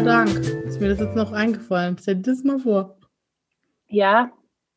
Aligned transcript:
Gott 0.00 0.06
sei 0.06 0.24
Dank. 0.24 0.46
Ist 0.64 0.80
mir 0.80 0.88
das 0.88 0.98
jetzt 0.98 1.14
noch 1.14 1.32
eingefallen. 1.32 1.94
Stell 2.00 2.16
dir 2.16 2.22
das 2.22 2.42
mal 2.42 2.58
vor. 2.58 2.96
Ja, 3.86 4.32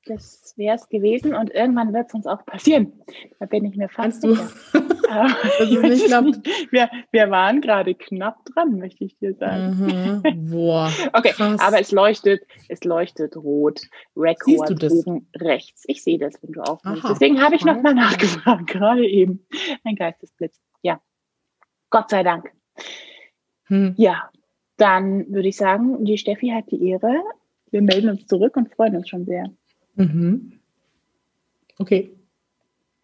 das 0.05 0.53
wäre 0.57 0.75
es 0.75 0.89
gewesen 0.89 1.33
und 1.33 1.49
irgendwann 1.49 1.93
wird 1.93 2.09
es 2.09 2.13
uns 2.13 2.27
auch 2.27 2.45
passieren. 2.45 2.91
Da 3.39 3.45
bin 3.45 3.63
ich 3.63 3.77
mir 3.77 3.87
fast 3.87 4.21
Kannst 4.21 4.23
du? 4.25 4.35
sicher. 4.35 4.51
Aber 5.09 5.29
es 5.61 5.75
weiß 5.75 5.81
nicht 5.91 6.05
klappt. 6.07 6.71
Wir, 6.71 6.89
wir 7.11 7.31
waren 7.31 7.61
gerade 7.61 7.95
knapp 7.95 8.43
dran, 8.43 8.77
möchte 8.79 9.05
ich 9.05 9.17
dir 9.17 9.33
sagen. 9.35 10.21
Mhm. 10.23 10.49
Boah. 10.51 10.91
Okay, 11.13 11.31
krass. 11.31 11.61
aber 11.61 11.79
es 11.79 11.91
leuchtet, 11.91 12.41
es 12.67 12.83
leuchtet 12.83 13.37
rot. 13.37 13.79
Record 14.17 14.71
du 14.71 14.75
das? 14.75 14.91
oben 14.91 15.29
rechts. 15.37 15.83
Ich 15.87 16.03
sehe 16.03 16.17
das, 16.17 16.33
wenn 16.41 16.51
du 16.51 16.61
aufnimmst. 16.61 17.05
Deswegen 17.07 17.41
habe 17.41 17.55
ich 17.55 17.63
nochmal 17.63 17.93
nachgefragt, 17.93 18.67
gerade 18.67 19.07
eben. 19.07 19.45
Ein 19.85 19.95
Geistesblitz. 19.95 20.59
Ja. 20.81 20.99
Gott 21.91 22.09
sei 22.09 22.23
Dank. 22.23 22.51
Hm. 23.67 23.93
Ja, 23.97 24.29
dann 24.77 25.31
würde 25.31 25.47
ich 25.49 25.57
sagen, 25.57 26.03
die 26.05 26.17
Steffi 26.17 26.49
hat 26.49 26.71
die 26.71 26.87
Ehre. 26.89 27.21
Wir 27.71 27.81
melden 27.81 28.09
uns 28.09 28.27
zurück 28.27 28.55
und 28.57 28.73
freuen 28.73 28.95
uns 28.95 29.09
schon 29.09 29.25
sehr. 29.25 29.51
Mhm. 29.95 30.59
Okay. 31.77 32.11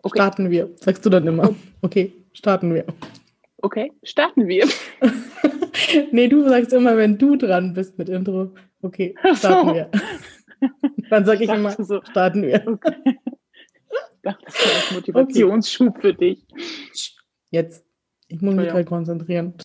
Okay. 0.02 0.18
Starten 0.18 0.50
wir. 0.50 0.70
Sagst 0.76 1.06
du 1.06 1.10
dann 1.10 1.28
immer. 1.28 1.54
Okay, 1.82 2.14
starten 2.34 2.74
wir. 2.74 2.86
Okay, 3.58 3.92
starten 4.04 4.48
wir. 4.48 4.68
nee, 6.12 6.28
du 6.28 6.48
sagst 6.48 6.72
immer, 6.72 6.96
wenn 6.96 7.18
du 7.18 7.36
dran 7.36 7.74
bist 7.74 7.98
mit 7.98 8.08
Intro. 8.10 8.54
Okay, 8.82 9.16
starten 9.36 9.70
So. 9.70 9.76
wir. 9.76 9.90
Dann 11.10 11.26
sage 11.26 11.44
ich 11.44 11.50
immer, 11.50 11.72
so, 11.72 12.02
starten 12.04 12.44
wir. 12.44 12.66
okay. 12.68 12.94
Ich 13.06 14.22
dachte, 14.24 14.46
das 14.46 14.56
wäre 14.56 14.90
ein 14.90 14.96
Motivationsschub 14.96 16.02
für 16.02 16.14
dich. 16.14 16.46
Jetzt. 17.50 17.86
Ich 18.28 18.42
muss 18.42 18.56
mich 18.56 18.72
halt 18.72 18.88
konzentrieren. 18.88 19.56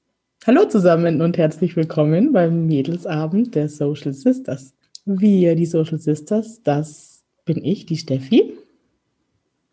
Hallo 0.47 0.67
zusammen 0.67 1.23
und 1.23 1.39
herzlich 1.39 1.75
willkommen 1.75 2.35
beim 2.35 2.67
Mädelsabend 2.67 3.55
der 3.55 3.71
Social 3.71 4.13
Sisters. 4.13 4.75
Wir, 5.07 5.55
die 5.55 5.65
Social 5.65 5.99
Sisters, 5.99 6.63
das 6.63 7.25
bin 7.47 7.65
ich, 7.65 7.87
die 7.87 7.97
Steffi. 7.97 8.53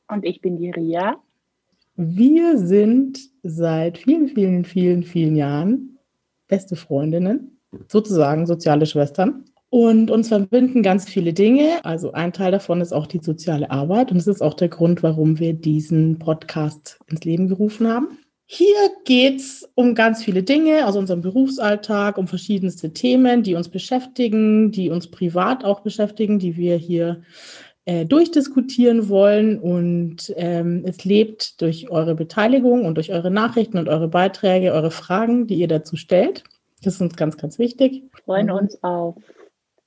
Und 0.07 0.23
ich 0.23 0.39
bin 0.39 0.55
die 0.55 0.69
Ria. 0.71 1.17
Wir 1.97 2.57
sind 2.57 3.19
seit 3.43 3.97
vielen, 3.97 4.29
vielen, 4.29 4.63
vielen, 4.63 5.03
vielen 5.03 5.35
Jahren 5.35 5.97
beste 6.47 6.77
Freundinnen, 6.77 7.57
sozusagen 7.89 8.45
soziale 8.47 8.85
Schwestern. 8.85 9.43
Und 9.69 10.09
uns 10.09 10.29
verbinden 10.29 10.83
ganz 10.83 11.09
viele 11.09 11.33
Dinge. 11.33 11.83
Also 11.83 12.13
ein 12.13 12.31
Teil 12.31 12.53
davon 12.53 12.79
ist 12.79 12.93
auch 12.93 13.07
die 13.07 13.19
soziale 13.19 13.71
Arbeit. 13.71 14.13
Und 14.13 14.19
es 14.19 14.27
ist 14.27 14.41
auch 14.41 14.53
der 14.53 14.69
Grund, 14.69 15.03
warum 15.03 15.37
wir 15.37 15.51
diesen 15.51 16.17
Podcast 16.17 16.97
ins 17.07 17.25
Leben 17.25 17.49
gerufen 17.49 17.89
haben. 17.89 18.17
Hier 18.53 18.91
geht 19.05 19.39
es 19.39 19.71
um 19.75 19.95
ganz 19.95 20.25
viele 20.25 20.43
Dinge 20.43 20.85
aus 20.85 20.97
unserem 20.97 21.21
Berufsalltag, 21.21 22.17
um 22.17 22.27
verschiedenste 22.27 22.91
Themen, 22.91 23.43
die 23.43 23.55
uns 23.55 23.69
beschäftigen, 23.69 24.73
die 24.73 24.89
uns 24.89 25.09
privat 25.09 25.63
auch 25.63 25.79
beschäftigen, 25.79 26.37
die 26.37 26.57
wir 26.57 26.75
hier 26.75 27.21
äh, 27.85 28.03
durchdiskutieren 28.05 29.07
wollen. 29.07 29.57
Und 29.57 30.33
ähm, 30.35 30.83
es 30.85 31.05
lebt 31.05 31.61
durch 31.61 31.89
eure 31.89 32.13
Beteiligung 32.13 32.83
und 32.83 32.95
durch 32.95 33.13
eure 33.13 33.31
Nachrichten 33.31 33.77
und 33.77 33.87
eure 33.87 34.09
Beiträge, 34.09 34.73
eure 34.73 34.91
Fragen, 34.91 35.47
die 35.47 35.55
ihr 35.55 35.69
dazu 35.69 35.95
stellt. 35.95 36.43
Das 36.83 36.95
ist 36.95 37.01
uns 37.01 37.15
ganz, 37.15 37.37
ganz 37.37 37.57
wichtig. 37.57 38.03
Wir 38.11 38.21
freuen 38.25 38.47
Mhm. 38.47 38.51
uns 38.51 38.83
auf 38.83 39.15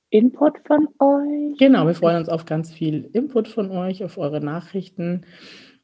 Input 0.09 0.53
von 0.65 0.87
euch. 0.97 1.59
Genau, 1.59 1.85
wir 1.85 1.93
freuen 1.93 2.17
uns 2.17 2.29
auf 2.29 2.45
ganz 2.45 2.73
viel 2.73 3.11
Input 3.13 3.47
von 3.47 3.69
euch, 3.69 4.03
auf 4.03 4.17
eure 4.17 4.41
Nachrichten 4.41 5.21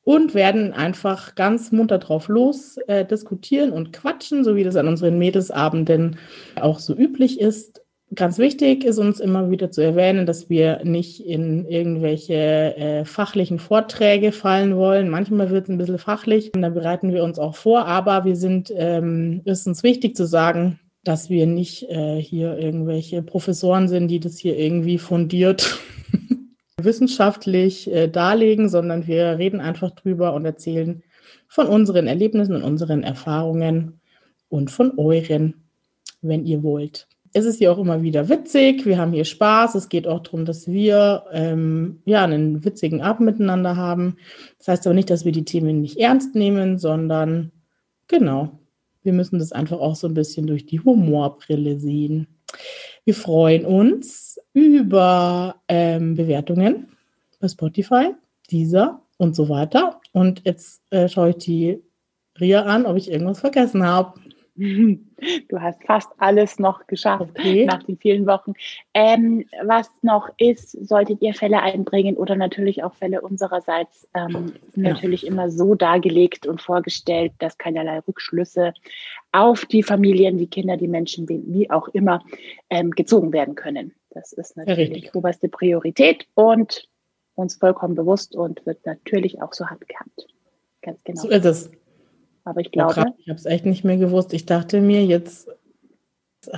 und 0.04 0.34
werden 0.34 0.74
einfach 0.74 1.36
ganz 1.36 1.72
munter 1.72 2.00
drauf 2.00 2.28
los 2.28 2.78
äh, 2.88 3.06
diskutieren 3.06 3.72
und 3.72 3.94
quatschen, 3.94 4.44
so 4.44 4.56
wie 4.56 4.64
das 4.64 4.76
an 4.76 4.88
unseren 4.88 5.20
Mädelsabenden 5.20 6.18
auch 6.60 6.80
so 6.80 6.96
üblich 6.96 7.40
ist. 7.40 7.82
Ganz 8.14 8.40
wichtig 8.40 8.84
ist 8.84 8.98
uns 8.98 9.22
immer 9.22 9.52
wieder 9.52 9.72
zu 9.72 9.82
erwähnen, 9.82 10.26
dass 10.26 10.50
wir 10.50 10.84
nicht 10.84 11.26
in 11.26 11.66
irgendwelche 11.66 12.34
äh, 12.76 13.06
fachlichen 13.06 13.58
Vorträge 13.58 14.34
fallen 14.34 14.76
wollen. 14.76 15.08
Manchmal 15.08 15.50
wird 15.50 15.66
es 15.66 15.70
ein 15.70 15.78
bisschen 15.78 15.98
fachlich, 15.98 16.52
und 16.54 16.62
da 16.62 16.70
bereiten 16.70 17.14
wir 17.14 17.24
uns 17.24 17.40
auch 17.40 17.56
vor, 17.56 17.86
aber 17.86 18.26
wir 18.26 18.36
sind, 18.36 18.74
ähm, 18.76 19.42
ist 19.46 19.66
uns 19.66 19.84
wichtig 19.84 20.18
zu 20.18 20.26
sagen, 20.26 20.78
dass 21.06 21.30
wir 21.30 21.48
nicht 21.48 21.90
äh, 21.90 22.18
hier 22.22 22.58
irgendwelche 22.58 23.22
Professoren 23.22 23.88
sind, 23.88 24.10
die 24.10 24.20
das 24.20 24.38
hier 24.38 24.58
irgendwie 24.58 24.98
fundiert 24.98 25.80
wissenschaftlich 26.84 27.92
äh, 27.92 28.08
darlegen, 28.08 28.70
sondern 28.70 29.08
wir 29.08 29.38
reden 29.38 29.62
einfach 29.62 29.92
drüber 29.92 30.34
und 30.34 30.46
erzählen 30.46 31.04
von 31.48 31.68
unseren 31.68 32.08
Erlebnissen 32.08 32.56
und 32.56 32.64
unseren 32.64 33.04
Erfahrungen 33.04 34.00
und 34.50 34.72
von 34.72 34.98
euren, 34.98 35.56
wenn 36.22 36.46
ihr 36.46 36.64
wollt. 36.64 37.08
Es 37.34 37.46
ist 37.46 37.60
hier 37.60 37.72
auch 37.72 37.78
immer 37.78 38.02
wieder 38.02 38.28
witzig, 38.28 38.86
wir 38.86 38.98
haben 38.98 39.14
hier 39.14 39.24
Spaß. 39.24 39.76
Es 39.76 39.88
geht 39.88 40.06
auch 40.08 40.20
darum, 40.20 40.46
dass 40.46 40.68
wir 40.68 41.24
ähm, 41.32 42.02
ja 42.06 42.24
einen 42.24 42.66
witzigen 42.66 43.02
Abend 43.02 43.26
miteinander 43.26 43.78
haben. 43.78 44.18
Das 44.58 44.68
heißt 44.68 44.88
aber 44.88 44.94
nicht, 44.94 45.10
dass 45.10 45.24
wir 45.24 45.32
die 45.32 45.46
Themen 45.46 45.82
nicht 45.82 45.98
ernst 45.98 46.36
nehmen, 46.36 46.78
sondern 46.78 47.52
genau, 48.08 48.60
wir 49.04 49.14
müssen 49.14 49.40
das 49.40 49.52
einfach 49.52 49.80
auch 49.80 49.96
so 49.96 50.08
ein 50.08 50.14
bisschen 50.14 50.48
durch 50.48 50.66
die 50.66 50.80
Humorbrille 50.80 51.80
sehen. 51.80 52.28
Wir 53.04 53.16
freuen 53.16 53.66
uns 53.66 54.40
über 54.54 55.62
ähm, 55.68 56.16
Bewertungen 56.16 56.88
bei 57.40 57.48
Spotify, 57.48 58.14
dieser 58.52 59.02
und 59.18 59.36
so 59.36 59.50
weiter. 59.50 60.00
Und 60.12 60.44
jetzt 60.46 60.84
äh, 60.92 61.08
schaue 61.08 61.32
ich 61.32 61.38
die 61.38 61.84
Ria 62.40 62.64
an, 62.64 62.86
ob 62.86 62.98
ich 62.98 63.10
irgendwas 63.12 63.40
vergessen 63.40 63.84
habe. 63.86 64.20
Du 65.50 65.62
hast 65.62 65.84
fast 65.86 66.10
alles 66.18 66.58
noch 66.60 66.88
geschafft 66.88 67.30
Okay. 67.38 67.66
nach 67.66 67.84
den 67.84 67.98
vielen 67.98 68.26
Wochen. 68.26 68.54
Ähm, 68.94 69.46
was 69.64 69.90
noch 70.02 70.30
ist, 70.38 70.72
solltet 70.88 71.22
ihr 71.22 71.34
Fälle 71.34 71.62
einbringen 71.62 72.16
oder 72.18 72.36
natürlich 72.36 72.84
auch 72.84 72.94
Fälle 72.96 73.22
unsererseits, 73.22 74.08
ähm, 74.16 74.54
sind 74.74 74.84
Ja. 74.86 74.94
natürlich 74.94 75.26
immer 75.28 75.50
so 75.52 75.76
dargelegt 75.76 76.48
und 76.48 76.62
vorgestellt, 76.62 77.34
dass 77.40 77.58
keinerlei 77.58 78.00
Rückschlüsse 78.00 78.74
auf 79.32 79.66
die 79.66 79.84
Familien, 79.84 80.38
die 80.38 80.48
Kinder, 80.48 80.78
die 80.78 80.88
Menschen, 80.88 81.28
wie 81.30 81.70
auch 81.70 81.88
immer, 81.90 82.24
ähm, 82.70 82.92
gezogen 82.92 83.32
werden 83.34 83.56
können. 83.56 83.94
Das 84.12 84.34
ist 84.34 84.58
natürlich 84.58 84.90
richtig. 84.92 85.16
oberste 85.16 85.50
Priorität 85.50 86.28
und 86.34 86.88
uns 87.36 87.56
vollkommen 87.56 87.96
bewusst 87.96 88.36
und 88.36 88.66
wird 88.66 88.86
natürlich 88.86 89.42
auch 89.42 89.54
so 89.54 89.68
handgehabt. 89.68 90.28
Ganz 90.82 91.00
genau. 91.04 91.22
So 91.22 91.30
ist 91.30 91.46
es. 91.46 91.72
Aber 92.44 92.62
ich 92.62 92.68
Oh, 92.68 92.72
glaube, 92.72 93.14
ich 93.18 93.30
habe 93.30 93.38
es 93.38 93.46
echt 93.46 93.66
nicht 93.66 93.84
mehr 93.84 93.98
gewusst. 93.98 94.34
Ich 94.34 94.46
dachte 94.46 94.82
mir, 94.82 95.06
jetzt 95.06 95.50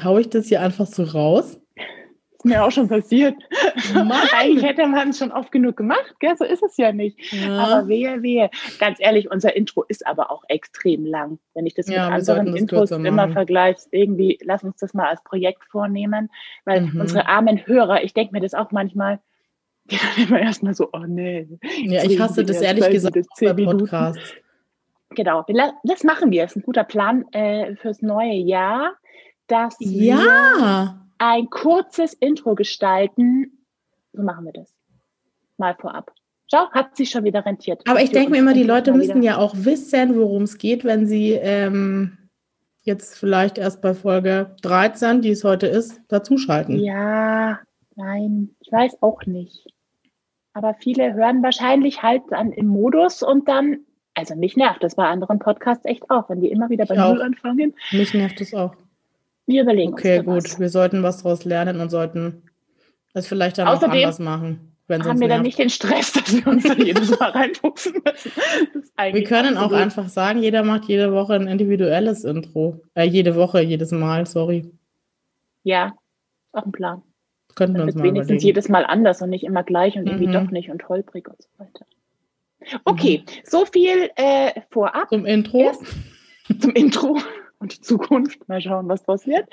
haue 0.03 0.21
ich 0.21 0.29
das 0.29 0.47
hier 0.47 0.61
einfach 0.61 0.85
so 0.87 1.03
raus. 1.03 1.59
ist 2.31 2.45
mir 2.45 2.63
auch 2.63 2.71
schon 2.71 2.87
passiert. 2.87 3.35
Eigentlich 4.33 4.63
hätte 4.63 4.85
man 4.87 5.09
es 5.09 5.17
schon 5.17 5.31
oft 5.31 5.51
genug 5.51 5.77
gemacht, 5.77 6.15
gell? 6.19 6.35
so 6.37 6.43
ist 6.45 6.63
es 6.63 6.77
ja 6.77 6.91
nicht. 6.91 7.17
Ja. 7.33 7.57
Aber 7.57 7.87
wehe, 7.87 8.21
wehe. 8.21 8.49
Ganz 8.79 8.97
ehrlich, 8.99 9.29
unser 9.31 9.55
Intro 9.55 9.83
ist 9.87 10.05
aber 10.05 10.31
auch 10.31 10.43
extrem 10.47 11.05
lang. 11.05 11.39
Wenn 11.53 11.65
ich 11.65 11.73
das 11.73 11.87
Ja, 11.89 12.09
mit 12.09 12.27
anderen 12.29 12.55
Intros 12.55 12.91
immer 12.91 13.29
vergleiche, 13.29 13.81
irgendwie, 13.91 14.39
lass 14.43 14.63
uns 14.63 14.77
das 14.77 14.93
mal 14.93 15.07
als 15.09 15.23
Projekt 15.23 15.63
vornehmen, 15.65 16.29
weil 16.65 16.81
Mhm. 16.81 17.01
unsere 17.01 17.27
armen 17.27 17.65
Hörer, 17.65 18.03
ich 18.03 18.13
denke 18.13 18.33
mir 18.33 18.41
das 18.41 18.53
auch 18.53 18.71
manchmal, 18.71 19.19
die 19.85 19.97
dann 20.17 20.27
immer 20.27 20.39
erstmal 20.39 20.73
so, 20.73 20.89
oh 20.93 21.05
nee. 21.07 21.47
ja, 21.83 22.03
ich 22.03 22.19
hasse 22.19 22.43
das 22.45 22.61
ehrlich 22.61 22.89
gesagt 22.89 23.17
bei. 23.39 23.53
Podcasts. 23.53 24.33
Genau, 25.15 25.43
wir 25.47 25.73
das 25.83 26.03
machen 26.03 26.31
wir. 26.31 26.43
Das 26.43 26.51
ist 26.51 26.57
ein 26.57 26.63
guter 26.63 26.83
Plan 26.83 27.25
äh, 27.31 27.75
fürs 27.75 28.01
neue 28.01 28.33
Jahr, 28.33 28.93
dass 29.47 29.79
wir 29.79 30.15
Ja, 30.15 31.01
ein 31.17 31.49
kurzes 31.49 32.13
Intro 32.13 32.55
gestalten. 32.55 33.65
So 34.13 34.23
machen 34.23 34.45
wir 34.45 34.53
das. 34.53 34.73
Mal 35.57 35.75
vorab. 35.75 36.11
Schau, 36.51 36.69
hat 36.71 36.95
sich 36.95 37.09
schon 37.09 37.23
wieder 37.23 37.45
rentiert. 37.45 37.81
aber 37.87 38.01
ich 38.01 38.11
denke 38.11 38.31
mir 38.31 38.37
immer, 38.39 38.53
die 38.53 38.63
Leute 38.63 38.91
müssen 38.93 39.21
wieder. 39.21 39.33
ja 39.33 39.37
auch 39.37 39.53
wissen, 39.55 40.15
worum 40.15 40.43
es 40.43 40.57
geht, 40.57 40.83
wenn 40.83 41.07
sie 41.07 41.31
ähm, 41.31 42.17
jetzt 42.81 43.17
vielleicht 43.17 43.57
erst 43.57 43.81
bei 43.81 43.93
Folge 43.93 44.55
13, 44.61 45.21
die 45.21 45.31
es 45.31 45.43
heute 45.43 45.67
ist, 45.67 46.01
dazuschalten. 46.09 46.77
Ja, 46.79 47.59
nein, 47.95 48.49
ich 48.59 48.71
weiß 48.71 49.01
auch 49.01 49.25
nicht. 49.25 49.65
Aber 50.53 50.75
viele 50.75 51.13
hören 51.13 51.41
wahrscheinlich 51.41 52.03
halt 52.03 52.23
dann 52.29 52.51
im 52.51 52.67
Modus 52.67 53.23
und 53.23 53.47
dann, 53.47 53.79
also 54.15 54.35
mich 54.35 54.55
nervt 54.57 54.83
das 54.83 54.95
bei 54.95 55.05
anderen 55.07 55.39
Podcasts 55.39 55.85
echt 55.85 56.09
auch, 56.09 56.29
wenn 56.29 56.41
die 56.41 56.49
immer 56.51 56.69
wieder 56.69 56.85
bei 56.85 56.99
auch. 57.01 57.13
Null 57.13 57.21
anfangen. 57.21 57.73
Mich 57.91 58.13
nervt 58.13 58.39
es 58.41 58.53
auch. 58.53 58.75
Wir 59.45 59.63
überlegen 59.63 59.93
Okay, 59.93 60.19
uns 60.19 60.25
da 60.25 60.33
gut. 60.33 60.43
was. 60.45 60.59
Wir 60.59 60.69
sollten 60.69 61.03
was 61.03 61.23
daraus 61.23 61.43
lernen 61.45 61.81
und 61.81 61.89
sollten 61.89 62.43
es 63.13 63.27
vielleicht 63.27 63.57
dann 63.57 63.67
auch 63.67 63.73
Außerdem 63.73 63.91
anders 63.95 64.19
machen, 64.19 64.75
wenn 64.87 65.03
Haben 65.03 65.19
wir 65.19 65.27
dann 65.27 65.41
nicht 65.41 65.57
den 65.59 65.69
Stress, 65.69 66.13
dass 66.13 66.33
wir 66.33 66.47
uns 66.47 66.63
da 66.63 66.73
jedes 66.73 67.17
Mal 67.19 67.29
reinfuchsen 67.31 67.93
müssen. 68.05 68.31
Das 68.95 69.13
Wir 69.13 69.23
können 69.23 69.57
auch 69.57 69.71
einfach 69.71 70.07
sagen, 70.09 70.41
jeder 70.41 70.63
macht 70.63 70.85
jede 70.85 71.11
Woche 71.13 71.33
ein 71.35 71.47
individuelles 71.47 72.23
Intro. 72.23 72.81
Äh, 72.95 73.03
jede 73.05 73.35
Woche, 73.35 73.61
jedes 73.61 73.91
Mal, 73.91 74.25
sorry. 74.25 74.71
Ja, 75.63 75.87
ist 75.87 76.53
auch 76.59 76.65
ein 76.65 76.71
Plan. 76.71 77.01
Könnten 77.55 77.75
wir 77.75 77.79
Dann 77.79 77.87
uns 77.89 77.95
mal 77.95 78.03
wenigstens 78.03 78.29
überlegen. 78.31 78.45
jedes 78.47 78.69
Mal 78.69 78.85
anders 78.85 79.21
und 79.21 79.29
nicht 79.29 79.43
immer 79.43 79.63
gleich 79.63 79.95
und 79.97 80.07
irgendwie 80.07 80.27
Mhm. 80.27 80.31
doch 80.33 80.51
nicht 80.51 80.69
und 80.71 80.87
holprig 80.89 81.27
und 81.29 81.41
so 81.41 81.49
weiter. 81.57 81.85
Okay, 82.85 83.23
so 83.43 83.65
viel 83.65 84.09
äh, 84.15 84.61
vorab 84.69 85.09
Zum 85.09 85.25
Intro. 85.25 85.59
Erst 85.59 85.83
zum 86.59 86.71
Intro. 86.71 87.17
und 87.63 87.73
die 87.73 87.81
Zukunft. 87.81 88.47
Mal 88.49 88.61
schauen, 88.61 88.89
was 88.89 89.03
draus 89.03 89.25
wird. 89.25 89.47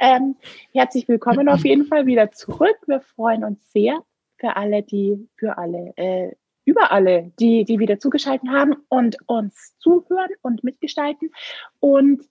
Ähm, 0.00 0.36
herzlich 0.72 1.08
willkommen 1.08 1.48
auf 1.48 1.64
jeden 1.64 1.86
Fall 1.86 2.06
wieder 2.06 2.32
zurück. 2.32 2.76
Wir 2.86 3.00
freuen 3.00 3.44
uns 3.44 3.72
sehr 3.72 4.02
für 4.36 4.56
alle, 4.56 4.82
die, 4.82 5.28
für 5.36 5.56
alle, 5.58 5.92
äh, 5.96 6.32
über 6.64 6.90
alle, 6.90 7.32
die, 7.38 7.64
die 7.64 7.78
wieder 7.78 8.00
zugeschaltet 8.00 8.48
haben 8.48 8.74
und 8.88 9.16
uns 9.26 9.76
zuhören 9.78 10.30
und 10.42 10.64
mitgestalten. 10.64 11.30
Und 11.78 12.22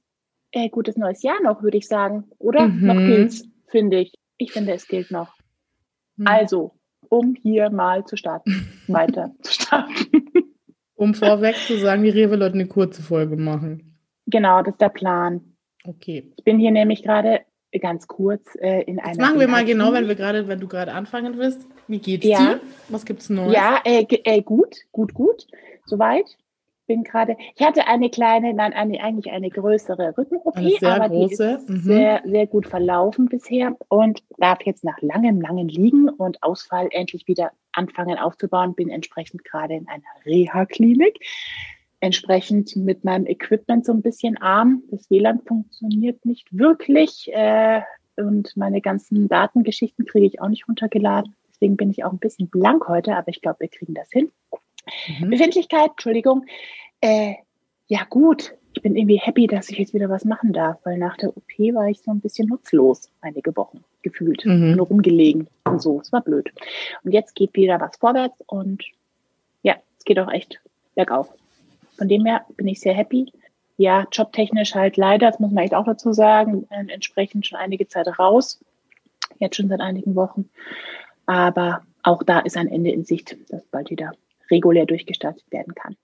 äh, 0.52 0.70
gutes 0.70 0.98
neues 0.98 1.24
Jahr 1.24 1.42
noch, 1.42 1.64
würde 1.64 1.78
ich 1.78 1.88
sagen. 1.88 2.30
Oder? 2.38 2.68
Mhm. 2.68 2.86
Noch 2.86 2.98
gilt's, 2.98 3.48
finde 3.68 4.00
ich. 4.00 4.14
Ich 4.38 4.52
finde, 4.52 4.74
es 4.74 4.88
gilt 4.88 5.12
noch. 5.12 5.34
Mhm. 6.18 6.28
Also, 6.28 6.74
um 7.12 7.36
hier 7.36 7.70
mal 7.70 8.06
zu 8.06 8.16
starten, 8.16 8.70
weiter 8.88 9.32
zu 9.42 9.54
starten. 9.54 10.26
Um 10.96 11.14
vorweg 11.14 11.56
zu 11.56 11.78
sagen, 11.78 12.04
die 12.04 12.10
Rewe 12.10 12.38
Leute 12.38 12.54
eine 12.56 12.68
kurze 12.68 13.04
Folge 13.04 13.36
machen. 13.36 14.00
Genau, 14.28 14.62
das 14.62 14.76
ist 14.76 14.82
der 14.82 14.90
Plan. 14.90 15.42
Okay. 15.84 16.32
Ich 16.38 16.44
bin 16.44 16.58
hier 16.58 16.72
nämlich 16.72 17.04
gerade 17.04 17.42
ganz 17.82 18.08
kurz 18.08 18.56
äh, 18.62 18.84
in 18.84 19.00
einer. 19.00 19.16
Das 19.16 19.18
machen 19.18 19.40
wir 19.40 19.48
mal 19.48 19.66
genau, 19.66 19.92
wenn 19.94 20.08
wir 20.08 20.16
gerade, 20.16 20.48
wenn 20.48 20.60
du 20.60 20.68
gerade 20.68 20.94
anfangen 20.94 21.38
willst. 21.38 21.68
Wie 21.88 22.00
geht's 22.00 22.26
ja. 22.26 22.38
dir? 22.38 22.62
Was 22.88 23.06
gibt's 23.06 23.30
Neues? 23.30 23.54
Ja, 23.54 23.82
äh, 23.84 24.06
äh, 24.24 24.42
gut, 24.42 24.76
gut, 24.92 25.14
gut. 25.14 25.48
Soweit. 25.86 26.38
Bin 26.92 27.06
gerade. 27.06 27.38
Ich 27.56 27.66
hatte 27.66 27.88
eine 27.88 28.10
kleine, 28.10 28.54
nein, 28.54 28.74
eine, 28.74 29.02
eigentlich 29.02 29.32
eine 29.32 29.50
größere 29.50 30.18
Rücken-OP, 30.18 30.58
aber 30.84 31.08
große. 31.08 31.58
die 31.58 31.64
ist 31.64 31.70
mhm. 31.70 31.80
sehr, 31.80 32.22
sehr 32.26 32.48
gut 32.48 32.68
verlaufen 32.68 33.28
bisher 33.28 33.78
und 33.88 34.22
darf 34.38 34.60
jetzt 34.66 34.84
nach 34.84 35.02
langem, 35.02 35.40
langem 35.40 35.70
Liegen 35.70 36.10
und 36.10 36.44
Ausfall 36.44 36.90
endlich 36.92 37.28
wieder 37.28 37.52
anfangen 37.72 38.18
aufzubauen. 38.18 38.76
Bin 38.76 38.90
entsprechend 38.90 39.46
gerade 39.46 39.76
in 39.76 39.88
einer 39.88 40.04
Reha-Klinik 40.26 41.18
entsprechend 42.02 42.76
mit 42.76 43.06
meinem 43.06 43.26
Equipment 43.26 43.86
so 43.86 43.94
ein 43.94 44.02
bisschen 44.02 44.36
arm. 44.38 44.84
Das 44.92 45.10
WLAN 45.10 45.40
funktioniert 45.40 46.26
nicht 46.26 46.50
wirklich 46.52 47.30
äh, 47.32 47.84
und 48.18 48.58
meine 48.58 48.82
ganzen 48.82 49.30
Datengeschichten 49.30 50.06
kriege 50.06 50.26
ich 50.26 50.42
auch 50.42 50.50
nicht 50.50 50.68
runtergeladen. 50.68 51.36
Deswegen 51.54 51.78
bin 51.78 51.90
ich 51.90 52.04
auch 52.04 52.12
ein 52.12 52.20
bisschen 52.20 52.50
blank 52.50 52.90
heute, 52.90 53.16
aber 53.16 53.30
ich 53.30 53.42
glaube, 53.42 53.62
wir 53.62 53.70
kriegen 53.70 53.94
das 53.94 54.10
hin. 54.12 54.30
Mhm. 55.20 55.30
Befindlichkeit, 55.30 55.92
Entschuldigung. 55.92 56.46
Äh, 57.02 57.36
ja 57.88 58.06
gut, 58.10 58.54
ich 58.74 58.82
bin 58.82 58.96
irgendwie 58.96 59.20
happy, 59.20 59.48
dass 59.48 59.70
ich 59.70 59.78
jetzt 59.78 59.94
wieder 59.94 60.10
was 60.10 60.26
machen 60.26 60.54
darf, 60.54 60.78
weil 60.84 60.98
nach 60.98 61.18
der 61.18 61.30
OP 61.30 61.52
war 61.74 61.88
ich 61.88 62.02
so 62.02 62.12
ein 62.12 62.22
bisschen 62.22 62.48
nutzlos 62.48 63.10
einige 63.22 63.56
Wochen 63.58 63.84
gefühlt, 64.02 64.46
mhm. 64.46 64.76
nur 64.76 64.88
rumgelegen 64.88 65.48
und 65.66 65.82
so. 65.82 66.00
Es 66.00 66.12
war 66.12 66.22
blöd. 66.22 66.52
Und 67.04 67.12
jetzt 67.12 67.36
geht 67.36 67.54
wieder 67.54 67.80
was 67.80 67.98
vorwärts 67.98 68.36
und 68.48 68.84
ja, 69.62 69.76
es 69.98 70.06
geht 70.06 70.20
auch 70.20 70.32
echt 70.32 70.60
bergauf. 70.96 71.34
Von 71.98 72.08
dem 72.08 72.26
her 72.26 72.46
bin 72.56 72.68
ich 72.68 72.80
sehr 72.80 72.94
happy. 72.94 73.32
Ja, 73.78 74.08
jobtechnisch 74.12 74.76
halt 74.76 74.98
leider, 74.98 75.32
das 75.32 75.40
muss 75.40 75.52
man 75.52 75.64
echt 75.64 75.74
auch 75.74 75.86
dazu 75.86 76.14
sagen, 76.14 76.68
äh, 76.70 76.92
entsprechend 76.92 77.48
schon 77.48 77.60
einige 77.60 77.88
Zeit 77.88 78.08
raus. 78.20 78.60
Jetzt 79.40 79.56
schon 79.56 79.70
seit 79.70 79.82
einigen 79.82 80.16
Wochen. 80.16 80.50
Aber 81.26 81.82
auch 82.04 82.24
da 82.24 82.40
ist 82.40 82.58
ein 82.58 82.68
Ende 82.68 82.92
in 82.92 83.06
Sicht, 83.06 83.38
dass 83.50 83.64
bald 83.66 83.90
wieder 83.90 84.14
regulär 84.52 84.86
durchgestartet 84.86 85.50
werden 85.52 85.74
kann. 85.76 85.96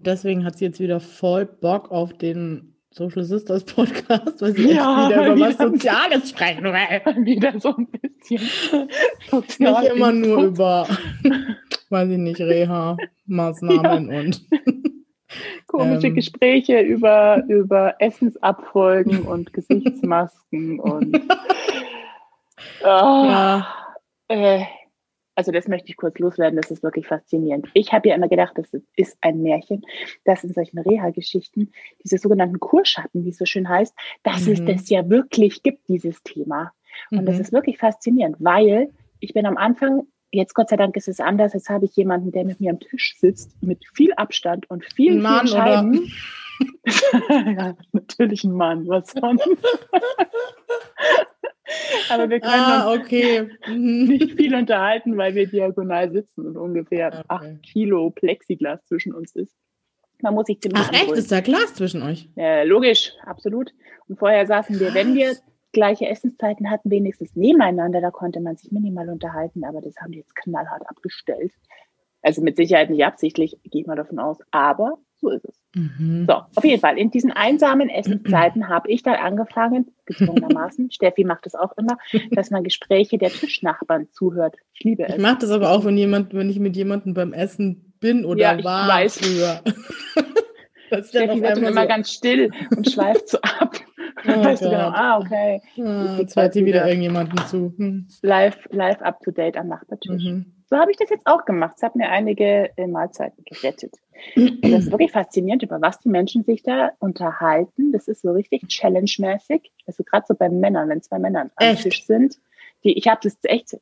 Deswegen 0.00 0.44
hat 0.44 0.58
sie 0.58 0.66
jetzt 0.66 0.80
wieder 0.80 1.00
voll 1.00 1.46
Bock 1.46 1.90
auf 1.90 2.12
den 2.12 2.74
Social 2.90 3.24
Sisters 3.24 3.64
Podcast, 3.64 4.40
weil 4.40 4.52
sie 4.52 4.72
ja, 4.72 5.08
jetzt 5.08 5.18
wieder 5.18 5.34
über 5.34 5.40
was 5.40 5.58
Soziales 5.58 6.30
sprechen 6.30 6.64
will. 6.64 7.24
Wieder 7.24 7.58
so 7.58 7.74
ein 7.74 7.88
bisschen. 7.88 8.40
Sozial 9.30 9.82
nicht 9.82 9.92
immer 9.94 10.12
nur 10.12 10.44
über, 10.44 10.86
weiß 11.90 12.08
ich 12.08 12.18
nicht, 12.18 12.40
Reha-Maßnahmen 12.40 14.12
ja. 14.12 14.20
und 14.20 14.46
Komische 15.66 16.06
ähm, 16.06 16.14
Gespräche 16.14 16.80
über, 16.82 17.42
über 17.48 17.96
Essensabfolgen 17.98 19.22
und 19.22 19.52
Gesichtsmasken 19.52 20.78
und 20.78 21.20
oh, 22.82 22.86
ja. 22.86 23.66
äh, 24.28 24.62
also 25.34 25.52
das 25.52 25.68
möchte 25.68 25.88
ich 25.88 25.96
kurz 25.96 26.18
loswerden, 26.18 26.56
das 26.56 26.70
ist 26.70 26.82
wirklich 26.82 27.06
faszinierend. 27.06 27.68
Ich 27.74 27.92
habe 27.92 28.08
ja 28.08 28.14
immer 28.14 28.28
gedacht, 28.28 28.52
das 28.56 28.74
ist 28.96 29.16
ein 29.20 29.42
Märchen, 29.42 29.82
dass 30.24 30.44
in 30.44 30.52
solchen 30.52 30.78
Reha-Geschichten 30.78 31.72
diese 32.02 32.18
sogenannten 32.18 32.60
Kurschatten, 32.60 33.24
wie 33.24 33.30
es 33.30 33.38
so 33.38 33.44
schön 33.44 33.68
heißt, 33.68 33.94
dass 34.22 34.46
mhm. 34.46 34.52
es 34.52 34.64
das 34.64 34.90
ja 34.90 35.08
wirklich 35.08 35.62
gibt, 35.62 35.88
dieses 35.88 36.22
Thema. 36.22 36.72
Und 37.10 37.22
mhm. 37.22 37.26
das 37.26 37.38
ist 37.38 37.52
wirklich 37.52 37.78
faszinierend, 37.78 38.36
weil 38.38 38.90
ich 39.20 39.34
bin 39.34 39.46
am 39.46 39.56
Anfang 39.56 40.06
Jetzt 40.34 40.54
Gott 40.54 40.68
sei 40.68 40.76
Dank 40.76 40.96
ist 40.96 41.06
es 41.06 41.20
anders. 41.20 41.52
Jetzt 41.52 41.68
habe 41.68 41.84
ich 41.84 41.94
jemanden, 41.94 42.32
der 42.32 42.44
mit 42.44 42.60
mir 42.60 42.72
am 42.72 42.80
Tisch 42.80 43.14
sitzt, 43.20 43.62
mit 43.62 43.84
viel 43.94 44.12
Abstand 44.14 44.68
und 44.68 44.84
vielen, 44.84 45.22
Mann, 45.22 45.46
vielen 45.46 45.56
Scheiben. 45.56 46.12
ja, 47.56 47.76
natürlich 47.92 48.42
ein 48.42 48.52
Mann, 48.52 48.88
was 48.88 49.12
sonst. 49.12 49.48
Aber 52.10 52.28
wir 52.28 52.40
können 52.40 52.52
ah, 52.54 52.92
uns 52.92 53.00
okay. 53.04 53.48
Mhm. 53.66 54.04
nicht 54.06 54.36
viel 54.36 54.54
unterhalten, 54.54 55.16
weil 55.16 55.34
wir 55.34 55.46
diagonal 55.46 56.10
sitzen 56.10 56.46
und 56.46 56.56
ungefähr 56.56 57.08
okay. 57.08 57.24
acht 57.28 57.62
Kilo 57.62 58.10
Plexiglas 58.10 58.84
zwischen 58.86 59.14
uns 59.14 59.34
ist. 59.34 59.54
Man 60.22 60.34
muss 60.34 60.46
sich 60.46 60.60
ziemlich 60.60 60.82
Ach 60.82 60.92
echt, 60.92 61.10
ist 61.12 61.32
da 61.32 61.40
Glas 61.40 61.74
zwischen 61.74 62.02
euch? 62.02 62.28
Äh, 62.36 62.64
logisch, 62.64 63.12
absolut. 63.24 63.72
Und 64.08 64.18
vorher 64.18 64.46
saßen 64.46 64.78
wir, 64.78 64.94
wenn 64.94 65.14
wir 65.14 65.36
gleiche 65.74 66.06
Essenszeiten 66.06 66.70
hatten, 66.70 66.90
wenigstens 66.90 67.36
nebeneinander. 67.36 68.00
Da 68.00 68.10
konnte 68.10 68.40
man 68.40 68.56
sich 68.56 68.72
minimal 68.72 69.10
unterhalten, 69.10 69.64
aber 69.64 69.82
das 69.82 69.96
haben 69.96 70.12
die 70.12 70.18
jetzt 70.18 70.34
knallhart 70.34 70.88
abgestellt. 70.88 71.52
Also 72.22 72.40
mit 72.40 72.56
Sicherheit 72.56 72.88
nicht 72.88 73.04
absichtlich, 73.04 73.58
gehe 73.64 73.82
ich 73.82 73.86
mal 73.86 73.96
davon 73.96 74.18
aus, 74.18 74.38
aber 74.50 74.96
so 75.16 75.28
ist 75.28 75.44
es. 75.44 75.63
Mhm. 75.74 76.26
So, 76.26 76.34
auf 76.54 76.64
jeden 76.64 76.80
Fall. 76.80 76.98
In 76.98 77.10
diesen 77.10 77.32
einsamen 77.32 77.88
Essenszeiten 77.88 78.68
habe 78.68 78.90
ich 78.90 79.02
dann 79.02 79.16
angefangen, 79.16 79.90
gezwungenermaßen, 80.06 80.90
Steffi 80.92 81.24
macht 81.24 81.46
das 81.46 81.54
auch 81.54 81.76
immer, 81.76 81.98
dass 82.30 82.50
man 82.50 82.64
Gespräche 82.64 83.18
der 83.18 83.30
Tischnachbarn 83.30 84.08
zuhört. 84.12 84.56
Ich 84.74 84.84
liebe 84.84 85.04
es. 85.04 85.14
Ich 85.14 85.20
mache 85.20 85.38
das 85.40 85.50
aber 85.50 85.70
auch, 85.70 85.84
wenn 85.84 85.96
jemand, 85.96 86.34
wenn 86.34 86.48
ich 86.48 86.60
mit 86.60 86.76
jemandem 86.76 87.14
beim 87.14 87.32
Essen 87.32 87.94
bin 88.00 88.24
oder 88.24 88.40
ja, 88.40 88.56
ich 88.56 88.64
war 88.64 88.88
weiß. 88.88 89.18
früher. 89.18 89.60
Steffi 91.02 91.42
wird 91.42 91.56
dann 91.56 91.64
immer 91.64 91.82
so. 91.82 91.88
ganz 91.88 92.10
still 92.12 92.50
und 92.76 92.88
schweift 92.90 93.28
so 93.28 93.38
ab. 93.40 93.74
Oh 94.26 94.42
weißt 94.42 94.62
du 94.62 94.70
genau, 94.70 94.88
ah, 94.88 95.18
okay. 95.18 95.60
Ah, 95.78 96.16
jetzt 96.18 96.34
hört 96.34 96.54
sie 96.54 96.64
wieder 96.64 96.86
irgendjemanden 96.86 97.38
zu. 97.46 97.74
Hm. 97.76 98.08
Live, 98.22 98.56
live 98.70 99.02
up 99.02 99.20
to 99.20 99.30
date 99.30 99.56
am 99.58 99.68
Nachbartisch. 99.68 100.24
Mhm. 100.24 100.53
So 100.66 100.76
habe 100.76 100.90
ich 100.90 100.96
das 100.96 101.10
jetzt 101.10 101.26
auch 101.26 101.44
gemacht. 101.44 101.74
Es 101.76 101.82
hat 101.82 101.96
mir 101.96 102.08
einige 102.08 102.70
äh, 102.76 102.86
Mahlzeiten 102.86 103.44
gerettet. 103.44 103.94
das 104.34 104.84
ist 104.84 104.90
wirklich 104.90 105.12
faszinierend, 105.12 105.62
über 105.62 105.80
was 105.80 106.00
die 106.00 106.08
Menschen 106.08 106.44
sich 106.44 106.62
da 106.62 106.92
unterhalten. 106.98 107.92
Das 107.92 108.08
ist 108.08 108.22
so 108.22 108.32
richtig 108.32 108.68
challenge-mäßig. 108.68 109.70
Also 109.86 110.04
gerade 110.04 110.24
so 110.26 110.34
bei 110.34 110.48
Männern, 110.48 110.88
wenn 110.88 111.02
zwei 111.02 111.18
Männer 111.18 111.50
am 111.56 111.76
Tisch 111.76 112.06
sind. 112.06 112.38
Die, 112.84 112.96
ich 112.96 113.08
habe 113.08 113.20
das 113.22 113.36
echt, 113.42 113.76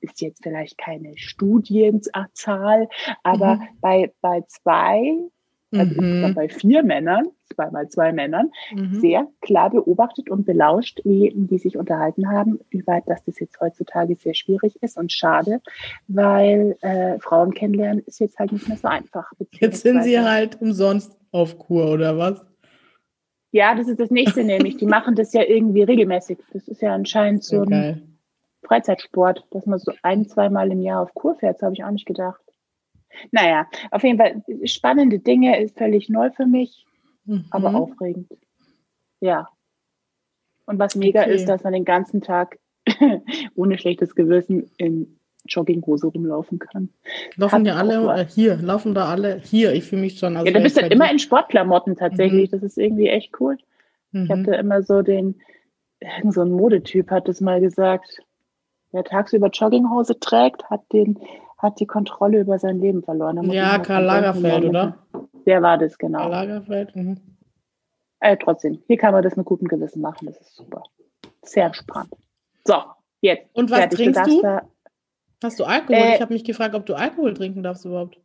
ist 0.00 0.20
jetzt 0.20 0.42
vielleicht 0.42 0.78
keine 0.78 1.16
Studienzahl, 1.16 2.88
aber 3.22 3.56
mhm. 3.56 3.68
bei, 3.80 4.12
bei 4.20 4.42
zwei 4.48 5.30
also 5.72 6.02
mhm. 6.02 6.34
bei 6.34 6.48
vier 6.48 6.82
Männern, 6.82 7.28
zweimal 7.54 7.88
zwei 7.88 8.12
Männern, 8.12 8.50
mhm. 8.74 9.00
sehr 9.00 9.26
klar 9.40 9.70
beobachtet 9.70 10.30
und 10.30 10.44
belauscht, 10.44 11.00
wie 11.04 11.32
die 11.34 11.58
sich 11.58 11.76
unterhalten 11.76 12.30
haben, 12.30 12.60
über 12.70 13.00
dass 13.06 13.24
das 13.24 13.38
jetzt 13.40 13.60
heutzutage 13.60 14.16
sehr 14.16 14.34
schwierig 14.34 14.82
ist 14.82 14.96
und 14.96 15.12
schade, 15.12 15.60
weil 16.08 16.76
äh, 16.80 17.18
Frauen 17.18 17.54
kennenlernen 17.54 18.02
ist 18.06 18.20
jetzt 18.20 18.38
halt 18.38 18.52
nicht 18.52 18.68
mehr 18.68 18.76
so 18.76 18.88
einfach. 18.88 19.32
Jetzt 19.52 19.82
sind 19.82 20.02
sie 20.04 20.18
halt 20.20 20.60
umsonst 20.60 21.16
auf 21.30 21.58
Kur 21.58 21.90
oder 21.90 22.18
was? 22.18 22.44
Ja, 23.50 23.74
das 23.74 23.88
ist 23.88 24.00
das 24.00 24.10
nächste 24.10 24.44
nämlich. 24.44 24.78
Die 24.78 24.86
machen 24.86 25.14
das 25.14 25.32
ja 25.32 25.42
irgendwie 25.42 25.82
regelmäßig. 25.82 26.38
Das 26.52 26.68
ist 26.68 26.80
ja 26.80 26.94
anscheinend 26.94 27.44
so 27.44 27.60
okay. 27.60 27.74
ein 27.74 28.18
Freizeitsport, 28.64 29.46
dass 29.50 29.66
man 29.66 29.78
so 29.78 29.92
ein, 30.02 30.26
zweimal 30.26 30.70
im 30.72 30.80
Jahr 30.80 31.02
auf 31.02 31.14
Kur 31.14 31.34
fährt. 31.34 31.56
Das 31.56 31.62
habe 31.62 31.74
ich 31.74 31.84
auch 31.84 31.90
nicht 31.90 32.06
gedacht. 32.06 32.40
Naja, 33.30 33.66
auf 33.90 34.02
jeden 34.04 34.18
Fall 34.18 34.42
spannende 34.64 35.18
Dinge, 35.18 35.60
ist 35.60 35.76
völlig 35.76 36.08
neu 36.08 36.30
für 36.30 36.46
mich, 36.46 36.86
mhm. 37.24 37.44
aber 37.50 37.74
aufregend. 37.74 38.28
Ja. 39.20 39.48
Und 40.66 40.78
was 40.78 40.94
mega 40.94 41.22
okay. 41.22 41.34
ist, 41.34 41.46
dass 41.46 41.64
man 41.64 41.72
den 41.72 41.84
ganzen 41.84 42.20
Tag 42.20 42.58
ohne 43.54 43.78
schlechtes 43.78 44.14
Gewissen 44.14 44.70
in 44.76 45.18
Jogginghose 45.46 46.06
rumlaufen 46.06 46.58
kann. 46.58 46.88
Laufen 47.36 47.64
ja 47.64 47.74
alle 47.74 48.20
äh, 48.20 48.24
hier, 48.24 48.56
laufen 48.56 48.94
da 48.94 49.06
alle 49.06 49.40
hier. 49.42 49.72
Ich 49.72 49.84
fühle 49.84 50.02
mich 50.02 50.18
schon. 50.18 50.36
Also 50.36 50.46
ja, 50.46 50.52
du 50.52 50.62
bist 50.62 50.80
halt 50.80 50.92
immer 50.92 51.10
in 51.10 51.18
Sportklamotten 51.18 51.96
tatsächlich. 51.96 52.50
Mhm. 52.50 52.54
Das 52.54 52.62
ist 52.62 52.78
irgendwie 52.78 53.08
echt 53.08 53.32
cool. 53.40 53.58
Mhm. 54.12 54.24
Ich 54.24 54.30
hatte 54.30 54.54
immer 54.54 54.82
so 54.82 55.02
den, 55.02 55.40
so 56.30 56.42
ein 56.42 56.52
Modetyp 56.52 57.10
hat 57.10 57.28
es 57.28 57.40
mal 57.40 57.60
gesagt, 57.60 58.22
wer 58.92 59.04
tagsüber 59.04 59.48
Jogginghose 59.48 60.20
trägt, 60.20 60.70
hat 60.70 60.82
den 60.92 61.18
hat 61.58 61.78
die 61.78 61.86
Kontrolle 61.86 62.40
über 62.40 62.58
sein 62.58 62.80
Leben 62.80 63.04
verloren. 63.04 63.50
Ja, 63.52 63.78
Karl 63.78 64.04
Lagerfeld, 64.04 64.64
oder? 64.64 64.98
Der 65.46 65.62
war 65.62 65.78
das, 65.78 65.98
genau. 65.98 66.28
Lagerfeld, 66.28 66.94
mhm. 66.94 67.20
Äh, 68.20 68.36
trotzdem, 68.36 68.80
hier 68.86 68.98
kann 68.98 69.12
man 69.12 69.24
das 69.24 69.34
mit 69.34 69.46
gutem 69.46 69.66
Gewissen 69.66 70.00
machen, 70.00 70.26
das 70.26 70.40
ist 70.40 70.54
super. 70.54 70.84
Sehr 71.42 71.66
entspannt. 71.66 72.14
So, 72.64 72.76
jetzt. 73.20 73.48
Und 73.52 73.68
was 73.70 73.88
trinkst 73.88 74.26
du? 74.28 74.60
Hast 75.42 75.58
du 75.58 75.64
Alkohol? 75.64 75.96
Äh, 75.96 76.14
ich 76.14 76.20
habe 76.20 76.32
mich 76.32 76.44
gefragt, 76.44 76.76
ob 76.76 76.86
du 76.86 76.94
Alkohol 76.94 77.34
trinken 77.34 77.64
darfst 77.64 77.84
überhaupt. 77.84 78.16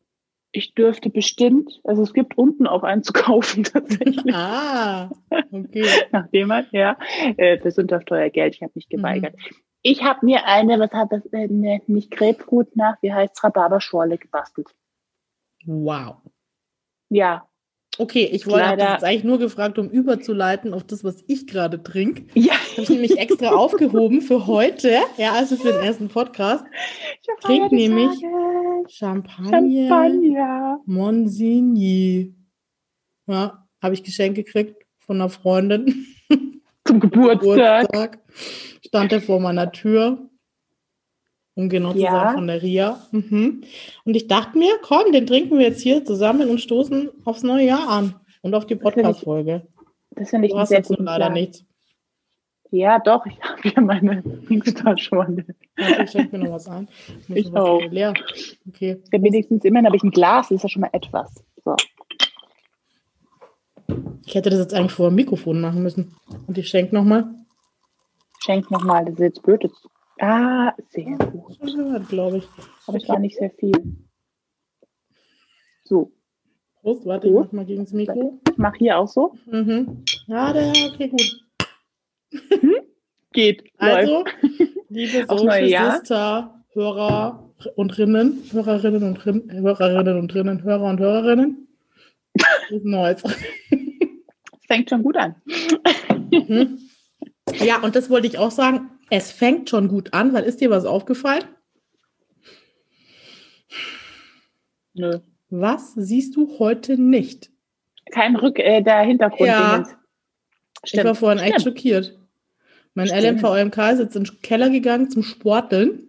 Ich 0.52 0.76
dürfte 0.76 1.10
bestimmt, 1.10 1.82
also 1.84 2.04
es 2.04 2.14
gibt 2.14 2.38
unten 2.38 2.68
auch 2.68 2.84
einen 2.84 3.02
zu 3.02 3.12
kaufen 3.14 3.64
tatsächlich. 3.64 4.34
Ah, 4.34 5.10
okay. 5.52 5.88
Nachdem 6.12 6.50
man, 6.50 6.68
ja, 6.72 6.98
äh, 7.38 7.60
für 7.60 7.72
Sündhaftsteuergeld, 7.72 8.56
ich 8.56 8.62
habe 8.62 8.74
mich 8.76 8.90
geweigert. 8.90 9.34
Mhm. 9.36 9.56
Ich 9.82 10.04
habe 10.04 10.26
mir 10.26 10.46
eine, 10.46 10.80
was 10.80 10.92
hat 10.92 11.12
das, 11.12 11.26
äh, 11.28 11.48
ne, 11.48 11.82
nicht 11.88 12.12
Grapefruit 12.12 12.76
nach, 12.76 13.02
wie 13.02 13.14
heißt 13.14 13.44
Rhabarberschorle 13.44 14.18
gebastelt. 14.18 14.68
Wow. 15.66 16.18
Ja, 17.10 17.48
Okay, 18.00 18.30
ich 18.32 18.46
wollte 18.46 18.78
das 18.78 18.92
jetzt 18.94 19.04
eigentlich 19.04 19.24
nur 19.24 19.40
gefragt, 19.40 19.80
um 19.80 19.90
überzuleiten 19.90 20.74
auf 20.74 20.84
das, 20.84 21.04
was 21.04 21.24
ich 21.28 21.48
gerade 21.48 21.82
trinke. 21.82 22.26
Ja. 22.36 22.54
Habe 22.54 22.84
ich 22.84 22.90
nämlich 22.90 23.18
extra 23.18 23.50
aufgehoben 23.50 24.22
für 24.22 24.46
heute, 24.46 25.00
ja, 25.18 25.34
also 25.34 25.56
für 25.56 25.72
den 25.72 25.84
ersten 25.84 26.08
Podcast. 26.08 26.64
Ich 27.22 27.44
trinke 27.44 27.74
nämlich 27.74 28.12
Champagner, 28.88 29.50
Champagner. 29.50 30.80
Monsigny. 30.86 32.36
Ja, 33.26 33.68
habe 33.82 33.94
ich 33.96 34.04
Geschenk 34.04 34.36
gekriegt 34.36 34.86
von 35.00 35.16
einer 35.20 35.30
Freundin. 35.30 36.06
Zum 36.86 37.00
Geburtstag. 37.00 37.92
Geburtstag. 37.92 38.20
Stand 38.86 39.12
er 39.12 39.22
vor 39.22 39.40
meiner 39.40 39.72
Tür 39.72 40.30
um 41.58 41.70
genau 41.70 41.92
zu 41.92 42.00
ja. 42.00 42.12
sein, 42.12 42.36
von 42.36 42.48
der 42.48 42.62
Ria. 42.62 43.02
Mhm. 43.12 43.64
Und 44.06 44.16
ich 44.16 44.28
dachte 44.28 44.58
mir, 44.58 44.74
komm, 44.84 45.12
den 45.12 45.26
trinken 45.26 45.58
wir 45.58 45.66
jetzt 45.66 45.82
hier 45.82 46.06
zusammen 46.06 46.50
und 46.50 46.62
stoßen 46.62 47.10
aufs 47.26 47.42
neue 47.42 47.66
Jahr 47.66 47.90
an 47.90 48.16
und 48.42 48.54
auf 48.54 48.68
die 48.68 48.76
Podcast-Folge. 48.76 49.68
Das 50.12 50.30
finde 50.30 50.48
ich, 50.48 50.54
du 50.54 50.60
hast 50.60 50.70
sehr 50.70 50.84
gut 50.84 51.00
leider 51.00 51.30
nichts. 51.30 51.66
Ja, 52.70 53.00
doch, 53.00 53.26
ich 53.26 53.40
habe 53.42 53.62
hier 53.62 53.82
meine 53.82 54.22
Dingstasche. 54.50 55.18
Also 55.18 55.42
ich 56.04 56.12
schenke 56.12 56.38
mir 56.38 56.46
noch 56.46 56.54
was 56.54 56.68
ein. 56.68 56.88
Ich, 57.30 57.48
ich 57.48 57.56
auch. 57.56 57.82
Leer. 57.90 58.14
Okay. 58.68 59.02
Ja, 59.12 59.24
wenigstens 59.24 59.66
immerhin 59.66 59.88
habe 59.88 59.96
ich 59.96 60.04
ein 60.04 60.12
Glas, 60.12 60.50
das 60.50 60.58
ist 60.58 60.64
ja 60.64 60.70
schon 60.70 60.82
mal 60.82 60.90
etwas. 60.92 61.44
So. 61.64 61.76
Ich 64.26 64.36
hätte 64.36 64.50
das 64.52 64.60
jetzt 64.60 64.74
eigentlich 64.76 64.92
vor 64.92 65.10
dem 65.10 65.16
Mikrofon 65.16 65.60
machen 65.60 65.82
müssen. 65.82 66.16
Und 66.46 66.58
ich 66.58 66.68
schenke 66.68 66.94
nochmal. 66.94 67.26
Schenk 68.44 68.70
nochmal, 68.70 69.06
das 69.06 69.16
ist 69.16 69.22
jetzt 69.22 69.44
blöd. 69.44 69.68
Ah, 70.20 70.74
sehr 70.90 71.18
gut. 71.18 71.60
glaube 72.10 72.38
ich. 72.38 72.48
Aber 72.88 72.98
es 72.98 73.08
war 73.08 73.20
nicht 73.20 73.38
sehr 73.38 73.52
viel. 73.52 73.72
So. 75.84 76.12
Prost, 76.82 77.06
warte, 77.06 77.30
gut. 77.30 77.46
ich 77.46 77.46
mach 77.46 77.52
mal 77.54 77.66
gegen 77.66 77.84
das 77.84 77.94
Mikro. 77.94 78.40
Ich 78.50 78.58
mach 78.58 78.76
hier 78.76 78.98
auch 78.98 79.08
so. 79.08 79.36
Mhm. 79.46 80.04
Ja, 80.28 80.54
der, 80.54 80.70
okay, 80.70 81.10
gut. 81.10 81.46
Hm? 82.32 82.76
Geht. 83.34 83.64
Also, 83.78 84.24
liebe 84.90 85.26
Social 85.28 85.92
Sister, 85.92 86.64
Hörer 86.74 87.54
und 87.76 87.98
Rinnen, 87.98 88.44
Hörerinnen 88.52 89.04
und 89.04 89.26
Rinnen, 89.26 89.52
Hörerinnen 89.52 90.20
und 90.20 90.34
Rinnen, 90.34 90.64
Hörer 90.64 90.90
und 90.90 91.00
Hörerinnen. 91.00 91.68
ist 92.70 92.86
Neues. 92.86 93.24
Fängt 94.68 94.90
schon 94.90 95.04
gut 95.04 95.18
an. 95.18 95.36
Mhm. 96.32 96.80
Ja, 97.60 97.82
und 97.82 97.96
das 97.96 98.10
wollte 98.10 98.28
ich 98.28 98.38
auch 98.38 98.52
sagen. 98.52 98.92
Es 99.10 99.32
fängt 99.32 99.70
schon 99.70 99.88
gut 99.88 100.14
an, 100.14 100.34
weil 100.34 100.44
ist 100.44 100.62
dir 100.62 100.70
was 100.70 100.86
aufgefallen? 100.86 101.44
Nö. 104.94 105.20
Was 105.50 105.94
siehst 105.94 106.36
du 106.36 106.60
heute 106.60 107.02
nicht? 107.02 107.52
Kein 108.12 108.36
Rück, 108.36 108.60
äh, 108.60 108.82
der 108.82 109.02
Hintergrund. 109.02 109.48
Ja. 109.48 109.88
Ich 110.84 111.04
war 111.04 111.16
vorhin 111.16 111.40
Stimmt. 111.40 111.56
echt 111.56 111.64
schockiert. 111.64 112.20
Mein 112.94 113.08
Stimmt. 113.08 113.42
LMV-OMK 113.42 113.78
ist 113.94 114.00
jetzt 114.00 114.16
in 114.16 114.24
den 114.24 114.42
Keller 114.42 114.70
gegangen 114.70 115.10
zum 115.10 115.24
Sporteln. 115.24 116.08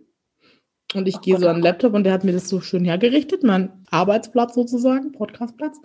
Und 0.95 1.07
ich 1.07 1.21
gehe 1.21 1.37
so 1.37 1.49
an 1.49 1.57
den 1.57 1.63
Laptop 1.63 1.93
und 1.93 2.05
der 2.05 2.15
hat 2.15 2.25
mir 2.25 2.33
das 2.33 2.49
so 2.49 2.63
schön 2.63 2.87
hergerichtet, 2.87 3.43
mein 3.43 3.85
Arbeitsplatz 3.91 4.55
sozusagen, 4.55 5.13
Podcastplatz. 5.13 5.77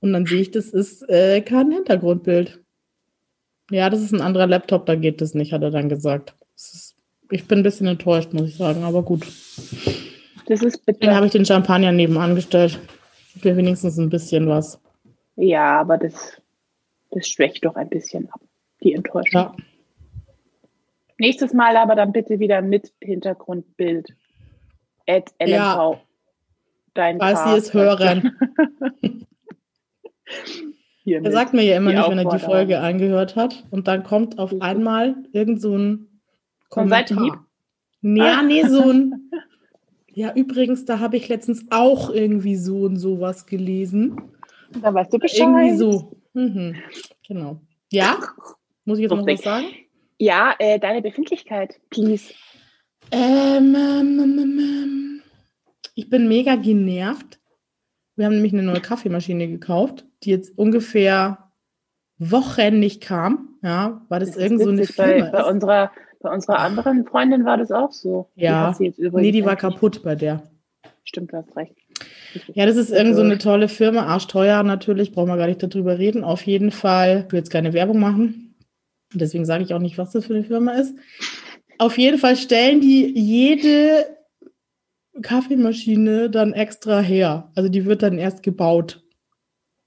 Und 0.00 0.12
dann 0.12 0.26
sehe 0.26 0.40
ich, 0.40 0.50
das 0.50 0.70
ist 0.70 1.08
äh, 1.08 1.40
kein 1.42 1.70
Hintergrundbild. 1.70 2.60
Ja, 3.70 3.88
das 3.88 4.00
ist 4.00 4.12
ein 4.12 4.20
anderer 4.20 4.48
Laptop, 4.48 4.86
da 4.86 4.96
geht 4.96 5.20
das 5.20 5.34
nicht, 5.34 5.52
hat 5.52 5.62
er 5.62 5.70
dann 5.70 5.88
gesagt. 5.88 6.34
Ist, 6.58 6.96
ich 7.30 7.46
bin 7.46 7.60
ein 7.60 7.62
bisschen 7.62 7.86
enttäuscht, 7.86 8.32
muss 8.32 8.48
ich 8.48 8.56
sagen, 8.56 8.82
aber 8.82 9.02
gut. 9.02 9.20
Das 10.46 10.60
ist 10.62 10.84
bitte. 10.84 10.98
Dann 11.00 11.14
habe 11.14 11.26
ich 11.26 11.32
den 11.32 11.46
Champagner 11.46 11.92
nebenan 11.92 12.34
gestellt. 12.34 12.80
Für 13.40 13.56
wenigstens 13.56 13.96
ein 13.96 14.10
bisschen 14.10 14.48
was. 14.48 14.80
Ja, 15.36 15.78
aber 15.80 15.98
das, 15.98 16.42
das 17.12 17.28
schwächt 17.28 17.64
doch 17.64 17.76
ein 17.76 17.88
bisschen 17.88 18.28
ab, 18.32 18.40
die 18.82 18.92
Enttäuschung. 18.92 19.40
Ja. 19.40 19.56
Nächstes 21.18 21.52
Mal 21.52 21.76
aber 21.76 21.94
dann 21.94 22.10
bitte 22.10 22.40
wieder 22.40 22.60
mit 22.60 22.92
Hintergrundbild. 23.00 24.16
At 25.06 25.30
LMV. 25.40 25.50
Ja. 25.50 26.00
Dein 26.94 27.20
Falls 27.20 27.44
Sie 27.44 27.56
es 27.56 27.72
hören. 27.72 28.36
er 31.04 31.32
sagt 31.32 31.54
mir 31.54 31.62
ja 31.62 31.76
immer 31.76 31.92
nicht, 31.92 32.10
wenn 32.10 32.18
er 32.18 32.28
die 32.28 32.38
Folge 32.40 32.80
angehört 32.80 33.36
hat. 33.36 33.64
Und 33.70 33.86
dann 33.86 34.02
kommt 34.02 34.40
auf 34.40 34.60
einmal 34.60 35.14
irgend 35.32 35.60
so 35.60 35.76
ein 35.76 36.07
Kommentar. 36.68 37.46
Ja, 38.02 38.38
ah. 38.38 38.42
nee, 38.42 38.64
so 38.64 38.90
ein. 38.90 39.30
Ja, 40.12 40.34
übrigens, 40.34 40.84
da 40.84 40.98
habe 40.98 41.16
ich 41.16 41.28
letztens 41.28 41.66
auch 41.70 42.10
irgendwie 42.10 42.56
so 42.56 42.82
und 42.82 42.96
sowas 42.96 43.46
gelesen. 43.46 44.20
Da 44.82 44.92
weißt 44.92 45.12
du 45.12 45.18
Bescheid. 45.18 45.40
Irgendwie 45.40 45.76
so. 45.76 46.16
Mhm. 46.34 46.76
Genau. 47.26 47.60
Ja? 47.92 48.18
Muss 48.84 48.98
ich 48.98 49.02
jetzt 49.02 49.12
noch 49.12 49.26
was 49.26 49.42
sagen? 49.42 49.66
Ja, 50.18 50.54
äh, 50.58 50.78
deine 50.78 51.02
Befindlichkeit, 51.02 51.80
please. 51.90 52.34
Ähm, 53.10 53.74
ähm, 53.74 54.20
ähm, 54.20 54.38
ähm, 54.38 55.22
ich 55.94 56.10
bin 56.10 56.28
mega 56.28 56.56
genervt. 56.56 57.38
Wir 58.16 58.26
haben 58.26 58.34
nämlich 58.34 58.52
eine 58.52 58.64
neue 58.64 58.80
Kaffeemaschine 58.80 59.46
gekauft, 59.46 60.04
die 60.24 60.30
jetzt 60.30 60.56
ungefähr 60.58 61.52
Wochen 62.18 62.80
nicht 62.80 63.00
kam. 63.00 63.58
Ja, 63.62 64.04
weil 64.08 64.20
das, 64.20 64.30
das 64.30 64.38
irgend 64.38 64.62
so 64.62 64.70
eine 64.70 64.84
Firma 64.84 65.30
bei, 65.30 65.42
bei 65.42 65.44
unserer 65.44 65.92
bei 66.20 66.32
unserer 66.32 66.58
anderen 66.58 67.06
Freundin 67.06 67.44
war 67.44 67.56
das 67.56 67.70
auch 67.70 67.92
so. 67.92 68.28
Ja. 68.34 68.74
Die 68.78 68.92
nee, 69.12 69.32
die 69.32 69.44
war 69.44 69.56
kaputt 69.56 70.02
bei 70.02 70.14
der. 70.14 70.42
Stimmt, 71.04 71.32
du 71.32 71.38
hast 71.38 71.56
recht. 71.56 71.74
Ja, 72.54 72.66
das 72.66 72.76
ist 72.76 72.90
irgend 72.90 73.16
so 73.16 73.22
eine 73.22 73.38
tolle 73.38 73.68
Firma, 73.68 74.02
arschteuer 74.02 74.62
natürlich, 74.62 75.12
brauchen 75.12 75.28
wir 75.28 75.36
gar 75.36 75.46
nicht 75.46 75.62
darüber 75.62 75.98
reden. 75.98 76.24
Auf 76.24 76.42
jeden 76.42 76.70
Fall, 76.70 77.24
ich 77.26 77.32
will 77.32 77.38
jetzt 77.38 77.50
keine 77.50 77.72
Werbung 77.72 77.98
machen. 77.98 78.54
Deswegen 79.14 79.46
sage 79.46 79.64
ich 79.64 79.72
auch 79.72 79.78
nicht, 79.78 79.96
was 79.96 80.12
das 80.12 80.26
für 80.26 80.34
eine 80.34 80.44
Firma 80.44 80.72
ist. 80.72 80.94
Auf 81.78 81.96
jeden 81.96 82.18
Fall 82.18 82.36
stellen 82.36 82.80
die 82.80 83.18
jede 83.18 84.06
Kaffeemaschine 85.22 86.28
dann 86.28 86.52
extra 86.52 87.00
her. 87.00 87.50
Also 87.54 87.68
die 87.68 87.86
wird 87.86 88.02
dann 88.02 88.18
erst 88.18 88.42
gebaut. 88.42 89.02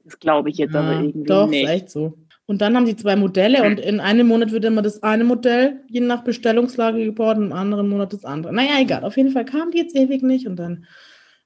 Das 0.04 0.20
glaube 0.20 0.50
ich 0.50 0.58
jetzt 0.58 0.74
ja, 0.74 0.80
aber 0.80 1.02
irgendwie 1.02 1.28
doch, 1.28 1.48
nicht. 1.48 1.64
Doch, 1.64 1.70
ist 1.70 1.76
echt 1.76 1.90
so. 1.92 2.18
Und 2.52 2.62
dann 2.62 2.76
haben 2.76 2.86
sie 2.86 2.98
zwei 2.98 3.16
Modelle 3.16 3.64
und 3.64 3.80
in 3.80 4.02
einem 4.02 4.28
Monat 4.28 4.52
wird 4.52 4.66
immer 4.66 4.82
das 4.82 5.04
eine 5.04 5.24
Modell 5.24 5.80
je 5.88 6.02
nach 6.02 6.26
Bestellungslage 6.26 7.02
gebaut 7.06 7.38
und 7.38 7.46
im 7.46 7.54
anderen 7.54 7.88
Monat 7.88 8.12
das 8.12 8.26
andere. 8.26 8.52
Naja, 8.52 8.72
egal. 8.82 9.06
Auf 9.06 9.16
jeden 9.16 9.32
Fall 9.32 9.46
kamen 9.46 9.72
die 9.72 9.78
jetzt 9.78 9.96
ewig 9.96 10.22
nicht 10.22 10.48
und 10.48 10.58
dann 10.58 10.84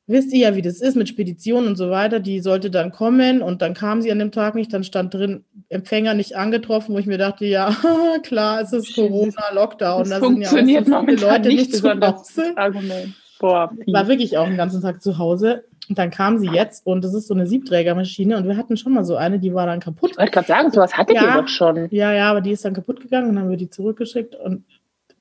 wisst 0.07 0.33
ihr 0.33 0.39
ja, 0.39 0.55
wie 0.55 0.63
das 0.63 0.81
ist 0.81 0.95
mit 0.95 1.07
Speditionen 1.07 1.67
und 1.67 1.75
so 1.75 1.91
weiter. 1.91 2.19
Die 2.19 2.39
sollte 2.39 2.71
dann 2.71 2.91
kommen 2.91 3.43
und 3.43 3.61
dann 3.61 3.75
kam 3.75 4.01
sie 4.01 4.11
an 4.11 4.17
dem 4.17 4.31
Tag 4.31 4.55
nicht. 4.55 4.73
Dann 4.73 4.83
stand 4.83 5.13
drin, 5.13 5.43
Empfänger 5.69 6.15
nicht 6.15 6.35
angetroffen, 6.35 6.95
wo 6.95 6.97
ich 6.97 7.05
mir 7.05 7.19
dachte, 7.19 7.45
ja, 7.45 7.69
klar, 8.23 8.61
es 8.61 8.73
ist 8.73 8.95
Corona, 8.95 9.53
Lockdown. 9.53 9.99
Das 9.99 10.09
da 10.09 10.19
funktioniert 10.21 10.85
sind 10.85 10.91
ja 10.91 10.97
auch 10.97 11.03
so 11.03 11.07
viele 11.07 11.21
Leute 11.21 11.49
nicht, 11.49 11.69
nicht 11.69 11.75
zu 11.75 11.87
Hause. 11.87 12.57
Argument. 12.57 13.13
Boah, 13.39 13.71
war 13.85 14.07
wirklich 14.07 14.39
auch 14.39 14.47
den 14.47 14.57
ganzen 14.57 14.81
Tag 14.81 15.03
zu 15.03 15.19
Hause. 15.19 15.65
Und 15.87 15.97
dann 15.97 16.09
kam 16.09 16.39
sie 16.39 16.49
jetzt 16.49 16.85
und 16.85 17.03
das 17.03 17.13
ist 17.13 17.27
so 17.27 17.33
eine 17.33 17.47
Siebträgermaschine 17.47 18.37
und 18.37 18.47
wir 18.47 18.57
hatten 18.57 18.75
schon 18.77 18.93
mal 18.93 19.05
so 19.05 19.15
eine, 19.15 19.39
die 19.39 19.53
war 19.53 19.67
dann 19.67 19.79
kaputt. 19.79 20.11
Ich 20.11 20.17
wollte 20.17 20.31
gerade 20.31 20.47
sagen, 20.47 20.71
sowas 20.71 20.97
hattet 20.97 21.15
ja, 21.15 21.35
ihr 21.35 21.41
doch 21.41 21.47
schon. 21.47 21.87
Ja, 21.91 22.13
ja, 22.13 22.31
aber 22.31 22.41
die 22.41 22.51
ist 22.51 22.65
dann 22.65 22.73
kaputt 22.73 23.01
gegangen 23.01 23.29
und 23.29 23.35
dann 23.35 23.43
haben 23.43 23.49
wir 23.51 23.57
die 23.57 23.69
zurückgeschickt 23.69 24.35
und 24.35 24.65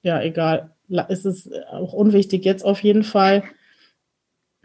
ja, 0.02 0.21
egal. 0.23 0.71
Es 1.09 1.25
ist 1.25 1.50
auch 1.71 1.92
unwichtig 1.92 2.44
jetzt 2.44 2.64
auf 2.64 2.83
jeden 2.83 3.04
Fall. 3.04 3.42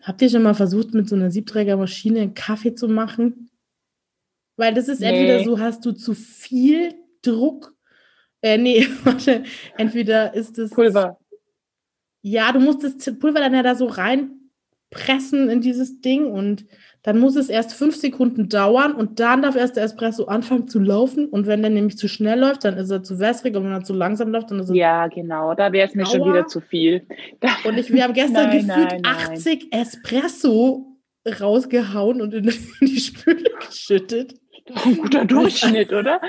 Habt 0.01 0.22
ihr 0.22 0.29
schon 0.29 0.44
mal 0.44 0.53
versucht, 0.53 0.94
mit 0.94 1.10
so 1.10 1.15
einer 1.15 1.32
Siebträgermaschine 1.32 2.22
einen 2.22 2.34
Kaffee 2.34 2.75
zu 2.75 2.88
machen? 2.88 3.50
Weil 4.58 4.74
das 4.74 4.88
ist 4.88 5.00
nee. 5.00 5.08
entweder 5.08 5.44
so, 5.44 5.60
hast 5.60 5.86
du 5.86 5.94
zu 5.94 6.13
viel 6.13 6.94
Druck. 7.22 7.74
Äh, 8.41 8.58
nee, 8.58 8.88
warte. 9.03 9.44
Entweder 9.77 10.34
ist 10.34 10.58
es. 10.58 10.72
Pulver. 10.72 11.18
Ja, 12.22 12.51
du 12.51 12.60
musst 12.60 12.84
das 12.84 13.18
Pulver 13.18 13.39
dann 13.39 13.53
ja 13.53 13.63
da 13.63 13.75
so 13.75 13.86
reinpressen 14.91 15.50
in 15.50 15.62
dieses 15.62 16.01
Ding 16.01 16.25
und 16.25 16.65
dann 17.03 17.17
muss 17.17 17.38
es 17.38 17.50
erst 17.50 17.74
fünf 17.74 17.96
Sekunden 17.96 18.50
dauern 18.50 18.93
und 18.93 19.19
dann 19.22 19.41
darf 19.41 19.55
erst 19.55 19.77
der 19.77 19.86
Espresso 19.86 20.25
anfangen 20.25 20.67
zu 20.67 20.79
laufen. 20.79 21.27
Und 21.27 21.48
wenn 21.48 21.62
der 21.62 21.72
nämlich 21.72 21.98
zu 21.98 22.10
schnell 22.10 22.39
läuft, 22.39 22.65
dann 22.65 22.77
ist 22.77 22.89
er 22.89 23.03
zu 23.03 23.19
wässrig 23.19 23.55
und 23.55 23.63
wenn 23.63 23.72
er 23.72 23.84
zu 23.84 23.93
langsam 23.93 24.29
läuft, 24.29 24.51
dann 24.51 24.60
ist 24.60 24.69
er. 24.69 24.75
Ja, 24.75 25.08
genau, 25.08 25.53
da 25.53 25.72
wäre 25.72 25.88
es 25.88 25.96
mir 25.96 26.05
schon 26.05 26.27
wieder 26.27 26.48
zu 26.48 26.60
viel. 26.60 27.08
Und 27.63 27.77
ich, 27.77 27.91
wir 27.91 28.03
haben 28.03 28.13
gestern 28.13 28.34
nein, 28.50 28.67
gefühlt 28.67 28.91
nein, 28.91 29.01
nein. 29.01 29.29
80 29.31 29.67
Espresso 29.72 30.98
rausgehauen 31.39 32.22
und 32.22 32.34
in 32.34 32.51
die 32.81 33.00
Spüle 33.00 33.50
geschüttet. 33.65 34.34
Ein 34.86 34.98
guter 34.98 35.25
Durchschnitt, 35.25 35.93
oder? 35.93 36.22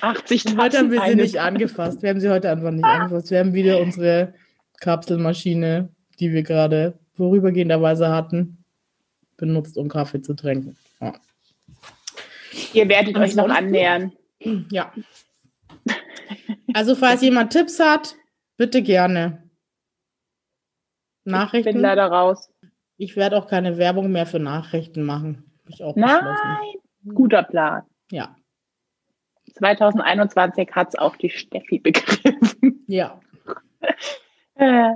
80 0.00 0.44
Heute 0.58 0.78
haben 0.78 0.90
wir 0.90 1.00
sie 1.06 1.14
nicht 1.14 1.38
angefasst. 1.40 2.02
Wir 2.02 2.10
haben 2.10 2.20
sie 2.20 2.28
heute 2.28 2.50
einfach 2.50 2.70
nicht 2.70 2.84
angefasst. 2.84 3.30
Wir 3.30 3.38
haben 3.38 3.54
wieder 3.54 3.80
unsere 3.80 4.34
Kapselmaschine, 4.80 5.88
die 6.20 6.32
wir 6.32 6.42
gerade 6.42 6.98
vorübergehenderweise 7.18 8.08
hatten. 8.08 8.64
benutzt, 9.36 9.76
um 9.76 9.88
Kaffee 9.88 10.20
zu 10.20 10.34
trinken. 10.34 10.76
Ja. 11.00 11.12
Ihr 12.72 12.88
werdet 12.88 13.16
euch 13.16 13.36
noch 13.36 13.48
annähern. 13.48 14.12
Ja. 14.70 14.92
Also, 16.74 16.94
falls 16.94 17.22
jemand 17.22 17.52
Tipps 17.52 17.78
hat, 17.78 18.16
bitte 18.56 18.82
gerne. 18.82 19.48
Nachrichten. 21.24 21.68
Ich 21.68 21.74
bin 21.74 21.82
leider 21.82 22.06
raus. 22.06 22.50
Ich 22.96 23.16
werde 23.16 23.36
auch 23.36 23.46
keine 23.46 23.78
Werbung 23.78 24.10
mehr 24.10 24.26
für 24.26 24.40
Nachrichten 24.40 25.04
machen. 25.04 25.52
Ich 25.68 25.84
auch 25.84 25.94
Nein, 25.94 26.24
guter 27.14 27.44
Plan. 27.44 27.82
Ja. 28.10 28.36
2021 29.54 30.68
hat 30.72 30.88
es 30.88 30.98
auch 30.98 31.16
die 31.16 31.30
Steffi 31.30 31.78
begriffen. 31.78 32.84
Ja. 32.86 33.20
äh. 34.54 34.94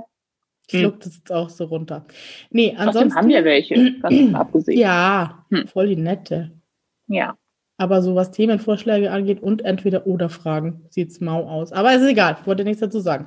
Schluckt 0.69 1.05
es 1.05 1.17
jetzt 1.17 1.31
auch 1.31 1.49
so 1.49 1.65
runter. 1.65 2.05
Nee, 2.49 2.73
ansonsten. 2.77 3.09
Trotzdem 3.09 3.15
haben 3.15 3.29
wir 3.29 3.43
welche, 3.43 3.99
ganz 3.99 4.33
abgesehen. 4.33 4.79
Ja, 4.79 5.45
hm. 5.49 5.67
voll 5.67 5.87
die 5.87 5.95
nette. 5.95 6.51
Ja. 7.07 7.37
Aber 7.77 8.01
so 8.01 8.15
was 8.15 8.31
Themenvorschläge 8.31 9.11
angeht 9.11 9.41
und 9.41 9.65
entweder 9.65 10.07
oder 10.07 10.29
Fragen, 10.29 10.85
sieht 10.89 11.09
es 11.09 11.19
mau 11.19 11.47
aus. 11.47 11.73
Aber 11.73 11.93
es 11.93 12.01
ist 12.01 12.09
egal, 12.09 12.37
ich 12.39 12.47
wollte 12.47 12.63
nichts 12.63 12.79
dazu 12.79 12.99
sagen. 12.99 13.25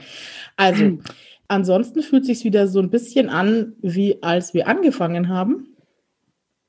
Also, 0.56 0.84
hm. 0.84 1.02
ansonsten 1.48 2.02
fühlt 2.02 2.22
es 2.22 2.28
sich 2.28 2.44
wieder 2.44 2.68
so 2.68 2.80
ein 2.80 2.90
bisschen 2.90 3.28
an, 3.28 3.74
wie 3.80 4.22
als 4.22 4.54
wir 4.54 4.66
angefangen 4.66 5.28
haben. 5.28 5.76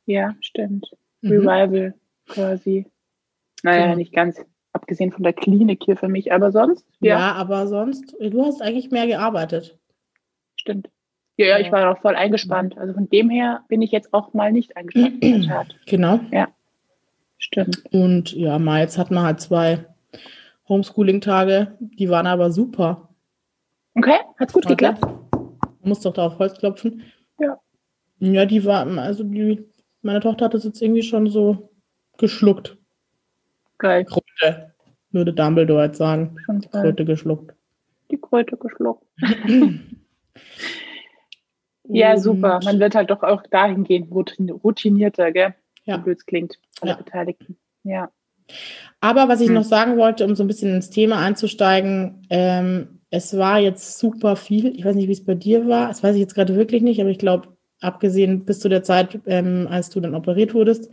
Ja, 0.05 0.35
stimmt. 0.41 0.89
Mhm. 1.21 1.31
Revival 1.31 1.93
quasi. 2.27 2.87
Naja, 3.63 3.85
genau. 3.85 3.95
nicht 3.95 4.13
ganz, 4.13 4.39
abgesehen 4.73 5.11
von 5.11 5.23
der 5.23 5.33
Klinik 5.33 5.83
hier 5.83 5.97
für 5.97 6.07
mich, 6.07 6.31
aber 6.31 6.51
sonst. 6.51 6.85
Ja. 6.99 7.19
ja, 7.19 7.33
aber 7.33 7.67
sonst, 7.67 8.15
du 8.19 8.45
hast 8.45 8.61
eigentlich 8.61 8.91
mehr 8.91 9.07
gearbeitet. 9.07 9.77
Stimmt. 10.67 10.89
Ja, 11.37 11.45
ja, 11.45 11.59
ich 11.59 11.71
war 11.71 11.91
auch 11.91 12.01
voll 12.01 12.15
eingespannt. 12.15 12.77
Also 12.77 12.93
von 12.93 13.09
dem 13.09 13.29
her 13.29 13.63
bin 13.69 13.81
ich 13.81 13.91
jetzt 13.91 14.13
auch 14.13 14.33
mal 14.33 14.51
nicht 14.51 14.75
eingespannt. 14.75 15.79
genau. 15.85 16.19
Ja. 16.31 16.49
Stimmt. 17.37 17.83
Und 17.91 18.33
ja, 18.33 18.59
mal 18.59 18.81
jetzt 18.81 18.97
hatten 18.97 19.13
wir 19.13 19.21
halt 19.21 19.39
zwei 19.39 19.85
Homeschooling-Tage, 20.67 21.77
die 21.79 22.09
waren 22.09 22.27
aber 22.27 22.51
super. 22.51 23.07
Okay, 23.95 24.17
hat's 24.37 24.51
gut 24.51 24.65
Warte. 24.65 24.75
geklappt. 24.75 25.01
Man 25.31 25.89
muss 25.89 26.01
doch 26.01 26.13
da 26.13 26.25
auf 26.25 26.37
Holz 26.37 26.57
klopfen. 26.57 27.03
Ja. 27.39 27.57
Ja, 28.19 28.45
die 28.45 28.65
war, 28.65 28.85
also 28.97 29.23
die, 29.23 29.63
meine 30.01 30.19
Tochter 30.19 30.45
hat 30.45 30.53
das 30.53 30.65
jetzt 30.65 30.81
irgendwie 30.81 31.03
schon 31.03 31.27
so 31.27 31.69
geschluckt. 32.17 32.77
Geil. 33.77 34.03
Kröte, 34.03 34.73
würde 35.11 35.33
Dumbledore 35.33 35.85
jetzt 35.85 35.99
sagen. 35.99 36.35
Kröte 36.71 37.05
geschluckt. 37.05 37.55
Die 38.11 38.19
Kröte 38.19 38.57
geschluckt. 38.57 39.05
ja, 41.89 42.17
super. 42.17 42.59
Man 42.63 42.79
wird 42.79 42.95
halt 42.95 43.09
doch 43.09 43.23
auch 43.23 43.43
dahingehend 43.49 44.11
routinierter, 44.11 45.31
gell? 45.31 45.55
Ja. 45.85 46.05
Wie 46.05 46.11
es 46.11 46.25
klingt, 46.25 46.59
alle 46.81 46.91
ja. 46.91 46.97
Beteiligten. 46.97 47.57
Ja. 47.83 48.11
Aber 48.99 49.27
was 49.29 49.41
ich 49.41 49.47
hm. 49.47 49.55
noch 49.55 49.63
sagen 49.63 49.97
wollte, 49.97 50.25
um 50.25 50.35
so 50.35 50.43
ein 50.43 50.47
bisschen 50.47 50.73
ins 50.73 50.89
Thema 50.89 51.19
einzusteigen, 51.19 52.25
ähm, 52.29 52.99
es 53.09 53.37
war 53.37 53.59
jetzt 53.59 53.99
super 53.99 54.35
viel. 54.35 54.75
Ich 54.75 54.83
weiß 54.83 54.95
nicht, 54.95 55.07
wie 55.07 55.13
es 55.13 55.23
bei 55.23 55.35
dir 55.35 55.67
war. 55.67 55.87
Das 55.87 56.03
weiß 56.03 56.15
ich 56.15 56.21
jetzt 56.21 56.35
gerade 56.35 56.55
wirklich 56.55 56.81
nicht, 56.81 56.99
aber 56.99 57.09
ich 57.09 57.19
glaube, 57.19 57.49
abgesehen 57.79 58.45
bis 58.45 58.59
zu 58.59 58.69
der 58.69 58.83
Zeit, 58.83 59.19
ähm, 59.25 59.67
als 59.69 59.89
du 59.89 59.99
dann 60.01 60.15
operiert 60.15 60.53
wurdest, 60.53 60.89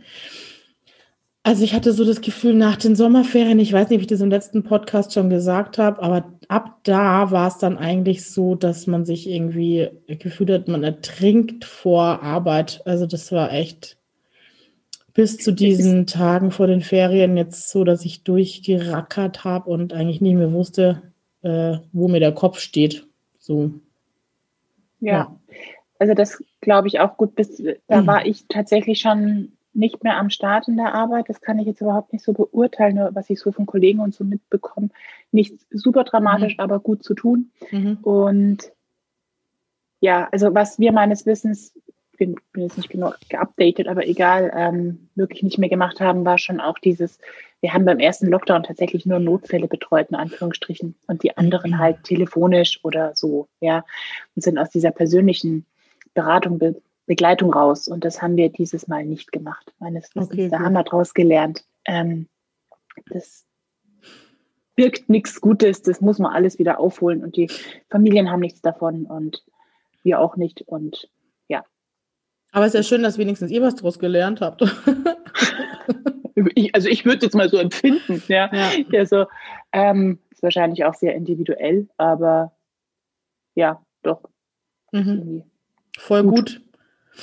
also 1.45 1.63
ich 1.63 1.75
hatte 1.75 1.93
so 1.93 2.03
das 2.03 2.21
Gefühl 2.21 2.55
nach 2.55 2.75
den 2.75 2.95
Sommerferien, 2.95 3.59
ich 3.59 3.71
weiß 3.71 3.89
nicht, 3.89 3.97
ob 3.97 4.01
ich 4.01 4.07
das 4.07 4.19
im 4.19 4.31
letzten 4.31 4.63
Podcast 4.63 5.13
schon 5.13 5.29
gesagt 5.29 5.77
habe, 5.77 6.01
aber 6.01 6.33
ab 6.47 6.79
da 6.81 7.29
war 7.29 7.47
es 7.47 7.59
dann 7.59 7.77
eigentlich 7.77 8.27
so, 8.27 8.55
dass 8.55 8.87
man 8.87 9.05
sich 9.05 9.29
irgendwie 9.29 9.89
gefühlt 10.07 10.49
hat, 10.49 10.67
man 10.67 10.83
ertrinkt 10.83 11.63
vor 11.63 12.23
Arbeit. 12.23 12.81
Also 12.85 13.05
das 13.05 13.31
war 13.31 13.53
echt 13.53 13.95
bis 15.13 15.37
zu 15.37 15.51
diesen 15.51 16.07
Tagen 16.07 16.49
vor 16.49 16.65
den 16.65 16.81
Ferien 16.81 17.37
jetzt 17.37 17.69
so, 17.69 17.83
dass 17.83 18.05
ich 18.05 18.23
durchgerackert 18.23 19.43
habe 19.43 19.69
und 19.69 19.93
eigentlich 19.93 20.21
nicht 20.21 20.37
mehr 20.37 20.51
wusste, 20.51 21.03
äh, 21.43 21.77
wo 21.93 22.07
mir 22.07 22.19
der 22.19 22.33
Kopf 22.33 22.57
steht. 22.57 23.05
So. 23.37 23.69
Ja, 24.99 25.13
ja. 25.13 25.39
also 25.99 26.15
das 26.15 26.43
glaube 26.61 26.87
ich 26.87 26.99
auch 27.01 27.17
gut. 27.17 27.35
Bis 27.35 27.61
da 27.87 28.01
mhm. 28.01 28.07
war 28.07 28.25
ich 28.25 28.45
tatsächlich 28.47 28.99
schon 28.99 29.51
nicht 29.75 30.03
mehr 30.03 30.17
am 30.17 30.29
Start 30.29 30.67
in 30.67 30.77
der 30.77 30.93
Arbeit. 30.93 31.29
Das 31.29 31.41
kann 31.41 31.59
ich 31.59 31.67
jetzt 31.67 31.81
überhaupt 31.81 32.13
nicht 32.13 32.23
so 32.23 32.33
beurteilen, 32.33 32.95
nur 32.95 33.13
was 33.13 33.29
ich 33.29 33.39
so 33.39 33.51
von 33.51 33.65
Kollegen 33.65 33.99
und 33.99 34.13
so 34.13 34.23
mitbekomme. 34.23 34.89
Nicht 35.31 35.55
super 35.69 36.03
dramatisch, 36.03 36.57
mhm. 36.57 36.63
aber 36.63 36.79
gut 36.79 37.03
zu 37.03 37.13
tun. 37.13 37.51
Mhm. 37.71 37.97
Und 38.01 38.71
ja, 39.99 40.27
also 40.31 40.53
was 40.53 40.79
wir 40.79 40.91
meines 40.91 41.25
Wissens, 41.25 41.73
bin, 42.17 42.35
bin 42.53 42.63
jetzt 42.63 42.77
nicht 42.77 42.89
genug 42.89 43.17
geupdatet, 43.29 43.87
aber 43.87 44.07
egal, 44.07 44.51
ähm, 44.55 45.09
wirklich 45.15 45.43
nicht 45.43 45.57
mehr 45.57 45.69
gemacht 45.69 45.99
haben, 45.99 46.25
war 46.25 46.37
schon 46.37 46.59
auch 46.59 46.79
dieses, 46.79 47.19
wir 47.61 47.73
haben 47.73 47.85
beim 47.85 47.99
ersten 47.99 48.27
Lockdown 48.27 48.63
tatsächlich 48.63 49.05
nur 49.05 49.19
Notfälle 49.19 49.67
betreut, 49.67 50.09
in 50.09 50.15
Anführungsstrichen, 50.15 50.95
und 51.07 51.23
die 51.23 51.35
anderen 51.37 51.71
mhm. 51.71 51.79
halt 51.79 52.03
telefonisch 52.03 52.79
oder 52.83 53.11
so, 53.15 53.47
ja, 53.59 53.83
und 54.35 54.41
sind 54.41 54.57
aus 54.57 54.69
dieser 54.69 54.91
persönlichen 54.91 55.65
Beratung 56.13 56.59
be 56.59 56.81
Begleitung 57.05 57.53
raus. 57.53 57.87
Und 57.87 58.03
das 58.03 58.21
haben 58.21 58.37
wir 58.37 58.49
dieses 58.49 58.87
Mal 58.87 59.05
nicht 59.05 59.31
gemacht. 59.31 59.73
Meines 59.79 60.13
Wissens, 60.15 60.31
okay, 60.31 60.49
da 60.49 60.59
haben 60.59 60.73
wir 60.73 60.83
daraus 60.83 61.13
gelernt. 61.13 61.65
Ähm, 61.85 62.27
das 63.09 63.45
birgt 64.75 65.09
nichts 65.09 65.39
Gutes, 65.39 65.81
das 65.81 66.01
muss 66.01 66.19
man 66.19 66.33
alles 66.33 66.59
wieder 66.59 66.79
aufholen. 66.79 67.23
Und 67.23 67.37
die 67.37 67.49
Familien 67.89 68.29
haben 68.29 68.41
nichts 68.41 68.61
davon 68.61 69.05
und 69.05 69.43
wir 70.03 70.19
auch 70.19 70.35
nicht. 70.35 70.61
Und 70.63 71.09
ja. 71.47 71.63
Aber 72.51 72.65
es 72.65 72.73
ist 72.73 72.79
ja 72.79 72.83
schön, 72.83 73.03
dass 73.03 73.17
wenigstens 73.17 73.51
ihr 73.51 73.61
was 73.61 73.75
daraus 73.75 73.99
gelernt 73.99 74.41
habt. 74.41 74.63
ich, 76.55 76.75
also 76.75 76.89
ich 76.89 77.05
würde 77.05 77.25
jetzt 77.25 77.35
mal 77.35 77.49
so 77.49 77.57
empfinden, 77.57 78.21
ja. 78.27 78.49
ja. 78.53 78.71
ja 78.91 79.05
so, 79.05 79.25
ähm, 79.71 80.19
ist 80.31 80.43
wahrscheinlich 80.43 80.83
auch 80.85 80.93
sehr 80.93 81.15
individuell, 81.15 81.87
aber 81.97 82.51
ja, 83.55 83.81
doch. 84.03 84.21
Mhm. 84.91 85.43
Voll 85.97 86.23
gut. 86.23 86.35
gut. 86.35 86.61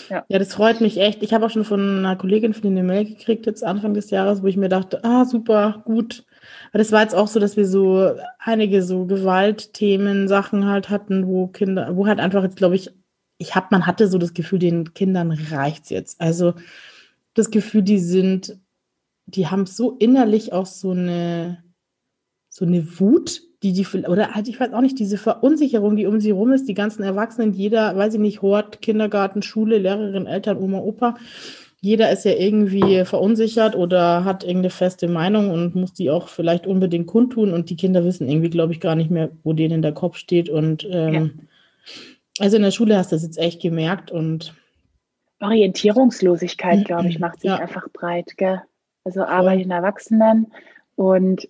Ja. 0.08 0.24
ja, 0.28 0.38
das 0.38 0.54
freut 0.54 0.80
mich 0.80 0.98
echt. 0.98 1.22
Ich 1.22 1.34
habe 1.34 1.46
auch 1.46 1.50
schon 1.50 1.64
von 1.64 1.98
einer 1.98 2.16
Kollegin 2.16 2.54
von 2.54 2.70
eine 2.70 2.82
Mail 2.82 3.04
gekriegt, 3.04 3.46
jetzt 3.46 3.64
Anfang 3.64 3.94
des 3.94 4.10
Jahres, 4.10 4.42
wo 4.42 4.46
ich 4.46 4.56
mir 4.56 4.68
dachte, 4.68 5.02
ah, 5.04 5.24
super, 5.24 5.82
gut. 5.84 6.24
Aber 6.70 6.78
das 6.78 6.92
war 6.92 7.02
jetzt 7.02 7.14
auch 7.14 7.28
so, 7.28 7.38
dass 7.38 7.56
wir 7.56 7.66
so 7.66 8.12
einige 8.38 8.82
so 8.82 9.06
Gewaltthemen, 9.06 10.28
Sachen 10.28 10.66
halt 10.66 10.90
hatten, 10.90 11.26
wo 11.26 11.46
Kinder, 11.46 11.96
wo 11.96 12.06
halt 12.06 12.20
einfach 12.20 12.42
jetzt, 12.42 12.56
glaube 12.56 12.76
ich, 12.76 12.90
ich 13.38 13.54
habe, 13.54 13.68
man 13.70 13.86
hatte 13.86 14.08
so 14.08 14.18
das 14.18 14.34
Gefühl, 14.34 14.58
den 14.58 14.94
Kindern 14.94 15.32
reicht's 15.32 15.90
jetzt. 15.90 16.20
Also 16.20 16.54
das 17.34 17.50
Gefühl, 17.50 17.82
die 17.82 17.98
sind, 17.98 18.58
die 19.26 19.48
haben 19.48 19.66
so 19.66 19.96
innerlich 19.98 20.52
auch 20.52 20.66
so 20.66 20.92
eine, 20.92 21.62
so 22.48 22.64
eine 22.64 23.00
Wut, 23.00 23.42
die, 23.62 23.72
die, 23.72 23.86
oder 24.06 24.34
halt, 24.34 24.48
ich 24.48 24.58
weiß 24.58 24.72
auch 24.72 24.80
nicht, 24.80 24.98
diese 24.98 25.18
Verunsicherung, 25.18 25.96
die 25.96 26.06
um 26.06 26.20
sie 26.20 26.32
rum 26.32 26.52
ist, 26.52 26.68
die 26.68 26.74
ganzen 26.74 27.02
Erwachsenen, 27.02 27.52
jeder, 27.52 27.96
weiß 27.96 28.14
ich 28.14 28.20
nicht, 28.20 28.42
Hort, 28.42 28.82
Kindergarten, 28.82 29.42
Schule, 29.42 29.78
Lehrerin, 29.78 30.26
Eltern, 30.26 30.58
Oma, 30.58 30.78
Opa, 30.78 31.16
jeder 31.80 32.12
ist 32.12 32.24
ja 32.24 32.32
irgendwie 32.32 33.04
verunsichert 33.04 33.74
oder 33.74 34.24
hat 34.24 34.44
irgendeine 34.44 34.70
feste 34.70 35.08
Meinung 35.08 35.50
und 35.50 35.74
muss 35.74 35.92
die 35.92 36.10
auch 36.10 36.28
vielleicht 36.28 36.66
unbedingt 36.66 37.08
kundtun 37.08 37.52
und 37.52 37.70
die 37.70 37.76
Kinder 37.76 38.04
wissen 38.04 38.28
irgendwie, 38.28 38.50
glaube 38.50 38.72
ich, 38.72 38.80
gar 38.80 38.94
nicht 38.94 39.10
mehr, 39.10 39.30
wo 39.42 39.52
denen 39.52 39.82
der 39.82 39.92
Kopf 39.92 40.16
steht 40.16 40.48
und 40.48 40.86
ähm, 40.88 41.12
ja. 41.14 41.28
also 42.38 42.56
in 42.56 42.62
der 42.62 42.70
Schule 42.70 42.96
hast 42.96 43.10
du 43.10 43.16
das 43.16 43.24
jetzt 43.24 43.38
echt 43.38 43.60
gemerkt 43.60 44.12
und 44.12 44.54
Orientierungslosigkeit, 45.40 46.84
glaube 46.84 47.08
ich, 47.08 47.18
macht 47.18 47.40
sich 47.40 47.50
ja. 47.50 47.56
einfach 47.56 47.88
breit, 47.92 48.36
gell? 48.36 48.62
Also 49.02 49.24
Arbeit 49.24 49.60
in 49.60 49.72
Erwachsenen 49.72 50.52
und 50.94 51.48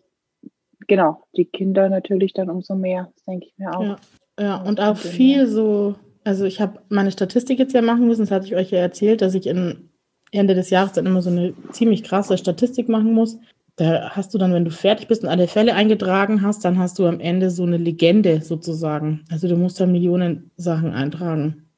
genau, 0.88 1.24
die 1.36 1.44
Kinder 1.44 1.88
natürlich 1.88 2.32
dann 2.32 2.50
umso 2.50 2.74
mehr, 2.74 3.10
das 3.14 3.24
denke 3.24 3.46
ich 3.46 3.54
mir 3.58 3.76
auch. 3.76 3.82
Ja, 3.82 3.96
ja 4.40 4.56
und 4.62 4.80
auch 4.80 4.96
viel 4.96 5.46
so, 5.46 5.94
also 6.24 6.44
ich 6.44 6.60
habe 6.60 6.80
meine 6.88 7.10
Statistik 7.10 7.58
jetzt 7.58 7.74
ja 7.74 7.82
machen 7.82 8.06
müssen, 8.06 8.22
das 8.22 8.30
hatte 8.30 8.46
ich 8.46 8.56
euch 8.56 8.70
ja 8.70 8.78
erzählt, 8.78 9.22
dass 9.22 9.34
ich 9.34 9.46
in 9.46 9.90
Ende 10.30 10.54
des 10.54 10.70
Jahres 10.70 10.92
dann 10.92 11.06
immer 11.06 11.22
so 11.22 11.30
eine 11.30 11.54
ziemlich 11.70 12.02
krasse 12.02 12.38
Statistik 12.38 12.88
machen 12.88 13.12
muss. 13.12 13.38
Da 13.76 14.10
hast 14.10 14.34
du 14.34 14.38
dann, 14.38 14.52
wenn 14.52 14.64
du 14.64 14.70
fertig 14.70 15.08
bist 15.08 15.22
und 15.22 15.28
alle 15.28 15.48
Fälle 15.48 15.74
eingetragen 15.74 16.42
hast, 16.42 16.64
dann 16.64 16.78
hast 16.78 16.98
du 16.98 17.06
am 17.06 17.20
Ende 17.20 17.50
so 17.50 17.64
eine 17.64 17.78
Legende 17.78 18.40
sozusagen. 18.42 19.24
Also 19.30 19.48
du 19.48 19.56
musst 19.56 19.80
da 19.80 19.86
Millionen 19.86 20.50
Sachen 20.56 20.92
eintragen. 20.92 21.68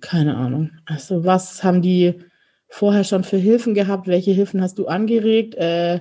Keine 0.00 0.36
Ahnung. 0.36 0.70
Also 0.86 1.24
was 1.24 1.62
haben 1.62 1.82
die 1.82 2.14
vorher 2.68 3.04
schon 3.04 3.22
für 3.22 3.36
Hilfen 3.36 3.74
gehabt? 3.74 4.08
Welche 4.08 4.32
Hilfen 4.32 4.60
hast 4.60 4.78
du 4.78 4.86
angeregt? 4.86 5.54
Äh, 5.54 6.00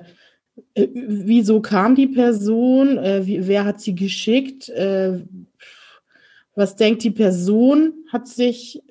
äh, 0.74 0.88
wieso 0.94 1.62
kam 1.62 1.96
die 1.96 2.08
Person? 2.08 2.98
Äh, 2.98 3.26
wie, 3.26 3.48
wer 3.48 3.66
hat 3.66 3.82
sie 3.82 3.96
geschickt? 3.96 4.70
Äh, 4.70 5.20
was 6.56 6.76
denkt 6.76 7.04
die 7.04 7.12
Person? 7.12 7.94
Hat 8.12 8.28
sich, 8.28 8.82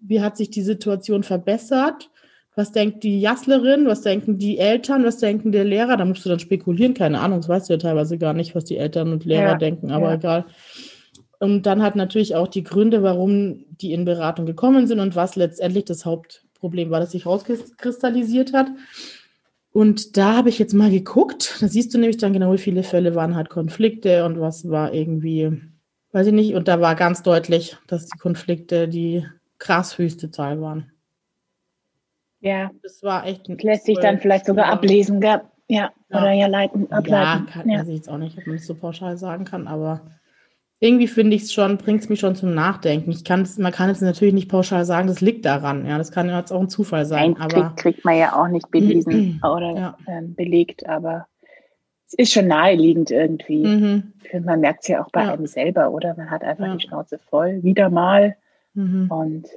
wie 0.00 0.20
hat 0.20 0.36
sich 0.36 0.50
die 0.50 0.62
Situation 0.62 1.22
verbessert? 1.22 2.10
Was 2.54 2.72
denkt 2.72 3.02
die 3.02 3.20
Jasslerin? 3.20 3.86
Was 3.86 4.02
denken 4.02 4.38
die 4.38 4.58
Eltern? 4.58 5.04
Was 5.04 5.18
denken 5.18 5.52
der 5.52 5.64
Lehrer? 5.64 5.96
Da 5.96 6.04
musst 6.04 6.24
du 6.24 6.28
dann 6.28 6.38
spekulieren. 6.38 6.94
Keine 6.94 7.20
Ahnung, 7.20 7.40
das 7.40 7.48
weißt 7.48 7.68
du 7.68 7.74
ja 7.74 7.78
teilweise 7.78 8.18
gar 8.18 8.34
nicht, 8.34 8.54
was 8.54 8.64
die 8.64 8.76
Eltern 8.76 9.12
und 9.12 9.24
Lehrer 9.24 9.52
ja, 9.52 9.54
denken, 9.56 9.90
aber 9.90 10.10
ja. 10.10 10.14
egal. 10.14 10.44
Und 11.38 11.66
dann 11.66 11.82
hat 11.82 11.96
natürlich 11.96 12.36
auch 12.36 12.46
die 12.46 12.62
Gründe, 12.62 13.02
warum 13.02 13.64
die 13.68 13.92
in 13.92 14.04
Beratung 14.04 14.46
gekommen 14.46 14.86
sind 14.86 15.00
und 15.00 15.16
was 15.16 15.34
letztendlich 15.34 15.86
das 15.86 16.04
Haupt 16.04 16.44
Problem 16.54 16.90
war, 16.90 17.00
das 17.00 17.10
sich 17.10 17.26
rauskristallisiert 17.26 18.52
hat. 18.52 18.68
Und 19.72 20.16
da 20.18 20.36
habe 20.36 20.50
ich 20.50 20.58
jetzt 20.58 20.74
mal 20.74 20.90
geguckt. 20.90 21.56
Da 21.60 21.68
siehst 21.68 21.94
du 21.94 21.98
nämlich 21.98 22.18
dann 22.18 22.32
genau, 22.32 22.52
wie 22.52 22.58
viele 22.58 22.82
Fälle 22.82 23.14
waren 23.14 23.34
halt 23.34 23.48
Konflikte 23.48 24.24
und 24.24 24.38
was 24.38 24.68
war 24.68 24.92
irgendwie, 24.92 25.60
weiß 26.12 26.26
ich 26.26 26.32
nicht. 26.34 26.54
Und 26.54 26.68
da 26.68 26.80
war 26.80 26.94
ganz 26.94 27.22
deutlich, 27.22 27.76
dass 27.86 28.06
die 28.06 28.18
Konflikte 28.18 28.86
die 28.86 29.26
krass 29.58 29.96
höchste 29.96 30.30
Zahl 30.30 30.60
waren. 30.60 30.92
Ja. 32.40 32.70
Das 32.82 33.02
war 33.02 33.26
echt 33.26 33.48
ein 33.48 33.56
Lässt 33.58 33.86
sich 33.86 33.98
dann 33.98 34.18
vielleicht 34.18 34.46
sogar 34.46 34.66
ablesen, 34.66 35.20
gell? 35.20 35.42
Ja, 35.68 35.90
ja, 36.10 36.18
oder 36.18 36.32
ja 36.32 36.48
leiten, 36.48 36.90
ableiten. 36.92 37.46
Ja, 37.46 37.52
kann, 37.52 37.68
ja. 37.70 37.78
weiß 37.78 37.88
ich 37.88 37.94
jetzt 37.94 38.08
auch 38.10 38.18
nicht, 38.18 38.36
ob 38.36 38.46
man 38.46 38.56
das 38.56 38.66
so 38.66 38.74
pauschal 38.74 39.16
sagen 39.16 39.44
kann, 39.44 39.68
aber 39.68 40.02
irgendwie 40.82 41.06
finde 41.06 41.36
ich 41.36 41.42
es 41.42 41.52
schon, 41.52 41.78
bringt 41.78 42.02
es 42.02 42.08
mich 42.08 42.18
schon 42.18 42.34
zum 42.34 42.54
Nachdenken. 42.54 43.12
Ich 43.12 43.22
kann 43.22 43.48
man 43.58 43.70
kann 43.70 43.88
jetzt 43.88 44.02
natürlich 44.02 44.34
nicht 44.34 44.50
pauschal 44.50 44.84
sagen, 44.84 45.06
das 45.06 45.20
liegt 45.20 45.44
daran. 45.44 45.86
Ja, 45.86 45.96
das 45.96 46.10
kann 46.10 46.28
ja 46.28 46.36
jetzt 46.40 46.50
auch 46.50 46.60
ein 46.60 46.68
Zufall 46.68 47.06
sein. 47.06 47.36
Nein, 47.38 47.40
aber 47.40 47.54
kriegt, 47.54 47.76
kriegt 47.76 48.04
man 48.04 48.18
ja 48.18 48.34
auch 48.34 48.48
nicht 48.48 48.68
bewiesen 48.68 49.40
oder 49.44 49.76
ja. 49.76 49.96
äh, 50.06 50.22
belegt, 50.22 50.88
aber 50.88 51.28
es 52.08 52.14
ist 52.14 52.32
schon 52.32 52.48
naheliegend 52.48 53.12
irgendwie. 53.12 53.64
Mhm. 53.64 54.12
Man 54.44 54.58
merkt 54.58 54.82
es 54.82 54.88
ja 54.88 55.04
auch 55.04 55.10
bei 55.12 55.22
ja. 55.22 55.32
einem 55.32 55.46
selber, 55.46 55.92
oder? 55.92 56.16
Man 56.16 56.32
hat 56.32 56.42
einfach 56.42 56.66
ja. 56.66 56.74
die 56.74 56.84
Schnauze 56.84 57.20
voll, 57.30 57.62
wieder 57.62 57.88
mal. 57.88 58.36
Mhm. 58.74 59.08
Und 59.08 59.48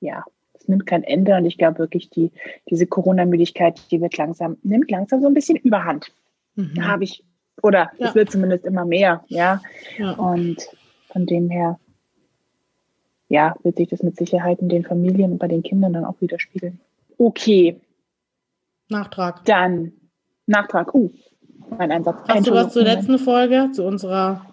ja, 0.00 0.24
es 0.52 0.68
nimmt 0.68 0.84
kein 0.84 1.04
Ende. 1.04 1.36
Und 1.36 1.46
ich 1.46 1.56
glaube 1.56 1.78
wirklich, 1.78 2.10
die, 2.10 2.32
diese 2.68 2.86
Corona-Müdigkeit, 2.86 3.80
die 3.90 4.02
wird 4.02 4.18
langsam, 4.18 4.58
nimmt 4.62 4.90
langsam 4.90 5.22
so 5.22 5.26
ein 5.26 5.34
bisschen 5.34 5.56
überhand. 5.56 6.12
Mhm. 6.54 6.74
Da 6.74 6.82
habe 6.82 7.04
ich 7.04 7.24
oder 7.62 7.90
ja. 7.98 8.08
es 8.08 8.14
wird 8.14 8.30
zumindest 8.30 8.64
immer 8.64 8.84
mehr, 8.84 9.24
ja? 9.28 9.60
ja. 9.96 10.12
Und 10.12 10.68
von 11.12 11.26
dem 11.26 11.50
her, 11.50 11.78
ja, 13.28 13.54
wird 13.62 13.76
sich 13.76 13.88
das 13.88 14.02
mit 14.02 14.16
Sicherheit 14.16 14.60
in 14.60 14.68
den 14.68 14.84
Familien 14.84 15.32
und 15.32 15.38
bei 15.38 15.48
den 15.48 15.62
Kindern 15.62 15.92
dann 15.92 16.04
auch 16.04 16.20
widerspiegeln. 16.20 16.80
Okay. 17.18 17.80
Nachtrag. 18.88 19.44
Dann 19.44 19.92
Nachtrag. 20.46 20.94
Uh, 20.94 21.10
mein 21.78 21.92
Einsatz. 21.92 22.16
Hast 22.28 22.46
du 22.46 22.52
was 22.52 22.72
zur 22.72 22.82
letzten 22.82 23.18
Folge, 23.18 23.70
zu 23.72 23.84
unserer 23.84 24.46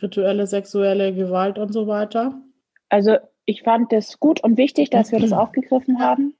rituelle 0.00 0.46
sexuelle 0.46 1.12
Gewalt 1.12 1.58
und 1.58 1.72
so 1.72 1.86
weiter? 1.86 2.40
Also 2.88 3.16
ich 3.44 3.62
fand 3.62 3.92
es 3.92 4.20
gut 4.20 4.42
und 4.42 4.56
wichtig, 4.56 4.90
dass 4.90 5.12
wir 5.12 5.18
das 5.18 5.32
aufgegriffen 5.32 6.00
haben. 6.00 6.34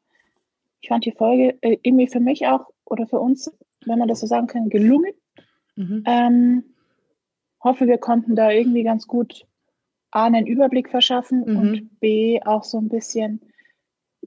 Ich 0.80 0.88
fand 0.88 1.04
die 1.04 1.12
Folge 1.12 1.59
äh, 1.61 1.76
irgendwie 1.83 2.06
für 2.06 2.20
mich 2.20 2.46
auch 2.46 2.66
oder 2.85 3.06
für 3.06 3.18
uns, 3.18 3.52
wenn 3.85 3.98
man 3.98 4.09
das 4.09 4.20
so 4.20 4.26
sagen 4.26 4.46
kann, 4.46 4.68
gelungen. 4.68 5.12
Mhm. 5.76 6.04
Ähm, 6.06 6.64
hoffe, 7.62 7.87
wir 7.87 7.98
konnten 7.98 8.37
da 8.37 8.50
irgendwie 8.50 8.83
ganz 8.83 9.06
gut 9.06 9.46
A, 10.11 10.24
einen 10.24 10.46
Überblick 10.46 10.90
verschaffen 10.90 11.44
mhm. 11.46 11.56
und 11.59 12.00
B, 12.00 12.40
auch 12.44 12.64
so 12.64 12.78
ein 12.78 12.88
bisschen, 12.88 13.40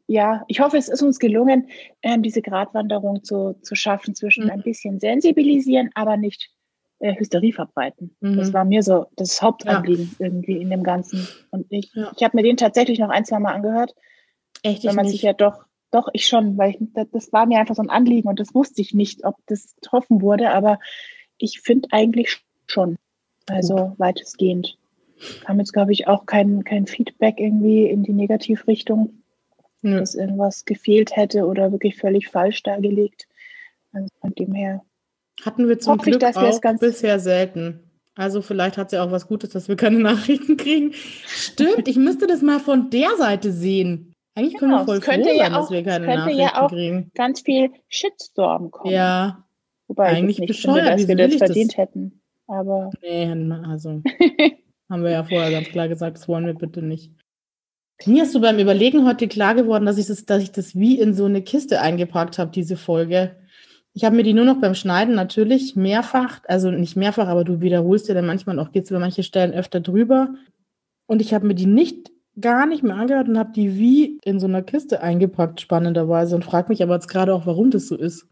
ja, 0.08 0.43
ich 0.47 0.60
hoffe, 0.60 0.77
es 0.77 0.89
ist 0.89 1.01
uns 1.01 1.19
gelungen, 1.19 1.67
ähm, 2.01 2.23
diese 2.23 2.41
Gratwanderung 2.41 3.23
zu, 3.23 3.58
zu 3.62 3.75
schaffen 3.75 4.15
zwischen 4.15 4.45
mhm. 4.45 4.51
ein 4.51 4.62
bisschen 4.62 4.99
sensibilisieren, 4.99 5.89
aber 5.93 6.17
nicht 6.17 6.51
äh, 6.99 7.15
Hysterie 7.15 7.51
verbreiten. 7.51 8.15
Mhm. 8.21 8.38
Das 8.38 8.53
war 8.53 8.63
mir 8.63 8.82
so 8.82 9.08
das 9.15 9.41
Hauptanliegen 9.41 10.15
ja. 10.19 10.27
irgendwie 10.27 10.62
in 10.62 10.69
dem 10.69 10.84
Ganzen. 10.84 11.27
Und 11.51 11.65
ich, 11.69 11.91
ja. 11.93 12.12
ich 12.15 12.23
habe 12.23 12.38
mir 12.38 12.43
den 12.43 12.58
tatsächlich 12.58 12.99
noch 12.99 13.10
ein, 13.10 13.25
zwei 13.25 13.39
Mal 13.39 13.53
angehört. 13.53 13.93
Echt? 14.63 14.86
Wenn 14.86 14.95
man 14.95 15.06
nicht. 15.06 15.13
sich 15.13 15.23
ja 15.23 15.34
doch, 15.34 15.65
doch, 15.91 16.08
ich 16.13 16.25
schon, 16.25 16.58
weil 16.58 16.71
ich, 16.71 16.77
das, 16.93 17.10
das 17.12 17.34
war 17.34 17.45
mir 17.45 17.60
einfach 17.60 17.75
so 17.75 17.82
ein 17.82 17.89
Anliegen 17.89 18.29
und 18.29 18.39
das 18.39 18.56
wusste 18.56 18.82
ich 18.82 18.93
nicht, 18.93 19.25
ob 19.25 19.36
das 19.47 19.75
getroffen 19.75 20.21
wurde, 20.21 20.51
aber 20.51 20.79
ich 21.43 21.60
finde 21.60 21.89
eigentlich 21.91 22.41
schon. 22.67 22.97
Also 23.47 23.93
weitestgehend. 23.97 24.77
Kam 25.43 25.60
jetzt, 25.60 25.73
glaube 25.73 25.91
ich, 25.91 26.08
auch 26.08 26.25
kein, 26.25 26.63
kein 26.63 26.88
Feedback 26.88 27.39
irgendwie 27.39 27.86
in 27.88 28.03
die 28.03 28.13
Negativrichtung, 28.13 29.21
ja. 29.82 29.99
dass 29.99 30.15
irgendwas 30.15 30.63
gefehlt 30.63 31.15
hätte 31.15 31.45
oder 31.45 31.71
wirklich 31.71 31.97
völlig 31.97 32.29
falsch 32.29 32.63
dargelegt. 32.63 33.27
Also 33.91 34.08
von 34.21 34.34
dem 34.36 34.53
her. 34.53 34.82
Hatten 35.43 35.67
wir 35.67 35.79
zum 35.79 35.97
Glück 35.97 36.23
ich, 36.23 36.36
auch 36.38 36.79
bisher 36.79 37.19
selten. 37.19 37.91
Also 38.15 38.41
vielleicht 38.41 38.77
hat 38.77 38.88
es 38.88 38.93
ja 38.93 39.03
auch 39.03 39.12
was 39.12 39.27
Gutes, 39.27 39.49
dass 39.49 39.67
wir 39.67 39.75
keine 39.75 39.99
Nachrichten 39.99 40.56
kriegen. 40.56 40.93
Stimmt, 40.93 41.88
ich 41.88 41.97
müsste 41.97 42.27
das 42.27 42.41
mal 42.41 42.60
von 42.60 42.89
der 42.89 43.17
Seite 43.17 43.51
sehen. 43.51 44.15
Eigentlich 44.36 44.56
genau, 44.56 44.60
können 44.60 44.71
wir 44.71 44.86
voll 44.86 45.01
froh 45.01 45.23
sein, 45.23 45.36
ja 45.36 45.47
auch, 45.47 45.62
dass 45.62 45.71
wir 45.71 45.84
keine 45.84 46.08
Nachrichten 46.08 46.41
ja 46.41 46.62
auch 46.62 46.69
kriegen. 46.69 47.12
ganz 47.13 47.41
viel 47.41 47.71
Shitstorm 47.88 48.71
kommen. 48.71 48.93
Ja, 48.93 49.43
Wobei 49.87 50.05
Eigentlich 50.05 50.37
ich 50.37 50.39
nicht 50.41 50.47
bescheuert, 50.47 50.99
finde, 50.99 51.15
dass 51.15 51.31
wir 51.31 51.39
das 51.39 51.47
verdient 51.47 51.71
das? 51.71 51.77
hätten. 51.77 52.21
Aber. 52.47 52.89
Nee, 53.01 53.31
also 53.65 54.01
haben 54.89 55.03
wir 55.03 55.11
ja 55.11 55.23
vorher 55.23 55.51
ganz 55.51 55.67
klar 55.69 55.87
gesagt, 55.87 56.17
das 56.17 56.27
wollen 56.27 56.45
wir 56.45 56.53
bitte 56.53 56.81
nicht. 56.81 57.11
Mir 58.05 58.23
ist 58.23 58.33
so 58.33 58.41
beim 58.41 58.59
Überlegen 58.59 59.05
heute 59.05 59.27
klar 59.27 59.55
geworden, 59.55 59.85
dass 59.85 59.97
ich 59.97 60.07
das, 60.07 60.25
dass 60.25 60.43
ich 60.43 60.51
das 60.51 60.75
wie 60.75 60.99
in 60.99 61.13
so 61.13 61.25
eine 61.25 61.41
Kiste 61.41 61.79
eingepackt 61.79 62.37
habe, 62.37 62.51
diese 62.51 62.75
Folge. 62.75 63.35
Ich 63.93 64.03
habe 64.03 64.15
mir 64.15 64.23
die 64.23 64.33
nur 64.33 64.45
noch 64.45 64.59
beim 64.59 64.73
Schneiden 64.73 65.15
natürlich 65.15 65.75
mehrfach, 65.75 66.41
also 66.47 66.71
nicht 66.71 66.95
mehrfach, 66.95 67.27
aber 67.27 67.43
du 67.43 67.61
wiederholst 67.61 68.09
ja 68.09 68.15
dann 68.15 68.25
manchmal 68.25 68.59
auch, 68.59 68.71
geht 68.71 68.85
es 68.85 68.89
über 68.89 68.99
manche 68.99 69.23
Stellen 69.23 69.53
öfter 69.53 69.79
drüber. 69.79 70.33
Und 71.05 71.21
ich 71.21 71.33
habe 71.33 71.45
mir 71.45 71.53
die 71.53 71.67
nicht 71.67 72.11
gar 72.39 72.65
nicht 72.65 72.83
mehr 72.83 72.95
angehört 72.95 73.29
und 73.29 73.37
habe 73.37 73.51
die 73.53 73.77
wie 73.77 74.17
in 74.23 74.39
so 74.39 74.47
einer 74.47 74.63
Kiste 74.63 75.01
eingepackt, 75.01 75.61
spannenderweise. 75.61 76.35
Und 76.35 76.43
frage 76.43 76.69
mich 76.69 76.81
aber 76.81 76.95
jetzt 76.95 77.07
gerade 77.07 77.33
auch, 77.33 77.45
warum 77.45 77.69
das 77.69 77.87
so 77.87 77.95
ist. 77.95 78.27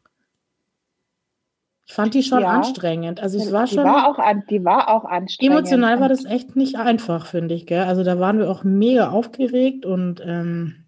Ich 1.85 1.93
fand 1.93 2.13
die 2.13 2.23
schon 2.23 2.41
ja. 2.41 2.49
anstrengend. 2.49 3.19
Also 3.21 3.37
es 3.37 3.51
war 3.51 3.65
die 3.65 3.75
schon. 3.75 3.83
War 3.83 4.09
auch 4.09 4.19
an, 4.19 4.43
die 4.49 4.63
war 4.63 4.89
auch 4.89 5.03
anstrengend. 5.03 5.57
Emotional 5.57 5.99
war 5.99 6.09
das 6.09 6.25
echt 6.25 6.55
nicht 6.55 6.77
einfach, 6.77 7.25
finde 7.25 7.55
ich. 7.55 7.65
Gell? 7.65 7.83
Also 7.83 8.03
da 8.03 8.19
waren 8.19 8.39
wir 8.39 8.49
auch 8.49 8.63
mega 8.63 9.09
aufgeregt 9.09 9.85
und 9.85 10.21
ähm, 10.25 10.85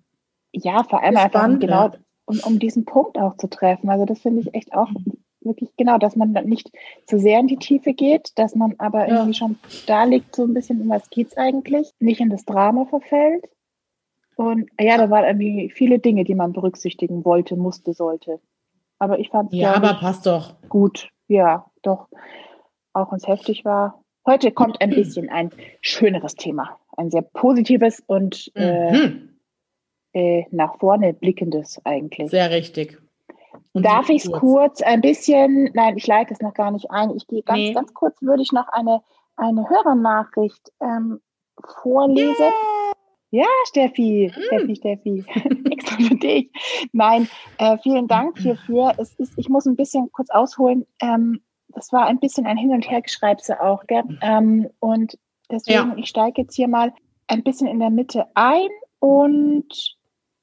ja, 0.51 0.83
vor 0.83 1.03
allem 1.03 1.17
einfach 1.17 1.45
um, 1.45 1.59
genau, 1.59 1.91
um, 2.25 2.39
um 2.45 2.59
diesen 2.59 2.85
Punkt 2.85 3.17
auch 3.17 3.37
zu 3.37 3.49
treffen. 3.49 3.89
Also 3.89 4.05
das 4.05 4.19
finde 4.19 4.41
ich 4.41 4.53
echt 4.53 4.73
auch 4.73 4.89
wirklich 5.41 5.75
genau, 5.77 5.97
dass 5.97 6.15
man 6.15 6.31
nicht 6.31 6.71
zu 7.05 7.19
sehr 7.19 7.39
in 7.39 7.47
die 7.47 7.57
Tiefe 7.57 7.93
geht, 7.93 8.31
dass 8.35 8.55
man 8.55 8.75
aber 8.77 9.07
ja. 9.07 9.15
irgendwie 9.15 9.33
schon 9.33 9.57
da 9.87 10.03
liegt, 10.03 10.35
so 10.35 10.43
ein 10.43 10.53
bisschen, 10.53 10.81
um 10.81 10.89
was 10.89 11.09
geht 11.09 11.27
es 11.27 11.37
eigentlich, 11.37 11.91
nicht 11.99 12.21
in 12.21 12.29
das 12.29 12.45
Drama 12.45 12.85
verfällt. 12.85 13.45
Und 14.35 14.69
ja, 14.79 14.97
da 14.97 15.09
waren 15.09 15.25
irgendwie 15.25 15.69
viele 15.69 15.99
Dinge, 15.99 16.23
die 16.23 16.35
man 16.35 16.53
berücksichtigen 16.53 17.23
wollte, 17.23 17.55
musste, 17.55 17.93
sollte. 17.93 18.39
Aber 18.99 19.19
ich 19.19 19.29
fand 19.29 19.51
es 19.51 19.59
ja, 19.59 19.73
aber 19.73 19.95
passt 19.95 20.25
doch 20.25 20.55
gut. 20.69 21.09
Ja, 21.27 21.65
doch. 21.81 22.07
Auch 22.93 23.11
wenn 23.11 23.17
es 23.17 23.27
heftig 23.27 23.65
war. 23.65 24.03
Heute 24.25 24.51
kommt 24.51 24.81
ein 24.81 24.89
bisschen 24.91 25.29
ein 25.29 25.51
schöneres 25.81 26.35
Thema, 26.35 26.79
ein 26.97 27.11
sehr 27.11 27.21
positives 27.21 28.01
und 28.05 28.51
äh, 28.55 28.91
mhm. 28.91 29.39
äh, 30.13 30.45
nach 30.51 30.77
vorne 30.79 31.13
blickendes 31.13 31.81
eigentlich. 31.85 32.31
Sehr 32.31 32.51
richtig. 32.51 33.01
Und 33.73 33.83
Darf 33.85 34.09
ich 34.09 34.23
es 34.23 34.31
kurz. 34.31 34.39
kurz 34.39 34.81
ein 34.81 35.01
bisschen, 35.01 35.71
nein, 35.73 35.97
ich 35.97 36.05
leite 36.05 36.33
es 36.33 36.41
noch 36.41 36.53
gar 36.53 36.71
nicht 36.71 36.91
ein. 36.91 37.09
Ich 37.15 37.27
gehe 37.27 37.41
ganz, 37.41 37.59
nee. 37.59 37.73
ganz 37.73 37.93
kurz, 37.93 38.21
würde 38.21 38.43
ich 38.43 38.51
noch 38.51 38.67
eine, 38.69 39.01
eine 39.35 39.67
Hörernachricht 39.67 40.71
ähm, 40.79 41.19
vorlesen. 41.81 42.35
Yeah. 42.39 42.93
Ja, 43.33 43.47
Steffi, 43.65 44.31
mm. 44.31 44.41
Steffi, 44.43 44.75
Steffi, 44.75 45.25
extra 45.71 45.95
für 45.97 46.15
dich. 46.15 46.51
Nein, 46.91 47.27
äh, 47.57 47.79
vielen 47.79 48.07
Dank 48.07 48.37
hierfür. 48.37 48.93
Es 48.99 49.15
ist, 49.15 49.33
ich 49.37 49.49
muss 49.49 49.65
ein 49.65 49.75
bisschen 49.75 50.11
kurz 50.11 50.29
ausholen. 50.29 50.85
Ähm, 51.01 51.41
das 51.69 51.91
war 51.91 52.05
ein 52.05 52.19
bisschen 52.19 52.45
ein 52.45 52.57
Hin- 52.57 52.73
und 52.73 52.87
Hergeschreibse 52.87 53.59
auch? 53.59 53.83
Ähm, 54.21 54.69
und 54.77 55.17
deswegen, 55.49 55.89
ja. 55.89 55.95
ich 55.97 56.09
steige 56.09 56.43
jetzt 56.43 56.55
hier 56.55 56.67
mal 56.67 56.93
ein 57.25 57.41
bisschen 57.41 57.65
in 57.65 57.79
der 57.79 57.89
Mitte 57.89 58.27
ein 58.35 58.69
und 58.99 59.97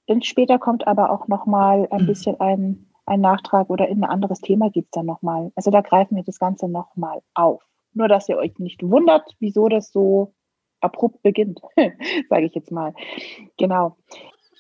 dann 0.09 0.23
später 0.23 0.59
kommt 0.59 0.89
aber 0.89 1.11
auch 1.11 1.29
nochmal 1.29 1.87
ein 1.93 2.07
bisschen 2.07 2.41
ein, 2.41 2.91
ein 3.07 3.21
Nachtrag 3.21 3.71
oder 3.71 3.87
in 3.87 4.03
ein 4.03 4.11
anderes 4.11 4.41
Thema 4.41 4.69
gibt 4.69 4.89
es 4.89 4.99
dann 4.99 5.07
nochmal. 5.07 5.53
Also 5.55 5.71
da 5.71 5.81
greifen 5.81 6.17
wir 6.17 6.25
das 6.25 6.41
Ganze 6.41 6.69
nochmal 6.69 7.21
auf. 7.35 7.63
Nur, 7.93 8.09
dass 8.09 8.29
ihr 8.29 8.37
euch 8.37 8.59
nicht 8.59 8.83
wundert, 8.83 9.31
wieso 9.39 9.69
das 9.69 9.93
so 9.93 10.35
abrupt 10.81 11.23
beginnt, 11.23 11.61
sage 12.29 12.47
ich 12.47 12.55
jetzt 12.55 12.71
mal. 12.71 12.95
Genau. 13.59 13.97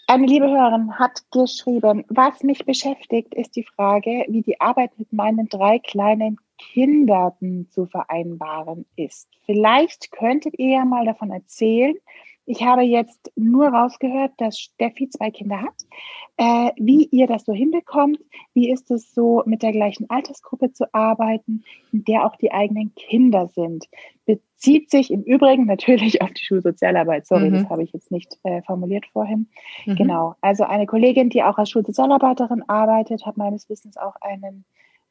Eine 0.07 0.27
liebe 0.27 0.49
Hörerin 0.49 0.99
hat 0.99 1.23
geschrieben, 1.31 2.05
was 2.09 2.43
mich 2.43 2.65
beschäftigt, 2.65 3.33
ist 3.33 3.55
die 3.55 3.63
Frage, 3.63 4.25
wie 4.29 4.43
die 4.43 4.61
Arbeit 4.61 4.91
mit 4.99 5.13
meinen 5.13 5.49
drei 5.49 5.79
kleinen 5.79 6.37
Kindern 6.59 7.69
zu 7.71 7.87
vereinbaren 7.87 8.87
ist. 8.97 9.29
Vielleicht 9.47 10.11
könntet 10.11 10.59
ihr 10.59 10.71
ja 10.71 10.85
mal 10.85 11.05
davon 11.05 11.31
erzählen, 11.31 11.95
ich 12.51 12.65
habe 12.65 12.83
jetzt 12.83 13.31
nur 13.37 13.69
rausgehört, 13.69 14.33
dass 14.39 14.59
Steffi 14.59 15.09
zwei 15.09 15.31
Kinder 15.31 15.63
hat. 15.63 15.75
Äh, 16.37 16.73
wie 16.77 17.07
ihr 17.13 17.29
das 17.29 17.45
so 17.45 17.53
hinbekommt, 17.53 18.19
wie 18.55 18.71
ist 18.71 18.91
es 18.91 19.15
so, 19.15 19.43
mit 19.47 19.63
der 19.63 19.71
gleichen 19.71 20.11
Altersgruppe 20.11 20.73
zu 20.73 20.93
arbeiten, 20.93 21.63
in 21.93 22.05
der 22.05 22.27
auch 22.27 22.35
die 22.35 22.51
eigenen 22.51 22.93
Kinder 22.97 23.47
sind. 23.47 23.87
Bezieht 24.27 24.91
sich 24.91 25.13
im 25.13 25.23
Übrigen 25.23 25.67
natürlich 25.67 26.23
auf 26.23 26.31
die 26.33 26.45
Schulsozialarbeit. 26.45 27.27
Sorry, 27.27 27.51
mhm. 27.51 27.55
das 27.55 27.71
habe 27.71 27.85
ich 27.85 27.93
jetzt 27.93 28.11
nicht 28.11 28.37
äh, 28.43 28.63
formuliert 28.63 29.07
vorhin. 29.13 29.49
Mhm. 29.87 29.95
Genau. 29.95 30.35
Also 30.41 30.65
eine 30.65 30.87
Kollegin, 30.87 31.31
die 31.31 31.45
auch 31.45 31.59
als 31.59 31.71
Schulsozialarbeiterin 31.71 32.65
arbeitet, 32.69 33.27
hat 33.27 33.37
meines 33.37 33.69
Wissens 33.69 33.97
auch 33.97 34.17
einen 34.21 34.65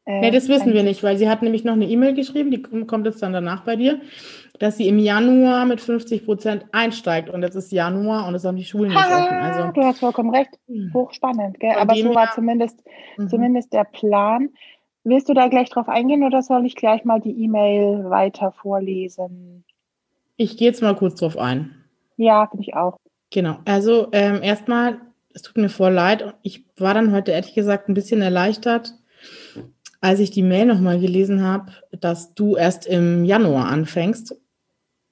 Äh, 0.05 0.21
nee, 0.21 0.31
das 0.31 0.47
wissen 0.47 0.73
wir 0.73 0.83
nicht, 0.83 1.03
weil 1.03 1.17
sie 1.17 1.29
hat 1.29 1.41
nämlich 1.41 1.63
noch 1.63 1.73
eine 1.73 1.85
E-Mail 1.85 2.13
geschrieben, 2.13 2.51
die 2.51 2.61
kommt 2.61 3.05
jetzt 3.05 3.21
dann 3.21 3.33
danach 3.33 3.63
bei 3.63 3.75
dir, 3.75 4.01
dass 4.59 4.77
sie 4.77 4.87
im 4.87 4.99
Januar 4.99 5.65
mit 5.65 5.81
50 5.81 6.25
Prozent 6.25 6.65
einsteigt 6.71 7.29
und 7.29 7.43
jetzt 7.43 7.55
ist 7.55 7.71
Januar 7.71 8.27
und 8.27 8.35
es 8.35 8.43
haben 8.43 8.57
die 8.57 8.65
Schulen 8.65 8.89
nicht 8.89 8.97
offen. 8.97 9.35
Also, 9.35 9.71
du 9.71 9.83
hast 9.83 9.99
vollkommen 9.99 10.33
recht. 10.33 10.51
Hm. 10.67 10.91
Hochspannend, 10.93 11.59
gell? 11.59 11.75
Aber 11.77 11.95
so 11.95 12.13
war 12.13 12.31
zumindest, 12.33 12.83
mhm. 13.17 13.29
zumindest 13.29 13.73
der 13.73 13.85
Plan. 13.85 14.49
Willst 15.03 15.29
du 15.29 15.33
da 15.33 15.47
gleich 15.47 15.69
drauf 15.69 15.87
eingehen 15.87 16.23
oder 16.23 16.41
soll 16.41 16.65
ich 16.65 16.75
gleich 16.75 17.05
mal 17.05 17.21
die 17.21 17.43
E-Mail 17.43 18.09
weiter 18.09 18.51
vorlesen? 18.51 19.63
Ich 20.35 20.57
gehe 20.57 20.67
jetzt 20.67 20.81
mal 20.81 20.95
kurz 20.95 21.19
drauf 21.19 21.37
ein. 21.37 21.75
Ja, 22.17 22.47
finde 22.47 22.63
ich 22.63 22.75
auch. 22.75 22.97
Genau. 23.31 23.57
Also 23.65 24.09
ähm, 24.11 24.41
erstmal, 24.43 24.99
es 25.33 25.41
tut 25.41 25.57
mir 25.57 25.69
voll 25.69 25.93
leid. 25.93 26.33
Ich 26.41 26.65
war 26.77 26.93
dann 26.93 27.13
heute 27.13 27.31
ehrlich 27.31 27.53
gesagt 27.53 27.87
ein 27.87 27.93
bisschen 27.93 28.21
erleichtert, 28.21 28.93
als 30.01 30.19
ich 30.19 30.31
die 30.31 30.43
Mail 30.43 30.65
nochmal 30.65 30.99
gelesen 30.99 31.43
habe, 31.43 31.71
dass 31.91 32.33
du 32.33 32.55
erst 32.55 32.85
im 32.85 33.25
Januar 33.25 33.67
anfängst. 33.67 34.35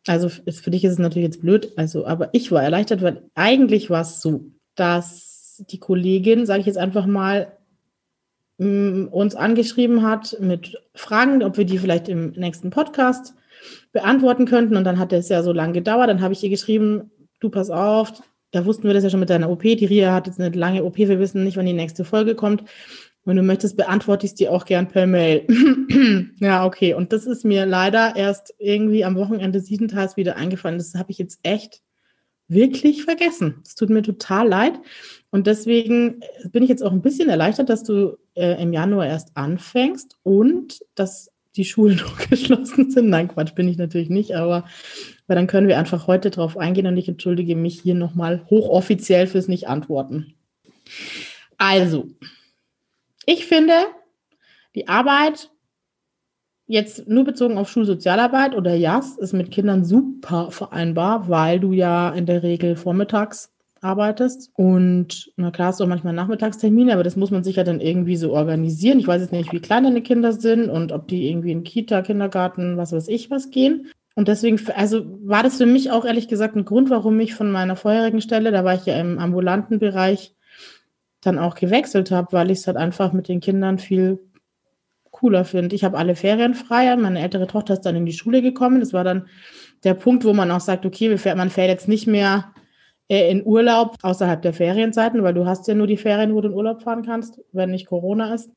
Also 0.08 0.30
für 0.30 0.72
dich 0.72 0.86
ist 0.86 0.94
es 0.94 1.00
natürlich 1.00 1.26
jetzt 1.26 1.42
blöd, 1.42 1.74
also, 1.76 2.08
aber 2.08 2.30
ich 2.32 2.52
war 2.52 2.64
erleichtert, 2.64 3.02
weil 3.02 3.24
eigentlich 3.36 3.90
war 3.90 4.02
es 4.02 4.22
so, 4.22 4.46
dass 4.76 5.64
die 5.70 5.80
Kollegin, 5.80 6.46
sage 6.46 6.62
ich 6.62 6.66
jetzt 6.66 6.78
einfach 6.78 7.06
mal, 7.06 7.52
uns 8.60 9.36
angeschrieben 9.36 10.02
hat 10.02 10.38
mit 10.40 10.82
Fragen, 10.96 11.44
ob 11.44 11.58
wir 11.58 11.66
die 11.66 11.78
vielleicht 11.78 12.10
im 12.10 12.32
nächsten 12.32 12.72
Podcast 12.72 13.36
beantworten 13.92 14.46
könnten. 14.46 14.76
Und 14.76 14.84
dann 14.84 14.98
hat 14.98 15.14
es 15.14 15.30
ja 15.30 15.44
so 15.44 15.52
lange 15.52 15.74
gedauert. 15.74 16.10
Dann 16.10 16.22
habe 16.22 16.34
ich 16.34 16.44
ihr 16.44 16.50
geschrieben, 16.50 17.12
du 17.40 17.50
pass 17.50 17.70
auf, 17.70 18.14
da 18.52 18.66
wussten 18.66 18.86
wir 18.86 18.96
das 18.96 19.04
ja 19.04 19.12
schon 19.12 19.20
mit 19.20 19.30
deiner 19.30 19.50
OP. 19.52 19.62
Die 19.62 19.86
Ria 19.86 20.14
hat 20.14 20.26
jetzt 20.26 20.40
eine 20.40 20.56
lange 20.58 20.84
OP, 20.84 20.98
wir 20.98 21.20
wissen 21.20 21.44
nicht, 21.44 21.58
wann 21.58 21.68
die 21.68 21.74
nächste 21.74 22.04
Folge 22.04 22.34
kommt. 22.34 22.64
Wenn 23.28 23.36
du 23.36 23.44
möchtest, 23.44 23.76
beantworte 23.76 24.26
ich 24.26 24.32
es 24.32 24.36
dir 24.36 24.54
auch 24.54 24.64
gern 24.64 24.88
per 24.88 25.06
Mail. 25.06 25.46
ja, 26.40 26.66
okay. 26.66 26.94
Und 26.94 27.12
das 27.12 27.26
ist 27.26 27.44
mir 27.44 27.66
leider 27.66 28.16
erst 28.16 28.56
irgendwie 28.58 29.04
am 29.04 29.18
Wochenende 29.18 29.60
siebenteils 29.60 30.16
wieder 30.16 30.38
eingefallen. 30.38 30.78
Das 30.78 30.96
habe 30.96 31.12
ich 31.12 31.18
jetzt 31.18 31.40
echt 31.44 31.82
wirklich 32.48 33.04
vergessen. 33.04 33.56
Es 33.66 33.76
tut 33.76 33.90
mir 33.90 34.02
total 34.02 34.48
leid. 34.48 34.80
Und 35.30 35.46
deswegen 35.46 36.22
bin 36.54 36.64
ich 36.64 36.70
jetzt 36.70 36.82
auch 36.82 36.94
ein 36.94 37.02
bisschen 37.02 37.28
erleichtert, 37.28 37.68
dass 37.68 37.84
du 37.84 38.18
äh, 38.36 38.62
im 38.62 38.72
Januar 38.72 39.08
erst 39.08 39.36
anfängst 39.36 40.16
und 40.24 40.80
dass 40.96 41.30
die 41.58 41.66
Schulen 41.66 41.98
noch 42.02 42.30
geschlossen 42.30 42.92
sind. 42.92 43.10
Nein, 43.10 43.28
Quatsch, 43.28 43.56
bin 43.56 43.68
ich 43.68 43.78
natürlich 43.78 44.10
nicht, 44.10 44.38
aber 44.38 44.64
weil 45.28 45.36
dann 45.36 45.48
können 45.48 45.68
wir 45.68 45.78
einfach 45.78 46.08
heute 46.08 46.32
drauf 46.32 46.56
eingehen 46.58 46.88
und 46.88 46.96
ich 46.96 47.10
entschuldige 47.10 47.58
mich 47.58 47.82
hier 47.82 47.94
nochmal 47.94 48.46
hochoffiziell 48.50 49.28
fürs 49.28 49.50
Nicht-Antworten. 49.50 50.34
Also, 51.58 52.08
ich 53.28 53.46
finde, 53.46 53.74
die 54.74 54.88
Arbeit 54.88 55.52
jetzt 56.66 57.08
nur 57.08 57.24
bezogen 57.24 57.58
auf 57.58 57.70
Schulsozialarbeit 57.70 58.56
oder 58.56 58.74
JAS 58.74 59.18
ist 59.18 59.34
mit 59.34 59.52
Kindern 59.52 59.86
super 59.86 60.50
vereinbar, 60.50 61.30
weil 61.30 61.60
du 61.60 61.74
ja 61.74 62.10
in 62.10 62.26
der 62.26 62.42
Regel 62.42 62.76
vormittags 62.76 63.54
arbeitest. 63.82 64.52
Und 64.56 65.32
na 65.36 65.52
klar 65.52 65.68
hast 65.68 65.80
du 65.80 65.84
auch 65.84 65.90
manchmal 65.90 66.14
Nachmittagstermine, 66.14 66.94
aber 66.94 67.04
das 67.04 67.16
muss 67.16 67.32
man 67.32 67.44
sich 67.44 67.58
ja 67.58 67.64
dann 67.64 67.82
irgendwie 67.82 68.16
so 68.16 68.34
organisieren. 68.34 69.00
Ich 69.00 69.08
weiß 69.08 69.22
jetzt 69.22 69.34
nicht, 69.34 69.52
wie 69.52 69.60
klein 69.60 69.84
deine 69.84 70.02
Kinder 70.02 70.32
sind 70.34 70.70
und 70.70 70.92
ob 70.92 71.08
die 71.08 71.30
irgendwie 71.30 71.52
in 71.52 71.64
Kita, 71.64 72.02
Kindergarten, 72.02 72.78
was 72.78 72.92
weiß 72.92 73.08
ich 73.10 73.30
was 73.30 73.52
gehen. 73.52 73.92
Und 74.16 74.30
deswegen, 74.30 74.60
also 74.76 75.06
war 75.24 75.44
das 75.44 75.58
für 75.58 75.66
mich 75.66 75.92
auch 75.92 76.06
ehrlich 76.06 76.28
gesagt 76.28 76.56
ein 76.56 76.66
Grund, 76.66 76.90
warum 76.90 77.20
ich 77.20 77.36
von 77.36 77.52
meiner 77.52 77.76
vorherigen 77.76 78.22
Stelle, 78.22 78.52
da 78.52 78.64
war 78.64 78.74
ich 78.74 78.86
ja 78.86 79.00
im 79.00 79.20
ambulanten 79.20 79.80
Bereich, 79.80 80.34
dann 81.28 81.40
auch 81.40 81.56
gewechselt 81.56 82.10
habe, 82.12 82.32
weil 82.32 82.50
ich 82.50 82.60
es 82.60 82.68
halt 82.68 82.78
einfach 82.78 83.14
mit 83.14 83.28
den 83.28 83.40
Kindern 83.40 83.78
viel 83.78 84.20
cooler 85.12 85.46
finde. 85.46 85.76
Ich 85.76 85.84
habe 85.84 85.98
alle 85.98 86.16
Ferien 86.16 86.54
frei. 86.54 86.96
Meine 86.96 87.22
ältere 87.22 87.48
Tochter 87.48 87.74
ist 87.74 87.82
dann 87.82 87.96
in 87.96 88.06
die 88.06 88.14
Schule 88.14 88.42
gekommen. 88.42 88.80
Das 88.80 88.94
war 88.94 89.04
dann 89.04 89.28
der 89.84 89.94
Punkt, 89.94 90.26
wo 90.26 90.34
man 90.34 90.52
auch 90.52 90.60
sagt, 90.60 90.86
okay, 90.86 91.16
man 91.36 91.50
fährt 91.50 91.70
jetzt 91.70 91.88
nicht 91.88 92.08
mehr 92.08 92.54
äh, 93.10 93.30
in 93.32 93.46
Urlaub 93.46 93.98
außerhalb 94.02 94.42
der 94.42 94.54
Ferienzeiten, 94.54 95.24
weil 95.24 95.34
du 95.34 95.46
hast 95.46 95.68
ja 95.68 95.74
nur 95.74 95.88
die 95.88 95.98
Ferien, 95.98 96.34
wo 96.34 96.42
du 96.42 96.50
in 96.50 96.54
Urlaub 96.54 96.84
fahren 96.84 97.04
kannst, 97.06 97.42
wenn 97.52 97.72
nicht 97.72 97.88
Corona 97.88 98.34
ist. 98.34 98.50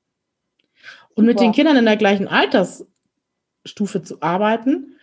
Und 1.15 1.25
Super. 1.25 1.27
mit 1.27 1.41
den 1.41 1.53
Kindern 1.53 1.77
in 1.77 1.85
der 1.85 1.97
gleichen 1.97 2.29
Altersstufe 2.29 4.03
zu 4.03 4.21
arbeiten, 4.23 4.97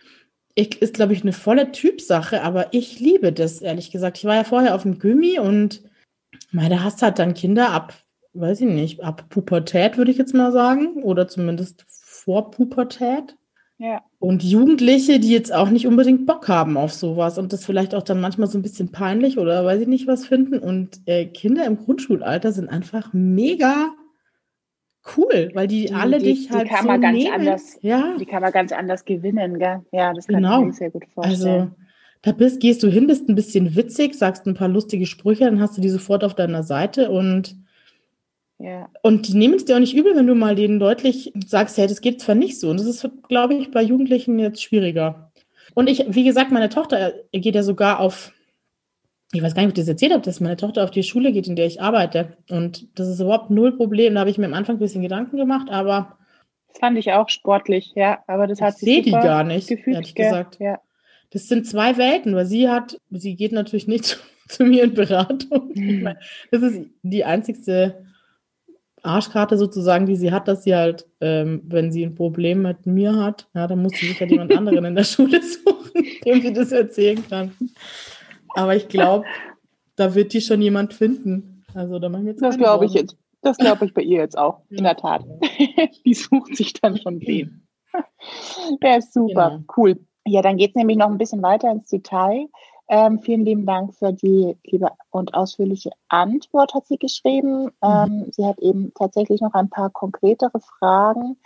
ist, 0.54 0.94
glaube 0.94 1.12
ich, 1.12 1.22
eine 1.22 1.32
volle 1.32 1.70
Typsache, 1.70 2.42
aber 2.42 2.72
ich 2.72 2.98
liebe 2.98 3.32
das, 3.32 3.62
ehrlich 3.62 3.92
gesagt. 3.92 4.18
Ich 4.18 4.24
war 4.24 4.34
ja 4.34 4.42
vorher 4.42 4.74
auf 4.74 4.82
dem 4.82 4.98
Gummi 4.98 5.38
und 5.38 5.82
meine, 6.52 6.84
hast 6.84 7.02
halt 7.02 7.18
dann 7.18 7.34
Kinder 7.34 7.70
ab, 7.70 7.94
weiß 8.34 8.60
ich 8.62 8.68
nicht, 8.68 9.02
ab 9.02 9.24
Pubertät, 9.28 9.96
würde 9.96 10.10
ich 10.10 10.18
jetzt 10.18 10.34
mal 10.34 10.52
sagen, 10.52 11.02
oder 11.02 11.28
zumindest 11.28 11.84
vor 11.88 12.50
Pubertät. 12.50 13.36
Ja. 13.78 14.02
Und 14.18 14.42
Jugendliche, 14.42 15.20
die 15.20 15.30
jetzt 15.30 15.54
auch 15.54 15.70
nicht 15.70 15.86
unbedingt 15.86 16.26
Bock 16.26 16.48
haben 16.48 16.76
auf 16.76 16.92
sowas 16.92 17.38
und 17.38 17.52
das 17.52 17.64
vielleicht 17.64 17.94
auch 17.94 18.02
dann 18.02 18.20
manchmal 18.20 18.48
so 18.48 18.58
ein 18.58 18.62
bisschen 18.62 18.90
peinlich 18.90 19.38
oder 19.38 19.64
weiß 19.64 19.82
ich 19.82 19.86
nicht 19.86 20.08
was 20.08 20.26
finden. 20.26 20.58
Und 20.58 21.00
äh, 21.06 21.26
Kinder 21.26 21.64
im 21.64 21.78
Grundschulalter 21.78 22.50
sind 22.50 22.68
einfach 22.68 23.12
mega 23.12 23.92
cool, 25.16 25.50
weil 25.54 25.68
die, 25.68 25.86
die 25.86 25.94
alle 25.94 26.18
die, 26.18 26.24
dich 26.24 26.50
halt 26.50 26.64
die 26.64 26.68
kann 26.70 26.82
so 26.82 26.88
man 26.88 27.00
ganz 27.00 27.18
nehmen. 27.18 27.34
anders, 27.34 27.78
ja. 27.80 28.16
Die 28.18 28.26
kann 28.26 28.42
man 28.42 28.52
ganz 28.52 28.72
anders 28.72 29.04
gewinnen, 29.04 29.58
gell? 29.60 29.84
Ja, 29.92 30.12
das 30.12 30.26
kann 30.26 30.42
genau. 30.42 30.60
ich 30.60 30.66
mir 30.66 30.72
sehr 30.72 30.90
gut 30.90 31.04
vorstellen. 31.14 31.50
Also 31.50 31.70
da 32.22 32.32
bist, 32.32 32.60
gehst 32.60 32.82
du 32.82 32.88
hin, 32.88 33.06
bist 33.06 33.28
ein 33.28 33.34
bisschen 33.34 33.76
witzig, 33.76 34.14
sagst 34.14 34.46
ein 34.46 34.54
paar 34.54 34.68
lustige 34.68 35.06
Sprüche, 35.06 35.44
dann 35.44 35.60
hast 35.60 35.76
du 35.76 35.80
die 35.80 35.88
sofort 35.88 36.24
auf 36.24 36.34
deiner 36.34 36.62
Seite 36.62 37.10
und 37.10 37.56
ja. 38.58 38.88
Und 39.02 39.28
die 39.28 39.36
nehmen 39.36 39.54
es 39.54 39.64
dir 39.64 39.76
auch 39.76 39.80
nicht 39.80 39.94
übel, 39.94 40.16
wenn 40.16 40.26
du 40.26 40.34
mal 40.34 40.56
denen 40.56 40.80
deutlich 40.80 41.32
sagst, 41.46 41.78
hey, 41.78 41.86
das 41.86 42.00
geht 42.00 42.20
zwar 42.20 42.34
nicht 42.34 42.58
so. 42.58 42.70
Und 42.70 42.80
das 42.80 42.86
ist, 42.86 43.08
glaube 43.28 43.54
ich, 43.54 43.70
bei 43.70 43.82
Jugendlichen 43.82 44.38
jetzt 44.38 44.62
schwieriger. 44.62 45.30
Und 45.74 45.88
ich, 45.88 46.04
wie 46.08 46.24
gesagt, 46.24 46.50
meine 46.50 46.68
Tochter 46.68 47.12
geht 47.30 47.54
ja 47.54 47.62
sogar 47.62 48.00
auf, 48.00 48.32
ich 49.32 49.42
weiß 49.42 49.54
gar 49.54 49.62
nicht, 49.62 49.70
ob 49.70 49.78
ich 49.78 49.82
das 49.84 49.88
erzählt 49.88 50.12
habe, 50.12 50.24
dass 50.24 50.40
meine 50.40 50.56
Tochter 50.56 50.82
auf 50.82 50.90
die 50.90 51.04
Schule 51.04 51.30
geht, 51.30 51.46
in 51.46 51.54
der 51.54 51.66
ich 51.66 51.80
arbeite. 51.80 52.36
Und 52.50 52.98
das 52.98 53.06
ist 53.06 53.20
überhaupt 53.20 53.50
null 53.50 53.76
Problem. 53.76 54.14
Da 54.14 54.20
habe 54.20 54.30
ich 54.30 54.38
mir 54.38 54.46
am 54.46 54.54
Anfang 54.54 54.76
ein 54.76 54.80
bisschen 54.80 55.02
Gedanken 55.02 55.36
gemacht, 55.36 55.68
aber. 55.70 56.18
Das 56.68 56.80
fand 56.80 56.98
ich 56.98 57.12
auch 57.12 57.28
sportlich, 57.28 57.92
ja. 57.94 58.18
Aber 58.26 58.48
das 58.48 58.60
hat 58.60 58.74
ich 58.74 58.80
sehe 58.80 59.02
die 59.02 59.12
gar 59.12 59.44
nicht, 59.44 59.68
gefühlt, 59.68 59.96
ehrlich 59.96 60.14
gesagt. 60.16 60.58
Ja. 60.58 60.80
Das 61.30 61.48
sind 61.48 61.66
zwei 61.66 61.96
Welten, 61.98 62.34
weil 62.34 62.46
sie 62.46 62.68
hat, 62.68 62.98
sie 63.10 63.36
geht 63.36 63.52
natürlich 63.52 63.86
nicht 63.86 64.04
zu, 64.04 64.18
zu 64.48 64.64
mir 64.64 64.84
in 64.84 64.94
Beratung. 64.94 65.72
Mhm. 65.74 66.08
Das 66.50 66.62
ist 66.62 66.86
die 67.02 67.24
einzigste 67.24 68.06
Arschkarte 69.02 69.56
sozusagen, 69.56 70.06
die 70.06 70.16
sie 70.16 70.32
hat, 70.32 70.48
dass 70.48 70.64
sie 70.64 70.74
halt, 70.74 71.06
ähm, 71.20 71.62
wenn 71.66 71.92
sie 71.92 72.04
ein 72.04 72.14
Problem 72.14 72.62
mit 72.62 72.86
mir 72.86 73.14
hat, 73.16 73.48
ja, 73.54 73.66
dann 73.66 73.82
muss 73.82 73.92
sie 73.92 74.08
sich 74.08 74.20
halt 74.20 74.30
jemand 74.30 74.56
anderen 74.56 74.84
in 74.84 74.94
der 74.94 75.04
Schule 75.04 75.40
suchen, 75.42 76.04
dem 76.24 76.42
sie 76.42 76.52
das 76.52 76.72
erzählen 76.72 77.22
kann. 77.28 77.52
Aber 78.54 78.74
ich 78.74 78.88
glaube, 78.88 79.24
da 79.96 80.14
wird 80.14 80.32
die 80.32 80.40
schon 80.40 80.62
jemand 80.62 80.94
finden. 80.94 81.64
Also 81.74 81.98
da 81.98 82.08
machen 82.08 82.24
wir 82.24 82.32
jetzt 82.32 82.42
Das 82.42 82.56
glaube 82.56 82.86
ich 82.86 82.94
jetzt. 82.94 83.16
Das 83.40 83.56
glaube 83.56 83.84
ich 83.84 83.94
bei 83.94 84.02
ihr 84.02 84.18
jetzt 84.18 84.36
auch, 84.36 84.62
in 84.68 84.82
der 84.82 84.96
Tat. 84.96 85.24
die 86.04 86.14
sucht 86.14 86.56
sich 86.56 86.72
dann 86.72 86.98
schon 86.98 87.20
den. 87.20 87.68
Ja, 88.82 88.96
ist 88.96 89.12
super, 89.12 89.50
genau. 89.50 89.64
cool. 89.76 90.00
Ja, 90.28 90.42
dann 90.42 90.56
geht 90.56 90.70
es 90.70 90.76
nämlich 90.76 90.96
noch 90.96 91.08
ein 91.08 91.18
bisschen 91.18 91.42
weiter 91.42 91.70
ins 91.70 91.88
Detail. 91.88 92.48
Ähm, 92.90 93.18
vielen 93.20 93.44
lieben 93.44 93.66
Dank 93.66 93.94
für 93.94 94.12
die 94.12 94.56
liebe 94.64 94.90
und 95.10 95.34
ausführliche 95.34 95.90
Antwort, 96.08 96.74
hat 96.74 96.86
sie 96.86 96.96
geschrieben. 96.96 97.64
Mhm. 97.64 97.70
Ähm, 97.82 98.26
sie 98.32 98.46
hat 98.46 98.58
eben 98.60 98.92
tatsächlich 98.94 99.40
noch 99.40 99.52
ein 99.54 99.68
paar 99.68 99.90
konkretere 99.90 100.60
Fragen 100.60 101.36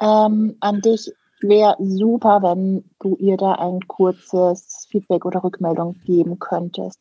ähm, 0.00 0.56
an 0.60 0.80
dich. 0.80 1.12
Wäre 1.40 1.76
super, 1.78 2.42
wenn 2.42 2.88
du 2.98 3.14
ihr 3.16 3.36
da 3.36 3.52
ein 3.52 3.80
kurzes 3.86 4.88
Feedback 4.90 5.24
oder 5.26 5.44
Rückmeldung 5.44 5.96
geben 6.04 6.38
könntest. 6.38 6.98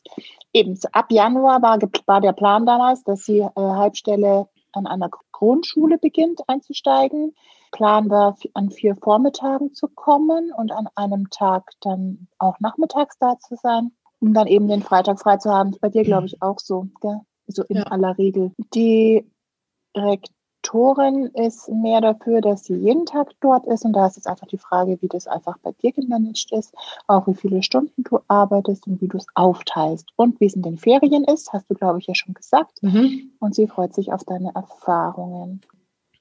Eben 0.51 0.77
ab 0.91 1.05
Januar 1.09 1.61
war, 1.61 1.79
war 2.05 2.21
der 2.21 2.33
Plan 2.33 2.65
damals, 2.65 3.03
dass 3.03 3.23
sie 3.23 3.39
äh, 3.39 3.49
Halbstelle 3.55 4.47
an 4.73 4.87
einer 4.87 5.09
Grundschule 5.31 5.97
beginnt 5.97 6.41
einzusteigen. 6.47 7.33
Plan 7.75 8.09
war, 8.09 8.37
an 8.53 8.71
vier 8.71 8.95
Vormittagen 8.95 9.73
zu 9.73 9.89
kommen 9.89 10.53
und 10.55 10.71
an 10.71 10.87
einem 10.95 11.29
Tag 11.29 11.71
dann 11.81 12.27
auch 12.39 12.57
nachmittags 12.61 13.17
da 13.19 13.37
zu 13.37 13.55
sein, 13.57 13.91
um 14.21 14.33
dann 14.33 14.47
eben 14.47 14.69
den 14.69 14.81
Freitag 14.81 15.19
frei 15.19 15.37
zu 15.37 15.51
haben. 15.51 15.75
Bei 15.81 15.89
dir, 15.89 16.03
glaube 16.03 16.25
ich, 16.25 16.41
auch 16.41 16.59
so, 16.59 16.87
gell? 17.01 17.19
so 17.47 17.63
in 17.63 17.77
ja. 17.77 17.83
aller 17.83 18.17
Regel. 18.17 18.53
Die 18.73 19.29
Rektorin 19.93 21.25
ist 21.33 21.67
mehr 21.67 21.99
dafür, 21.99 22.39
dass 22.39 22.63
sie 22.63 22.75
jeden 22.75 23.05
Tag 23.05 23.31
dort 23.41 23.67
ist 23.67 23.83
und 23.83 23.91
da 23.91 24.07
ist 24.07 24.15
jetzt 24.15 24.27
einfach 24.27 24.47
die 24.47 24.57
Frage, 24.57 25.01
wie 25.01 25.09
das 25.09 25.27
einfach 25.27 25.57
bei 25.57 25.73
dir 25.73 25.91
gemanagt 25.91 26.53
ist, 26.53 26.73
auch 27.07 27.27
wie 27.27 27.35
viele 27.35 27.61
Stunden 27.61 28.03
du 28.03 28.19
arbeitest 28.29 28.87
und 28.87 29.01
wie 29.01 29.09
du 29.09 29.17
es 29.17 29.27
aufteilst 29.35 30.07
und 30.15 30.39
wie 30.39 30.45
es 30.45 30.55
in 30.55 30.61
den 30.61 30.77
Ferien 30.77 31.25
ist, 31.25 31.51
hast 31.51 31.69
du, 31.69 31.75
glaube 31.75 31.99
ich, 31.99 32.07
ja 32.07 32.15
schon 32.15 32.33
gesagt. 32.35 32.81
Mhm. 32.81 33.33
Und 33.39 33.53
sie 33.53 33.67
freut 33.67 33.93
sich 33.93 34.13
auf 34.13 34.23
deine 34.23 34.55
Erfahrungen. 34.55 35.59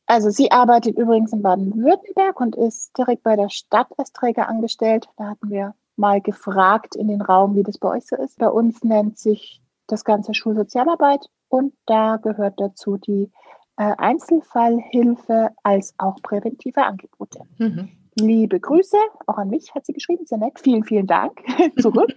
Also 0.06 0.30
sie 0.30 0.50
arbeitet 0.50 0.98
übrigens 0.98 1.32
in 1.32 1.42
Baden-Württemberg 1.42 2.40
und 2.40 2.56
ist 2.56 2.96
direkt 2.96 3.22
bei 3.22 3.36
der 3.36 3.48
Stadt 3.48 3.88
als 3.96 4.12
Träger 4.12 4.48
angestellt. 4.48 5.08
Da 5.16 5.30
hatten 5.30 5.50
wir 5.50 5.74
mal 5.96 6.20
gefragt 6.20 6.94
in 6.96 7.08
den 7.08 7.22
Raum, 7.22 7.56
wie 7.56 7.62
das 7.62 7.78
bei 7.78 7.88
euch 7.88 8.06
so 8.06 8.16
ist. 8.16 8.38
Bei 8.38 8.48
uns 8.48 8.82
nennt 8.84 9.18
sich 9.18 9.62
das 9.86 10.04
Ganze 10.04 10.34
Schulsozialarbeit 10.34 11.28
und 11.48 11.74
da 11.86 12.16
gehört 12.16 12.54
dazu 12.58 12.96
die 12.96 13.30
äh, 13.76 13.92
Einzelfallhilfe 13.96 15.50
als 15.62 15.94
auch 15.98 16.16
präventive 16.22 16.84
Angebote. 16.84 17.40
Mhm. 17.58 17.90
Liebe 18.16 18.60
Grüße, 18.60 18.96
auch 19.26 19.38
an 19.38 19.50
mich 19.50 19.74
hat 19.74 19.86
sie 19.86 19.92
geschrieben, 19.92 20.24
sehr 20.24 20.38
nett. 20.38 20.60
Vielen, 20.60 20.84
vielen 20.84 21.06
Dank 21.06 21.42
zurück. 21.80 22.14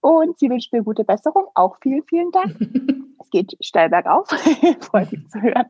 Und 0.00 0.38
sie 0.38 0.50
wünscht 0.50 0.72
mir 0.72 0.82
gute 0.82 1.04
Besserung, 1.04 1.46
auch 1.54 1.76
vielen, 1.80 2.02
vielen 2.04 2.30
Dank. 2.32 2.56
es 3.20 3.30
geht 3.30 3.56
steil 3.60 3.88
bergauf, 3.88 4.28
freut 4.80 5.12
mich 5.12 5.28
zu 5.28 5.40
hören. 5.40 5.66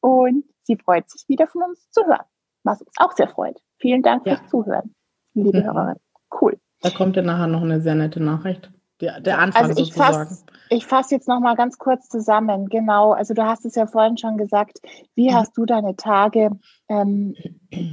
Und 0.00 0.44
sie 0.68 0.76
freut 0.76 1.10
sich 1.10 1.28
wieder 1.28 1.48
von 1.48 1.62
uns 1.62 1.90
zu 1.90 2.06
hören, 2.06 2.26
was 2.62 2.80
uns 2.80 2.92
auch 2.98 3.12
sehr 3.12 3.28
freut. 3.28 3.60
Vielen 3.78 4.02
Dank 4.02 4.24
ja. 4.26 4.36
fürs 4.36 4.50
Zuhören, 4.50 4.94
liebe 5.34 5.58
mhm. 5.60 5.64
Hörerin. 5.64 5.96
Cool. 6.40 6.60
Da 6.80 6.90
kommt 6.90 7.16
ja 7.16 7.22
nachher 7.22 7.48
noch 7.48 7.62
eine 7.62 7.80
sehr 7.80 7.96
nette 7.96 8.22
Nachricht. 8.22 8.70
Der, 9.00 9.20
der 9.20 9.38
Anfang 9.38 9.66
also 9.66 9.80
ich 9.80 9.88
sozusagen. 9.88 10.28
Fass, 10.28 10.44
ich 10.70 10.86
fasse 10.86 11.14
jetzt 11.14 11.28
noch 11.28 11.40
mal 11.40 11.54
ganz 11.54 11.78
kurz 11.78 12.08
zusammen. 12.08 12.68
Genau, 12.68 13.12
also 13.12 13.32
du 13.32 13.44
hast 13.44 13.64
es 13.64 13.76
ja 13.76 13.86
vorhin 13.86 14.18
schon 14.18 14.36
gesagt. 14.36 14.78
Wie 15.14 15.30
mhm. 15.30 15.34
hast 15.34 15.56
du 15.56 15.64
deine 15.64 15.96
Tage 15.96 16.50
ähm, 16.88 17.34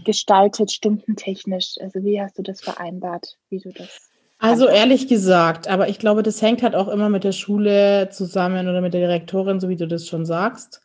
gestaltet, 0.04 0.72
stundentechnisch? 0.72 1.76
Also 1.80 2.04
wie 2.04 2.22
hast 2.22 2.38
du 2.38 2.44
das 2.44 2.62
vereinbart, 2.62 3.38
wie 3.50 3.60
du 3.60 3.72
das? 3.72 4.10
Also 4.40 4.68
ehrlich 4.68 5.08
gesagt, 5.08 5.68
aber 5.68 5.88
ich 5.88 5.98
glaube, 5.98 6.22
das 6.22 6.42
hängt 6.42 6.62
halt 6.62 6.76
auch 6.76 6.90
immer 6.90 7.10
mit 7.10 7.24
der 7.24 7.32
Schule 7.32 8.10
zusammen 8.12 8.68
oder 8.68 8.82
mit 8.82 8.94
der 8.94 9.02
Direktorin, 9.02 9.60
so 9.60 9.70
wie 9.70 9.78
du 9.78 9.88
das 9.88 10.08
schon 10.08 10.26
sagst. 10.26 10.85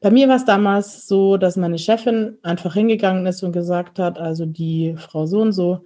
Bei 0.00 0.10
mir 0.10 0.28
war 0.28 0.36
es 0.36 0.44
damals 0.44 1.06
so, 1.06 1.36
dass 1.36 1.56
meine 1.56 1.78
Chefin 1.78 2.38
einfach 2.42 2.74
hingegangen 2.74 3.26
ist 3.26 3.42
und 3.42 3.52
gesagt 3.52 3.98
hat, 3.98 4.18
also 4.18 4.46
die 4.46 4.94
Frau 4.96 5.26
so 5.26 5.40
und 5.40 5.52
so 5.52 5.84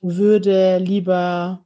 würde 0.00 0.78
lieber 0.78 1.64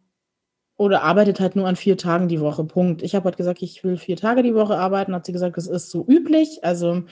oder 0.77 1.03
arbeitet 1.03 1.41
halt 1.41 1.57
nur 1.57 1.67
an 1.67 1.77
vier 1.77 1.97
Tagen 1.97 2.29
die 2.29 2.41
Woche. 2.41 2.65
Punkt. 2.65 3.03
Ich 3.03 3.15
habe 3.15 3.25
halt 3.25 3.37
gesagt, 3.37 3.62
ich 3.62 3.83
will 3.83 3.97
vier 3.97 4.17
Tage 4.17 4.43
die 4.43 4.55
Woche 4.55 4.77
arbeiten. 4.77 5.15
Hat 5.15 5.25
sie 5.25 5.33
gesagt, 5.33 5.57
das 5.57 5.67
ist 5.67 5.91
so 5.91 6.05
üblich. 6.07 6.62
Also 6.62 7.05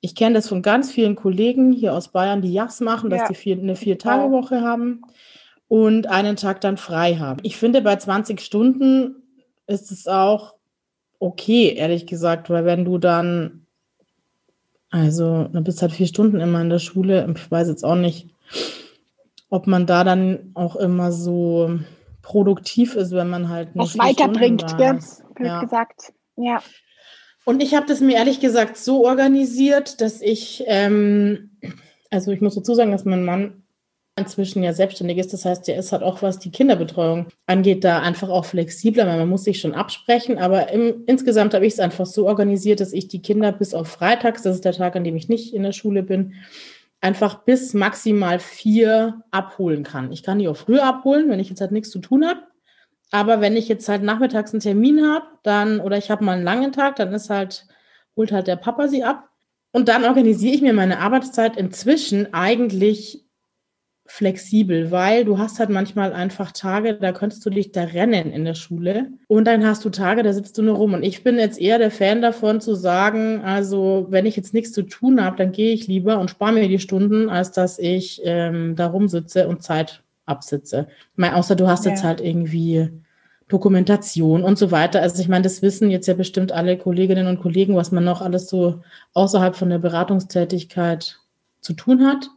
ich 0.00 0.14
kenne 0.14 0.34
das 0.34 0.48
von 0.48 0.62
ganz 0.62 0.90
vielen 0.90 1.14
Kollegen 1.14 1.72
hier 1.72 1.94
aus 1.94 2.08
Bayern, 2.08 2.42
die 2.42 2.52
Jachs 2.52 2.80
machen, 2.80 3.10
dass 3.10 3.20
ja. 3.20 3.28
die 3.28 3.34
vier, 3.34 3.58
eine 3.58 3.76
Vier-Tage-Woche 3.76 4.60
haben 4.60 5.02
und 5.68 6.08
einen 6.08 6.36
Tag 6.36 6.60
dann 6.60 6.76
frei 6.76 7.16
haben. 7.16 7.40
Ich 7.42 7.56
finde, 7.56 7.80
bei 7.80 7.96
20 7.96 8.40
Stunden 8.40 9.22
ist 9.66 9.90
es 9.90 10.06
auch 10.06 10.54
okay, 11.20 11.72
ehrlich 11.74 12.06
gesagt, 12.06 12.50
weil 12.50 12.64
wenn 12.64 12.84
du 12.84 12.98
dann, 12.98 13.63
also, 14.94 15.48
dann 15.52 15.64
bist 15.64 15.82
halt 15.82 15.90
vier 15.90 16.06
Stunden 16.06 16.38
immer 16.38 16.60
in 16.60 16.70
der 16.70 16.78
Schule. 16.78 17.28
Ich 17.34 17.50
weiß 17.50 17.66
jetzt 17.66 17.84
auch 17.84 17.96
nicht, 17.96 18.28
ob 19.50 19.66
man 19.66 19.86
da 19.86 20.04
dann 20.04 20.52
auch 20.54 20.76
immer 20.76 21.10
so 21.10 21.80
produktiv 22.22 22.94
ist, 22.94 23.10
wenn 23.10 23.28
man 23.28 23.48
halt 23.48 23.74
nicht 23.74 23.98
weiterbringt, 23.98 24.78
gell? 24.78 25.00
Ja. 25.40 25.60
gesagt. 25.60 26.12
Ja. 26.36 26.62
Und 27.44 27.60
ich 27.60 27.74
habe 27.74 27.86
das 27.86 28.00
mir 28.00 28.14
ehrlich 28.14 28.38
gesagt 28.38 28.76
so 28.76 29.04
organisiert, 29.04 30.00
dass 30.00 30.20
ich, 30.20 30.62
ähm, 30.68 31.58
also 32.10 32.30
ich 32.30 32.40
muss 32.40 32.54
dazu 32.54 32.76
sagen, 32.76 32.92
dass 32.92 33.04
mein 33.04 33.24
Mann 33.24 33.63
inzwischen 34.16 34.62
ja 34.62 34.72
selbstständig 34.72 35.18
ist. 35.18 35.32
Das 35.32 35.44
heißt, 35.44 35.66
der 35.66 35.76
ist 35.76 35.92
halt 35.92 36.02
auch, 36.02 36.22
was 36.22 36.38
die 36.38 36.50
Kinderbetreuung 36.50 37.26
angeht, 37.46 37.82
da 37.82 38.00
einfach 38.00 38.28
auch 38.28 38.44
flexibler, 38.44 39.06
weil 39.06 39.18
man 39.18 39.28
muss 39.28 39.44
sich 39.44 39.60
schon 39.60 39.74
absprechen. 39.74 40.38
Aber 40.38 40.70
im, 40.70 41.02
insgesamt 41.06 41.54
habe 41.54 41.66
ich 41.66 41.74
es 41.74 41.80
einfach 41.80 42.06
so 42.06 42.26
organisiert, 42.26 42.80
dass 42.80 42.92
ich 42.92 43.08
die 43.08 43.22
Kinder 43.22 43.50
bis 43.52 43.74
auf 43.74 43.88
Freitags, 43.88 44.42
das 44.42 44.56
ist 44.56 44.64
der 44.64 44.72
Tag, 44.72 44.94
an 44.94 45.04
dem 45.04 45.16
ich 45.16 45.28
nicht 45.28 45.52
in 45.52 45.64
der 45.64 45.72
Schule 45.72 46.02
bin, 46.02 46.34
einfach 47.00 47.42
bis 47.44 47.74
maximal 47.74 48.38
vier 48.38 49.22
abholen 49.30 49.82
kann. 49.82 50.12
Ich 50.12 50.22
kann 50.22 50.38
die 50.38 50.48
auch 50.48 50.56
früher 50.56 50.84
abholen, 50.84 51.28
wenn 51.28 51.40
ich 51.40 51.50
jetzt 51.50 51.60
halt 51.60 51.72
nichts 51.72 51.90
zu 51.90 51.98
tun 51.98 52.26
habe. 52.26 52.40
Aber 53.10 53.40
wenn 53.40 53.56
ich 53.56 53.68
jetzt 53.68 53.88
halt 53.88 54.02
nachmittags 54.02 54.52
einen 54.52 54.60
Termin 54.60 55.06
habe, 55.06 55.26
dann, 55.42 55.80
oder 55.80 55.98
ich 55.98 56.10
habe 56.10 56.24
mal 56.24 56.32
einen 56.32 56.44
langen 56.44 56.72
Tag, 56.72 56.96
dann 56.96 57.12
ist 57.12 57.30
halt, 57.30 57.66
holt 58.16 58.32
halt 58.32 58.46
der 58.46 58.56
Papa 58.56 58.88
sie 58.88 59.04
ab. 59.04 59.28
Und 59.72 59.88
dann 59.88 60.04
organisiere 60.04 60.54
ich 60.54 60.62
mir 60.62 60.72
meine 60.72 61.00
Arbeitszeit 61.00 61.56
inzwischen 61.56 62.32
eigentlich 62.32 63.23
flexibel, 64.14 64.92
weil 64.92 65.24
du 65.24 65.38
hast 65.38 65.58
halt 65.58 65.70
manchmal 65.70 66.12
einfach 66.12 66.52
Tage, 66.52 66.94
da 66.94 67.10
könntest 67.10 67.44
du 67.44 67.50
dich 67.50 67.72
da 67.72 67.82
rennen 67.82 68.30
in 68.30 68.44
der 68.44 68.54
Schule 68.54 69.08
und 69.26 69.44
dann 69.44 69.66
hast 69.66 69.84
du 69.84 69.90
Tage, 69.90 70.22
da 70.22 70.32
sitzt 70.32 70.56
du 70.56 70.62
nur 70.62 70.76
rum 70.76 70.94
und 70.94 71.02
ich 71.02 71.24
bin 71.24 71.36
jetzt 71.36 71.60
eher 71.60 71.78
der 71.78 71.90
Fan 71.90 72.22
davon 72.22 72.60
zu 72.60 72.76
sagen, 72.76 73.40
also 73.40 74.06
wenn 74.10 74.24
ich 74.24 74.36
jetzt 74.36 74.54
nichts 74.54 74.70
zu 74.70 74.82
tun 74.82 75.20
habe, 75.20 75.36
dann 75.36 75.50
gehe 75.50 75.74
ich 75.74 75.88
lieber 75.88 76.20
und 76.20 76.30
spare 76.30 76.52
mir 76.52 76.68
die 76.68 76.78
Stunden, 76.78 77.28
als 77.28 77.50
dass 77.50 77.80
ich 77.80 78.20
ähm, 78.22 78.76
da 78.76 78.86
rumsitze 78.86 79.48
und 79.48 79.64
Zeit 79.64 80.04
absitze. 80.26 80.86
Ich 81.10 81.18
meine, 81.18 81.34
außer 81.34 81.56
du 81.56 81.66
hast 81.66 81.84
ja. 81.84 81.90
jetzt 81.90 82.04
halt 82.04 82.20
irgendwie 82.20 82.90
Dokumentation 83.48 84.44
und 84.44 84.58
so 84.58 84.70
weiter. 84.70 85.02
Also 85.02 85.20
ich 85.20 85.28
meine, 85.28 85.42
das 85.42 85.60
wissen 85.60 85.90
jetzt 85.90 86.06
ja 86.06 86.14
bestimmt 86.14 86.52
alle 86.52 86.78
Kolleginnen 86.78 87.26
und 87.26 87.40
Kollegen, 87.40 87.74
was 87.74 87.90
man 87.90 88.04
noch 88.04 88.22
alles 88.22 88.48
so 88.48 88.80
außerhalb 89.12 89.56
von 89.56 89.70
der 89.70 89.78
Beratungstätigkeit 89.78 91.18
zu 91.60 91.72
tun 91.72 92.06
hat. 92.06 92.30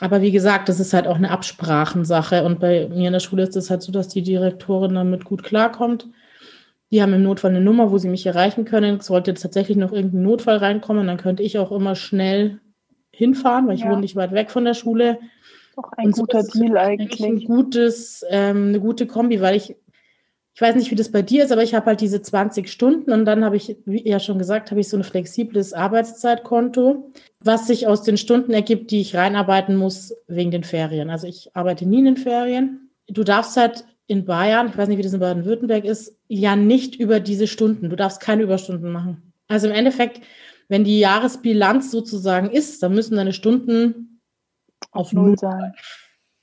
Aber 0.00 0.22
wie 0.22 0.32
gesagt, 0.32 0.68
das 0.68 0.80
ist 0.80 0.94
halt 0.94 1.06
auch 1.06 1.16
eine 1.16 1.30
Absprachensache. 1.30 2.42
Und 2.44 2.58
bei 2.58 2.88
mir 2.88 3.08
in 3.08 3.12
der 3.12 3.20
Schule 3.20 3.42
ist 3.42 3.56
es 3.56 3.70
halt 3.70 3.82
so, 3.82 3.92
dass 3.92 4.08
die 4.08 4.22
Direktorin 4.22 4.94
damit 4.94 5.24
gut 5.24 5.42
klarkommt. 5.42 6.08
Die 6.90 7.02
haben 7.02 7.12
im 7.12 7.22
Notfall 7.22 7.50
eine 7.50 7.60
Nummer, 7.60 7.92
wo 7.92 7.98
sie 7.98 8.08
mich 8.08 8.26
erreichen 8.26 8.64
können. 8.64 9.00
Sollte 9.00 9.30
jetzt 9.30 9.42
tatsächlich 9.42 9.76
noch 9.76 9.92
irgendein 9.92 10.22
Notfall 10.22 10.56
reinkommen, 10.56 11.06
dann 11.06 11.18
könnte 11.18 11.42
ich 11.42 11.58
auch 11.58 11.70
immer 11.70 11.94
schnell 11.94 12.58
hinfahren, 13.12 13.68
weil 13.68 13.74
ich 13.74 13.82
ja. 13.82 13.90
wohne 13.90 14.00
nicht 14.00 14.16
weit 14.16 14.32
weg 14.32 14.50
von 14.50 14.64
der 14.64 14.74
Schule. 14.74 15.18
Doch 15.76 15.92
ein 15.96 16.06
Und 16.06 16.16
guter 16.16 16.42
so 16.42 16.58
Deal 16.58 16.76
eigentlich. 16.78 17.22
Ein 17.22 17.44
gutes, 17.44 18.24
ähm, 18.28 18.68
eine 18.68 18.80
gute 18.80 19.06
Kombi, 19.06 19.40
weil 19.40 19.56
ich 19.56 19.76
ich 20.60 20.68
weiß 20.68 20.74
nicht, 20.74 20.90
wie 20.90 20.94
das 20.94 21.10
bei 21.10 21.22
dir 21.22 21.42
ist, 21.42 21.52
aber 21.52 21.62
ich 21.62 21.72
habe 21.72 21.86
halt 21.86 22.02
diese 22.02 22.20
20 22.20 22.68
Stunden 22.68 23.12
und 23.12 23.24
dann 23.24 23.46
habe 23.46 23.56
ich, 23.56 23.78
wie 23.86 24.06
ja 24.06 24.20
schon 24.20 24.38
gesagt, 24.38 24.70
habe 24.70 24.82
ich 24.82 24.90
so 24.90 24.96
ein 24.98 25.04
flexibles 25.04 25.72
Arbeitszeitkonto, 25.72 27.12
was 27.42 27.66
sich 27.66 27.86
aus 27.86 28.02
den 28.02 28.18
Stunden 28.18 28.52
ergibt, 28.52 28.90
die 28.90 29.00
ich 29.00 29.16
reinarbeiten 29.16 29.74
muss 29.74 30.14
wegen 30.28 30.50
den 30.50 30.62
Ferien. 30.62 31.08
Also 31.08 31.26
ich 31.26 31.48
arbeite 31.56 31.86
nie 31.86 32.00
in 32.00 32.04
den 32.04 32.16
Ferien. 32.18 32.90
Du 33.08 33.24
darfst 33.24 33.56
halt 33.56 33.86
in 34.06 34.26
Bayern, 34.26 34.68
ich 34.68 34.76
weiß 34.76 34.88
nicht, 34.88 34.98
wie 34.98 35.02
das 35.02 35.14
in 35.14 35.20
Baden-Württemberg 35.20 35.86
ist, 35.86 36.18
ja 36.28 36.56
nicht 36.56 36.94
über 36.96 37.20
diese 37.20 37.46
Stunden. 37.46 37.88
Du 37.88 37.96
darfst 37.96 38.20
keine 38.20 38.42
Überstunden 38.42 38.92
machen. 38.92 39.32
Also 39.48 39.66
im 39.66 39.72
Endeffekt, 39.72 40.20
wenn 40.68 40.84
die 40.84 40.98
Jahresbilanz 40.98 41.90
sozusagen 41.90 42.50
ist, 42.50 42.82
dann 42.82 42.92
müssen 42.92 43.16
deine 43.16 43.32
Stunden 43.32 44.20
auf 44.92 45.14
Null 45.14 45.38
sein. 45.38 45.72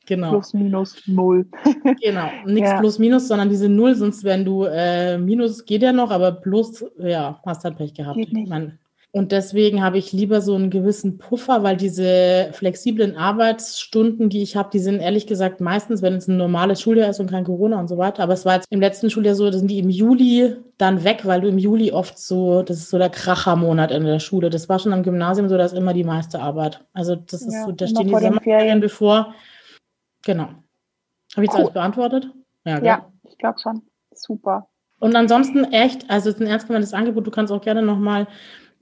Genau. 0.08 0.32
Plus, 0.32 0.54
minus, 0.54 1.04
null. 1.06 1.46
genau. 2.02 2.30
Nichts 2.46 2.70
ja. 2.70 2.80
plus, 2.80 2.98
minus, 2.98 3.28
sondern 3.28 3.50
diese 3.50 3.68
Null, 3.68 3.94
sonst 3.94 4.24
wenn 4.24 4.46
du 4.46 4.64
äh, 4.64 5.18
Minus 5.18 5.66
geht 5.66 5.84
ja 5.84 5.92
noch, 5.92 6.12
aber 6.12 6.32
Plus, 6.32 6.84
ja, 6.98 7.40
hast 7.46 7.66
halt 7.66 7.78
Pech 7.78 7.94
gehabt. 7.94 8.18
Geht 8.18 8.32
nicht. 8.32 8.50
Man, 8.50 8.80
und 9.18 9.32
deswegen 9.32 9.84
habe 9.84 9.98
ich 9.98 10.12
lieber 10.12 10.42
so 10.42 10.54
einen 10.54 10.70
gewissen 10.70 11.18
Puffer, 11.18 11.64
weil 11.64 11.76
diese 11.76 12.50
flexiblen 12.52 13.18
Arbeitsstunden, 13.18 14.30
die 14.30 14.44
ich 14.44 14.56
habe, 14.56 14.70
die 14.72 14.80
sind 14.80 15.00
ehrlich 15.00 15.26
gesagt 15.26 15.60
meistens, 15.60 16.02
wenn 16.02 16.14
es 16.14 16.28
ein 16.28 16.38
normales 16.38 16.82
Schuljahr 16.82 17.10
ist 17.10 17.20
und 17.20 17.30
kein 17.30 17.46
Corona 17.46 17.80
und 17.80 17.88
so 17.88 17.98
weiter. 17.98 18.22
Aber 18.22 18.34
es 18.34 18.46
war 18.46 18.56
jetzt 18.56 18.68
im 18.70 18.80
letzten 18.80 19.10
Schuljahr 19.10 19.34
so, 19.34 19.50
da 19.50 19.58
sind 19.58 19.72
die 19.72 19.80
im 19.80 19.90
Juli 19.90 20.56
dann 20.78 21.04
weg, 21.04 21.22
weil 21.24 21.42
du 21.42 21.48
im 21.48 21.58
Juli 21.58 21.92
oft 21.92 22.20
so, 22.20 22.62
das 22.62 22.78
ist 22.78 22.90
so 22.90 23.00
der 23.00 23.10
Krachermonat 23.10 23.92
in 23.92 24.06
der 24.06 24.20
Schule. 24.20 24.50
Das 24.50 24.70
war 24.70 24.78
schon 24.78 24.94
am 24.94 25.04
Gymnasium 25.04 25.50
so, 25.50 25.58
da 25.58 25.66
ist 25.66 25.74
immer 25.74 25.94
die 25.94 26.04
meiste 26.04 26.40
Arbeit. 26.40 26.82
Also 26.94 27.16
das 27.16 27.42
ist 27.42 27.54
ja, 27.54 27.66
so, 27.66 27.72
da 27.72 27.88
stehen 27.88 28.08
die 28.08 28.14
Sommerferien 28.14 28.82
bevor. 28.82 29.34
Genau. 30.28 30.50
Habe 31.36 31.46
ich 31.46 31.52
cool. 31.52 31.62
alles 31.62 31.72
beantwortet? 31.72 32.30
Ja, 32.66 32.84
ja 32.84 33.12
ich 33.24 33.38
glaube 33.38 33.60
schon. 33.60 33.82
Super. 34.14 34.68
Und 35.00 35.16
ansonsten 35.16 35.64
echt, 35.72 36.10
also 36.10 36.30
es 36.30 36.36
ist 36.36 36.42
ein 36.42 36.48
ernst 36.48 36.68
gemeintes 36.68 36.94
Angebot. 36.94 37.26
Du 37.26 37.32
kannst 37.32 37.54
auch 37.54 37.62
gerne 37.62 37.82
nochmal 37.82 38.28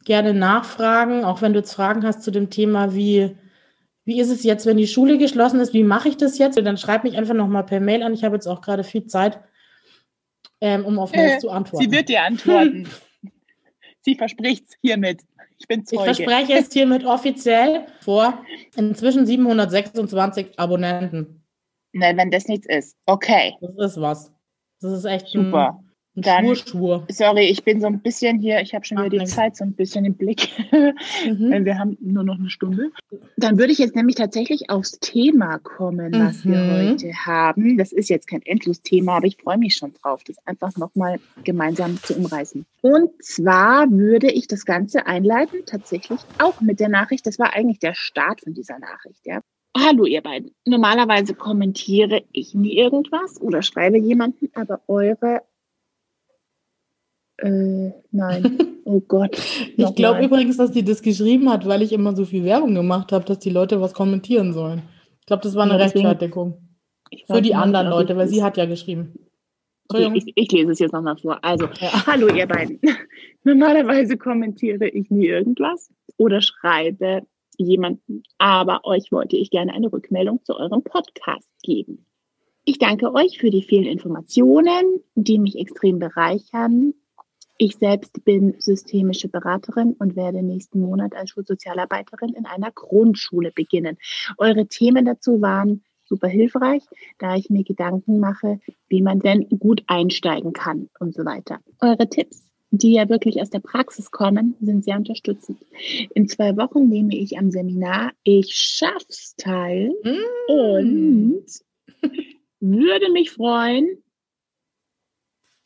gerne 0.06 0.34
nachfragen, 0.34 1.24
auch 1.24 1.44
wenn 1.44 1.54
du 1.54 1.60
jetzt 1.60 1.74
Fragen 1.74 2.04
hast 2.04 2.24
zu 2.24 2.32
dem 2.32 2.50
Thema, 2.50 2.96
wie, 2.96 3.36
wie 4.06 4.20
ist 4.20 4.32
es 4.32 4.44
jetzt, 4.44 4.66
wenn 4.66 4.78
die 4.78 4.88
Schule 4.88 5.20
geschlossen 5.20 5.60
ist, 5.60 5.74
wie 5.74 5.84
mache 5.84 6.10
ich 6.10 6.18
das 6.18 6.40
jetzt? 6.40 6.58
Dann 6.58 6.78
schreib 6.78 7.04
mich 7.04 7.16
einfach 7.16 7.36
nochmal 7.36 7.64
per 7.64 7.80
Mail 7.80 8.02
an. 8.02 8.14
Ich 8.14 8.24
habe 8.24 8.36
jetzt 8.36 8.48
auch 8.48 8.62
gerade 8.62 8.84
viel 8.84 9.06
Zeit, 9.06 9.40
ähm, 10.62 10.84
um 10.84 10.98
auf 10.98 11.12
Mails 11.12 11.36
äh, 11.36 11.40
zu 11.40 11.52
antworten. 11.52 11.86
Sie 11.86 11.96
wird 11.96 12.10
dir 12.10 12.24
antworten. 12.24 12.90
Sie 14.02 14.16
verspricht 14.16 14.66
es 14.70 14.76
hiermit. 14.82 15.22
Ich 15.66 15.68
bin 15.68 15.84
Zeuge. 15.84 16.12
Ich 16.12 16.18
verspreche 16.18 16.54
es 16.54 16.72
hiermit 16.72 17.06
offiziell 17.06 17.88
vor 18.02 18.46
inzwischen 18.76 19.26
726 19.26 20.60
Abonnenten. 20.60 21.44
Nein, 21.92 22.18
wenn 22.18 22.30
das 22.30 22.48
nichts 22.48 22.68
ist. 22.68 22.96
Okay. 23.08 23.56
Das 23.62 23.94
ist 23.94 24.00
was. 24.00 24.32
Das 24.80 24.92
ist 24.92 25.06
echt 25.06 25.28
super. 25.30 25.80
Ein, 25.80 25.85
dann, 26.16 26.56
Schwur, 26.56 26.56
Schwur. 26.56 27.08
Sorry, 27.12 27.46
ich 27.48 27.64
bin 27.64 27.82
so 27.82 27.88
ein 27.88 28.00
bisschen 28.00 28.40
hier, 28.40 28.62
ich 28.62 28.74
habe 28.74 28.86
schon 28.86 28.98
wieder 28.98 29.10
die 29.10 29.18
nichts. 29.18 29.36
Zeit 29.36 29.56
so 29.58 29.64
ein 29.64 29.74
bisschen 29.74 30.06
im 30.06 30.16
Blick. 30.16 30.50
Mhm. 31.26 31.66
Wir 31.66 31.80
haben 31.80 31.98
nur 32.02 32.24
noch 32.24 32.38
eine 32.38 32.50
Stunde. 32.50 32.92
Dann 33.38 33.58
würde 33.58 33.72
ich 33.72 33.80
jetzt 33.80 33.96
nämlich 33.96 34.16
tatsächlich 34.16 34.70
aufs 34.70 35.00
Thema 35.00 35.58
kommen, 35.60 36.14
was 36.14 36.44
mhm. 36.46 36.52
wir 36.52 36.92
heute 36.92 37.14
haben. 37.26 37.78
Das 37.78 37.92
ist 37.92 38.10
jetzt 38.10 38.28
kein 38.28 38.42
Endlos-Thema, 38.44 39.18
aber 39.18 39.28
ich 39.28 39.38
freue 39.38 39.58
mich 39.58 39.76
schon 39.76 39.94
drauf, 39.94 40.24
das 40.24 40.38
einfach 40.46 40.76
nochmal 40.78 41.20
gemeinsam 41.44 42.02
zu 42.02 42.16
umreißen. 42.16 42.66
Und 42.82 43.12
zwar 43.24 43.90
würde 43.90 44.32
ich 44.32 44.48
das 44.48 44.66
Ganze 44.66 45.08
einleiten, 45.08 45.60
tatsächlich 45.66 46.20
auch 46.38 46.62
mit 46.62 46.80
der 46.80 46.90
Nachricht. 46.90 47.26
Das 47.26 47.40
war 47.40 47.54
eigentlich 47.54 47.80
der 47.80 47.94
Start 47.94 48.42
von 48.42 48.54
dieser 48.54 48.80
Nachricht, 48.80 49.26
ja. 49.26 49.42
Hallo 49.78 50.06
ihr 50.06 50.22
beiden. 50.22 50.52
Normalerweise 50.66 51.34
kommentiere 51.34 52.24
ich 52.32 52.54
nie 52.54 52.78
irgendwas 52.78 53.42
oder 53.42 53.62
schreibe 53.62 53.98
jemanden, 53.98 54.50
aber 54.54 54.80
eure 54.88 55.42
Äh, 57.38 57.92
nein. 58.12 58.58
Oh 58.88 59.00
Gott. 59.00 59.36
ich 59.76 59.96
glaube 59.96 60.24
übrigens, 60.24 60.58
dass 60.58 60.70
die 60.70 60.84
das 60.84 61.02
geschrieben 61.02 61.50
hat, 61.50 61.68
weil 61.68 61.82
ich 61.82 61.92
immer 61.92 62.16
so 62.16 62.24
viel 62.24 62.44
Werbung 62.44 62.76
gemacht 62.76 63.12
habe, 63.12 63.26
dass 63.26 63.40
die 63.40 63.50
Leute 63.50 63.82
was 63.82 63.96
kommentieren 63.96 64.54
sollen. 64.54 64.84
Ich 65.22 65.26
glaube, 65.26 65.42
das 65.42 65.56
war 65.56 65.64
eine 65.64 65.72
ja, 65.72 65.80
Rechtfertigung. 65.80 66.62
Für 67.26 67.42
die 67.42 67.56
anderen 67.56 67.88
Leute, 67.88 68.16
weil 68.16 68.28
sie 68.28 68.44
hat 68.44 68.58
ja 68.58 68.68
geschrieben. 68.68 69.14
Okay, 69.88 70.12
ich, 70.14 70.32
ich, 70.36 70.52
lese 70.52 70.72
es 70.72 70.78
jetzt 70.78 70.94
nochmal 70.94 71.18
vor. 71.18 71.40
Also, 71.44 71.66
ja. 71.80 72.06
hallo 72.08 72.28
ihr 72.28 72.48
beiden. 72.48 72.80
Normalerweise 73.44 74.18
kommentiere 74.18 74.88
ich 74.88 75.10
nie 75.10 75.28
irgendwas 75.28 75.90
oder 76.18 76.42
schreibe 76.42 77.24
jemanden, 77.58 78.24
aber 78.38 78.86
euch 78.86 79.12
wollte 79.12 79.38
ich 79.38 79.50
gerne 79.50 79.74
eine 79.74 79.92
Rückmeldung 79.92 80.44
zu 80.44 80.56
eurem 80.58 80.84
Podcast 80.84 81.50
geben. 81.64 82.06
Ich 82.66 82.80
danke 82.80 83.14
euch 83.14 83.38
für 83.38 83.52
die 83.52 83.62
vielen 83.62 83.86
Informationen, 83.86 85.02
die 85.14 85.38
mich 85.38 85.58
extrem 85.58 86.00
bereichern. 86.00 86.94
Ich 87.58 87.78
selbst 87.78 88.26
bin 88.26 88.56
systemische 88.60 89.30
Beraterin 89.30 89.94
und 89.94 90.16
werde 90.16 90.44
nächsten 90.44 90.82
Monat 90.82 91.16
als 91.16 91.30
Schulsozialarbeiterin 91.30 92.34
in 92.34 92.46
einer 92.46 92.72
Grundschule 92.72 93.52
beginnen. 93.52 93.98
Eure 94.38 94.68
Themen 94.68 95.06
dazu 95.06 95.42
waren 95.42 95.84
super 96.04 96.28
hilfreich, 96.28 96.84
da 97.18 97.36
ich 97.36 97.50
mir 97.50 97.64
Gedanken 97.64 98.20
mache, 98.20 98.60
wie 98.90 99.02
man 99.02 99.20
denn 99.20 99.48
gut 99.60 99.84
einsteigen 99.88 100.54
kann 100.54 100.90
und 101.00 101.14
so 101.14 101.26
weiter. 101.26 101.60
Eure 101.80 102.10
Tipps, 102.10 102.44
die 102.72 102.94
ja 102.94 103.08
wirklich 103.08 103.42
aus 103.42 103.50
der 103.50 103.60
Praxis 103.60 104.12
kommen, 104.12 104.56
sind 104.60 104.84
sehr 104.84 104.98
unterstützend. 104.98 105.60
In 106.14 106.28
zwei 106.28 106.58
Wochen 106.58 106.90
nehme 106.90 107.16
ich 107.16 107.38
am 107.38 107.52
Seminar 107.52 108.12
Ich 108.24 108.54
schaff's 108.54 109.36
teil 109.38 109.94
mm. 110.04 110.52
und 110.52 111.46
würde 112.60 113.12
mich 113.12 113.32
freuen. 113.32 114.04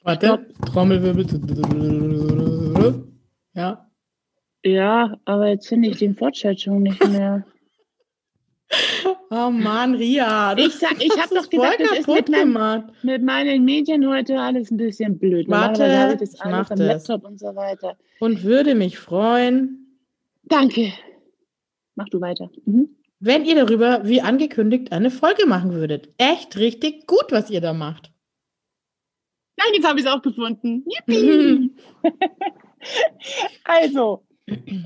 Warte, 0.04 0.48
Trommelwirbel. 0.66 1.26
Ja. 3.54 3.90
Ja, 4.64 5.18
aber 5.26 5.48
jetzt 5.48 5.68
finde 5.68 5.90
ich 5.90 5.98
die 5.98 6.14
Fortschreibung 6.14 6.84
nicht 6.84 7.08
mehr. 7.08 7.46
Oh 9.32 9.52
Mann, 9.52 9.94
Ria. 9.94 10.58
Ich, 10.58 10.76
sag, 10.76 11.04
ich 11.04 11.12
habe 11.12 11.36
doch 11.36 11.50
gedacht, 11.50 11.78
das 11.80 12.00
ist 12.00 12.08
mit, 12.08 12.30
mein, 12.30 12.92
mit, 13.04 13.24
meinen 13.24 13.64
Medien 13.64 14.08
heute 14.08 14.40
alles 14.40 14.72
ein 14.72 14.78
bisschen 14.78 15.20
blöd. 15.20 15.48
Warte, 15.48 15.98
habe 16.00 16.14
ich 16.14 16.20
das 16.20 16.40
alles 16.40 16.72
am 16.72 16.80
Laptop 16.80 17.26
und 17.26 17.40
so 17.40 17.56
weiter. 17.56 17.96
Und 18.20 18.44
würde 18.44 18.74
mich 18.74 18.98
freuen. 18.98 20.00
Danke. 20.44 20.94
Mach 21.94 22.10
du 22.10 22.20
weiter. 22.22 22.50
Mhm. 22.66 22.90
Wenn 23.20 23.46
ihr 23.46 23.56
darüber, 23.56 24.02
wie 24.06 24.22
angekündigt, 24.22 24.92
eine 24.92 25.12
Folge 25.12 25.46
machen 25.46 25.74
würdet. 25.74 26.10
Echt 26.18 26.58
richtig 26.58 27.06
gut, 27.06 27.26
was 27.30 27.52
ihr 27.52 27.62
da 27.62 27.74
macht. 27.74 28.12
Nein, 29.60 29.74
jetzt 29.74 29.86
habe 29.86 30.00
ich 30.00 30.06
es 30.06 30.12
auch 30.12 30.22
gefunden. 30.22 30.86
Yippie! 30.88 31.72
also, 33.66 34.24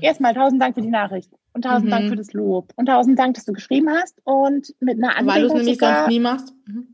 erstmal 0.00 0.34
tausend 0.34 0.60
Dank 0.60 0.74
für 0.74 0.82
die 0.82 0.90
Nachricht. 0.90 1.30
Und 1.52 1.62
tausend 1.62 1.86
mhm. 1.86 1.90
Dank 1.90 2.08
für 2.08 2.16
das 2.16 2.32
Lob. 2.32 2.72
Und 2.74 2.86
tausend 2.86 3.16
Dank, 3.16 3.34
dass 3.34 3.44
du 3.44 3.52
geschrieben 3.52 3.88
hast 3.88 4.20
und 4.24 4.74
mit 4.80 4.96
einer 4.96 5.16
Anregung 5.16 5.28
Weil 5.28 5.40
du 5.42 5.46
es 5.46 5.54
nämlich 5.54 5.78
sonst 5.78 6.08
nie 6.08 6.18
machst. 6.18 6.52
Mhm. 6.66 6.88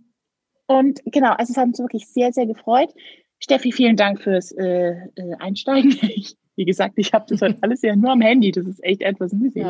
Und 0.66 1.00
genau, 1.06 1.32
also 1.32 1.52
es 1.52 1.56
hat 1.56 1.68
uns 1.68 1.78
wirklich 1.78 2.06
sehr, 2.06 2.32
sehr 2.34 2.44
gefreut. 2.44 2.90
Steffi, 3.38 3.72
vielen 3.72 3.96
Dank 3.96 4.20
fürs 4.20 4.52
äh, 4.52 4.90
äh, 5.14 5.34
Einsteigen. 5.38 5.90
Ich, 6.02 6.36
wie 6.56 6.66
gesagt, 6.66 6.94
ich 6.96 7.14
habe 7.14 7.24
das 7.26 7.40
heute 7.40 7.56
alles 7.62 7.80
ja 7.80 7.96
nur 7.96 8.10
am 8.10 8.20
Handy. 8.20 8.52
Das 8.52 8.66
ist 8.66 8.84
echt 8.84 9.00
etwas 9.00 9.32
mühselig. 9.32 9.66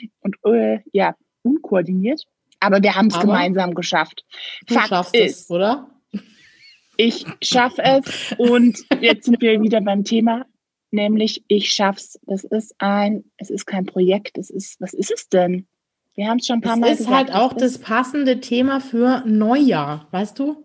Ja. 0.00 0.08
Und 0.20 0.36
äh, 0.46 0.78
ja, 0.92 1.14
unkoordiniert. 1.42 2.24
Aber 2.60 2.82
wir 2.82 2.94
haben 2.94 3.08
es 3.08 3.20
gemeinsam 3.20 3.74
geschafft. 3.74 4.24
Du 4.66 4.74
Fakt 4.74 4.88
schaffst 4.88 5.14
ist, 5.14 5.40
es, 5.40 5.50
oder? 5.50 5.90
Ich 7.02 7.26
schaffe 7.42 7.82
es. 7.82 8.34
Und 8.38 8.78
jetzt 9.00 9.24
sind 9.24 9.40
wir 9.40 9.60
wieder 9.60 9.80
beim 9.80 10.04
Thema 10.04 10.46
nämlich 10.92 11.42
ich 11.48 11.72
schaff's. 11.72 12.18
Das 12.26 12.44
ist 12.44 12.74
ein, 12.78 13.24
es 13.38 13.50
ist 13.50 13.66
kein 13.66 13.86
Projekt, 13.86 14.38
es 14.38 14.50
ist, 14.50 14.80
was 14.80 14.94
ist 14.94 15.10
es 15.10 15.28
denn? 15.28 15.66
Wir 16.14 16.28
haben 16.28 16.38
es 16.38 16.46
schon 16.46 16.56
ein 16.56 16.60
paar 16.60 16.74
es 16.74 16.80
Mal 16.80 16.90
gesagt. 16.90 17.00
Es 17.00 17.06
ist 17.06 17.12
halt 17.12 17.32
auch 17.32 17.52
das 17.54 17.78
passende 17.78 18.40
Thema 18.40 18.80
für 18.80 19.24
Neujahr, 19.26 20.06
weißt 20.10 20.38
du? 20.38 20.64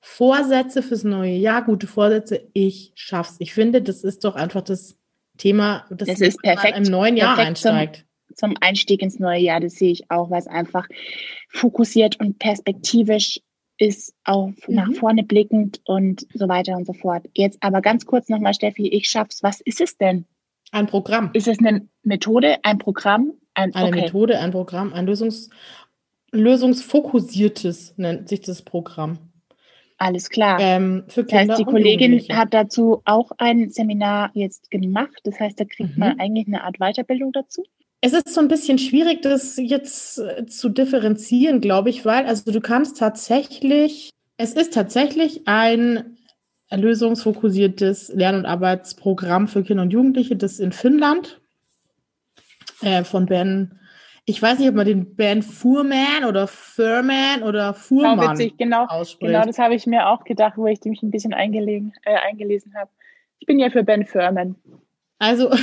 Vorsätze 0.00 0.82
fürs 0.82 1.02
neue 1.02 1.34
Jahr, 1.34 1.64
gute 1.64 1.88
Vorsätze, 1.88 2.48
ich 2.52 2.92
schaff's. 2.94 3.36
Ich 3.40 3.52
finde, 3.52 3.82
das 3.82 4.04
ist 4.04 4.24
doch 4.24 4.36
einfach 4.36 4.62
das 4.62 4.96
Thema, 5.36 5.84
das, 5.90 6.08
das 6.08 6.20
ist 6.20 6.40
perfekt, 6.40 6.78
im 6.78 6.84
neuen 6.84 7.16
Jahr 7.16 7.36
einsteigt. 7.36 8.06
Zum, 8.34 8.50
zum 8.50 8.54
Einstieg 8.60 9.02
ins 9.02 9.18
neue 9.18 9.40
Jahr, 9.40 9.58
das 9.58 9.74
sehe 9.74 9.90
ich 9.90 10.08
auch, 10.10 10.30
weil 10.30 10.38
es 10.38 10.46
einfach 10.46 10.86
fokussiert 11.48 12.20
und 12.20 12.38
perspektivisch 12.38 13.40
ist 13.78 14.14
auch 14.24 14.48
mhm. 14.48 14.74
nach 14.74 14.92
vorne 14.94 15.22
blickend 15.22 15.80
und 15.84 16.26
so 16.34 16.48
weiter 16.48 16.76
und 16.76 16.86
so 16.86 16.92
fort. 16.92 17.26
Jetzt 17.34 17.58
aber 17.62 17.80
ganz 17.80 18.04
kurz 18.04 18.28
nochmal, 18.28 18.54
Steffi, 18.54 18.88
ich 18.88 19.08
schaff's. 19.08 19.42
Was 19.42 19.60
ist 19.60 19.80
es 19.80 19.96
denn? 19.96 20.26
Ein 20.70 20.86
Programm. 20.86 21.30
Ist 21.32 21.48
es 21.48 21.58
eine 21.60 21.88
Methode, 22.02 22.58
ein 22.62 22.78
Programm? 22.78 23.32
Ein, 23.54 23.74
eine 23.74 23.88
okay. 23.88 24.02
Methode, 24.02 24.38
ein 24.38 24.50
Programm, 24.50 24.92
ein 24.92 25.06
Lösungs, 25.06 25.48
lösungsfokussiertes 26.30 27.94
nennt 27.96 28.28
sich 28.28 28.42
das 28.42 28.62
Programm. 28.62 29.18
Alles 29.96 30.30
klar. 30.30 30.60
Ähm, 30.60 31.04
für 31.08 31.24
Kinder 31.24 31.46
das 31.46 31.50
heißt, 31.50 31.60
die 31.60 31.64
Kollegin 31.64 32.20
hat 32.36 32.54
dazu 32.54 33.02
auch 33.04 33.32
ein 33.38 33.70
Seminar 33.70 34.30
jetzt 34.34 34.70
gemacht. 34.70 35.20
Das 35.24 35.40
heißt, 35.40 35.58
da 35.58 35.64
kriegt 35.64 35.96
mhm. 35.96 36.00
man 36.00 36.20
eigentlich 36.20 36.46
eine 36.46 36.62
Art 36.62 36.78
Weiterbildung 36.78 37.32
dazu. 37.32 37.64
Es 38.00 38.12
ist 38.12 38.32
so 38.32 38.40
ein 38.40 38.48
bisschen 38.48 38.78
schwierig, 38.78 39.22
das 39.22 39.56
jetzt 39.56 40.18
äh, 40.18 40.46
zu 40.46 40.68
differenzieren, 40.68 41.60
glaube 41.60 41.90
ich, 41.90 42.04
weil 42.04 42.26
also 42.26 42.52
du 42.52 42.60
kannst 42.60 42.98
tatsächlich, 42.98 44.10
es 44.36 44.52
ist 44.52 44.72
tatsächlich 44.72 45.48
ein 45.48 46.16
lösungsfokussiertes 46.70 48.12
Lern- 48.14 48.36
und 48.36 48.46
Arbeitsprogramm 48.46 49.48
für 49.48 49.64
Kinder 49.64 49.82
und 49.82 49.92
Jugendliche, 49.92 50.36
das 50.36 50.60
in 50.60 50.72
Finnland 50.72 51.40
äh, 52.82 53.02
von 53.02 53.26
Ben, 53.26 53.80
ich 54.26 54.40
weiß 54.40 54.58
nicht, 54.58 54.68
ob 54.68 54.74
man 54.74 54.86
den 54.86 55.16
Ben 55.16 55.42
Fuhrman 55.42 56.24
oder 56.28 56.46
Furman 56.46 57.42
oder 57.42 57.72
Fuhrmann 57.72 58.18
genau, 58.18 58.32
witzig, 58.32 58.58
genau, 58.58 58.84
ausspricht. 58.84 59.32
Genau, 59.32 59.44
das 59.44 59.58
habe 59.58 59.74
ich 59.74 59.86
mir 59.86 60.08
auch 60.08 60.22
gedacht, 60.24 60.56
wo 60.56 60.66
ich 60.66 60.80
mich 60.84 61.02
ein 61.02 61.10
bisschen 61.10 61.32
eingelegen, 61.32 61.94
äh, 62.04 62.14
eingelesen 62.14 62.74
habe. 62.74 62.90
Ich 63.38 63.46
bin 63.46 63.58
ja 63.58 63.70
für 63.70 63.82
Ben 63.82 64.04
Furman. 64.06 64.56
Also 65.18 65.50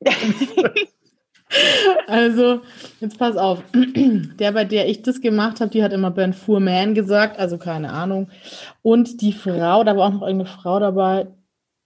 Also, 2.06 2.60
jetzt 3.00 3.18
pass 3.18 3.36
auf. 3.36 3.62
Der, 4.38 4.52
bei 4.52 4.64
der 4.64 4.88
ich 4.88 5.02
das 5.02 5.20
gemacht 5.20 5.60
habe, 5.60 5.70
die 5.70 5.82
hat 5.82 5.92
immer 5.92 6.10
Ben 6.10 6.32
Fuhrman 6.32 6.94
gesagt, 6.94 7.38
also 7.38 7.58
keine 7.58 7.92
Ahnung. 7.92 8.28
Und 8.82 9.20
die 9.20 9.32
Frau, 9.32 9.84
da 9.84 9.96
war 9.96 10.08
auch 10.08 10.12
noch 10.12 10.22
irgendeine 10.22 10.50
Frau 10.50 10.78
dabei, 10.78 11.26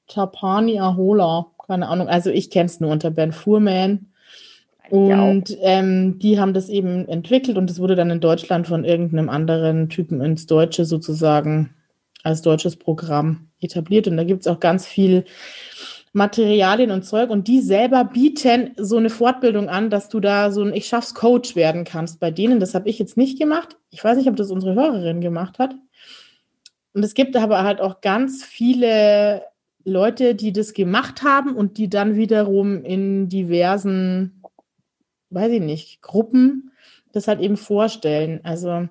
Tapani 0.08 0.80
Ahola, 0.80 1.46
keine 1.66 1.88
Ahnung. 1.88 2.08
Also 2.08 2.30
ich 2.30 2.50
kenne 2.50 2.66
es 2.66 2.80
nur 2.80 2.90
unter 2.90 3.10
Ben 3.10 3.32
Fuhrman. 3.32 4.12
Und 4.90 5.56
ähm, 5.62 6.18
die 6.18 6.38
haben 6.38 6.52
das 6.52 6.68
eben 6.68 7.08
entwickelt 7.08 7.56
und 7.56 7.70
es 7.70 7.80
wurde 7.80 7.94
dann 7.94 8.10
in 8.10 8.20
Deutschland 8.20 8.66
von 8.66 8.84
irgendeinem 8.84 9.30
anderen 9.30 9.88
Typen 9.88 10.20
ins 10.20 10.46
Deutsche 10.46 10.84
sozusagen 10.84 11.74
als 12.24 12.42
deutsches 12.42 12.76
Programm 12.76 13.48
etabliert. 13.60 14.06
Und 14.06 14.18
da 14.18 14.24
gibt 14.24 14.42
es 14.42 14.46
auch 14.46 14.60
ganz 14.60 14.86
viel 14.86 15.24
Materialien 16.12 16.90
und 16.90 17.04
Zeug 17.04 17.30
und 17.30 17.48
die 17.48 17.60
selber 17.60 18.04
bieten 18.04 18.72
so 18.76 18.98
eine 18.98 19.08
Fortbildung 19.08 19.68
an, 19.68 19.88
dass 19.88 20.08
du 20.10 20.20
da 20.20 20.50
so 20.50 20.62
ein 20.62 20.74
Ich 20.74 20.86
schaff's 20.86 21.14
Coach 21.14 21.56
werden 21.56 21.84
kannst 21.84 22.20
bei 22.20 22.30
denen. 22.30 22.60
Das 22.60 22.74
habe 22.74 22.88
ich 22.88 22.98
jetzt 22.98 23.16
nicht 23.16 23.38
gemacht. 23.38 23.78
Ich 23.90 24.04
weiß 24.04 24.18
nicht, 24.18 24.28
ob 24.28 24.36
das 24.36 24.50
unsere 24.50 24.74
Hörerin 24.74 25.20
gemacht 25.20 25.58
hat. 25.58 25.74
Und 26.92 27.02
es 27.02 27.14
gibt 27.14 27.34
aber 27.36 27.62
halt 27.62 27.80
auch 27.80 28.02
ganz 28.02 28.44
viele 28.44 29.42
Leute, 29.84 30.34
die 30.34 30.52
das 30.52 30.74
gemacht 30.74 31.22
haben 31.22 31.56
und 31.56 31.78
die 31.78 31.88
dann 31.88 32.14
wiederum 32.14 32.84
in 32.84 33.30
diversen, 33.30 34.42
weiß 35.30 35.52
ich 35.52 35.62
nicht, 35.62 36.02
Gruppen 36.02 36.72
das 37.12 37.28
halt 37.28 37.40
eben 37.40 37.56
vorstellen. 37.56 38.40
Also 38.42 38.88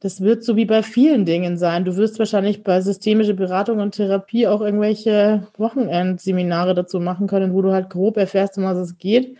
das 0.00 0.20
wird 0.20 0.44
so 0.44 0.56
wie 0.56 0.64
bei 0.64 0.82
vielen 0.82 1.24
Dingen 1.24 1.56
sein. 1.58 1.84
Du 1.84 1.96
wirst 1.96 2.18
wahrscheinlich 2.18 2.62
bei 2.62 2.80
systemische 2.80 3.34
Beratung 3.34 3.80
und 3.80 3.94
Therapie 3.94 4.46
auch 4.46 4.60
irgendwelche 4.60 5.48
Wochenendseminare 5.56 6.74
dazu 6.74 7.00
machen 7.00 7.26
können, 7.26 7.52
wo 7.52 7.62
du 7.62 7.72
halt 7.72 7.90
grob 7.90 8.16
erfährst, 8.16 8.58
um 8.58 8.64
was 8.64 8.78
es 8.78 8.98
geht. 8.98 9.36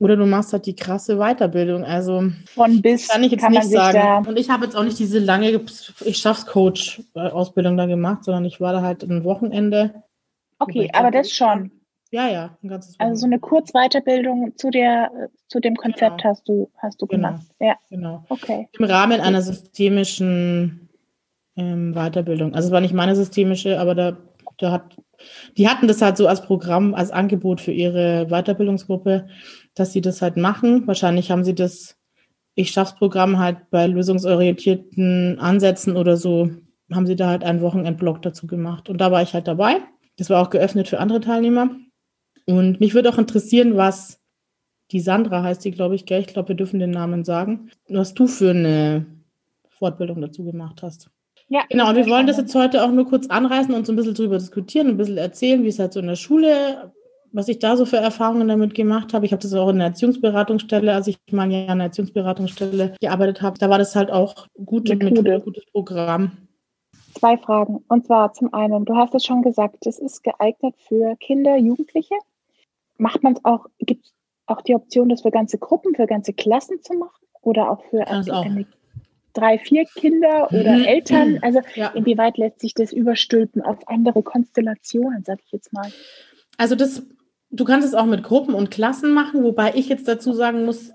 Oder 0.00 0.16
du 0.16 0.26
machst 0.26 0.52
halt 0.52 0.66
die 0.66 0.74
krasse 0.74 1.16
Weiterbildung. 1.16 1.84
Also 1.84 2.24
von 2.46 2.82
bis 2.82 3.08
kann 3.08 3.22
ich 3.22 3.32
jetzt 3.32 3.42
kann 3.42 3.52
nicht 3.52 3.70
sagen. 3.70 4.26
Und 4.26 4.38
ich 4.38 4.50
habe 4.50 4.64
jetzt 4.64 4.76
auch 4.76 4.82
nicht 4.82 4.98
diese 4.98 5.20
lange 5.20 5.60
Ich 6.04 6.18
schaff's 6.18 6.46
Coach 6.46 7.00
Ausbildung 7.14 7.76
da 7.76 7.86
gemacht, 7.86 8.24
sondern 8.24 8.44
ich 8.44 8.60
war 8.60 8.72
da 8.72 8.82
halt 8.82 9.04
ein 9.04 9.22
Wochenende. 9.22 10.02
Okay, 10.58 10.90
aber 10.92 11.12
das 11.12 11.30
schon. 11.30 11.70
Ja, 12.14 12.28
ja, 12.28 12.56
ein 12.62 12.68
ganzes 12.68 12.94
Also 13.00 13.22
so 13.22 13.26
eine 13.26 13.40
Kurzweiterbildung 13.40 14.52
zu 14.56 14.70
der, 14.70 15.10
zu 15.48 15.58
dem 15.58 15.74
Konzept 15.74 16.18
genau. 16.18 16.30
hast 16.30 16.48
du, 16.48 16.70
hast 16.76 17.02
du 17.02 17.08
genau. 17.08 17.30
gemacht. 17.30 17.46
Ja. 17.58 17.74
Genau. 17.90 18.24
Okay. 18.28 18.68
Im 18.78 18.84
Rahmen 18.84 19.20
einer 19.20 19.42
systemischen 19.42 20.88
ähm, 21.56 21.92
Weiterbildung. 21.94 22.54
Also 22.54 22.68
es 22.68 22.72
war 22.72 22.80
nicht 22.80 22.94
meine 22.94 23.16
systemische, 23.16 23.80
aber 23.80 23.96
da, 23.96 24.16
da 24.58 24.70
hat, 24.70 24.96
die 25.56 25.68
hatten 25.68 25.88
das 25.88 26.02
halt 26.02 26.16
so 26.16 26.28
als 26.28 26.42
Programm, 26.42 26.94
als 26.94 27.10
Angebot 27.10 27.60
für 27.60 27.72
ihre 27.72 28.26
Weiterbildungsgruppe, 28.26 29.26
dass 29.74 29.92
sie 29.92 30.00
das 30.00 30.22
halt 30.22 30.36
machen. 30.36 30.86
Wahrscheinlich 30.86 31.32
haben 31.32 31.42
sie 31.42 31.56
das 31.56 31.96
Ich 32.54 32.70
schaff's 32.70 32.94
Programm 32.94 33.40
halt 33.40 33.70
bei 33.70 33.88
lösungsorientierten 33.88 35.40
Ansätzen 35.40 35.96
oder 35.96 36.16
so, 36.16 36.48
haben 36.92 37.08
sie 37.08 37.16
da 37.16 37.26
halt 37.26 37.42
einen 37.42 37.60
Wochenendblock 37.60 38.22
dazu 38.22 38.46
gemacht. 38.46 38.88
Und 38.88 38.98
da 38.98 39.10
war 39.10 39.22
ich 39.22 39.34
halt 39.34 39.48
dabei. 39.48 39.78
Das 40.16 40.30
war 40.30 40.40
auch 40.40 40.50
geöffnet 40.50 40.86
für 40.86 41.00
andere 41.00 41.18
Teilnehmer. 41.18 41.70
Und 42.46 42.80
mich 42.80 42.94
würde 42.94 43.08
auch 43.08 43.18
interessieren, 43.18 43.76
was 43.76 44.20
die 44.90 45.00
Sandra 45.00 45.42
heißt 45.42 45.64
die, 45.64 45.70
glaube 45.70 45.94
ich, 45.94 46.06
gell? 46.06 46.20
Ich 46.20 46.26
glaube, 46.26 46.50
wir 46.50 46.56
dürfen 46.56 46.78
den 46.78 46.90
Namen 46.90 47.24
sagen. 47.24 47.70
Was 47.88 48.14
du 48.14 48.26
für 48.26 48.50
eine 48.50 49.06
Fortbildung 49.70 50.20
dazu 50.20 50.44
gemacht 50.44 50.82
hast. 50.82 51.10
Ja, 51.48 51.62
genau, 51.68 51.90
und 51.90 51.96
wir 51.96 52.06
wollen 52.06 52.26
das 52.26 52.38
jetzt 52.38 52.54
heute 52.54 52.82
auch 52.82 52.90
nur 52.90 53.06
kurz 53.06 53.26
anreißen 53.28 53.74
und 53.74 53.86
so 53.86 53.92
ein 53.92 53.96
bisschen 53.96 54.14
drüber 54.14 54.38
diskutieren, 54.38 54.88
ein 54.88 54.96
bisschen 54.96 55.18
erzählen, 55.18 55.62
wie 55.62 55.68
es 55.68 55.78
halt 55.78 55.92
so 55.92 56.00
in 56.00 56.06
der 56.06 56.16
Schule, 56.16 56.92
was 57.32 57.48
ich 57.48 57.58
da 57.58 57.76
so 57.76 57.84
für 57.84 57.98
Erfahrungen 57.98 58.48
damit 58.48 58.74
gemacht 58.74 59.12
habe. 59.12 59.26
Ich 59.26 59.32
habe 59.32 59.42
das 59.42 59.52
auch 59.52 59.68
in 59.68 59.78
der 59.78 59.88
Erziehungsberatungsstelle, 59.88 60.94
als 60.94 61.08
ich 61.08 61.18
mal 61.30 61.50
ja 61.50 61.72
in 61.72 61.78
der 61.78 61.88
Erziehungsberatungsstelle 61.88 62.94
gearbeitet 63.00 63.42
habe, 63.42 63.58
da 63.58 63.68
war 63.68 63.78
das 63.78 63.94
halt 63.94 64.10
auch 64.10 64.46
gute 64.64 64.96
Methode, 64.96 65.22
Methode 65.22 65.40
gutes 65.40 65.64
Programm. 65.66 66.32
Zwei 67.14 67.36
Fragen. 67.36 67.84
Und 67.88 68.06
zwar 68.06 68.32
zum 68.32 68.52
einen, 68.54 68.84
du 68.84 68.96
hast 68.96 69.14
es 69.14 69.24
schon 69.24 69.42
gesagt, 69.42 69.86
es 69.86 69.98
ist 69.98 70.24
geeignet 70.24 70.74
für 70.88 71.16
Kinder, 71.16 71.56
Jugendliche. 71.56 72.14
Macht 72.98 73.22
man 73.22 73.34
es 73.34 73.44
auch, 73.44 73.66
gibt 73.78 74.04
es 74.04 74.12
auch 74.46 74.62
die 74.62 74.74
Option, 74.74 75.08
das 75.08 75.22
für 75.22 75.30
ganze 75.30 75.58
Gruppen, 75.58 75.94
für 75.94 76.06
ganze 76.06 76.32
Klassen 76.32 76.82
zu 76.82 76.94
machen? 76.94 77.24
Oder 77.42 77.70
auch 77.70 77.84
für 77.90 78.06
eine, 78.06 78.32
eine 78.32 78.66
drei, 79.34 79.58
vier 79.58 79.84
Kinder 79.84 80.48
oder 80.50 80.78
mhm. 80.78 80.84
Eltern? 80.84 81.38
Also 81.42 81.60
ja. 81.74 81.88
inwieweit 81.88 82.38
lässt 82.38 82.60
sich 82.60 82.74
das 82.74 82.92
überstülpen 82.92 83.62
auf 83.62 83.86
andere 83.88 84.22
Konstellationen, 84.22 85.24
sag 85.24 85.40
ich 85.44 85.52
jetzt 85.52 85.72
mal? 85.72 85.90
Also 86.56 86.74
das, 86.74 87.02
du 87.50 87.64
kannst 87.64 87.86
es 87.86 87.94
auch 87.94 88.06
mit 88.06 88.22
Gruppen 88.22 88.54
und 88.54 88.70
Klassen 88.70 89.12
machen, 89.12 89.44
wobei 89.44 89.74
ich 89.74 89.88
jetzt 89.88 90.08
dazu 90.08 90.32
sagen 90.32 90.64
muss, 90.64 90.92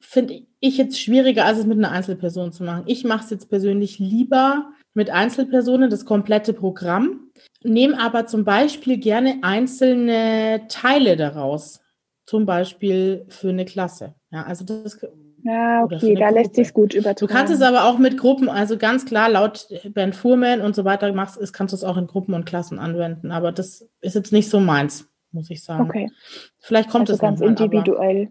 finde 0.00 0.42
ich 0.60 0.76
jetzt 0.76 1.00
schwieriger, 1.00 1.44
als 1.44 1.58
es 1.58 1.66
mit 1.66 1.78
einer 1.78 1.90
Einzelperson 1.90 2.52
zu 2.52 2.64
machen. 2.64 2.84
Ich 2.86 3.04
mache 3.04 3.24
es 3.24 3.30
jetzt 3.30 3.48
persönlich 3.48 3.98
lieber 3.98 4.70
mit 4.94 5.10
Einzelpersonen, 5.10 5.90
das 5.90 6.04
komplette 6.04 6.52
Programm, 6.52 7.30
nehme 7.62 8.00
aber 8.00 8.26
zum 8.26 8.44
Beispiel 8.44 8.98
gerne 8.98 9.38
einzelne 9.42 10.66
Teile 10.68 11.16
daraus, 11.16 11.80
zum 12.26 12.46
Beispiel 12.46 13.26
für 13.28 13.50
eine 13.50 13.64
Klasse. 13.64 14.14
Ja, 14.30 14.44
also 14.44 14.64
das 14.64 14.98
ja, 15.42 15.84
okay, 15.84 16.14
da 16.14 16.28
lässt 16.28 16.54
sich 16.54 16.74
gut 16.74 16.94
übertragen. 16.94 17.26
Du 17.26 17.32
kannst 17.32 17.52
es 17.52 17.62
aber 17.62 17.84
auch 17.84 17.98
mit 17.98 18.18
Gruppen, 18.18 18.48
also 18.48 18.76
ganz 18.76 19.06
klar, 19.06 19.30
laut 19.30 19.68
Ben 19.94 20.12
Fuhrman 20.12 20.60
und 20.60 20.74
so 20.74 20.84
weiter 20.84 21.12
machst, 21.12 21.36
ist, 21.36 21.52
kannst 21.52 21.72
du 21.72 21.76
es 21.76 21.84
auch 21.84 21.96
in 21.96 22.06
Gruppen 22.06 22.34
und 22.34 22.44
Klassen 22.44 22.78
anwenden. 22.78 23.30
Aber 23.32 23.52
das 23.52 23.88
ist 24.00 24.14
jetzt 24.14 24.32
nicht 24.32 24.50
so 24.50 24.60
meins, 24.60 25.08
muss 25.32 25.50
ich 25.50 25.64
sagen. 25.64 25.88
Okay. 25.88 26.10
Vielleicht 26.58 26.90
kommt 26.90 27.08
also 27.08 27.14
es 27.14 27.20
ganz 27.20 27.40
mal, 27.40 27.48
individuell. 27.48 28.28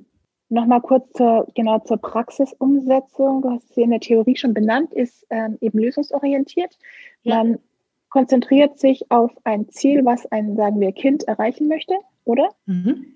Nochmal 0.49 0.81
kurz 0.81 1.11
zur, 1.13 1.47
genau 1.53 1.79
zur 1.79 1.97
Praxisumsetzung. 1.97 3.43
Du 3.43 3.51
hast 3.51 3.73
sie 3.75 3.83
in 3.83 3.91
der 3.91 3.99
Theorie 3.99 4.35
schon 4.35 4.53
benannt, 4.53 4.93
ist 4.93 5.25
ähm, 5.29 5.57
eben 5.61 5.77
lösungsorientiert. 5.77 6.77
Ja. 7.21 7.35
Man 7.43 7.59
konzentriert 8.09 8.79
sich 8.79 9.09
auf 9.11 9.31
ein 9.43 9.69
Ziel, 9.69 10.03
was 10.03 10.25
ein, 10.31 10.55
sagen 10.55 10.79
wir, 10.79 10.91
Kind 10.91 11.23
erreichen 11.23 11.67
möchte, 11.67 11.93
oder? 12.25 12.49
Mhm. 12.65 13.13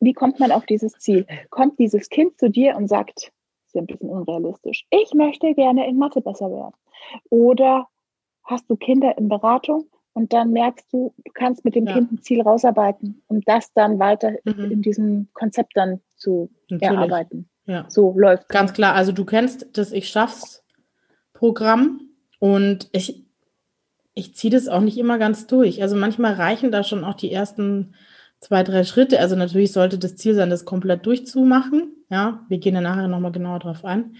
Wie 0.00 0.12
kommt 0.12 0.38
man 0.38 0.52
auf 0.52 0.66
dieses 0.66 0.92
Ziel? 0.98 1.26
Kommt 1.48 1.78
dieses 1.78 2.10
Kind 2.10 2.38
zu 2.38 2.50
dir 2.50 2.76
und 2.76 2.88
sagt, 2.88 3.32
ist 3.66 3.74
ja 3.74 3.80
ein 3.80 3.86
bisschen 3.86 4.10
unrealistisch, 4.10 4.84
ich 4.90 5.14
möchte 5.14 5.54
gerne 5.54 5.88
in 5.88 5.96
Mathe 5.96 6.20
besser 6.20 6.50
werden? 6.50 6.74
Oder 7.30 7.88
hast 8.42 8.68
du 8.70 8.76
Kinder 8.76 9.16
in 9.16 9.28
Beratung 9.28 9.86
und 10.14 10.32
dann 10.32 10.52
merkst 10.52 10.92
du, 10.92 11.12
du 11.24 11.32
kannst 11.32 11.64
mit 11.64 11.74
dem 11.74 11.86
ja. 11.86 11.92
Kind 11.92 12.12
ein 12.12 12.22
Ziel 12.22 12.40
rausarbeiten, 12.40 13.22
um 13.26 13.40
das 13.42 13.72
dann 13.74 13.98
weiter 13.98 14.32
mhm. 14.44 14.70
in 14.70 14.82
diesem 14.82 15.28
Konzept 15.34 15.72
dann 15.74 16.00
zu 16.16 16.50
Natürlich. 16.70 16.94
erarbeiten. 16.94 17.48
Ja. 17.66 17.84
So 17.88 18.16
läuft. 18.16 18.48
Ganz 18.48 18.72
klar. 18.72 18.94
Also 18.94 19.12
du 19.12 19.24
kennst 19.24 19.76
das 19.76 19.92
Ich 19.92 20.08
schaff's 20.08 20.64
Programm 21.32 22.00
und 22.38 22.88
ich, 22.92 23.26
ich 24.14 24.36
ziehe 24.36 24.52
das 24.52 24.68
auch 24.68 24.80
nicht 24.80 24.98
immer 24.98 25.18
ganz 25.18 25.46
durch. 25.48 25.82
Also 25.82 25.96
manchmal 25.96 26.34
reichen 26.34 26.70
da 26.70 26.84
schon 26.84 27.04
auch 27.04 27.14
die 27.14 27.32
ersten 27.32 27.94
zwei, 28.38 28.62
drei 28.62 28.84
Schritte. 28.84 29.18
Also 29.18 29.34
natürlich 29.34 29.72
sollte 29.72 29.98
das 29.98 30.16
Ziel 30.16 30.34
sein, 30.34 30.50
das 30.50 30.64
komplett 30.64 31.04
durchzumachen. 31.06 31.92
Ja, 32.08 32.44
wir 32.48 32.58
gehen 32.58 32.74
ja 32.76 32.80
nachher 32.80 33.08
nochmal 33.08 33.32
genauer 33.32 33.58
drauf 33.58 33.84
ein. 33.84 34.14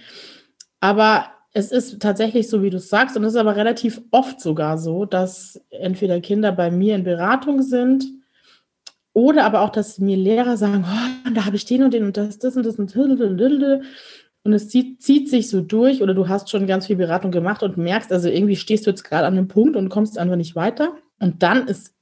Aber 0.80 1.26
es 1.54 1.72
ist 1.72 2.00
tatsächlich 2.00 2.48
so, 2.48 2.62
wie 2.62 2.70
du 2.70 2.78
sagst, 2.78 3.16
und 3.16 3.24
es 3.24 3.32
ist 3.32 3.38
aber 3.38 3.56
relativ 3.56 4.02
oft 4.10 4.40
sogar 4.40 4.76
so, 4.76 5.04
dass 5.04 5.60
entweder 5.70 6.20
Kinder 6.20 6.52
bei 6.52 6.70
mir 6.70 6.94
in 6.94 7.04
Beratung 7.04 7.62
sind 7.62 8.04
oder 9.12 9.44
aber 9.44 9.62
auch, 9.62 9.70
dass 9.70 9.98
mir 9.98 10.16
Lehrer 10.16 10.56
sagen, 10.56 10.84
oh, 10.86 11.30
da 11.32 11.46
habe 11.46 11.56
ich 11.56 11.64
den 11.64 11.84
und 11.84 11.94
den 11.94 12.04
und 12.04 12.16
das, 12.16 12.38
das 12.38 12.56
und 12.56 12.66
das 12.66 12.78
und 12.78 12.94
und 12.96 14.52
es 14.52 14.68
zieht, 14.68 15.00
zieht 15.00 15.30
sich 15.30 15.48
so 15.48 15.62
durch 15.62 16.02
oder 16.02 16.12
du 16.12 16.28
hast 16.28 16.50
schon 16.50 16.66
ganz 16.66 16.86
viel 16.86 16.96
Beratung 16.96 17.30
gemacht 17.30 17.62
und 17.62 17.78
merkst, 17.78 18.12
also 18.12 18.28
irgendwie 18.28 18.56
stehst 18.56 18.84
du 18.84 18.90
jetzt 18.90 19.04
gerade 19.04 19.26
an 19.26 19.38
einem 19.38 19.48
Punkt 19.48 19.74
und 19.74 19.88
kommst 19.88 20.18
einfach 20.18 20.36
nicht 20.36 20.54
weiter. 20.54 20.96
Und 21.18 21.42
dann 21.42 21.66
ist 21.66 21.94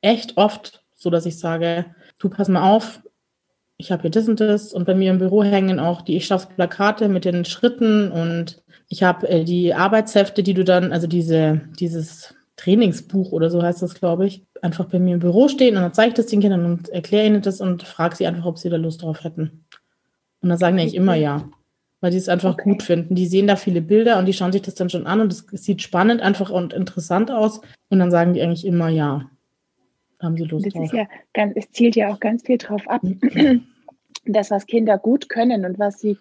echt 0.00 0.36
oft 0.36 0.84
so 0.96 1.10
dass 1.10 1.26
ich 1.26 1.38
sage, 1.38 1.84
du 2.18 2.28
pass 2.28 2.48
mal 2.48 2.68
auf, 2.68 3.02
ich 3.76 3.92
habe 3.92 4.02
hier 4.02 4.10
das 4.10 4.26
und 4.28 4.40
das 4.40 4.72
und 4.72 4.86
bei 4.86 4.94
mir 4.94 5.10
im 5.10 5.18
Büro 5.18 5.44
hängen 5.44 5.78
auch 5.78 6.00
die 6.02 6.16
Ich 6.16 6.26
schaff's 6.26 6.46
Plakate 6.46 7.08
mit 7.08 7.26
den 7.26 7.44
Schritten 7.44 8.10
und 8.10 8.62
ich 8.88 9.02
habe 9.02 9.28
äh, 9.28 9.44
die 9.44 9.74
Arbeitshefte, 9.74 10.42
die 10.42 10.54
du 10.54 10.64
dann, 10.64 10.92
also 10.92 11.06
diese, 11.06 11.62
dieses 11.78 12.34
Trainingsbuch 12.56 13.32
oder 13.32 13.50
so 13.50 13.62
heißt 13.62 13.82
das, 13.82 13.94
glaube 13.94 14.26
ich, 14.26 14.44
einfach 14.62 14.86
bei 14.86 14.98
mir 14.98 15.14
im 15.14 15.20
Büro 15.20 15.48
stehen 15.48 15.76
und 15.76 15.82
dann 15.82 15.94
zeige 15.94 16.08
ich 16.08 16.14
das 16.14 16.26
den 16.26 16.40
Kindern 16.40 16.64
und 16.64 16.88
erkläre 16.88 17.26
ihnen 17.26 17.42
das 17.42 17.60
und 17.60 17.82
frage 17.82 18.16
sie 18.16 18.26
einfach, 18.26 18.46
ob 18.46 18.58
sie 18.58 18.70
da 18.70 18.76
Lust 18.76 19.02
drauf 19.02 19.24
hätten. 19.24 19.64
Und 20.40 20.48
dann 20.48 20.58
sagen 20.58 20.76
die 20.76 20.82
eigentlich 20.82 20.94
immer 20.94 21.14
ja, 21.14 21.48
weil 22.00 22.12
die 22.12 22.16
es 22.16 22.28
einfach 22.28 22.54
okay. 22.54 22.70
gut 22.70 22.82
finden. 22.82 23.14
Die 23.14 23.26
sehen 23.26 23.46
da 23.46 23.56
viele 23.56 23.82
Bilder 23.82 24.18
und 24.18 24.26
die 24.26 24.32
schauen 24.32 24.52
sich 24.52 24.62
das 24.62 24.74
dann 24.74 24.90
schon 24.90 25.06
an 25.06 25.20
und 25.20 25.32
es 25.32 25.46
sieht 25.50 25.82
spannend 25.82 26.22
einfach 26.22 26.50
und 26.50 26.72
interessant 26.72 27.30
aus 27.30 27.60
und 27.90 27.98
dann 27.98 28.10
sagen 28.10 28.32
die 28.32 28.42
eigentlich 28.42 28.66
immer 28.66 28.88
ja 28.88 29.28
haben 30.22 30.36
sie 30.36 30.44
Lust 30.44 30.66
das 30.66 30.72
drauf. 30.72 30.84
Ist 30.84 30.92
ja 30.94 31.06
ganz, 31.34 31.52
es 31.56 31.70
zielt 31.72 31.96
ja 31.96 32.12
auch 32.12 32.20
ganz 32.20 32.42
viel 32.42 32.58
drauf 32.58 32.88
ab, 32.88 33.02
das, 34.24 34.50
was 34.50 34.66
Kinder 34.66 34.98
gut 34.98 35.28
können 35.28 35.64
und 35.64 35.78
was 35.78 36.00
sie 36.00 36.16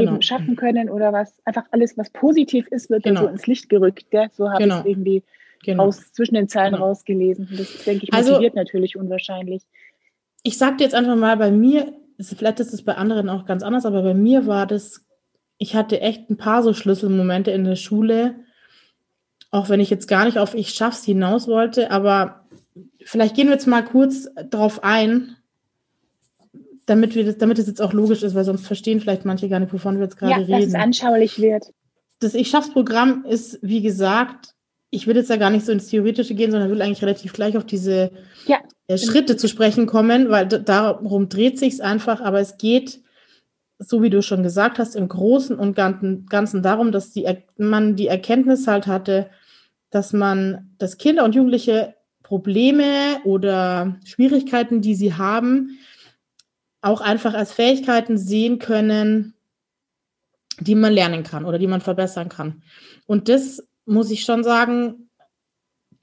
genau. 0.00 0.12
eben 0.12 0.22
schaffen 0.22 0.56
können 0.56 0.88
oder 0.88 1.12
was 1.12 1.34
einfach 1.44 1.64
alles, 1.70 1.96
was 1.98 2.10
positiv 2.10 2.66
ist, 2.68 2.90
wird 2.90 3.04
genau. 3.04 3.22
so 3.22 3.26
ins 3.28 3.46
Licht 3.46 3.68
gerückt. 3.68 4.10
Gell? 4.10 4.28
So 4.32 4.50
habe 4.50 4.62
genau. 4.62 4.76
ich 4.76 4.80
es 4.80 4.86
irgendwie 4.86 5.22
genau. 5.64 5.84
raus, 5.84 6.12
zwischen 6.12 6.34
den 6.34 6.48
Zeilen 6.48 6.74
genau. 6.74 6.86
rausgelesen. 6.86 7.48
Das, 7.56 7.84
denke 7.84 8.04
ich, 8.04 8.12
also 8.12 8.32
motiviert 8.32 8.56
also, 8.56 8.64
natürlich 8.64 8.96
unwahrscheinlich. 8.96 9.62
Ich 10.42 10.58
sage 10.58 10.76
dir 10.76 10.84
jetzt 10.84 10.94
einfach 10.94 11.16
mal, 11.16 11.36
bei 11.36 11.50
mir, 11.50 11.92
vielleicht 12.20 12.60
ist 12.60 12.72
es 12.72 12.84
bei 12.84 12.94
anderen 12.94 13.28
auch 13.28 13.46
ganz 13.46 13.62
anders, 13.62 13.84
aber 13.84 14.02
bei 14.02 14.14
mir 14.14 14.46
war 14.46 14.66
das, 14.66 15.04
ich 15.58 15.74
hatte 15.74 16.00
echt 16.00 16.30
ein 16.30 16.36
paar 16.36 16.62
so 16.62 16.72
Schlüsselmomente 16.72 17.50
in 17.50 17.64
der 17.64 17.76
Schule, 17.76 18.36
auch 19.50 19.68
wenn 19.68 19.80
ich 19.80 19.90
jetzt 19.90 20.06
gar 20.06 20.24
nicht 20.24 20.38
auf 20.38 20.54
ich 20.54 20.70
schaff's 20.70 21.04
hinaus 21.04 21.48
wollte, 21.48 21.90
aber 21.90 22.46
vielleicht 23.04 23.34
gehen 23.34 23.46
wir 23.46 23.54
jetzt 23.54 23.66
mal 23.66 23.84
kurz 23.84 24.28
darauf 24.50 24.84
ein, 24.84 25.36
damit 26.86 27.14
wir 27.14 27.24
das, 27.24 27.38
damit 27.38 27.58
es 27.58 27.66
jetzt 27.66 27.82
auch 27.82 27.92
logisch 27.92 28.22
ist, 28.22 28.34
weil 28.34 28.44
sonst 28.44 28.66
verstehen 28.66 29.00
vielleicht 29.00 29.24
manche 29.24 29.48
gar 29.48 29.60
nicht, 29.60 29.72
wovon 29.72 29.96
wir 29.96 30.04
jetzt 30.04 30.16
gerade 30.16 30.32
ja, 30.32 30.38
reden. 30.38 30.60
Dass 30.60 30.68
es 30.68 30.74
anschaulich 30.74 31.38
wird. 31.40 31.64
Das 32.20 32.34
Ich 32.34 32.48
schaff's 32.48 32.70
Programm 32.70 33.24
ist, 33.28 33.58
wie 33.60 33.82
gesagt, 33.82 34.54
ich 34.90 35.06
will 35.06 35.16
jetzt 35.16 35.28
da 35.28 35.36
gar 35.36 35.50
nicht 35.50 35.66
so 35.66 35.72
ins 35.72 35.88
Theoretische 35.88 36.34
gehen, 36.34 36.50
sondern 36.50 36.70
will 36.70 36.80
eigentlich 36.80 37.02
relativ 37.02 37.32
gleich 37.32 37.56
auf 37.56 37.66
diese 37.66 38.12
ja. 38.46 38.58
äh, 38.86 38.96
Schritte 38.96 39.36
zu 39.36 39.48
sprechen 39.48 39.86
kommen, 39.86 40.30
weil 40.30 40.46
darum 40.46 41.28
dreht 41.28 41.58
sich 41.58 41.74
es 41.74 41.80
einfach, 41.80 42.20
aber 42.20 42.40
es 42.40 42.56
geht, 42.56 43.00
so 43.78 44.02
wie 44.02 44.10
du 44.10 44.22
schon 44.22 44.42
gesagt 44.42 44.78
hast, 44.78 44.94
im 44.96 45.08
Großen 45.08 45.58
und 45.58 45.74
Ganzen 45.74 46.62
darum, 46.62 46.92
dass 46.92 47.10
die, 47.10 47.26
man 47.58 47.96
die 47.96 48.06
Erkenntnis 48.06 48.66
halt 48.66 48.86
hatte, 48.86 49.28
dass 49.90 50.12
man, 50.12 50.70
dass 50.78 50.98
Kinder 50.98 51.24
und 51.24 51.34
Jugendliche 51.34 51.94
Probleme 52.22 53.20
oder 53.24 53.98
Schwierigkeiten, 54.04 54.80
die 54.80 54.94
sie 54.94 55.14
haben, 55.14 55.78
auch 56.80 57.00
einfach 57.00 57.34
als 57.34 57.52
Fähigkeiten 57.52 58.18
sehen 58.18 58.58
können, 58.58 59.34
die 60.60 60.74
man 60.74 60.92
lernen 60.92 61.22
kann 61.22 61.44
oder 61.44 61.58
die 61.58 61.66
man 61.66 61.80
verbessern 61.80 62.28
kann. 62.28 62.62
Und 63.06 63.28
das 63.28 63.66
muss 63.84 64.10
ich 64.10 64.24
schon 64.24 64.44
sagen, 64.44 65.10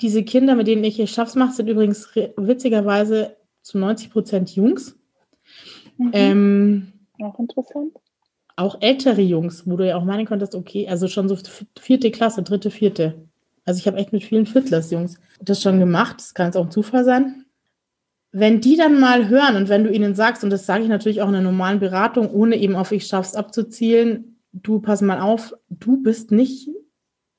diese 0.01 0.23
Kinder, 0.23 0.55
mit 0.55 0.67
denen 0.67 0.83
ich 0.83 0.95
hier 0.95 1.07
Schaffs 1.07 1.35
mache, 1.35 1.53
sind 1.53 1.67
übrigens 1.67 2.09
witzigerweise 2.37 3.37
zu 3.61 3.77
90 3.77 4.11
Prozent 4.11 4.55
Jungs. 4.55 4.97
Mhm. 5.97 6.09
Ähm, 6.13 6.93
auch 7.21 7.39
interessant. 7.39 7.93
Auch 8.55 8.81
ältere 8.81 9.21
Jungs, 9.21 9.63
wo 9.65 9.77
du 9.77 9.87
ja 9.87 9.95
auch 9.95 10.03
meinen 10.03 10.25
könntest, 10.25 10.53
okay, 10.53 10.87
also 10.87 11.07
schon 11.07 11.27
so 11.27 11.37
vierte 11.79 12.11
Klasse, 12.11 12.43
dritte, 12.43 12.69
vierte. 12.69 13.27
Also 13.65 13.79
ich 13.79 13.87
habe 13.87 13.97
echt 13.97 14.13
mit 14.13 14.23
vielen 14.23 14.45
Viertlers-Jungs 14.45 15.19
das 15.41 15.61
schon 15.61 15.79
gemacht. 15.79 16.17
Das 16.17 16.33
kann 16.33 16.47
jetzt 16.47 16.57
auch 16.57 16.65
ein 16.65 16.71
Zufall 16.71 17.03
sein. 17.03 17.42
Wenn 18.35 18.61
die 18.61 18.75
dann 18.75 18.99
mal 18.99 19.29
hören 19.29 19.55
und 19.55 19.69
wenn 19.69 19.83
du 19.83 19.91
ihnen 19.91 20.15
sagst, 20.15 20.43
und 20.43 20.49
das 20.49 20.65
sage 20.65 20.83
ich 20.83 20.89
natürlich 20.89 21.21
auch 21.21 21.29
in 21.29 21.35
einer 21.35 21.43
normalen 21.43 21.79
Beratung, 21.79 22.31
ohne 22.31 22.57
eben 22.57 22.75
auf 22.75 22.91
ich 22.91 23.05
schaff's 23.05 23.35
abzuzielen, 23.35 24.39
du 24.51 24.79
pass 24.79 25.01
mal 25.01 25.21
auf, 25.21 25.53
du 25.69 26.01
bist 26.01 26.31
nicht 26.31 26.67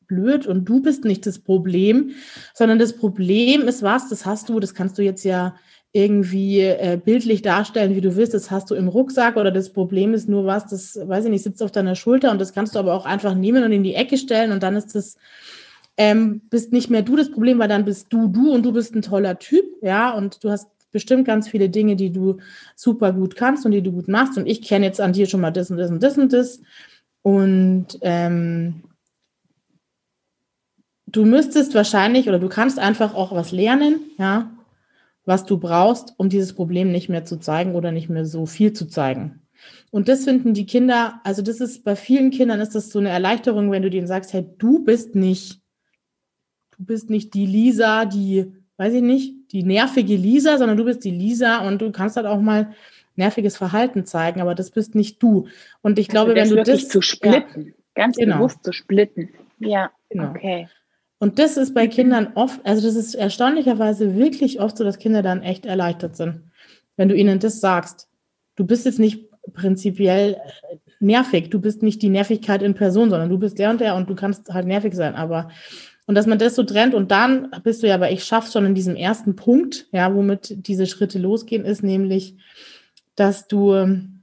blöd 0.07 0.47
und 0.47 0.67
du 0.67 0.81
bist 0.81 1.05
nicht 1.05 1.27
das 1.27 1.41
Problem, 1.41 2.11
sondern 2.55 2.79
das 2.79 2.95
Problem 2.95 3.63
ist 3.63 3.83
was, 3.83 4.09
das 4.09 4.25
hast 4.25 4.49
du, 4.49 4.61
das 4.61 4.75
kannst 4.75 4.97
du 4.97 5.03
jetzt 5.03 5.25
ja 5.25 5.57
irgendwie 5.93 6.61
äh, 6.61 6.99
bildlich 7.03 7.43
darstellen, 7.43 7.95
wie 7.95 8.01
du 8.01 8.17
willst, 8.17 8.35
das 8.35 8.51
hast 8.51 8.71
du 8.71 8.75
im 8.75 8.89
Rucksack 8.89 9.37
oder 9.37 9.51
das 9.51 9.73
Problem 9.73 10.15
ist 10.15 10.29
nur 10.29 10.45
was, 10.45 10.67
das, 10.67 10.97
weiß 11.01 11.25
ich 11.25 11.31
nicht, 11.31 11.45
sitzt 11.45 11.63
auf 11.63 11.71
deiner 11.71 11.95
Schulter 11.95 12.31
und 12.31 12.41
das 12.41 12.53
kannst 12.53 12.75
du 12.75 12.79
aber 12.79 12.95
auch 12.95 13.07
einfach 13.07 13.35
nehmen 13.35 13.63
und 13.65 13.73
in 13.73 13.85
die 13.85 13.95
Ecke 13.95 14.17
stellen 14.17 14.53
und 14.53 14.63
dann 14.63 14.77
ist 14.77 14.95
das 14.95 15.17
ähm, 15.97 16.41
bist 16.51 16.73
nicht 16.73 16.91
mehr 16.91 17.03
du 17.03 17.17
das 17.17 17.31
Problem, 17.31 17.59
weil 17.59 17.69
dann 17.69 17.85
bist 17.85 18.13
du 18.13 18.27
du 18.27 18.53
und 18.53 18.65
du 18.65 18.73
bist 18.73 18.95
ein 18.95 19.03
toller 19.03 19.39
Typ, 19.39 19.65
ja, 19.83 20.13
und 20.13 20.43
du 20.43 20.51
hast 20.51 20.69
bestimmt 20.95 21.27
ganz 21.27 21.49
viele 21.49 21.69
Dinge, 21.69 21.97
die 21.97 22.11
du 22.11 22.39
super 22.75 23.13
gut 23.13 23.37
kannst 23.37 23.67
und 23.67 23.73
die 23.73 23.83
du 23.83 23.93
gut 23.93 24.09
machst. 24.09 24.39
Und 24.39 24.47
ich 24.47 24.63
kenne 24.63 24.87
jetzt 24.87 25.01
an 25.01 25.13
dir 25.13 25.27
schon 25.27 25.43
mal 25.43 25.51
das 25.51 25.71
und 25.71 25.77
das 25.77 25.91
und 25.91 26.03
das 26.03 26.17
und 26.17 26.33
das. 26.33 26.63
Und 27.21 27.99
ähm, 28.01 28.85
du 31.07 31.25
müsstest 31.25 31.75
wahrscheinlich 31.75 32.29
oder 32.29 32.39
du 32.39 32.49
kannst 32.49 32.79
einfach 32.79 33.15
auch 33.15 33.33
was 33.33 33.53
lernen, 33.53 34.01
ja, 34.19 34.51
was 35.25 35.45
du 35.45 35.59
brauchst, 35.59 36.15
um 36.17 36.29
dieses 36.29 36.55
Problem 36.55 36.93
nicht 36.93 37.09
mehr 37.09 37.25
zu 37.25 37.39
zeigen 37.39 37.75
oder 37.75 37.93
nicht 37.93 38.09
mehr 38.09 38.25
so 38.25 38.47
viel 38.47 38.73
zu 38.73 38.87
zeigen. 38.87 39.43
Und 39.91 40.09
das 40.09 40.25
finden 40.25 40.55
die 40.55 40.67
Kinder, 40.67 41.21
also 41.25 41.43
das 41.43 41.61
ist 41.61 41.85
bei 41.85 41.97
vielen 41.97 42.31
Kindern 42.31 42.61
ist 42.61 42.75
das 42.75 42.91
so 42.91 42.99
eine 42.99 43.09
Erleichterung, 43.09 43.71
wenn 43.71 43.83
du 43.83 43.91
denen 43.91 44.07
sagst, 44.07 44.33
hey, 44.33 44.47
du 44.59 44.85
bist 44.85 45.15
nicht, 45.15 45.61
du 46.77 46.85
bist 46.85 47.11
nicht 47.11 47.35
die 47.35 47.47
Lisa, 47.47 48.05
die, 48.05 48.53
weiß 48.77 48.95
ich 48.95 49.03
nicht, 49.03 49.35
die 49.55 49.63
nervige 49.63 50.17
Lisa, 50.17 50.59
sondern 50.59 50.77
du 50.77 50.85
bist 50.85 51.05
die 51.05 51.13
Lisa 51.13 51.67
und 51.67 51.81
du 51.81 51.93
kannst 51.93 52.17
halt 52.17 52.27
auch 52.27 52.41
mal 52.41 52.75
nerviges 53.15 53.57
Verhalten 53.57 54.05
zeigen, 54.05 54.41
aber 54.41 54.57
das 54.57 54.73
bist 54.73 54.97
nicht 54.97 55.23
du. 55.23 55.47
Und 55.81 55.99
ich 56.01 56.09
also 56.09 56.27
glaube, 56.27 56.35
wenn 56.35 56.49
du 56.49 56.63
das 56.63 56.89
zu 56.89 57.01
splitten, 57.01 57.67
ja, 57.67 57.73
ganz 57.95 58.17
genau. 58.17 58.39
bewusst 58.39 58.65
zu 58.65 58.73
splitten. 58.73 59.29
Ja, 59.61 59.93
genau. 60.11 60.31
okay. 60.31 60.69
Und 61.19 61.39
das 61.39 61.57
ist 61.57 61.73
bei 61.73 61.87
Kindern 61.87 62.33
oft, 62.35 62.61
also 62.67 62.87
das 62.87 62.97
ist 62.97 63.15
erstaunlicherweise 63.15 64.17
wirklich 64.17 64.61
oft 64.61 64.77
so, 64.77 64.83
dass 64.83 64.99
Kinder 64.99 65.23
dann 65.23 65.43
echt 65.43 65.65
erleichtert 65.65 66.17
sind, 66.17 66.51
wenn 66.97 67.09
du 67.09 67.15
ihnen 67.15 67.39
das 67.39 67.61
sagst. 67.61 68.09
Du 68.57 68.67
bist 68.67 68.85
jetzt 68.85 68.99
nicht 68.99 69.31
prinzipiell 69.53 70.35
äh, 70.35 70.77
nervig, 70.99 71.51
du 71.51 71.61
bist 71.61 71.83
nicht 71.85 72.03
die 72.03 72.09
Nervigkeit 72.09 72.63
in 72.63 72.75
Person, 72.75 73.09
sondern 73.09 73.29
du 73.29 73.39
bist 73.39 73.61
der 73.61 73.71
und 73.71 73.81
der 73.81 73.95
und 73.95 74.11
du 74.11 74.17
kannst 74.17 74.53
halt 74.53 74.67
nervig 74.67 74.95
sein, 74.95 75.15
aber 75.15 75.49
und 76.07 76.15
dass 76.15 76.27
man 76.27 76.39
das 76.39 76.55
so 76.55 76.63
trennt 76.65 76.95
und 76.95 77.11
dann 77.11 77.51
bist 77.63 77.83
du 77.83 77.89
ja, 77.89 77.95
aber 77.95 78.11
ich 78.11 78.25
schaff's 78.25 78.53
schon 78.53 78.67
in 78.67 78.75
diesem 78.75 78.97
ersten 78.97 79.37
Punkt, 79.37 79.87
ja, 79.93 80.15
womit 80.15 80.67
diese 80.67 80.87
Schritte 80.87 81.19
losgehen, 81.19 81.65
ist 81.65 81.83
nämlich, 81.83 82.37
dass 83.17 83.49
du 83.49 83.75
ähm, 83.75 84.23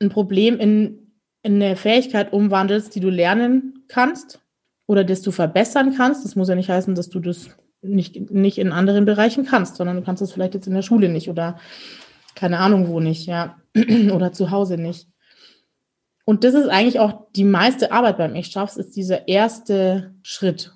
ein 0.00 0.08
Problem 0.10 0.58
in, 0.60 1.12
in 1.42 1.62
eine 1.62 1.76
Fähigkeit 1.76 2.32
umwandelst, 2.32 2.94
die 2.94 3.00
du 3.00 3.10
lernen 3.10 3.84
kannst 3.88 4.40
oder 4.86 5.02
das 5.02 5.22
du 5.22 5.32
verbessern 5.32 5.94
kannst. 5.96 6.24
Das 6.24 6.36
muss 6.36 6.48
ja 6.48 6.54
nicht 6.54 6.70
heißen, 6.70 6.94
dass 6.94 7.08
du 7.08 7.18
das 7.18 7.50
nicht, 7.82 8.30
nicht 8.30 8.58
in 8.58 8.72
anderen 8.72 9.04
Bereichen 9.04 9.44
kannst, 9.44 9.76
sondern 9.76 9.96
du 9.96 10.02
kannst 10.02 10.22
es 10.22 10.32
vielleicht 10.32 10.54
jetzt 10.54 10.66
in 10.66 10.74
der 10.74 10.82
Schule 10.82 11.08
nicht 11.08 11.28
oder 11.28 11.58
keine 12.34 12.58
Ahnung 12.60 12.88
wo 12.88 13.00
nicht, 13.00 13.26
ja, 13.26 13.56
oder 14.12 14.32
zu 14.32 14.50
Hause 14.50 14.78
nicht. 14.78 15.08
Und 16.28 16.44
das 16.44 16.52
ist 16.52 16.68
eigentlich 16.68 17.00
auch 17.00 17.30
die 17.36 17.44
meiste 17.44 17.90
Arbeit 17.90 18.18
beim 18.18 18.34
Ich 18.34 18.48
schaff's, 18.48 18.76
ist 18.76 18.94
dieser 18.96 19.28
erste 19.28 20.12
Schritt, 20.20 20.74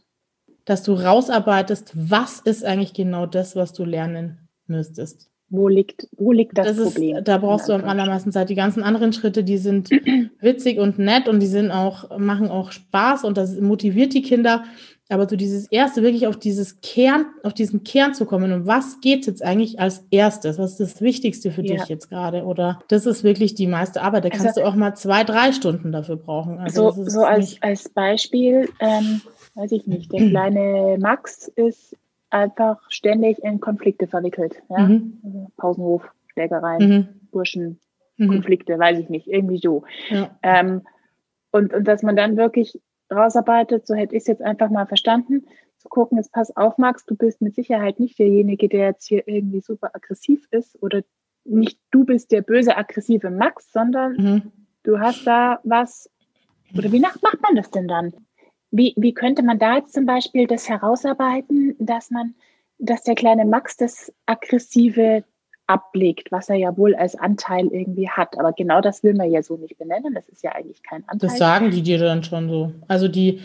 dass 0.64 0.82
du 0.82 0.94
rausarbeitest, 0.94 1.92
was 1.94 2.40
ist 2.40 2.64
eigentlich 2.64 2.94
genau 2.94 3.26
das, 3.26 3.54
was 3.54 3.74
du 3.74 3.84
lernen 3.84 4.48
müsstest. 4.66 5.28
Wo 5.50 5.68
liegt, 5.68 6.08
wo 6.16 6.32
liegt 6.32 6.56
das, 6.56 6.68
das 6.68 6.94
Problem? 6.94 7.18
Ist, 7.18 7.28
da 7.28 7.36
brauchst 7.36 7.68
du 7.68 7.74
am 7.74 7.84
allermeisten 7.84 8.32
Zeit. 8.32 8.48
Die 8.48 8.54
ganzen 8.54 8.82
anderen 8.82 9.12
Schritte, 9.12 9.44
die 9.44 9.58
sind 9.58 9.90
witzig 10.40 10.78
und 10.78 10.98
nett 10.98 11.28
und 11.28 11.40
die 11.40 11.46
sind 11.46 11.70
auch, 11.70 12.18
machen 12.18 12.48
auch 12.48 12.72
Spaß 12.72 13.24
und 13.24 13.36
das 13.36 13.60
motiviert 13.60 14.14
die 14.14 14.22
Kinder. 14.22 14.64
Aber 15.08 15.28
so 15.28 15.36
dieses 15.36 15.66
erste, 15.70 16.02
wirklich 16.02 16.26
auf 16.26 16.38
dieses 16.38 16.80
Kern, 16.80 17.26
auf 17.42 17.52
diesen 17.52 17.84
Kern 17.84 18.14
zu 18.14 18.24
kommen. 18.24 18.52
Und 18.52 18.66
was 18.66 19.00
geht 19.00 19.26
jetzt 19.26 19.42
eigentlich 19.42 19.78
als 19.78 20.06
erstes? 20.10 20.58
Was 20.58 20.72
ist 20.72 20.80
das 20.80 21.00
Wichtigste 21.02 21.50
für 21.50 21.62
ja. 21.62 21.74
dich 21.74 21.88
jetzt 21.88 22.08
gerade? 22.08 22.44
Oder 22.44 22.80
das 22.88 23.04
ist 23.04 23.22
wirklich 23.22 23.54
die 23.54 23.66
meiste 23.66 24.00
Arbeit. 24.00 24.24
Da 24.24 24.30
kannst 24.30 24.46
also, 24.46 24.60
du 24.62 24.66
auch 24.66 24.74
mal 24.74 24.94
zwei, 24.94 25.24
drei 25.24 25.52
Stunden 25.52 25.92
dafür 25.92 26.16
brauchen. 26.16 26.58
Also 26.58 26.90
so, 26.92 27.04
so 27.04 27.24
als, 27.24 27.60
als 27.60 27.88
Beispiel, 27.88 28.70
ähm, 28.80 29.20
weiß 29.54 29.72
ich 29.72 29.86
nicht, 29.86 30.12
der 30.12 30.20
kleine 30.30 30.96
Max 30.98 31.48
ist 31.48 31.96
einfach 32.30 32.80
ständig 32.88 33.38
in 33.42 33.60
Konflikte 33.60 34.06
verwickelt. 34.06 34.62
Ja? 34.70 34.88
Mhm. 34.88 35.18
Also 35.24 35.50
Pausenhof, 35.56 36.02
Schlägereien, 36.32 36.88
mhm. 36.88 37.08
Burschen, 37.30 37.78
mhm. 38.16 38.28
Konflikte, 38.28 38.78
weiß 38.78 38.98
ich 38.98 39.10
nicht, 39.10 39.26
irgendwie 39.26 39.58
so. 39.58 39.84
Ja. 40.08 40.30
Ähm, 40.42 40.82
und, 41.50 41.74
und 41.74 41.86
dass 41.86 42.02
man 42.02 42.16
dann 42.16 42.36
wirklich 42.36 42.80
rausarbeitet, 43.12 43.86
so 43.86 43.94
hätte 43.94 44.14
ich 44.16 44.22
es 44.22 44.26
jetzt 44.26 44.42
einfach 44.42 44.70
mal 44.70 44.86
verstanden, 44.86 45.46
zu 45.78 45.88
gucken, 45.88 46.18
jetzt 46.18 46.32
pass 46.32 46.56
auf, 46.56 46.78
Max, 46.78 47.04
du 47.04 47.16
bist 47.16 47.42
mit 47.42 47.54
Sicherheit 47.54 47.98
nicht 48.00 48.18
derjenige, 48.18 48.68
der 48.68 48.86
jetzt 48.86 49.08
hier 49.08 49.26
irgendwie 49.26 49.60
super 49.60 49.90
aggressiv 49.94 50.46
ist 50.50 50.80
oder 50.82 51.02
nicht 51.44 51.78
du 51.90 52.04
bist 52.04 52.30
der 52.30 52.42
böse, 52.42 52.76
aggressive 52.76 53.30
Max, 53.30 53.72
sondern 53.72 54.12
mhm. 54.12 54.52
du 54.84 55.00
hast 55.00 55.26
da 55.26 55.60
was, 55.64 56.08
oder 56.76 56.92
wie 56.92 57.00
macht 57.00 57.20
man 57.22 57.56
das 57.56 57.70
denn 57.70 57.88
dann? 57.88 58.12
Wie, 58.70 58.94
wie 58.96 59.12
könnte 59.12 59.42
man 59.42 59.58
da 59.58 59.76
jetzt 59.76 59.92
zum 59.92 60.06
Beispiel 60.06 60.46
das 60.46 60.68
herausarbeiten, 60.68 61.74
dass 61.78 62.10
man, 62.10 62.34
dass 62.78 63.02
der 63.02 63.16
kleine 63.16 63.44
Max 63.44 63.76
das 63.76 64.12
aggressive 64.26 65.24
ablegt, 65.66 66.32
was 66.32 66.48
er 66.48 66.56
ja 66.56 66.76
wohl 66.76 66.94
als 66.94 67.14
Anteil 67.14 67.66
irgendwie 67.68 68.08
hat. 68.08 68.38
Aber 68.38 68.52
genau 68.52 68.80
das 68.80 69.02
will 69.02 69.14
man 69.14 69.30
ja 69.30 69.42
so 69.42 69.56
nicht 69.56 69.78
benennen. 69.78 70.14
Das 70.14 70.28
ist 70.28 70.42
ja 70.42 70.52
eigentlich 70.52 70.82
kein 70.82 71.04
Anteil. 71.08 71.30
Das 71.30 71.38
sagen 71.38 71.70
die 71.70 71.82
dir 71.82 71.98
dann 71.98 72.24
schon 72.24 72.48
so. 72.48 72.72
Also 72.88 73.08
die, 73.08 73.40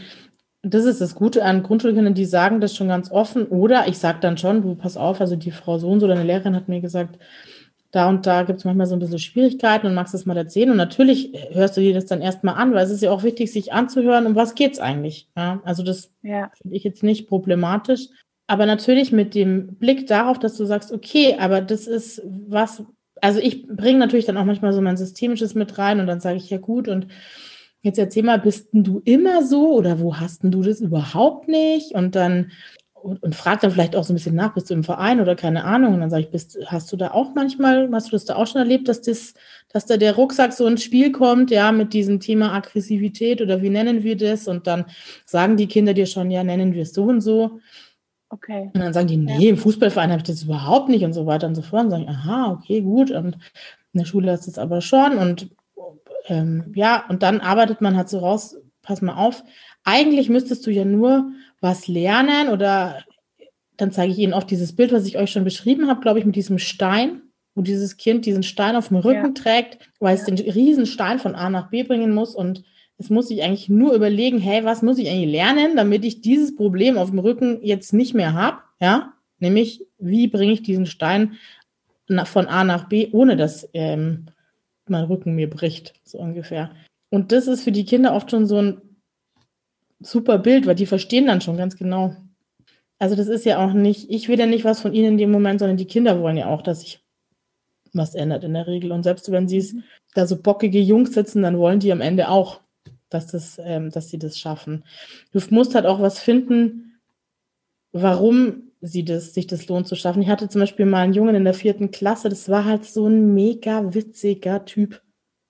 das 0.64 0.86
ist 0.86 1.02
das 1.02 1.16
Gute 1.16 1.44
an 1.44 1.64
Grundschulkindern, 1.64 2.14
die 2.14 2.26
sagen 2.26 2.60
das 2.60 2.76
schon 2.76 2.88
ganz 2.88 3.12
offen. 3.12 3.46
Oder 3.48 3.88
ich 3.88 3.98
sage 3.98 4.20
dann 4.20 4.38
schon, 4.38 4.62
du 4.62 4.76
pass 4.76 4.98
auf, 4.98 5.22
also 5.22 5.36
die 5.36 5.52
Frau 5.52 5.78
so 5.78 5.90
und 5.90 6.00
so, 6.00 6.08
deine 6.08 6.24
Lehrerin 6.24 6.56
hat 6.56 6.68
mir 6.68 6.82
gesagt, 6.82 7.20
da 7.92 8.10
und 8.10 8.26
da 8.26 8.44
gibt 8.44 8.60
es 8.60 8.66
manchmal 8.66 8.86
so 8.86 8.96
ein 8.96 9.00
bisschen 9.00 9.20
Schwierigkeiten 9.20 9.88
und 9.88 9.94
magst 9.94 10.14
das 10.14 10.26
mal 10.26 10.36
erzählen. 10.36 10.72
Und 10.72 10.78
natürlich 10.78 11.32
hörst 11.52 11.78
du 11.78 11.82
dir 11.82 11.94
das 11.94 12.06
dann 12.06 12.22
erstmal 12.22 12.56
an, 12.56 12.74
weil 12.74 12.84
es 12.84 12.92
ist 12.92 13.02
ja 13.02 13.12
auch 13.12 13.24
wichtig, 13.24 13.52
sich 13.52 13.72
anzuhören, 13.72 14.26
um 14.26 14.36
was 14.36 14.56
geht 14.56 14.74
es 14.74 14.80
eigentlich. 14.80 15.30
Ja? 15.38 15.62
Also 15.64 15.84
das 15.84 16.12
ja. 16.22 16.52
finde 16.62 16.76
ich 16.76 16.84
jetzt 16.84 17.04
nicht 17.04 17.30
problematisch. 17.30 18.10
Aber 18.48 18.66
natürlich 18.66 19.12
mit 19.12 19.36
dem 19.36 19.76
Blick 19.76 20.08
darauf, 20.08 20.40
dass 20.40 20.56
du 20.56 20.66
sagst, 20.66 20.92
okay, 20.92 21.36
aber 21.38 21.62
das 21.62 21.86
ist 21.86 22.22
was, 22.26 22.84
also 23.22 23.40
ich 23.40 23.68
bringe 23.68 24.00
natürlich 24.00 24.26
dann 24.26 24.38
auch 24.38 24.46
manchmal 24.46 24.74
so 24.74 24.82
mein 24.82 24.98
Systemisches 24.98 25.54
mit 25.54 25.78
rein 25.78 26.00
und 26.00 26.08
dann 26.08 26.22
sage 26.22 26.38
ich, 26.38 26.50
ja 26.50 26.58
gut, 26.58 26.88
und 26.88 27.08
jetzt 27.82 28.00
erzähl 28.00 28.24
mal, 28.24 28.40
bist 28.40 28.74
denn 28.74 28.84
du 28.84 29.02
immer 29.04 29.44
so 29.44 29.74
oder 29.74 30.00
wo 30.00 30.16
hast 30.16 30.44
denn 30.44 30.52
du 30.52 30.64
das 30.64 30.80
überhaupt 30.80 31.48
nicht? 31.48 31.92
Und 31.94 32.16
dann 32.16 32.52
und, 33.02 33.22
und 33.24 33.36
frag 33.36 33.62
dann 33.62 33.72
vielleicht 33.72 33.96
auch 33.96 34.04
so 34.04 34.12
ein 34.12 34.16
bisschen 34.16 34.36
nach, 34.36 34.54
bist 34.54 34.70
du 34.70 34.74
im 34.74 34.84
Verein 34.84 35.22
oder 35.22 35.36
keine 35.36 35.64
Ahnung? 35.64 35.94
Und 35.94 36.02
dann 36.02 36.10
sage 36.10 36.24
ich, 36.24 36.30
bist, 36.30 36.58
hast 36.66 36.92
du 36.92 36.98
da 36.98 37.12
auch 37.12 37.34
manchmal, 37.36 37.90
hast 37.92 38.08
du 38.08 38.12
das 38.12 38.26
da 38.26 38.36
auch 38.36 38.48
schon 38.48 38.60
erlebt, 38.60 38.88
dass 38.88 39.02
das, 39.02 39.34
dass 39.70 39.86
da 39.86 39.98
der 39.98 40.16
Rucksack 40.16 40.52
so 40.54 40.66
ins 40.68 40.84
Spiel 40.84 41.12
kommt, 41.12 41.52
ja, 41.52 41.72
mit 41.72 41.94
diesem 41.94 42.20
Thema 42.20 42.54
Aggressivität 42.54 43.42
oder 43.42 43.62
wie 43.62 43.70
nennen 43.70 44.04
wir 44.04 44.18
das? 44.18 44.48
Und 44.48 44.68
dann 44.68 44.86
sagen 45.26 45.58
die 45.58 45.68
Kinder 45.68 45.94
dir 45.94 46.06
schon, 46.06 46.32
ja, 46.32 46.44
nennen 46.44 46.74
wir 46.74 46.84
es 46.84 46.94
so 46.94 47.04
und 47.04 47.22
so. 47.22 47.60
Okay. 48.30 48.72
Und 48.74 48.82
dann 48.82 48.94
sagen 48.94 49.08
die, 49.08 49.18
nee, 49.18 49.46
ja. 49.46 49.50
im 49.50 49.58
Fußballverein 49.58 50.12
habe 50.12 50.20
ich 50.20 50.28
das 50.28 50.44
überhaupt 50.44 50.90
nicht 50.90 51.04
und 51.06 51.14
so 51.14 51.26
weiter 51.26 51.48
und 51.48 51.56
so 51.56 51.62
fort. 51.62 51.86
Und 51.86 51.92
sagen, 51.92 52.10
aha, 52.10 52.52
okay, 52.52 52.82
gut. 52.82 53.12
Und 53.12 53.38
in 53.94 54.00
der 54.00 54.06
Schule 54.06 54.34
ist 54.34 54.48
es 54.48 54.58
aber 54.58 54.82
schon. 54.82 55.18
Und 55.18 55.50
ähm, 56.28 56.72
ja, 56.76 57.06
und 57.08 57.24
dann 57.24 57.40
arbeitet 57.40 57.82
man 57.82 57.96
halt 57.96 58.10
so 58.10 58.20
raus, 58.20 58.58
pass 58.82 59.02
mal 59.02 59.16
auf, 59.16 59.44
eigentlich 59.84 60.30
müsstest 60.30 60.66
du 60.66 60.72
ja 60.72 60.86
nur 60.86 61.32
was 61.62 61.88
lernen 61.88 62.50
oder 62.50 63.04
dann 63.78 63.92
zeige 63.92 64.12
ich 64.12 64.20
Ihnen 64.20 64.34
auch 64.34 64.44
dieses 64.44 64.76
Bild, 64.76 64.92
was 64.92 65.06
ich 65.06 65.18
euch 65.18 65.32
schon 65.32 65.44
beschrieben 65.44 65.88
habe, 65.88 66.02
glaube 66.02 66.20
ich, 66.20 66.26
mit 66.26 66.36
diesem 66.36 66.60
Stein, 66.60 67.22
wo 67.56 67.62
dieses 67.62 67.98
Kind 67.98 68.26
diesen 68.26 68.44
Stein 68.44 68.76
auf 68.76 68.90
dem 68.90 68.98
Rücken 68.98 69.28
ja. 69.28 69.32
trägt, 69.32 69.78
weil 70.00 70.16
es 70.16 70.26
den 70.26 70.38
riesen 70.38 70.86
Stein 70.86 71.20
von 71.20 71.36
A 71.36 71.50
nach 71.50 71.70
B 71.70 71.84
bringen 71.84 72.14
muss 72.14 72.36
und 72.36 72.64
es 72.98 73.10
muss 73.10 73.28
sich 73.28 73.44
eigentlich 73.44 73.70
nur 73.70 73.94
überlegen, 73.94 74.40
hey, 74.40 74.64
was 74.64 74.82
muss 74.82 74.98
ich 74.98 75.10
eigentlich 75.10 75.32
lernen, 75.32 75.76
damit 75.76 76.04
ich 76.04 76.22
dieses 76.22 76.56
Problem 76.56 76.98
auf 76.98 77.12
dem 77.12 77.20
Rücken 77.20 77.60
jetzt 77.62 77.94
nicht 77.94 78.14
mehr 78.14 78.34
habe, 78.34 78.60
ja, 78.80 79.14
nämlich 79.40 79.86
wie 80.00 80.28
bringe 80.28 80.54
ich 80.54 80.64
diesen 80.64 80.86
Stein 80.86 81.34
von 82.24 82.48
A 82.48 82.64
nach 82.64 82.88
B, 82.88 83.10
ohne 83.12 83.36
dass 83.36 83.70
ähm, 83.74 84.28
mein 84.88 85.06
Rücken 85.06 85.36
mir 85.36 85.50
bricht, 85.50 85.94
so 86.04 86.18
ungefähr. 86.18 86.72
Und 87.10 87.32
das 87.32 87.48
ist 87.48 87.64
für 87.64 87.72
die 87.72 87.86
Kinder 87.86 88.14
oft 88.14 88.32
schon 88.32 88.46
so 88.46 88.58
ein 88.62 88.82
super 90.00 90.38
Bild, 90.38 90.66
weil 90.66 90.76
die 90.76 90.86
verstehen 90.86 91.28
dann 91.28 91.42
schon 91.42 91.58
ganz 91.58 91.76
genau. 91.76 92.16
Also 93.00 93.16
das 93.16 93.28
ist 93.28 93.46
ja 93.46 93.64
auch 93.64 93.74
nicht, 93.74 94.10
ich 94.10 94.28
will 94.28 94.40
ja 94.40 94.46
nicht 94.46 94.66
was 94.66 94.82
von 94.82 94.94
ihnen 94.94 95.14
in 95.14 95.18
dem 95.18 95.32
Moment, 95.32 95.60
sondern 95.60 95.78
die 95.78 95.86
Kinder 95.86 96.20
wollen 96.20 96.38
ja 96.38 96.48
auch, 96.48 96.62
dass 96.62 96.82
sich 96.82 97.00
was 97.94 98.16
ändert 98.16 98.44
in 98.44 98.54
der 98.54 98.68
Regel. 98.68 98.92
Und 98.92 99.04
selbst 99.04 99.32
wenn 99.32 99.48
sie 99.48 99.58
es 99.58 99.74
mhm. 99.74 99.84
da 100.14 100.26
so 100.26 100.42
bockige 100.42 100.80
Jungs 100.80 101.14
sitzen, 101.14 101.44
dann 101.44 101.58
wollen 101.58 101.80
die 101.80 101.92
am 101.92 102.02
Ende 102.02 102.30
auch, 102.30 102.62
dass, 103.10 103.28
das, 103.28 103.60
ähm, 103.64 103.90
dass 103.90 104.10
sie 104.10 104.20
das 104.20 104.38
schaffen. 104.38 104.84
Du 105.32 105.40
musst 105.50 105.76
halt 105.76 105.86
auch 105.86 106.02
was 106.02 106.20
finden, 106.20 107.00
warum 107.92 108.72
sie 108.82 109.04
das, 109.04 109.34
sich 109.34 109.48
das 109.48 109.68
lohnt 109.68 109.88
zu 109.88 109.96
schaffen. 109.96 110.22
Ich 110.22 110.30
hatte 110.30 110.50
zum 110.50 110.62
Beispiel 110.62 110.86
mal 110.86 111.02
einen 111.02 111.14
Jungen 111.14 111.36
in 111.36 111.44
der 111.44 111.54
vierten 111.54 111.92
Klasse, 111.92 112.30
das 112.30 112.50
war 112.50 112.66
halt 112.66 112.86
so 112.86 113.08
ein 113.08 113.34
mega 113.34 113.94
witziger 113.94 114.66
Typ. 114.66 115.02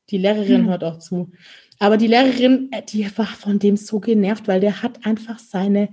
Die 0.09 0.17
Lehrerin 0.17 0.63
mhm. 0.63 0.69
hört 0.69 0.83
auch 0.83 0.99
zu. 0.99 1.31
Aber 1.79 1.97
die 1.97 2.07
Lehrerin, 2.07 2.69
äh, 2.71 2.81
die 2.83 3.05
war 3.17 3.25
von 3.25 3.59
dem 3.59 3.77
so 3.77 3.99
genervt, 3.99 4.47
weil 4.47 4.61
der 4.61 4.81
hat 4.81 5.05
einfach 5.05 5.39
seine, 5.39 5.89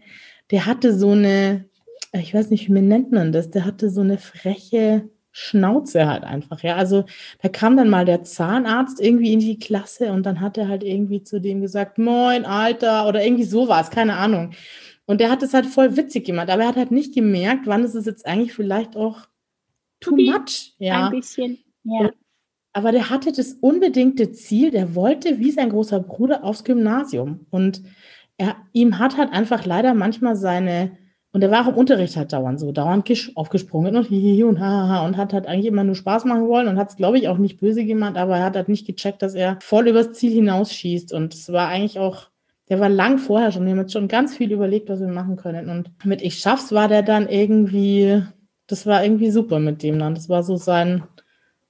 der 0.50 0.66
hatte 0.66 0.96
so 0.96 1.10
eine, 1.10 1.64
äh, 2.12 2.20
ich 2.20 2.32
weiß 2.32 2.50
nicht, 2.50 2.72
wie 2.72 2.80
nennt 2.80 3.12
man 3.12 3.32
das, 3.32 3.50
der 3.50 3.64
hatte 3.64 3.90
so 3.90 4.00
eine 4.00 4.18
freche 4.18 5.08
Schnauze 5.36 6.06
halt 6.06 6.22
einfach, 6.22 6.62
ja. 6.62 6.76
Also 6.76 7.06
da 7.42 7.48
kam 7.48 7.76
dann 7.76 7.90
mal 7.90 8.04
der 8.04 8.22
Zahnarzt 8.22 9.00
irgendwie 9.00 9.32
in 9.32 9.40
die 9.40 9.58
Klasse 9.58 10.12
und 10.12 10.24
dann 10.24 10.40
hat 10.40 10.56
er 10.56 10.68
halt 10.68 10.84
irgendwie 10.84 11.24
zu 11.24 11.40
dem 11.40 11.60
gesagt, 11.60 11.98
moin, 11.98 12.44
Alter, 12.44 13.08
oder 13.08 13.24
irgendwie 13.24 13.42
sowas, 13.42 13.90
keine 13.90 14.16
Ahnung. 14.16 14.52
Und 15.06 15.20
der 15.20 15.32
hat 15.32 15.42
es 15.42 15.52
halt 15.52 15.66
voll 15.66 15.96
witzig 15.96 16.24
gemacht, 16.24 16.50
aber 16.50 16.62
er 16.62 16.68
hat 16.68 16.76
halt 16.76 16.92
nicht 16.92 17.14
gemerkt, 17.14 17.66
wann 17.66 17.82
ist 17.82 17.96
es 17.96 18.06
jetzt 18.06 18.24
eigentlich 18.26 18.52
vielleicht 18.54 18.94
auch 18.94 19.26
too 19.98 20.14
much. 20.14 20.76
Ja. 20.78 21.06
Ein 21.06 21.10
bisschen, 21.10 21.58
ja. 21.82 22.12
aber 22.72 22.92
der 22.92 23.10
hatte 23.10 23.32
das 23.32 23.54
unbedingte 23.54 24.30
Ziel, 24.30 24.70
der 24.70 24.94
wollte 24.94 25.40
wie 25.40 25.50
sein 25.50 25.70
großer 25.70 25.98
Bruder 25.98 26.44
aufs 26.44 26.62
Gymnasium. 26.62 27.44
Und 27.50 27.82
er, 28.36 28.54
ihm 28.72 29.00
hat 29.00 29.16
halt 29.16 29.32
einfach 29.32 29.66
leider 29.66 29.94
manchmal 29.94 30.36
seine, 30.36 30.96
und 31.34 31.42
er 31.42 31.50
war 31.50 31.64
auch 31.64 31.70
im 31.70 31.74
Unterricht 31.74 32.16
halt 32.16 32.32
dauernd 32.32 32.60
so, 32.60 32.70
dauernd 32.70 33.10
aufgesprungen 33.34 33.96
und 33.96 34.06
hihihi 34.06 34.44
und 34.44 34.60
hahaha 34.60 35.04
und 35.04 35.16
hat 35.16 35.32
halt 35.32 35.48
eigentlich 35.48 35.66
immer 35.66 35.82
nur 35.82 35.96
Spaß 35.96 36.26
machen 36.26 36.46
wollen 36.46 36.68
und 36.68 36.78
hat 36.78 36.90
es, 36.90 36.96
glaube 36.96 37.18
ich, 37.18 37.26
auch 37.26 37.38
nicht 37.38 37.58
böse 37.58 37.84
gemacht, 37.84 38.16
aber 38.16 38.36
er 38.36 38.44
hat 38.44 38.54
halt 38.54 38.68
nicht 38.68 38.86
gecheckt, 38.86 39.20
dass 39.20 39.34
er 39.34 39.58
voll 39.60 39.88
übers 39.88 40.12
Ziel 40.12 40.30
hinausschießt. 40.30 41.12
Und 41.12 41.34
es 41.34 41.52
war 41.52 41.66
eigentlich 41.66 41.98
auch, 41.98 42.28
der 42.68 42.78
war 42.78 42.88
lang 42.88 43.18
vorher 43.18 43.50
schon, 43.50 43.64
wir 43.64 43.72
haben 43.72 43.80
jetzt 43.80 43.92
schon 43.92 44.06
ganz 44.06 44.36
viel 44.36 44.52
überlegt, 44.52 44.88
was 44.88 45.00
wir 45.00 45.08
machen 45.08 45.34
können. 45.34 45.70
Und 45.70 45.90
mit 46.04 46.22
Ich 46.22 46.38
schaff's 46.38 46.70
war 46.70 46.86
der 46.86 47.02
dann 47.02 47.28
irgendwie, 47.28 48.22
das 48.68 48.86
war 48.86 49.02
irgendwie 49.02 49.32
super 49.32 49.58
mit 49.58 49.82
dem 49.82 49.98
dann. 49.98 50.14
Das 50.14 50.28
war 50.28 50.44
so 50.44 50.54
sein, 50.54 51.02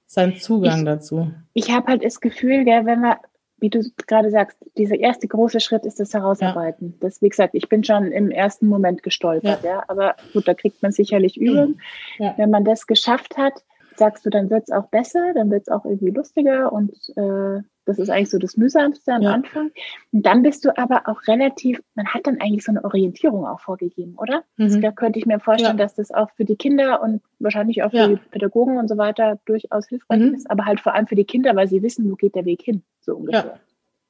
sein 0.05 0.35
Zugang 0.35 0.81
ich, 0.81 0.85
dazu. 0.85 1.31
Ich 1.55 1.71
habe 1.71 1.87
halt 1.87 2.05
das 2.05 2.21
Gefühl, 2.21 2.65
gell, 2.65 2.85
wenn 2.85 3.01
wir 3.01 3.17
wie 3.57 3.69
du 3.69 3.81
gerade 4.07 4.29
sagst, 4.29 4.57
dieser 4.77 4.95
erste 4.95 5.27
große 5.27 5.59
Schritt 5.59 5.85
ist 5.85 5.99
das 5.99 6.13
Herausarbeiten. 6.13 6.89
Ja. 6.89 7.07
Das, 7.07 7.21
wie 7.21 7.29
gesagt, 7.29 7.55
ich 7.55 7.69
bin 7.69 7.83
schon 7.83 8.11
im 8.11 8.29
ersten 8.29 8.67
Moment 8.67 9.01
gestolpert, 9.01 9.63
ja. 9.63 9.75
ja. 9.75 9.83
Aber 9.87 10.15
gut, 10.33 10.47
da 10.47 10.53
kriegt 10.53 10.81
man 10.83 10.91
sicherlich 10.91 11.37
Übung. 11.37 11.79
Ja. 12.19 12.33
Wenn 12.37 12.49
man 12.49 12.65
das 12.65 12.85
geschafft 12.85 13.37
hat, 13.37 13.63
sagst 13.97 14.25
du, 14.25 14.29
dann 14.29 14.49
wird 14.49 14.63
es 14.63 14.71
auch 14.71 14.87
besser, 14.87 15.33
dann 15.33 15.51
wird 15.51 15.63
es 15.63 15.69
auch 15.69 15.85
irgendwie 15.85 16.11
lustiger 16.11 16.71
und 16.71 16.91
äh, 17.15 17.61
das 17.85 17.99
ist 17.99 18.09
eigentlich 18.09 18.31
so 18.31 18.39
das 18.39 18.57
Mühsamste 18.57 19.13
am 19.13 19.21
ja. 19.21 19.31
Anfang. 19.31 19.71
Und 20.11 20.25
dann 20.25 20.41
bist 20.41 20.65
du 20.65 20.75
aber 20.75 21.03
auch 21.05 21.27
relativ, 21.27 21.81
man 21.93 22.07
hat 22.07 22.25
dann 22.25 22.41
eigentlich 22.41 22.63
so 22.63 22.71
eine 22.71 22.83
Orientierung 22.83 23.45
auch 23.45 23.59
vorgegeben, 23.59 24.15
oder? 24.17 24.43
Mhm. 24.57 24.81
Da 24.81 24.91
könnte 24.91 25.19
ich 25.19 25.27
mir 25.27 25.39
vorstellen, 25.39 25.77
ja. 25.77 25.83
dass 25.83 25.93
das 25.93 26.11
auch 26.11 26.31
für 26.31 26.45
die 26.45 26.55
Kinder 26.55 27.01
und 27.03 27.21
wahrscheinlich 27.39 27.83
auch 27.83 27.91
für 27.91 27.97
ja. 27.97 28.07
die 28.07 28.15
Pädagogen 28.15 28.77
und 28.77 28.87
so 28.87 28.97
weiter 28.97 29.39
durchaus 29.45 29.87
hilfreich 29.87 30.19
mhm. 30.19 30.33
ist, 30.33 30.49
aber 30.49 30.65
halt 30.65 30.79
vor 30.79 30.95
allem 30.95 31.07
für 31.07 31.15
die 31.15 31.25
Kinder, 31.25 31.55
weil 31.55 31.67
sie 31.67 31.83
wissen, 31.83 32.09
wo 32.09 32.15
geht 32.15 32.35
der 32.35 32.45
Weg 32.45 32.63
hin, 32.63 32.81
so 33.01 33.15
ungefähr. 33.15 33.59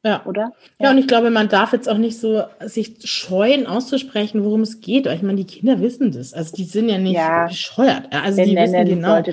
Ja. 0.06 0.24
Oder? 0.26 0.51
Ja. 0.80 0.86
ja, 0.86 0.91
und 0.91 0.99
ich 0.99 1.08
glaube, 1.08 1.32
man 1.32 1.49
darf 1.49 1.74
jetzt 1.74 1.89
auch 1.89 1.97
nicht 1.97 2.20
so 2.20 2.43
sich 2.64 2.97
scheuen, 3.03 3.66
auszusprechen, 3.66 4.43
worum 4.43 4.62
es 4.62 4.80
geht. 4.80 5.08
Ich 5.08 5.24
meine, 5.24 5.43
die 5.43 5.47
Kinder 5.47 5.82
wissen 5.82 6.12
das. 6.12 6.34
Also 6.34 6.56
die 6.56 6.64
sind 6.64 6.89
ja 6.89 6.99
nicht 6.99 7.16
ja. 7.16 7.47
bescheuert. 7.47 8.03
Also 8.12 8.43
die 8.43 8.56
wissen 8.56 8.86
genau, 8.86 9.24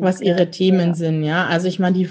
was 0.00 0.22
ihre 0.22 0.40
ja. 0.40 0.46
Themen 0.46 0.94
sind. 0.94 1.22
Ja, 1.22 1.46
also 1.46 1.68
ich 1.68 1.78
meine, 1.78 1.98
die, 1.98 2.08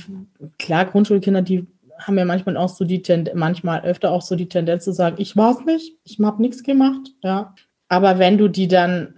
klar, 0.60 0.86
Grundschulkinder, 0.86 1.42
die 1.42 1.66
haben 1.98 2.18
ja 2.18 2.26
manchmal 2.26 2.58
auch 2.58 2.70
so 2.70 2.86
die 2.86 3.02
Tendenz, 3.02 3.36
manchmal 3.36 3.82
öfter 3.82 4.12
auch 4.12 4.22
so 4.22 4.36
die 4.36 4.50
Tendenz 4.50 4.84
zu 4.84 4.94
sagen, 4.94 5.16
ich 5.18 5.36
war's 5.36 5.66
nicht, 5.66 5.94
ich 6.04 6.20
habe 6.20 6.42
nichts 6.42 6.62
gemacht. 6.62 7.12
Ja, 7.24 7.56
aber 7.88 8.20
wenn 8.20 8.38
du 8.38 8.50
die 8.50 8.68
dann 8.68 9.16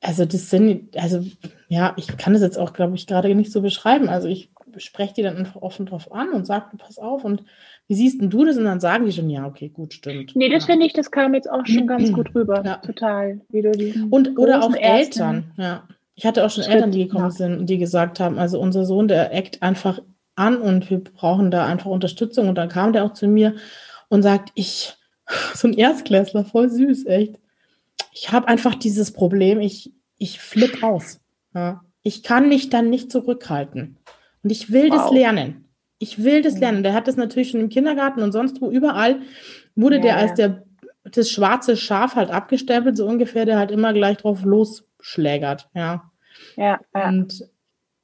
also 0.00 0.24
das 0.24 0.50
sind, 0.50 0.96
also 0.96 1.24
ja, 1.68 1.92
ich 1.96 2.16
kann 2.16 2.32
das 2.32 2.42
jetzt 2.42 2.58
auch, 2.58 2.72
glaube 2.72 2.94
ich, 2.94 3.06
gerade 3.06 3.34
nicht 3.34 3.50
so 3.50 3.60
beschreiben. 3.60 4.08
Also 4.08 4.28
ich 4.28 4.50
spreche 4.78 5.14
die 5.14 5.22
dann 5.22 5.36
einfach 5.36 5.62
offen 5.62 5.86
drauf 5.86 6.12
an 6.12 6.30
und 6.30 6.46
sage, 6.46 6.76
pass 6.76 6.98
auf 6.98 7.24
und 7.24 7.42
wie 7.88 7.94
siehst 7.94 8.20
denn 8.20 8.30
du 8.30 8.44
das? 8.44 8.56
Und 8.56 8.64
dann 8.64 8.80
sagen 8.80 9.06
die 9.06 9.12
schon, 9.12 9.30
ja, 9.30 9.46
okay, 9.46 9.68
gut, 9.68 9.94
stimmt. 9.94 10.34
Nee, 10.34 10.48
das 10.48 10.64
ja. 10.64 10.72
finde 10.72 10.86
ich, 10.86 10.92
das 10.92 11.10
kam 11.10 11.34
jetzt 11.34 11.50
auch 11.50 11.64
schon 11.66 11.86
ganz 11.86 12.12
gut 12.12 12.34
rüber. 12.34 12.62
Ja. 12.64 12.76
Total. 12.78 13.40
Wie 13.48 13.62
du 13.62 13.70
und 14.10 14.38
oder 14.38 14.62
auch 14.62 14.74
Eltern, 14.74 15.52
ja. 15.56 15.84
Ich 16.16 16.24
hatte 16.24 16.44
auch 16.44 16.50
schon 16.50 16.64
Schritt, 16.64 16.76
Eltern, 16.76 16.92
die 16.92 17.04
gekommen 17.04 17.24
ja. 17.26 17.30
sind 17.30 17.58
und 17.58 17.66
die 17.66 17.76
gesagt 17.76 18.20
haben, 18.20 18.38
also 18.38 18.58
unser 18.58 18.86
Sohn, 18.86 19.06
der 19.06 19.34
eckt 19.34 19.62
einfach 19.62 20.00
an 20.34 20.56
und 20.56 20.88
wir 20.90 21.04
brauchen 21.04 21.50
da 21.50 21.66
einfach 21.66 21.90
Unterstützung. 21.90 22.48
Und 22.48 22.56
dann 22.56 22.70
kam 22.70 22.92
der 22.92 23.04
auch 23.04 23.12
zu 23.12 23.28
mir 23.28 23.56
und 24.08 24.22
sagt, 24.22 24.50
ich, 24.54 24.94
so 25.54 25.68
ein 25.68 25.74
Erstklässler, 25.74 26.44
voll 26.44 26.70
süß, 26.70 27.06
echt. 27.06 27.38
Ich 28.12 28.32
habe 28.32 28.48
einfach 28.48 28.74
dieses 28.74 29.12
Problem, 29.12 29.60
ich, 29.60 29.92
ich 30.16 30.40
flipp 30.40 30.82
aus. 30.82 31.20
Ja. 31.54 31.82
Ich 32.02 32.22
kann 32.22 32.48
mich 32.48 32.70
dann 32.70 32.88
nicht 32.88 33.12
zurückhalten. 33.12 33.98
Und 34.42 34.50
ich 34.50 34.70
will 34.72 34.90
wow. 34.90 35.02
das 35.02 35.10
lernen. 35.12 35.64
Ich 35.98 36.22
will 36.22 36.42
das 36.42 36.58
lernen. 36.58 36.82
Der 36.82 36.92
hat 36.92 37.08
das 37.08 37.16
natürlich 37.16 37.50
schon 37.50 37.60
im 37.60 37.68
Kindergarten 37.68 38.22
und 38.22 38.32
sonst 38.32 38.60
wo 38.60 38.70
überall 38.70 39.20
wurde 39.74 39.96
ja, 39.96 40.02
der 40.02 40.16
als 40.16 40.34
der 40.34 40.62
das 41.04 41.30
schwarze 41.30 41.76
Schaf 41.76 42.16
halt 42.16 42.30
abgestempelt, 42.30 42.96
so 42.96 43.06
ungefähr, 43.06 43.44
der 43.44 43.58
halt 43.58 43.70
immer 43.70 43.92
gleich 43.92 44.16
drauf 44.18 44.42
losschlägert, 44.44 45.68
ja. 45.74 46.10
Ja, 46.56 46.80
ja. 46.94 47.08
Und 47.08 47.48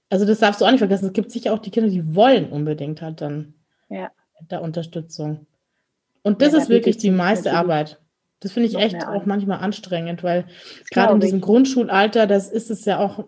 also 0.09 0.24
das 0.24 0.39
darfst 0.39 0.61
du 0.61 0.64
auch 0.64 0.70
nicht 0.70 0.78
vergessen. 0.78 1.07
Es 1.07 1.12
gibt 1.12 1.30
sicher 1.30 1.53
auch 1.53 1.59
die 1.59 1.70
Kinder, 1.70 1.91
die 1.91 2.14
wollen 2.14 2.51
unbedingt 2.51 3.03
halt 3.03 3.20
dann 3.20 3.55
ja. 3.89 4.11
da 4.49 4.59
Unterstützung. 4.59 5.47
Und 6.22 6.43
das 6.43 6.53
ja, 6.53 6.59
ist 6.59 6.68
wirklich 6.68 6.99
die 6.99 7.11
meiste 7.11 7.53
Arbeit. 7.53 7.99
Das 8.41 8.53
finde 8.53 8.68
ich 8.68 8.76
echt 8.76 9.07
auch 9.07 9.24
manchmal 9.24 9.61
anstrengend, 9.61 10.22
weil 10.22 10.47
gerade 10.91 11.14
in 11.14 11.20
diesem 11.20 11.41
Grundschulalter, 11.41 12.26
das 12.26 12.51
ist 12.51 12.70
es 12.70 12.85
ja 12.85 12.99
auch 12.99 13.24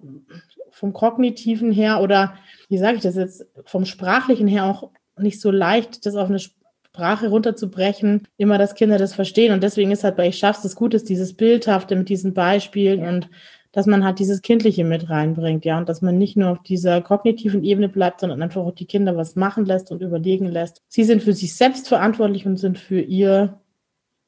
vom 0.70 0.92
kognitiven 0.92 1.70
her 1.70 2.00
oder 2.00 2.34
wie 2.74 2.78
sage 2.78 2.96
ich 2.96 3.02
das 3.04 3.14
jetzt, 3.14 3.46
vom 3.66 3.84
sprachlichen 3.84 4.48
her 4.48 4.64
auch 4.64 4.90
nicht 5.16 5.40
so 5.40 5.52
leicht, 5.52 6.06
das 6.06 6.16
auf 6.16 6.28
eine 6.28 6.40
Sprache 6.40 7.28
runterzubrechen, 7.28 8.26
immer, 8.36 8.58
dass 8.58 8.74
Kinder 8.74 8.98
das 8.98 9.14
verstehen. 9.14 9.52
Und 9.52 9.62
deswegen 9.62 9.92
ist 9.92 10.02
halt 10.02 10.16
bei 10.16 10.26
Ich 10.26 10.38
schaff's 10.38 10.62
das 10.62 10.74
Gute, 10.74 11.00
dieses 11.00 11.34
Bildhafte 11.34 11.94
mit 11.94 12.08
diesen 12.08 12.34
Beispielen 12.34 13.02
ja. 13.02 13.08
und 13.10 13.30
dass 13.70 13.86
man 13.86 14.04
halt 14.04 14.18
dieses 14.18 14.42
Kindliche 14.42 14.82
mit 14.82 15.08
reinbringt, 15.08 15.64
ja, 15.64 15.78
und 15.78 15.88
dass 15.88 16.02
man 16.02 16.18
nicht 16.18 16.36
nur 16.36 16.50
auf 16.50 16.62
dieser 16.62 17.00
kognitiven 17.00 17.62
Ebene 17.62 17.88
bleibt, 17.88 18.20
sondern 18.20 18.42
einfach 18.42 18.62
auch 18.62 18.74
die 18.74 18.86
Kinder 18.86 19.16
was 19.16 19.36
machen 19.36 19.66
lässt 19.66 19.92
und 19.92 20.02
überlegen 20.02 20.46
lässt. 20.46 20.82
Sie 20.88 21.04
sind 21.04 21.22
für 21.22 21.32
sich 21.32 21.54
selbst 21.54 21.86
verantwortlich 21.86 22.44
und 22.44 22.56
sind 22.56 22.76
für 22.76 23.00
ihr, 23.00 23.60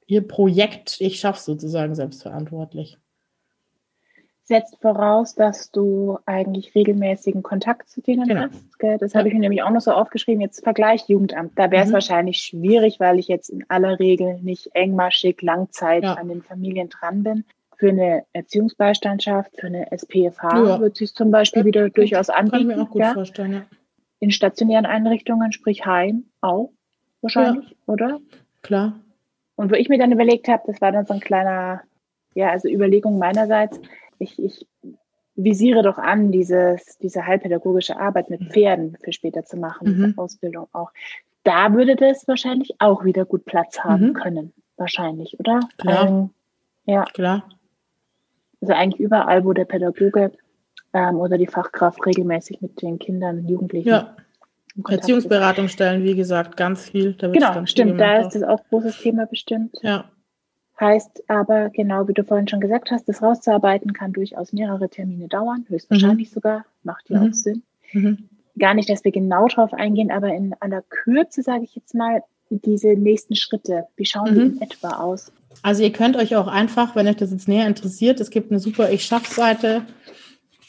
ihr 0.06 0.22
Projekt, 0.26 1.00
ich 1.00 1.18
schaff's 1.18 1.44
sozusagen 1.44 1.96
selbstverantwortlich 1.96 2.96
setzt 4.46 4.80
voraus, 4.80 5.34
dass 5.34 5.72
du 5.72 6.18
eigentlich 6.24 6.74
regelmäßigen 6.74 7.42
Kontakt 7.42 7.90
zu 7.90 8.00
denen 8.00 8.28
genau. 8.28 8.42
hast. 8.42 8.78
Gell? 8.78 8.96
Das 8.98 9.12
ja. 9.12 9.18
habe 9.18 9.28
ich 9.28 9.34
mir 9.34 9.40
nämlich 9.40 9.62
auch 9.62 9.70
noch 9.70 9.80
so 9.80 9.90
aufgeschrieben. 9.90 10.40
Jetzt 10.40 10.62
Vergleich 10.62 11.08
Jugendamt. 11.08 11.52
Da 11.56 11.70
wäre 11.70 11.82
es 11.82 11.90
mhm. 11.90 11.94
wahrscheinlich 11.94 12.38
schwierig, 12.38 13.00
weil 13.00 13.18
ich 13.18 13.26
jetzt 13.26 13.48
in 13.48 13.64
aller 13.68 13.98
Regel 13.98 14.40
nicht 14.42 14.70
engmaschig 14.74 15.42
Langzeit 15.42 16.04
ja. 16.04 16.14
an 16.14 16.28
den 16.28 16.42
Familien 16.42 16.88
dran 16.88 17.24
bin. 17.24 17.44
Für 17.76 17.88
eine 17.88 18.24
Erziehungsbeistandschaft, 18.32 19.50
für 19.58 19.66
eine 19.66 19.90
SPFH 19.90 20.64
ja. 20.64 20.80
wird 20.80 20.96
sich 20.96 21.12
zum 21.12 21.30
Beispiel 21.30 21.64
wieder 21.64 21.84
gut. 21.84 21.98
durchaus 21.98 22.30
anbieten. 22.30 22.68
Kann 22.68 22.70
ich 22.70 22.76
mir 22.76 22.82
auch 22.82 22.90
gut 22.90 23.14
vorstellen, 23.14 23.52
ja. 23.52 23.62
In 24.18 24.30
stationären 24.30 24.86
Einrichtungen, 24.86 25.52
sprich 25.52 25.84
Heim, 25.84 26.24
auch 26.40 26.70
wahrscheinlich, 27.20 27.76
oder? 27.86 28.18
Klar. 28.62 28.98
Und 29.56 29.70
wo 29.70 29.74
ich 29.74 29.90
mir 29.90 29.98
dann 29.98 30.12
überlegt 30.12 30.48
habe, 30.48 30.62
das 30.66 30.80
war 30.80 30.90
dann 30.90 31.04
so 31.04 31.12
ein 31.12 31.20
kleiner, 31.20 31.82
ja, 32.34 32.50
also 32.50 32.68
Überlegung 32.68 33.18
meinerseits, 33.18 33.78
ich, 34.18 34.42
ich 34.42 34.66
visiere 35.36 35.82
doch 35.82 35.98
an, 35.98 36.32
dieses, 36.32 36.98
diese 36.98 37.26
heilpädagogische 37.26 37.98
Arbeit 37.98 38.30
mit 38.30 38.52
Pferden 38.52 38.96
für 39.02 39.12
später 39.12 39.44
zu 39.44 39.56
machen, 39.56 39.98
mhm. 39.98 40.18
Ausbildung 40.18 40.68
auch. 40.72 40.90
Da 41.44 41.72
würde 41.74 41.94
das 41.94 42.26
wahrscheinlich 42.26 42.74
auch 42.78 43.04
wieder 43.04 43.24
gut 43.24 43.44
Platz 43.44 43.78
haben 43.80 44.08
mhm. 44.08 44.12
können, 44.14 44.52
wahrscheinlich, 44.76 45.38
oder? 45.38 45.60
Klar. 45.78 46.08
Ähm, 46.08 46.30
ja. 46.86 47.04
Klar. 47.04 47.48
Also 48.60 48.72
eigentlich 48.72 49.00
überall, 49.00 49.44
wo 49.44 49.52
der 49.52 49.66
Pädagoge 49.66 50.32
ähm, 50.92 51.16
oder 51.16 51.36
die 51.38 51.46
Fachkraft 51.46 52.04
regelmäßig 52.04 52.62
mit 52.62 52.80
den 52.80 52.98
Kindern, 52.98 53.46
Jugendlichen. 53.46 53.90
Ja. 53.90 54.16
Erziehungsberatungsstellen, 54.88 56.04
wie 56.04 56.14
gesagt, 56.14 56.56
ganz 56.56 56.88
viel. 56.90 57.14
genau, 57.14 57.54
ganz 57.54 57.70
stimmt. 57.70 58.00
Da 58.00 58.18
ist 58.18 58.34
das 58.34 58.42
auch 58.42 58.58
ein 58.58 58.66
großes 58.68 58.98
Thema 58.98 59.26
bestimmt. 59.26 59.76
Ja. 59.82 60.10
Heißt 60.78 61.24
aber, 61.28 61.70
genau 61.70 62.06
wie 62.06 62.12
du 62.12 62.22
vorhin 62.22 62.48
schon 62.48 62.60
gesagt 62.60 62.90
hast, 62.90 63.08
das 63.08 63.22
rauszuarbeiten 63.22 63.94
kann 63.94 64.12
durchaus 64.12 64.52
mehrere 64.52 64.90
Termine 64.90 65.26
dauern, 65.26 65.64
höchstwahrscheinlich 65.68 66.28
mhm. 66.30 66.34
sogar, 66.34 66.64
macht 66.82 67.08
ja 67.08 67.20
mhm. 67.20 67.30
auch 67.30 67.34
Sinn. 67.34 67.62
Mhm. 67.92 68.28
Gar 68.58 68.74
nicht, 68.74 68.90
dass 68.90 69.04
wir 69.04 69.12
genau 69.12 69.48
drauf 69.48 69.72
eingehen, 69.72 70.10
aber 70.10 70.34
in 70.34 70.54
aller 70.60 70.82
Kürze, 70.82 71.42
sage 71.42 71.64
ich 71.64 71.74
jetzt 71.74 71.94
mal, 71.94 72.22
diese 72.50 72.88
nächsten 72.88 73.36
Schritte, 73.36 73.86
wie 73.96 74.04
schauen 74.04 74.34
die 74.34 74.40
mhm. 74.40 74.56
in 74.56 74.62
etwa 74.62 74.90
aus? 74.98 75.32
Also 75.62 75.82
ihr 75.82 75.92
könnt 75.92 76.16
euch 76.16 76.36
auch 76.36 76.46
einfach, 76.46 76.94
wenn 76.94 77.08
euch 77.08 77.16
das 77.16 77.30
jetzt 77.30 77.48
näher 77.48 77.66
interessiert, 77.66 78.20
es 78.20 78.30
gibt 78.30 78.50
eine 78.50 78.60
super 78.60 78.90
Ich 78.90 79.04
schaff 79.04 79.26
Seite, 79.26 79.82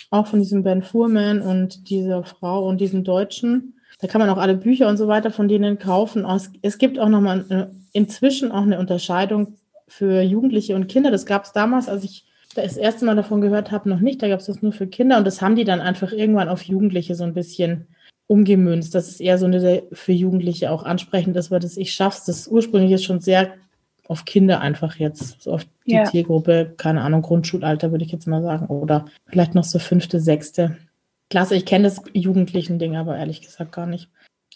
auch 0.09 0.27
von 0.27 0.39
diesem 0.39 0.63
Ben 0.63 0.83
Fuhrman 0.83 1.41
und 1.41 1.89
dieser 1.89 2.23
Frau 2.23 2.65
und 2.65 2.79
diesem 2.79 3.03
Deutschen. 3.03 3.73
Da 3.99 4.07
kann 4.07 4.21
man 4.21 4.29
auch 4.29 4.37
alle 4.37 4.55
Bücher 4.55 4.87
und 4.87 4.95
so 4.95 5.07
weiter 5.07 5.31
von 5.31 5.49
denen 5.49 5.79
kaufen. 5.79 6.25
Es 6.61 6.77
gibt 6.77 6.97
auch 6.97 7.09
nochmal 7.09 7.71
inzwischen 7.91 8.51
auch 8.51 8.61
eine 8.61 8.79
Unterscheidung 8.79 9.55
für 9.87 10.21
Jugendliche 10.21 10.75
und 10.75 10.87
Kinder. 10.87 11.11
Das 11.11 11.25
gab 11.25 11.45
es 11.45 11.53
damals, 11.53 11.87
als 11.89 12.03
ich 12.03 12.25
das 12.55 12.77
erste 12.77 13.05
Mal 13.05 13.15
davon 13.15 13.41
gehört 13.41 13.71
habe, 13.71 13.89
noch 13.89 13.99
nicht. 13.99 14.21
Da 14.21 14.27
gab 14.27 14.39
es 14.39 14.47
das 14.47 14.61
nur 14.61 14.73
für 14.73 14.87
Kinder 14.87 15.17
und 15.17 15.27
das 15.27 15.41
haben 15.41 15.55
die 15.55 15.63
dann 15.63 15.81
einfach 15.81 16.11
irgendwann 16.11 16.49
auf 16.49 16.63
Jugendliche 16.63 17.15
so 17.15 17.23
ein 17.23 17.33
bisschen 17.33 17.87
umgemünzt. 18.27 18.93
Das 18.95 19.07
ist 19.07 19.21
eher 19.21 19.37
so 19.37 19.45
eine 19.45 19.83
für 19.91 20.11
Jugendliche 20.11 20.71
auch 20.71 20.83
ansprechend 20.83 21.35
ist, 21.37 21.51
weil 21.51 21.59
das 21.59 21.77
ich 21.77 21.93
schaff's. 21.93 22.25
Das 22.25 22.47
ursprünglich 22.47 22.91
ist 22.91 23.05
schon 23.05 23.21
sehr 23.21 23.53
auf 24.07 24.25
Kinder 24.25 24.61
einfach 24.61 24.95
jetzt, 24.95 25.41
so 25.41 25.51
auf 25.51 25.65
die 25.85 25.93
ja. 25.93 26.05
Zielgruppe, 26.05 26.73
keine 26.77 27.01
Ahnung, 27.01 27.21
Grundschulalter 27.21 27.91
würde 27.91 28.05
ich 28.05 28.11
jetzt 28.11 28.25
mal 28.25 28.41
sagen, 28.41 28.67
oder 28.67 29.05
vielleicht 29.25 29.53
noch 29.53 29.65
so 29.65 29.79
fünfte, 29.79 30.19
sechste 30.21 30.77
Klasse. 31.29 31.55
Ich 31.55 31.65
kenne 31.65 31.85
das 31.85 32.01
Jugendlichen 32.13 32.79
Ding 32.79 32.95
aber 32.95 33.17
ehrlich 33.17 33.41
gesagt 33.41 33.73
gar 33.73 33.85
nicht. 33.85 34.09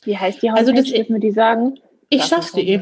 Wie 0.03 0.17
heißt 0.17 0.41
die 0.41 0.49
Homepage? 0.49 0.59
Also 0.59 0.73
das, 0.73 0.86
dürfen 0.86 1.13
wir 1.13 1.19
die 1.19 1.32
sagen? 1.32 1.79
Ich 2.09 2.23
schaff's.de. 2.23 2.79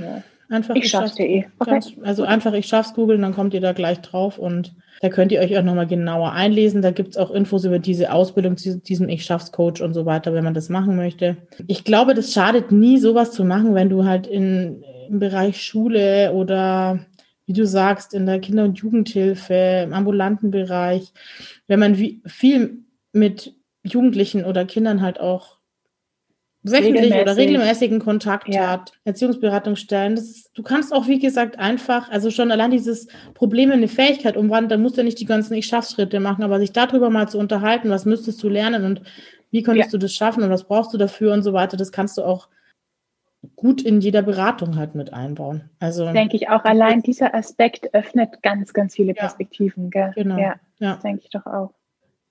Einfach 0.49 0.75
ich, 0.75 0.85
ich 0.85 0.89
schaff's. 0.89 1.13
Okay. 1.13 1.47
Ganz, 1.59 1.93
also 2.01 2.23
einfach 2.23 2.53
ich 2.53 2.65
schaff's 2.65 2.93
googeln, 2.93 3.21
dann 3.21 3.33
kommt 3.33 3.53
ihr 3.53 3.61
da 3.61 3.73
gleich 3.73 4.01
drauf 4.01 4.39
und 4.39 4.73
da 5.01 5.09
könnt 5.09 5.31
ihr 5.31 5.39
euch 5.39 5.57
auch 5.57 5.63
nochmal 5.63 5.87
genauer 5.87 6.33
einlesen. 6.33 6.81
Da 6.81 6.91
gibt 6.91 7.09
es 7.09 7.17
auch 7.17 7.31
Infos 7.31 7.65
über 7.65 7.79
diese 7.79 8.11
Ausbildung, 8.11 8.55
diesem 8.55 9.09
Ich 9.09 9.23
schaff's 9.23 9.51
Coach 9.51 9.81
und 9.81 9.93
so 9.93 10.05
weiter, 10.05 10.33
wenn 10.33 10.43
man 10.43 10.55
das 10.55 10.69
machen 10.69 10.95
möchte. 10.95 11.37
Ich 11.67 11.83
glaube, 11.83 12.15
das 12.15 12.33
schadet 12.33 12.71
nie, 12.71 12.97
sowas 12.97 13.31
zu 13.31 13.45
machen, 13.45 13.75
wenn 13.75 13.89
du 13.89 14.05
halt 14.05 14.27
in, 14.27 14.83
im 15.07 15.19
Bereich 15.19 15.61
Schule 15.61 16.33
oder 16.33 17.05
wie 17.45 17.53
du 17.53 17.65
sagst, 17.65 18.13
in 18.13 18.25
der 18.25 18.39
Kinder- 18.39 18.63
und 18.63 18.79
Jugendhilfe, 18.79 19.83
im 19.83 19.93
ambulanten 19.93 20.51
Bereich, 20.51 21.13
wenn 21.67 21.79
man 21.79 21.97
wie, 21.97 22.21
viel 22.25 22.83
mit 23.11 23.55
Jugendlichen 23.83 24.45
oder 24.45 24.65
Kindern 24.65 25.01
halt 25.01 25.19
auch 25.19 25.59
wöchentlich 26.72 27.13
oder 27.13 27.36
regelmäßigen 27.36 27.99
Kontakt 27.99 28.47
ja. 28.47 28.70
hat, 28.70 28.91
Erziehungsberatungsstellen. 29.05 30.15
Das 30.15 30.26
ist, 30.26 30.51
du 30.53 30.63
kannst 30.63 30.93
auch, 30.93 31.07
wie 31.07 31.20
gesagt, 31.20 31.59
einfach, 31.59 32.09
also 32.09 32.32
schon 32.32 32.51
allein 32.51 32.72
dieses 32.72 33.07
Problem 33.34 33.70
in 33.70 33.78
eine 33.78 33.88
Fähigkeit 33.88 34.38
umwandeln, 34.38 34.70
dann 34.70 34.82
musst 34.82 34.97
du 34.97 35.03
nicht 35.03 35.20
die 35.20 35.26
ganzen 35.26 35.53
Ich 35.53 35.67
Schritte 35.67 36.20
machen, 36.20 36.43
aber 36.43 36.59
sich 36.59 36.72
darüber 36.72 37.09
mal 37.09 37.28
zu 37.30 37.38
unterhalten, 37.38 37.89
was 37.89 38.05
müsstest 38.05 38.41
du 38.43 38.49
lernen 38.49 38.84
und 38.86 39.01
wie 39.51 39.63
könntest 39.63 39.91
ja. 39.93 39.97
du 39.97 40.03
das 40.03 40.13
schaffen 40.13 40.43
und 40.43 40.49
was 40.49 40.65
brauchst 40.65 40.93
du 40.93 40.97
dafür 40.97 41.34
und 41.34 41.43
so 41.43 41.53
weiter, 41.53 41.78
das 41.78 41.91
kannst 41.91 42.17
du 42.17 42.24
auch 42.24 42.49
gut 43.55 43.82
in 43.82 44.01
jeder 44.01 44.22
Beratung 44.22 44.76
halt 44.76 44.95
mit 44.95 45.13
einbauen. 45.13 45.70
Also 45.80 46.11
denke 46.11 46.36
ich 46.36 46.49
auch, 46.49 46.63
allein 46.65 47.01
dieser 47.01 47.34
Aspekt 47.34 47.93
öffnet 47.93 48.41
ganz, 48.41 48.74
ganz 48.74 48.95
viele 48.95 49.13
Perspektiven. 49.13 49.86
Ja, 49.93 50.11
gell? 50.11 50.24
Genau. 50.24 50.38
Ja, 50.38 50.55
ja. 50.80 50.95
denke 50.97 51.24
ich 51.24 51.30
doch 51.30 51.45
auch. 51.45 51.74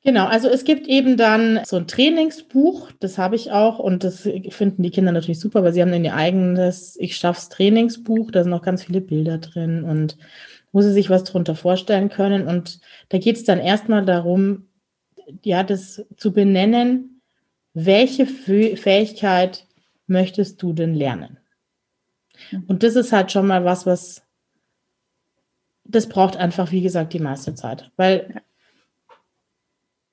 Genau, 0.09 0.25
also 0.25 0.49
es 0.49 0.65
gibt 0.65 0.87
eben 0.87 1.19
dann 1.19 1.61
so 1.67 1.77
ein 1.77 1.87
Trainingsbuch, 1.87 2.93
das 2.99 3.19
habe 3.19 3.37
ich 3.37 3.53
auch 3.53 3.79
und 3.79 4.05
das 4.05 4.27
finden 4.49 4.83
die 4.83 4.89
Kinder 4.89 5.13
natürlich 5.13 5.39
super, 5.39 5.63
weil 5.63 5.75
sie 5.75 5.83
haben 5.83 5.93
dann 5.93 6.03
ihr 6.03 6.15
eigenes 6.15 6.97
Ich 6.99 7.17
schaff's 7.17 7.51
Trainingsbuch, 7.51 8.31
da 8.31 8.43
sind 8.43 8.49
noch 8.49 8.63
ganz 8.63 8.85
viele 8.85 9.03
Bilder 9.03 9.37
drin 9.37 9.85
und 9.85 10.17
wo 10.73 10.81
sie 10.81 10.95
sich 10.95 11.11
was 11.11 11.25
drunter 11.25 11.55
vorstellen 11.55 12.09
können. 12.09 12.49
Und 12.49 12.81
da 13.11 13.19
geht 13.19 13.37
es 13.37 13.45
dann 13.45 13.59
erstmal 13.59 14.03
darum, 14.07 14.69
ja, 15.45 15.63
das 15.63 16.07
zu 16.17 16.33
benennen, 16.33 17.21
welche 17.75 18.25
Fähigkeit 18.25 19.67
möchtest 20.07 20.63
du 20.63 20.73
denn 20.73 20.95
lernen? 20.95 21.37
Mhm. 22.51 22.65
Und 22.67 22.83
das 22.83 22.97
ist 22.97 23.13
halt 23.13 23.31
schon 23.31 23.47
mal 23.47 23.67
was, 23.67 23.85
was 23.85 24.23
das 25.85 26.09
braucht 26.09 26.39
einfach, 26.39 26.73
wie 26.73 26.81
gesagt, 26.81 27.13
die 27.13 27.21
meiste 27.21 27.55
Zeit, 27.55 27.91
weil 27.97 28.41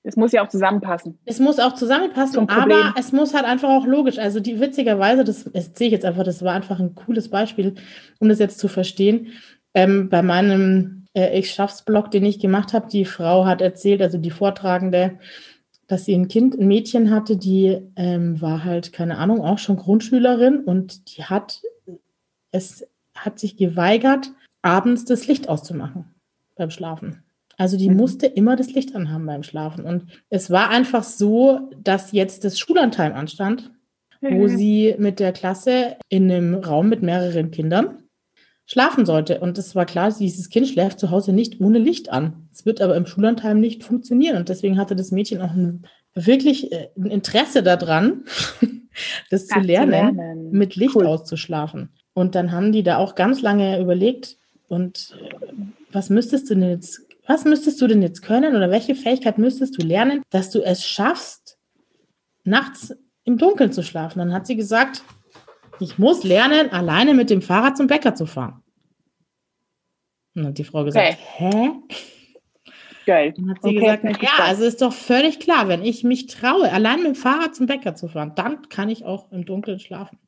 es 0.05 0.15
muss 0.15 0.31
ja 0.31 0.43
auch 0.43 0.49
zusammenpassen. 0.49 1.17
Es 1.25 1.39
muss 1.39 1.59
auch 1.59 1.73
zusammenpassen, 1.73 2.47
aber 2.47 2.93
es 2.97 3.11
muss 3.11 3.33
halt 3.33 3.45
einfach 3.45 3.69
auch 3.69 3.87
logisch. 3.87 4.19
Also 4.19 4.39
die 4.39 4.59
witzigerweise, 4.59 5.23
das, 5.23 5.49
das 5.51 5.71
sehe 5.73 5.87
ich 5.87 5.93
jetzt 5.93 6.05
einfach, 6.05 6.23
das 6.23 6.43
war 6.43 6.53
einfach 6.53 6.79
ein 6.79 6.93
cooles 6.93 7.29
Beispiel, 7.29 7.73
um 8.19 8.29
das 8.29 8.39
jetzt 8.39 8.59
zu 8.59 8.67
verstehen. 8.67 9.33
Ähm, 9.73 10.09
bei 10.09 10.21
meinem 10.21 11.07
äh, 11.15 11.37
Ich 11.37 11.51
schaff's 11.51 11.83
Blog, 11.83 12.11
den 12.11 12.23
ich 12.23 12.39
gemacht 12.39 12.73
habe, 12.73 12.87
die 12.87 13.03
Frau 13.03 13.45
hat 13.45 13.61
erzählt, 13.61 14.01
also 14.01 14.19
die 14.19 14.29
Vortragende, 14.29 15.17
dass 15.87 16.05
sie 16.05 16.13
ein 16.13 16.27
Kind, 16.27 16.55
ein 16.55 16.67
Mädchen 16.67 17.09
hatte, 17.09 17.35
die 17.35 17.81
ähm, 17.95 18.39
war 18.39 18.63
halt, 18.63 18.93
keine 18.93 19.17
Ahnung, 19.17 19.41
auch 19.41 19.57
schon 19.57 19.77
Grundschülerin 19.77 20.59
und 20.59 21.17
die 21.17 21.23
hat 21.23 21.61
es 22.51 22.87
hat 23.15 23.39
sich 23.39 23.57
geweigert, 23.57 24.31
abends 24.61 25.03
das 25.05 25.27
Licht 25.27 25.49
auszumachen 25.49 26.13
beim 26.55 26.69
Schlafen. 26.69 27.24
Also 27.57 27.77
die 27.77 27.89
mhm. 27.89 27.97
musste 27.97 28.25
immer 28.27 28.55
das 28.55 28.73
Licht 28.73 28.95
anhaben 28.95 29.25
beim 29.25 29.43
Schlafen. 29.43 29.85
Und 29.85 30.05
es 30.29 30.49
war 30.49 30.69
einfach 30.69 31.03
so, 31.03 31.69
dass 31.81 32.11
jetzt 32.11 32.43
das 32.43 32.59
Schulantime 32.59 33.15
anstand, 33.15 33.71
mhm. 34.21 34.39
wo 34.39 34.47
sie 34.47 34.95
mit 34.97 35.19
der 35.19 35.31
Klasse 35.31 35.97
in 36.09 36.31
einem 36.31 36.55
Raum 36.55 36.89
mit 36.89 37.01
mehreren 37.01 37.51
Kindern 37.51 38.03
schlafen 38.65 39.05
sollte. 39.05 39.39
Und 39.39 39.57
es 39.57 39.75
war 39.75 39.85
klar, 39.85 40.11
dieses 40.11 40.49
Kind 40.49 40.67
schläft 40.67 40.99
zu 40.99 41.11
Hause 41.11 41.33
nicht 41.33 41.61
ohne 41.61 41.79
Licht 41.79 42.11
an. 42.11 42.47
Es 42.51 42.65
wird 42.65 42.81
aber 42.81 42.95
im 42.95 43.05
Schulantime 43.05 43.59
nicht 43.59 43.83
funktionieren. 43.83 44.37
Und 44.37 44.49
deswegen 44.49 44.77
hatte 44.77 44.95
das 44.95 45.11
Mädchen 45.11 45.41
auch 45.41 45.51
ein, 45.51 45.83
wirklich 46.13 46.71
äh, 46.71 46.89
ein 46.97 47.05
Interesse 47.05 47.63
daran, 47.63 48.23
das 49.29 49.47
zu 49.47 49.59
lernen, 49.59 49.91
lernen, 50.15 50.51
mit 50.51 50.75
Licht 50.75 50.95
cool. 50.95 51.05
auszuschlafen. 51.05 51.89
Und 52.13 52.33
dann 52.35 52.51
haben 52.51 52.71
die 52.71 52.83
da 52.83 52.97
auch 52.97 53.15
ganz 53.15 53.41
lange 53.41 53.79
überlegt, 53.79 54.37
und 54.67 55.15
äh, 55.21 55.53
was 55.91 56.09
müsstest 56.09 56.49
du 56.49 56.55
denn 56.55 56.69
jetzt 56.69 57.04
was 57.27 57.45
müsstest 57.45 57.81
du 57.81 57.87
denn 57.87 58.01
jetzt 58.01 58.21
können 58.21 58.55
oder 58.55 58.69
welche 58.69 58.95
Fähigkeit 58.95 59.37
müsstest 59.37 59.81
du 59.81 59.85
lernen, 59.85 60.21
dass 60.29 60.51
du 60.51 60.61
es 60.61 60.85
schaffst, 60.85 61.57
nachts 62.43 62.95
im 63.23 63.37
Dunkeln 63.37 63.71
zu 63.71 63.83
schlafen? 63.83 64.19
Dann 64.19 64.33
hat 64.33 64.47
sie 64.47 64.55
gesagt, 64.55 65.03
ich 65.79 65.97
muss 65.97 66.23
lernen, 66.23 66.71
alleine 66.71 67.13
mit 67.13 67.29
dem 67.29 67.41
Fahrrad 67.41 67.77
zum 67.77 67.87
Bäcker 67.87 68.15
zu 68.15 68.25
fahren. 68.25 68.63
Und 70.35 70.43
dann 70.43 70.47
hat 70.47 70.57
die 70.57 70.63
Frau 70.63 70.83
gesagt, 70.83 71.13
okay. 71.13 71.17
hä? 71.37 71.71
Geil. 73.05 73.33
Dann 73.33 73.49
hat 73.49 73.61
sie 73.61 73.69
okay, 73.69 73.97
gesagt, 73.97 74.23
ja, 74.23 74.43
also 74.43 74.63
ist 74.63 74.81
doch 74.81 74.93
völlig 74.93 75.39
klar, 75.39 75.67
wenn 75.67 75.83
ich 75.83 76.03
mich 76.03 76.27
traue, 76.27 76.71
allein 76.71 76.97
mit 76.97 77.07
dem 77.07 77.15
Fahrrad 77.15 77.55
zum 77.55 77.67
Bäcker 77.67 77.95
zu 77.95 78.07
fahren, 78.07 78.33
dann 78.35 78.67
kann 78.69 78.89
ich 78.89 79.05
auch 79.05 79.31
im 79.31 79.45
Dunkeln 79.45 79.79
schlafen. 79.79 80.19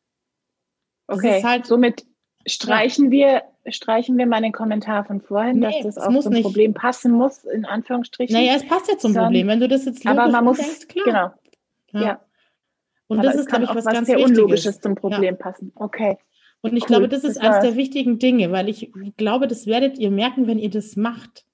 Das 1.07 1.17
okay, 1.17 1.43
halt, 1.43 1.65
somit 1.65 2.05
streichen 2.47 3.11
wir 3.11 3.43
streichen 3.69 4.17
wir 4.17 4.25
mal 4.25 4.41
den 4.41 4.53
Kommentar 4.53 5.05
von 5.05 5.21
vorhin, 5.21 5.59
nee, 5.59 5.65
dass 5.83 5.95
das 5.95 5.97
auch 5.97 6.19
zum 6.21 6.33
nicht. 6.33 6.43
Problem 6.43 6.73
passen 6.73 7.11
muss, 7.11 7.43
in 7.43 7.65
Anführungsstrichen. 7.65 8.33
Naja, 8.33 8.53
es 8.55 8.65
passt 8.65 8.87
ja 8.87 8.97
zum 8.97 9.11
Sondern, 9.11 9.25
Problem. 9.25 9.47
Wenn 9.47 9.59
du 9.59 9.67
das 9.67 9.85
jetzt 9.85 10.03
logisch 10.03 10.19
aber 10.19 10.31
man 10.31 10.45
muss, 10.45 10.57
denkst, 10.57 10.87
klar. 10.87 11.37
Genau. 11.91 12.01
Ja. 12.05 12.09
ja. 12.09 12.21
Und 13.07 13.19
aber 13.19 13.27
das 13.27 13.35
ist, 13.35 13.47
glaube 13.47 13.65
ich, 13.65 13.69
was, 13.69 13.85
was 13.85 13.93
ganz 13.93 14.07
sehr 14.07 14.19
Unlogisches 14.19 14.79
zum 14.79 14.95
Problem 14.95 15.35
ja. 15.35 15.41
passen. 15.41 15.71
Okay. 15.75 16.17
Und 16.61 16.75
ich 16.75 16.83
cool. 16.83 16.87
glaube, 16.87 17.07
das 17.07 17.23
ist 17.23 17.37
das 17.37 17.43
eines 17.43 17.59
der 17.61 17.75
wichtigen 17.75 18.19
Dinge, 18.19 18.51
weil 18.51 18.67
ich 18.67 18.91
glaube, 19.15 19.47
das 19.47 19.67
werdet 19.67 19.97
ihr 19.97 20.11
merken, 20.11 20.47
wenn 20.47 20.59
ihr 20.59 20.69
das 20.69 20.95
macht 20.95 21.45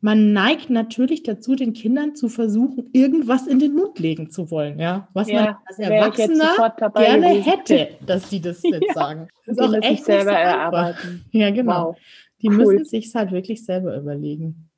man 0.00 0.32
neigt 0.32 0.70
natürlich 0.70 1.22
dazu, 1.22 1.54
den 1.54 1.72
Kindern 1.72 2.14
zu 2.14 2.28
versuchen, 2.28 2.90
irgendwas 2.92 3.46
in 3.46 3.58
den 3.58 3.74
Mund 3.74 3.98
legen 3.98 4.30
zu 4.30 4.50
wollen, 4.50 4.78
ja. 4.78 5.08
Was 5.14 5.28
ja, 5.28 5.42
man 5.42 5.56
als 5.64 5.78
Erwachsener 5.78 6.74
gerne 6.94 7.28
gewesen. 7.28 7.42
hätte, 7.42 7.88
dass 8.04 8.28
die 8.28 8.40
das 8.40 8.62
jetzt 8.62 8.84
ja, 8.88 8.94
sagen. 8.94 9.28
Das 9.46 9.56
ist 9.56 9.62
auch 9.62 9.72
echt 9.82 10.04
selber 10.04 10.30
so 10.32 10.36
erarbeiten. 10.36 11.24
Ja, 11.32 11.50
genau. 11.50 11.88
Wow. 11.88 11.96
Die 12.42 12.48
cool. 12.48 12.56
müssen 12.56 12.84
sich 12.84 13.14
halt 13.14 13.32
wirklich 13.32 13.64
selber 13.64 13.96
überlegen. 13.96 14.68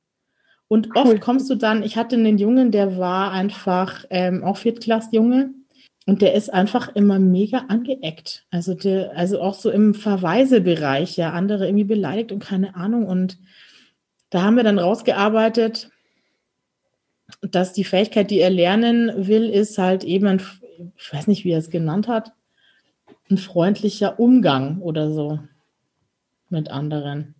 Und 0.69 0.95
cool. 0.95 1.03
oft 1.03 1.21
kommst 1.21 1.49
du 1.49 1.55
dann, 1.55 1.83
ich 1.83 1.97
hatte 1.97 2.15
einen 2.15 2.37
Jungen, 2.37 2.71
der 2.71 2.97
war 2.97 3.31
einfach 3.31 4.05
ähm, 4.09 4.43
auch 4.43 4.55
Viertklassjunge 4.55 5.49
und 6.05 6.21
der 6.21 6.33
ist 6.33 6.53
einfach 6.53 6.95
immer 6.95 7.19
mega 7.19 7.65
angeeckt. 7.67 8.45
Also 8.51 8.73
der, 8.73 9.17
also 9.17 9.41
auch 9.41 9.55
so 9.55 9.69
im 9.69 9.93
Verweisebereich, 9.93 11.17
ja, 11.17 11.33
andere 11.33 11.67
irgendwie 11.67 11.83
beleidigt 11.83 12.31
und 12.31 12.39
keine 12.39 12.75
Ahnung 12.75 13.05
und 13.05 13.37
da 14.29 14.43
haben 14.43 14.55
wir 14.55 14.63
dann 14.63 14.79
rausgearbeitet, 14.79 15.89
dass 17.41 17.73
die 17.73 17.83
Fähigkeit, 17.83 18.31
die 18.31 18.39
er 18.39 18.49
lernen 18.49 19.27
will, 19.27 19.49
ist 19.49 19.77
halt 19.77 20.03
eben, 20.03 20.27
ein, 20.27 20.41
ich 20.97 21.13
weiß 21.13 21.27
nicht, 21.27 21.45
wie 21.45 21.51
er 21.51 21.59
es 21.59 21.69
genannt 21.69 22.07
hat, 22.07 22.33
ein 23.29 23.37
freundlicher 23.37 24.19
Umgang 24.19 24.79
oder 24.81 25.11
so 25.11 25.39
mit 26.49 26.69
anderen. 26.69 27.35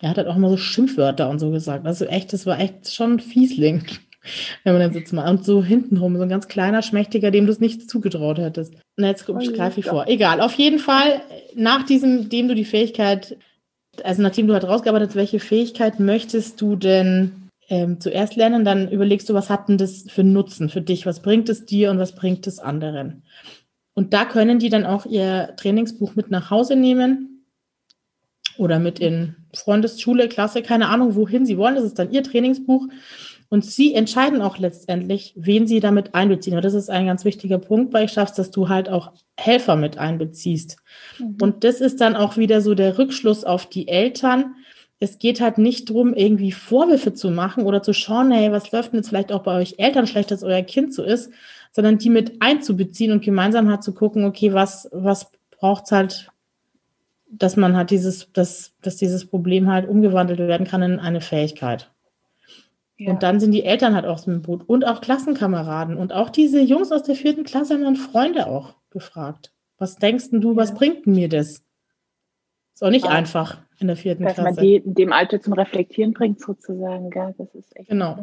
Er 0.00 0.10
hat 0.10 0.16
halt 0.16 0.28
auch 0.28 0.36
immer 0.36 0.50
so 0.50 0.56
Schimpfwörter 0.56 1.28
und 1.28 1.38
so 1.38 1.50
gesagt. 1.50 1.86
Also 1.86 2.06
echt, 2.06 2.32
das 2.32 2.46
war 2.46 2.58
echt 2.58 2.92
schon 2.92 3.14
ein 3.14 3.20
Fiesling, 3.20 3.84
wenn 4.64 4.74
man 4.74 4.80
dann 4.80 4.92
sitzt 4.92 5.12
mal. 5.12 5.28
Und 5.28 5.44
so 5.44 5.62
hintenrum, 5.62 6.16
so 6.16 6.22
ein 6.22 6.28
ganz 6.28 6.48
kleiner, 6.48 6.82
schmächtiger, 6.82 7.30
dem 7.30 7.46
du 7.46 7.52
es 7.52 7.60
nicht 7.60 7.90
zugetraut 7.90 8.38
hättest. 8.38 8.74
Und 8.96 9.04
jetzt 9.04 9.28
oh, 9.28 9.34
greife 9.34 9.80
ich 9.80 9.86
vor. 9.86 10.06
Egal, 10.08 10.40
auf 10.40 10.54
jeden 10.54 10.78
Fall, 10.78 11.22
nach 11.54 11.84
diesem, 11.84 12.28
dem 12.28 12.48
du 12.48 12.54
die 12.54 12.64
Fähigkeit 12.64 13.36
also 14.04 14.22
nachdem 14.22 14.46
du 14.46 14.54
halt 14.54 14.64
rausgearbeitet 14.64 15.10
hast, 15.10 15.16
welche 15.16 15.40
Fähigkeit 15.40 16.00
möchtest 16.00 16.60
du 16.60 16.76
denn 16.76 17.48
ähm, 17.68 18.00
zuerst 18.00 18.36
lernen, 18.36 18.64
dann 18.64 18.90
überlegst 18.90 19.28
du, 19.28 19.34
was 19.34 19.48
hat 19.48 19.68
denn 19.68 19.78
das 19.78 20.04
für 20.08 20.24
Nutzen 20.24 20.68
für 20.68 20.80
dich? 20.80 21.06
Was 21.06 21.20
bringt 21.20 21.48
es 21.48 21.66
dir 21.66 21.90
und 21.90 21.98
was 21.98 22.14
bringt 22.14 22.46
es 22.46 22.58
anderen? 22.58 23.22
Und 23.94 24.12
da 24.12 24.24
können 24.24 24.58
die 24.58 24.68
dann 24.68 24.86
auch 24.86 25.06
ihr 25.06 25.54
Trainingsbuch 25.56 26.14
mit 26.14 26.30
nach 26.30 26.50
Hause 26.50 26.76
nehmen 26.76 27.44
oder 28.58 28.78
mit 28.78 28.98
in 28.98 29.36
Freundesschule, 29.54 30.28
Klasse, 30.28 30.62
keine 30.62 30.88
Ahnung, 30.88 31.14
wohin 31.14 31.46
sie 31.46 31.56
wollen. 31.56 31.74
Das 31.74 31.84
ist 31.84 31.98
dann 31.98 32.12
ihr 32.12 32.22
Trainingsbuch. 32.22 32.86
Und 33.50 33.64
sie 33.64 33.94
entscheiden 33.94 34.42
auch 34.42 34.58
letztendlich, 34.58 35.34
wen 35.36 35.66
sie 35.66 35.80
damit 35.80 36.14
einbeziehen. 36.14 36.54
Und 36.54 36.64
das 36.64 36.72
ist 36.72 36.88
ein 36.88 37.06
ganz 37.06 37.24
wichtiger 37.24 37.58
Punkt 37.58 37.90
bei 37.90 38.06
Schaffst, 38.06 38.38
dass 38.38 38.52
du 38.52 38.68
halt 38.68 38.88
auch 38.88 39.12
Helfer 39.36 39.74
mit 39.74 39.98
einbeziehst. 39.98 40.76
Mhm. 41.18 41.36
Und 41.42 41.64
das 41.64 41.80
ist 41.80 42.00
dann 42.00 42.14
auch 42.14 42.36
wieder 42.36 42.60
so 42.60 42.76
der 42.76 42.96
Rückschluss 42.96 43.44
auf 43.44 43.66
die 43.66 43.88
Eltern. 43.88 44.54
Es 45.00 45.18
geht 45.18 45.40
halt 45.40 45.58
nicht 45.58 45.90
darum, 45.90 46.14
irgendwie 46.14 46.52
Vorwürfe 46.52 47.12
zu 47.12 47.28
machen 47.30 47.64
oder 47.64 47.82
zu 47.82 47.92
schauen, 47.92 48.30
hey, 48.30 48.52
was 48.52 48.70
läuft 48.70 48.92
denn 48.92 49.00
jetzt 49.00 49.08
vielleicht 49.08 49.32
auch 49.32 49.42
bei 49.42 49.56
euch 49.56 49.74
Eltern 49.78 50.06
schlecht, 50.06 50.30
dass 50.30 50.44
euer 50.44 50.62
Kind 50.62 50.94
so 50.94 51.02
ist, 51.02 51.32
sondern 51.72 51.98
die 51.98 52.10
mit 52.10 52.40
einzubeziehen 52.40 53.10
und 53.10 53.24
gemeinsam 53.24 53.68
halt 53.68 53.82
zu 53.82 53.92
gucken, 53.92 54.26
okay, 54.26 54.54
was, 54.54 54.88
was 54.92 55.32
braucht's 55.50 55.90
halt, 55.90 56.30
dass 57.28 57.56
man 57.56 57.76
halt 57.76 57.90
dieses, 57.90 58.32
dass, 58.32 58.74
dass 58.80 58.96
dieses 58.96 59.26
Problem 59.26 59.68
halt 59.68 59.88
umgewandelt 59.88 60.38
werden 60.38 60.68
kann 60.68 60.82
in 60.82 61.00
eine 61.00 61.20
Fähigkeit. 61.20 61.90
Und 63.08 63.22
dann 63.22 63.40
sind 63.40 63.52
die 63.52 63.64
Eltern 63.64 63.94
halt 63.94 64.04
auch 64.04 64.18
so 64.18 64.30
im 64.30 64.42
Boot 64.42 64.68
und 64.68 64.86
auch 64.86 65.00
Klassenkameraden. 65.00 65.96
Und 65.96 66.12
auch 66.12 66.28
diese 66.28 66.60
Jungs 66.60 66.92
aus 66.92 67.02
der 67.02 67.14
vierten 67.14 67.44
Klasse 67.44 67.74
haben 67.74 67.84
dann 67.84 67.96
Freunde 67.96 68.46
auch 68.46 68.74
gefragt. 68.90 69.52
Was 69.78 69.96
denkst 69.96 70.26
du, 70.32 70.56
was 70.56 70.74
bringt 70.74 71.06
mir 71.06 71.28
das? 71.28 71.64
Ist 72.74 72.82
auch 72.82 72.90
nicht 72.90 73.06
ja. 73.06 73.10
einfach 73.10 73.58
in 73.78 73.86
der 73.86 73.96
vierten 73.96 74.24
Dass 74.24 74.34
Klasse. 74.34 74.48
Dass 74.50 74.56
man 74.56 74.64
die 74.64 74.82
dem 74.84 75.12
Alter 75.12 75.40
zum 75.40 75.54
Reflektieren 75.54 76.12
bringt, 76.12 76.40
sozusagen. 76.40 77.10
Gell? 77.10 77.34
Das 77.38 77.54
ist 77.54 77.74
echt 77.76 77.88
Genau. 77.88 78.18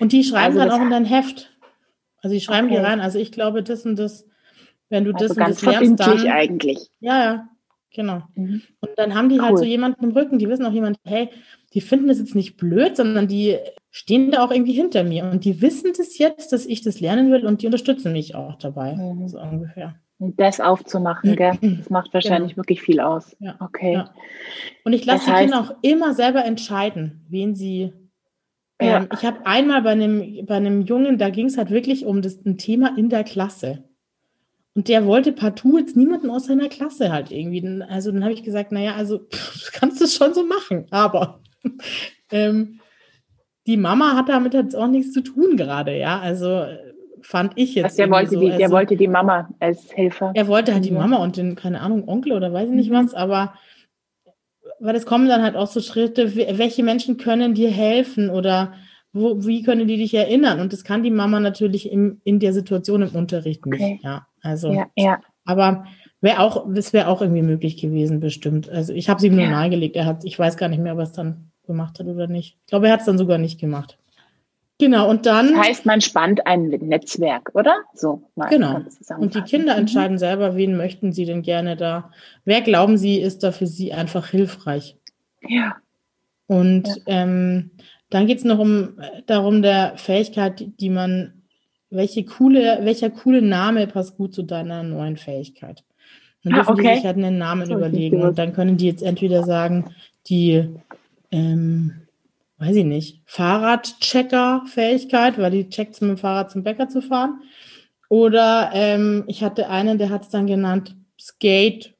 Und 0.00 0.12
die 0.12 0.22
schreiben 0.22 0.58
also 0.58 0.70
dann 0.70 0.70
auch 0.70 0.84
in 0.84 0.90
dein 0.90 1.04
Heft. 1.04 1.50
Also 2.22 2.34
die 2.34 2.40
schreiben 2.40 2.68
okay. 2.68 2.76
dir 2.76 2.84
rein. 2.84 3.00
Also 3.00 3.18
ich 3.18 3.32
glaube, 3.32 3.62
das 3.62 3.84
und 3.84 3.96
das, 3.96 4.26
wenn 4.88 5.04
du 5.04 5.12
also 5.12 5.26
das 5.26 5.36
und 5.36 5.48
das 5.48 5.62
lernst, 5.62 6.00
dann. 6.00 6.26
eigentlich. 6.28 6.90
Ja, 7.00 7.24
ja. 7.24 7.48
Genau. 7.94 8.22
Mhm. 8.34 8.62
Und 8.80 8.90
dann 8.96 9.14
haben 9.14 9.28
die 9.28 9.40
halt 9.40 9.52
cool. 9.52 9.56
halt 9.56 9.58
so 9.58 9.64
jemanden 9.64 10.04
im 10.04 10.10
Rücken, 10.10 10.38
die 10.38 10.48
wissen 10.48 10.66
auch 10.66 10.72
jemand, 10.72 10.98
hey, 11.04 11.30
die 11.74 11.80
finden 11.80 12.08
das 12.08 12.18
jetzt 12.18 12.34
nicht 12.34 12.56
blöd, 12.56 12.96
sondern 12.96 13.28
die 13.28 13.56
stehen 13.90 14.30
da 14.30 14.44
auch 14.44 14.50
irgendwie 14.50 14.72
hinter 14.72 15.04
mir 15.04 15.24
und 15.24 15.44
die 15.44 15.62
wissen 15.62 15.92
das 15.96 16.18
jetzt, 16.18 16.52
dass 16.52 16.66
ich 16.66 16.82
das 16.82 17.00
lernen 17.00 17.30
will 17.30 17.46
und 17.46 17.62
die 17.62 17.66
unterstützen 17.66 18.12
mich 18.12 18.34
auch 18.34 18.56
dabei, 18.56 18.94
mhm. 18.94 19.28
so 19.28 19.40
ungefähr. 19.40 19.96
Und 20.18 20.40
das 20.40 20.60
aufzumachen, 20.60 21.36
gell? 21.36 21.56
das 21.60 21.90
macht 21.90 22.12
wahrscheinlich 22.12 22.52
genau. 22.52 22.62
wirklich 22.62 22.82
viel 22.82 23.00
aus. 23.00 23.36
Ja. 23.38 23.56
Okay. 23.60 23.94
Ja. 23.94 24.12
Und 24.84 24.92
ich 24.92 25.04
lasse 25.06 25.26
die 25.26 25.36
Kinder 25.36 25.60
auch 25.60 25.74
immer 25.82 26.12
selber 26.14 26.44
entscheiden, 26.44 27.24
wen 27.28 27.54
sie. 27.54 27.92
Ja. 28.80 28.98
Ähm, 28.98 29.08
ich 29.12 29.24
habe 29.24 29.46
einmal 29.46 29.82
bei 29.82 29.90
einem, 29.90 30.44
bei 30.46 30.56
einem 30.56 30.82
Jungen, 30.82 31.18
da 31.18 31.30
ging 31.30 31.46
es 31.46 31.56
halt 31.56 31.70
wirklich 31.70 32.04
um 32.04 32.20
das, 32.20 32.44
ein 32.44 32.58
Thema 32.58 32.96
in 32.96 33.08
der 33.08 33.24
Klasse. 33.24 33.84
Und 34.78 34.86
der 34.86 35.06
wollte 35.06 35.32
partout 35.32 35.76
jetzt 35.76 35.96
niemanden 35.96 36.30
aus 36.30 36.46
seiner 36.46 36.68
Klasse 36.68 37.10
halt 37.10 37.32
irgendwie. 37.32 37.82
Also 37.88 38.12
dann 38.12 38.22
habe 38.22 38.32
ich 38.32 38.44
gesagt, 38.44 38.70
naja, 38.70 38.94
also 38.94 39.18
pff, 39.18 39.72
kannst 39.72 40.00
du 40.00 40.06
schon 40.06 40.34
so 40.34 40.46
machen, 40.46 40.86
aber 40.92 41.40
ähm, 42.30 42.78
die 43.66 43.76
Mama 43.76 44.14
hat 44.14 44.28
damit 44.28 44.54
jetzt 44.54 44.76
auch 44.76 44.86
nichts 44.86 45.12
zu 45.12 45.22
tun 45.22 45.56
gerade, 45.56 45.98
ja. 45.98 46.20
Also 46.20 46.64
fand 47.22 47.54
ich 47.56 47.74
jetzt. 47.74 47.86
Also 47.86 47.96
der 47.96 48.10
wollte, 48.12 48.30
so. 48.30 48.40
die, 48.40 48.46
der 48.50 48.60
also, 48.66 48.70
wollte 48.76 48.96
die 48.96 49.08
Mama 49.08 49.48
als 49.58 49.92
Helfer. 49.96 50.30
Er 50.36 50.46
wollte 50.46 50.72
halt 50.72 50.84
die 50.84 50.92
Mama 50.92 51.16
und 51.16 51.36
den, 51.36 51.56
keine 51.56 51.80
Ahnung, 51.80 52.06
Onkel 52.06 52.30
oder 52.30 52.52
weiß 52.52 52.68
ich 52.68 52.76
nicht 52.76 52.90
mhm. 52.90 53.04
was, 53.04 53.14
aber 53.14 53.54
weil 54.78 54.94
es 54.94 55.06
kommen 55.06 55.28
dann 55.28 55.42
halt 55.42 55.56
auch 55.56 55.66
so 55.66 55.80
Schritte, 55.80 56.36
welche 56.36 56.84
Menschen 56.84 57.16
können 57.16 57.52
dir 57.52 57.72
helfen 57.72 58.30
oder 58.30 58.74
wo, 59.12 59.44
wie 59.46 59.62
können 59.62 59.88
die 59.88 59.96
dich 59.96 60.14
erinnern? 60.14 60.60
Und 60.60 60.72
das 60.72 60.84
kann 60.84 61.02
die 61.02 61.10
Mama 61.10 61.40
natürlich 61.40 61.90
im, 61.90 62.20
in 62.24 62.38
der 62.38 62.52
Situation 62.52 63.02
im 63.02 63.14
Unterricht 63.14 63.64
nicht. 63.66 63.80
Okay. 63.80 64.00
Ja, 64.02 64.26
also. 64.42 64.72
Ja, 64.72 64.86
ja. 64.96 65.20
Aber 65.44 65.86
wäre 66.20 66.40
auch, 66.40 66.66
das 66.68 66.92
wäre 66.92 67.08
auch 67.08 67.22
irgendwie 67.22 67.42
möglich 67.42 67.78
gewesen, 67.78 68.20
bestimmt. 68.20 68.68
Also 68.68 68.92
ich 68.92 69.08
habe 69.08 69.18
es 69.18 69.24
ihm 69.24 69.34
nur 69.34 69.44
ja. 69.44 69.50
nahegelegt. 69.50 69.96
Er 69.96 70.06
hat, 70.06 70.24
ich 70.24 70.38
weiß 70.38 70.56
gar 70.56 70.68
nicht 70.68 70.82
mehr, 70.82 70.92
ob 70.92 70.98
er 70.98 71.04
es 71.04 71.12
dann 71.12 71.50
gemacht 71.66 71.98
hat 71.98 72.06
oder 72.06 72.26
nicht. 72.26 72.58
Ich 72.60 72.66
glaube, 72.66 72.86
er 72.88 72.92
hat 72.92 73.00
es 73.00 73.06
dann 73.06 73.18
sogar 73.18 73.38
nicht 73.38 73.58
gemacht. 73.58 73.98
Genau, 74.80 75.10
und 75.10 75.26
dann. 75.26 75.54
Das 75.54 75.66
heißt, 75.66 75.86
man 75.86 76.00
spannt 76.00 76.46
ein 76.46 76.68
Netzwerk, 76.68 77.50
oder? 77.54 77.74
So, 77.94 78.30
mal 78.36 78.48
genau. 78.48 78.80
Und 79.18 79.34
die 79.34 79.42
Kinder 79.42 79.74
mhm. 79.74 79.80
entscheiden 79.80 80.18
selber, 80.18 80.54
wen 80.54 80.76
möchten 80.76 81.12
sie 81.12 81.24
denn 81.24 81.42
gerne 81.42 81.76
da. 81.76 82.12
Wer 82.44 82.60
glauben 82.60 82.96
sie, 82.96 83.20
ist 83.20 83.42
da 83.42 83.50
für 83.50 83.66
sie 83.66 83.92
einfach 83.92 84.28
hilfreich. 84.28 84.96
Ja. 85.40 85.76
Und 86.46 86.86
ja. 86.88 87.02
Ähm, 87.06 87.72
dann 88.10 88.26
geht 88.26 88.38
es 88.38 88.44
noch 88.44 88.58
um 88.58 88.98
darum, 89.26 89.62
der 89.62 89.96
Fähigkeit, 89.96 90.64
die 90.80 90.90
man, 90.90 91.42
welche 91.90 92.24
coole, 92.24 92.80
welcher 92.82 93.10
coole 93.10 93.42
Name 93.42 93.86
passt 93.86 94.16
gut 94.16 94.34
zu 94.34 94.42
deiner 94.42 94.82
neuen 94.82 95.16
Fähigkeit. 95.16 95.84
Dann 96.42 96.54
ah, 96.54 96.56
dürfen 96.56 96.72
okay. 96.72 96.82
die 96.82 96.96
sich 96.96 97.04
halt 97.04 97.16
einen 97.16 97.38
Namen 97.38 97.70
überlegen 97.70 98.22
und 98.22 98.38
dann 98.38 98.52
können 98.52 98.76
die 98.76 98.86
jetzt 98.86 99.02
entweder 99.02 99.44
sagen, 99.44 99.94
die, 100.28 100.68
ähm, 101.30 102.02
weiß 102.58 102.76
ich 102.76 102.84
nicht, 102.84 103.22
Fahrradchecker-Fähigkeit, 103.26 105.38
weil 105.38 105.50
die 105.50 105.68
checkt 105.68 106.00
mit 106.00 106.10
dem 106.10 106.18
Fahrrad 106.18 106.50
zum 106.50 106.62
Bäcker 106.62 106.88
zu 106.88 107.02
fahren. 107.02 107.40
Oder 108.08 108.70
ähm, 108.72 109.24
ich 109.26 109.42
hatte 109.42 109.68
einen, 109.68 109.98
der 109.98 110.10
hat 110.10 110.22
es 110.22 110.28
dann 110.30 110.46
genannt 110.46 110.96
Skate 111.20 111.94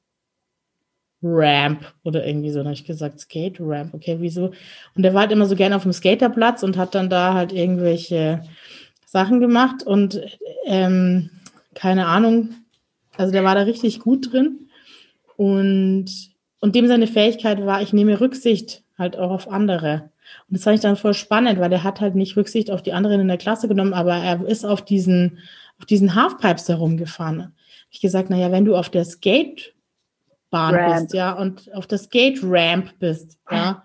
Ramp 1.23 1.81
oder 2.05 2.27
irgendwie 2.27 2.51
so. 2.51 2.59
Dann 2.59 2.67
habe 2.67 2.75
ich 2.75 2.85
gesagt, 2.85 3.21
Skate 3.21 3.59
Ramp, 3.61 3.95
okay, 3.95 4.17
wieso? 4.21 4.53
Und 4.95 5.03
der 5.03 5.15
war 5.15 5.23
halt 5.23 5.33
immer 5.33 5.47
so 5.47 5.57
gerne 5.57 5.77
auf 5.77 5.83
dem 5.83 5.93
Skaterplatz 5.93 6.63
und 6.63 6.77
hat 6.77 6.95
dann 6.95 7.11
da 7.11 7.35
halt 7.35 7.53
irgendwelche 7.53 8.43
Sachen 9.07 9.41
gemacht 9.41 9.83
und 9.85 10.21
ähm, 10.67 11.31
keine 11.75 12.07
Ahnung, 12.07 12.51
also 13.17 13.33
der 13.33 13.43
war 13.43 13.55
da 13.55 13.63
richtig 13.63 14.01
gut 14.01 14.33
drin 14.33 14.69
und, 15.37 16.07
und 16.61 16.75
dem 16.75 16.89
seine 16.89 17.07
Fähigkeit 17.07 17.65
war, 17.65 17.81
ich 17.81 17.93
nehme 17.93 18.21
Rücksicht 18.21 18.83
halt 18.99 19.17
auch 19.17 19.31
auf 19.31 19.49
andere. 19.49 20.11
Und 20.49 20.59
das 20.59 20.65
fand 20.65 20.77
ich 20.77 20.83
dann 20.83 20.97
voll 20.97 21.15
spannend, 21.15 21.59
weil 21.59 21.71
der 21.71 21.85
hat 21.85 22.01
halt 22.01 22.17
nicht 22.17 22.37
Rücksicht 22.37 22.71
auf 22.71 22.83
die 22.83 22.93
anderen 22.93 23.21
in 23.21 23.29
der 23.29 23.39
Klasse 23.39 23.67
genommen, 23.67 23.95
aber 23.95 24.15
er 24.15 24.45
ist 24.47 24.67
auf 24.67 24.85
diesen, 24.85 25.39
auf 25.79 25.87
diesen 25.87 26.15
Halfpipes 26.15 26.69
herumgefahren. 26.69 27.55
Ich 27.91 28.01
gesagt, 28.01 28.29
naja, 28.29 28.53
wenn 28.53 28.67
du 28.67 28.77
auf 28.77 28.91
der 28.91 29.07
Skate 29.07 29.75
Bahn 30.51 30.75
Ramp. 30.75 31.01
bist, 31.01 31.15
ja, 31.15 31.33
und 31.33 31.73
auf 31.75 31.87
das 31.87 32.09
Gate 32.11 32.41
Ramp 32.43 32.99
bist, 32.99 33.39
ja, 33.51 33.83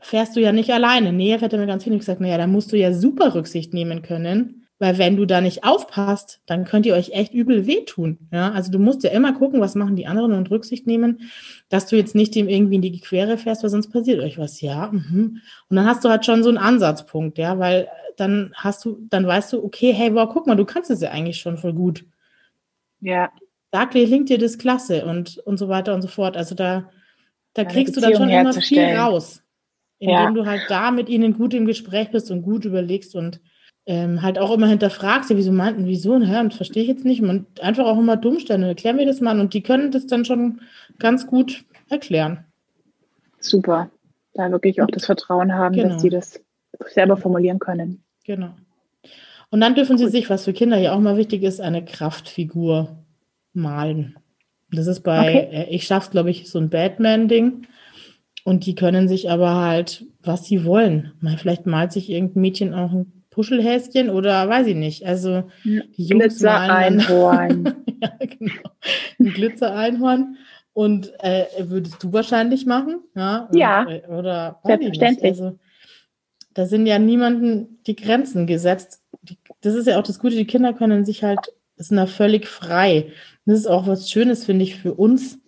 fährst 0.00 0.34
du 0.34 0.40
ja 0.40 0.52
nicht 0.52 0.70
alleine. 0.70 1.12
Nee, 1.12 1.32
er 1.32 1.58
mir 1.58 1.66
ganz 1.66 1.84
viel 1.84 1.96
gesagt, 1.96 2.20
naja, 2.20 2.38
da 2.38 2.46
musst 2.46 2.72
du 2.72 2.76
ja 2.76 2.92
super 2.92 3.34
Rücksicht 3.34 3.72
nehmen 3.72 4.02
können, 4.02 4.66
weil 4.78 4.98
wenn 4.98 5.16
du 5.16 5.26
da 5.26 5.40
nicht 5.40 5.62
aufpasst, 5.62 6.40
dann 6.46 6.64
könnt 6.64 6.86
ihr 6.86 6.94
euch 6.94 7.10
echt 7.10 7.32
übel 7.32 7.66
wehtun, 7.66 8.18
ja. 8.32 8.50
Also 8.50 8.72
du 8.72 8.80
musst 8.80 9.04
ja 9.04 9.10
immer 9.10 9.32
gucken, 9.32 9.60
was 9.60 9.76
machen 9.76 9.94
die 9.94 10.06
anderen 10.06 10.32
und 10.32 10.50
Rücksicht 10.50 10.88
nehmen, 10.88 11.30
dass 11.68 11.86
du 11.86 11.96
jetzt 11.96 12.16
nicht 12.16 12.34
dem 12.34 12.48
irgendwie 12.48 12.76
in 12.76 12.82
die 12.82 13.00
Quere 13.00 13.38
fährst, 13.38 13.62
weil 13.62 13.70
sonst 13.70 13.92
passiert 13.92 14.20
euch 14.20 14.38
was, 14.38 14.60
ja. 14.60 14.90
Mhm. 14.90 15.40
Und 15.68 15.76
dann 15.76 15.86
hast 15.86 16.04
du 16.04 16.08
halt 16.08 16.26
schon 16.26 16.42
so 16.42 16.48
einen 16.48 16.58
Ansatzpunkt, 16.58 17.38
ja, 17.38 17.60
weil 17.60 17.88
dann 18.16 18.52
hast 18.54 18.84
du, 18.84 18.98
dann 19.08 19.26
weißt 19.26 19.52
du, 19.52 19.64
okay, 19.64 19.92
hey, 19.92 20.12
wow, 20.12 20.28
guck 20.30 20.48
mal, 20.48 20.56
du 20.56 20.64
kannst 20.64 20.90
es 20.90 21.00
ja 21.00 21.10
eigentlich 21.10 21.38
schon 21.38 21.56
voll 21.56 21.72
gut. 21.72 22.04
Ja 23.00 23.30
da 23.72 23.86
klingt 23.86 24.28
dir 24.28 24.38
das 24.38 24.58
klasse 24.58 25.04
und, 25.06 25.38
und 25.38 25.56
so 25.56 25.68
weiter 25.68 25.94
und 25.94 26.02
so 26.02 26.08
fort. 26.08 26.36
Also 26.36 26.54
da, 26.54 26.90
da 27.54 27.64
kriegst 27.64 27.96
du 27.96 28.00
dann 28.00 28.14
schon 28.14 28.28
immer 28.28 28.52
viel 28.52 28.84
raus, 28.84 29.42
indem 29.98 30.14
ja. 30.14 30.30
du 30.30 30.46
halt 30.46 30.62
da 30.68 30.90
mit 30.90 31.08
ihnen 31.08 31.32
gut 31.32 31.54
im 31.54 31.64
Gespräch 31.66 32.10
bist 32.10 32.30
und 32.30 32.42
gut 32.42 32.66
überlegst 32.66 33.16
und 33.16 33.40
ähm, 33.86 34.22
halt 34.22 34.38
auch 34.38 34.52
immer 34.52 34.68
hinterfragst, 34.68 35.30
ja, 35.30 35.36
wieso 35.36 35.52
meinten, 35.52 35.86
wieso, 35.86 36.12
und, 36.12 36.22
und 36.22 36.54
verstehe 36.54 36.82
ich 36.82 36.88
jetzt 36.88 37.06
nicht. 37.06 37.22
Man 37.22 37.46
einfach 37.60 37.86
auch 37.86 37.98
immer 37.98 38.16
dumm 38.16 38.38
stellen 38.38 38.62
und 38.62 38.68
erklären 38.68 38.98
wir 38.98 39.06
das 39.06 39.20
mal 39.20 39.40
und 39.40 39.54
die 39.54 39.62
können 39.62 39.90
das 39.90 40.06
dann 40.06 40.26
schon 40.26 40.60
ganz 40.98 41.26
gut 41.26 41.64
erklären. 41.88 42.44
Super. 43.40 43.90
Da 44.34 44.50
wirklich 44.50 44.82
auch 44.82 44.86
das 44.86 45.06
Vertrauen 45.06 45.54
haben, 45.54 45.74
genau. 45.74 45.88
dass 45.88 46.02
sie 46.02 46.10
das 46.10 46.40
selber 46.90 47.16
formulieren 47.16 47.58
können. 47.58 48.04
Genau. 48.24 48.54
Und 49.50 49.60
dann 49.60 49.74
dürfen 49.74 49.98
sie 49.98 50.08
sich, 50.08 50.30
was 50.30 50.44
für 50.44 50.52
Kinder 50.52 50.78
ja 50.78 50.92
auch 50.92 51.00
mal 51.00 51.16
wichtig 51.16 51.42
ist, 51.42 51.60
eine 51.60 51.84
Kraftfigur 51.84 53.01
malen. 53.52 54.16
Das 54.70 54.86
ist 54.86 55.00
bei, 55.00 55.20
okay. 55.20 55.48
Äh, 55.52 55.74
ich 55.74 55.84
schaff's, 55.84 56.10
glaube 56.10 56.30
ich, 56.30 56.48
so 56.50 56.58
ein 56.58 56.70
Batman-Ding. 56.70 57.66
Und 58.44 58.66
die 58.66 58.74
können 58.74 59.08
sich 59.08 59.30
aber 59.30 59.54
halt, 59.54 60.04
was 60.22 60.44
sie 60.44 60.64
wollen. 60.64 61.12
Mal, 61.20 61.36
vielleicht 61.36 61.66
malt 61.66 61.92
sich 61.92 62.10
irgendein 62.10 62.40
Mädchen 62.40 62.74
auch 62.74 62.92
ein 62.92 63.22
Puschelhäschen 63.30 64.10
oder 64.10 64.48
weiß 64.48 64.66
ich 64.66 64.76
nicht. 64.76 65.06
Also 65.06 65.44
die 65.64 65.82
Jungs 65.96 66.24
Glitzer-Einhorn. 66.24 67.74
ja, 68.02 68.12
genau. 68.18 68.62
Ein 69.18 69.32
Glitzer-Einhorn. 69.32 70.36
Und 70.74 71.12
äh, 71.20 71.44
würdest 71.58 72.02
du 72.02 72.12
wahrscheinlich 72.12 72.66
machen? 72.66 73.00
Ja. 73.14 73.48
Und, 73.50 73.58
ja. 73.58 73.88
Äh, 73.88 74.06
oder 74.08 74.60
selbstverständlich. 74.64 75.30
Also, 75.30 75.58
da 76.54 76.66
sind 76.66 76.86
ja 76.86 76.98
niemanden 76.98 77.78
die 77.86 77.96
Grenzen 77.96 78.46
gesetzt. 78.46 79.02
Die, 79.22 79.38
das 79.60 79.74
ist 79.74 79.86
ja 79.86 79.98
auch 79.98 80.02
das 80.02 80.18
Gute, 80.18 80.36
die 80.36 80.46
Kinder 80.46 80.72
können 80.72 81.04
sich 81.04 81.22
halt, 81.22 81.40
sind 81.76 81.96
da 81.96 82.06
völlig 82.06 82.46
frei. 82.46 83.12
Das 83.44 83.58
ist 83.58 83.66
auch 83.66 83.86
was 83.86 84.10
Schönes, 84.10 84.44
finde 84.44 84.64
ich, 84.64 84.76
für 84.76 84.94
uns 84.94 85.40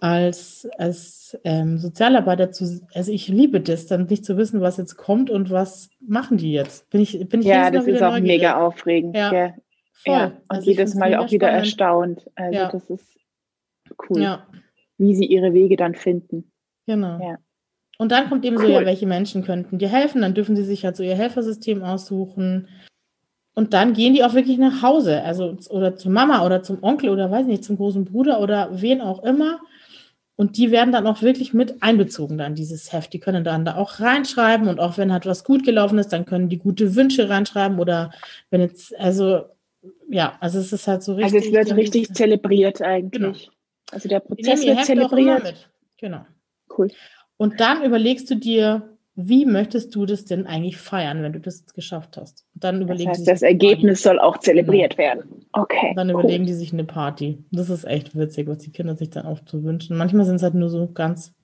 als, 0.00 0.68
als 0.78 1.38
ähm, 1.44 1.78
Sozialarbeiter 1.78 2.50
zu, 2.50 2.80
also 2.92 3.12
ich 3.12 3.28
liebe 3.28 3.60
das, 3.60 3.86
dann 3.86 4.06
nicht 4.06 4.24
zu 4.24 4.36
wissen, 4.36 4.60
was 4.60 4.76
jetzt 4.76 4.96
kommt 4.96 5.30
und 5.30 5.50
was 5.50 5.90
machen 6.00 6.38
die 6.38 6.52
jetzt. 6.52 6.90
Bin 6.90 7.00
ich, 7.00 7.28
bin 7.28 7.40
ich 7.40 7.46
ja, 7.46 7.70
das 7.70 7.86
ist 7.86 8.02
auch 8.02 8.10
neugierig. 8.10 8.40
mega 8.40 8.60
aufregend. 8.60 9.16
Ja, 9.16 9.32
ja. 9.32 9.54
voll. 9.92 10.14
Ja. 10.14 10.26
Und 10.26 10.40
also 10.48 10.70
jedes 10.70 10.94
Mal 10.94 11.14
auch 11.14 11.30
wieder 11.30 11.46
spannend. 11.46 11.66
erstaunt. 11.66 12.30
Also 12.34 12.58
ja. 12.58 12.68
das 12.70 12.90
ist 12.90 13.18
cool, 14.10 14.22
ja. 14.22 14.46
wie 14.98 15.14
sie 15.14 15.26
ihre 15.26 15.54
Wege 15.54 15.76
dann 15.76 15.94
finden. 15.94 16.50
Genau. 16.86 17.20
Ja. 17.24 17.38
Und 17.98 18.10
dann 18.10 18.28
kommt 18.28 18.44
eben 18.44 18.56
cool. 18.56 18.66
so, 18.66 18.72
ja, 18.72 18.84
welche 18.84 19.06
Menschen 19.06 19.44
könnten 19.44 19.78
dir 19.78 19.88
helfen? 19.88 20.22
Dann 20.22 20.34
dürfen 20.34 20.56
sie 20.56 20.64
sich 20.64 20.84
halt 20.84 20.96
so 20.96 21.04
ihr 21.04 21.14
Helfersystem 21.14 21.84
aussuchen. 21.84 22.68
Und 23.54 23.74
dann 23.74 23.92
gehen 23.92 24.14
die 24.14 24.24
auch 24.24 24.34
wirklich 24.34 24.58
nach 24.58 24.82
Hause, 24.82 25.22
also 25.22 25.56
oder 25.68 25.96
zur 25.96 26.10
Mama 26.10 26.44
oder 26.46 26.62
zum 26.62 26.82
Onkel 26.82 27.10
oder 27.10 27.30
weiß 27.30 27.46
nicht, 27.46 27.64
zum 27.64 27.76
großen 27.76 28.06
Bruder 28.06 28.40
oder 28.40 28.70
wen 28.72 29.00
auch 29.00 29.22
immer. 29.22 29.60
Und 30.36 30.56
die 30.56 30.70
werden 30.70 30.92
dann 30.92 31.06
auch 31.06 31.20
wirklich 31.20 31.52
mit 31.52 31.82
einbezogen 31.82 32.38
dann 32.38 32.54
dieses 32.54 32.92
Heft. 32.92 33.12
Die 33.12 33.20
können 33.20 33.44
dann 33.44 33.66
da 33.66 33.76
auch 33.76 34.00
reinschreiben 34.00 34.68
und 34.68 34.80
auch 34.80 34.96
wenn 34.96 35.12
halt 35.12 35.26
was 35.26 35.44
gut 35.44 35.64
gelaufen 35.64 35.98
ist, 35.98 36.12
dann 36.12 36.24
können 36.24 36.48
die 36.48 36.58
gute 36.58 36.96
Wünsche 36.96 37.28
reinschreiben 37.28 37.78
oder 37.78 38.10
wenn 38.50 38.62
jetzt, 38.62 38.98
also 38.98 39.42
ja, 40.08 40.36
also 40.40 40.58
es 40.58 40.72
ist 40.72 40.88
halt 40.88 41.02
so 41.02 41.14
richtig. 41.14 41.34
Also 41.34 41.48
es 41.48 41.52
wird 41.52 41.76
richtig 41.76 42.14
zelebriert 42.14 42.80
eigentlich. 42.80 43.12
Genau. 43.12 43.56
Also 43.90 44.08
der 44.08 44.20
Prozess 44.20 44.64
wird 44.64 44.84
zelebriert. 44.84 45.70
Genau. 45.98 46.24
Cool. 46.76 46.88
Und 47.36 47.60
dann 47.60 47.84
überlegst 47.84 48.30
du 48.30 48.36
dir, 48.36 48.91
wie 49.14 49.44
möchtest 49.44 49.94
du 49.94 50.06
das 50.06 50.24
denn 50.24 50.46
eigentlich 50.46 50.78
feiern, 50.78 51.22
wenn 51.22 51.34
du 51.34 51.40
das 51.40 51.66
geschafft 51.74 52.16
hast? 52.16 52.46
Und 52.54 52.64
dann 52.64 52.80
überlegen 52.80 53.10
das 53.10 53.18
heißt, 53.18 53.28
das 53.28 53.42
Ergebnis 53.42 54.02
soll 54.02 54.18
auch 54.18 54.38
zelebriert 54.38 54.96
genau. 54.96 55.08
werden. 55.08 55.46
Okay. 55.52 55.90
Und 55.90 55.96
dann 55.96 56.10
cool. 56.10 56.20
überlegen 56.20 56.46
die 56.46 56.54
sich 56.54 56.72
eine 56.72 56.84
Party. 56.84 57.44
Das 57.50 57.68
ist 57.68 57.84
echt 57.84 58.16
witzig, 58.16 58.48
was 58.48 58.58
die 58.58 58.72
Kinder 58.72 58.96
sich 58.96 59.10
dann 59.10 59.26
oft 59.26 59.48
so 59.48 59.62
wünschen. 59.62 59.98
Manchmal 59.98 60.24
sind 60.24 60.36
es 60.36 60.42
halt 60.42 60.54
nur 60.54 60.70
so 60.70 60.90
ganz 60.90 61.34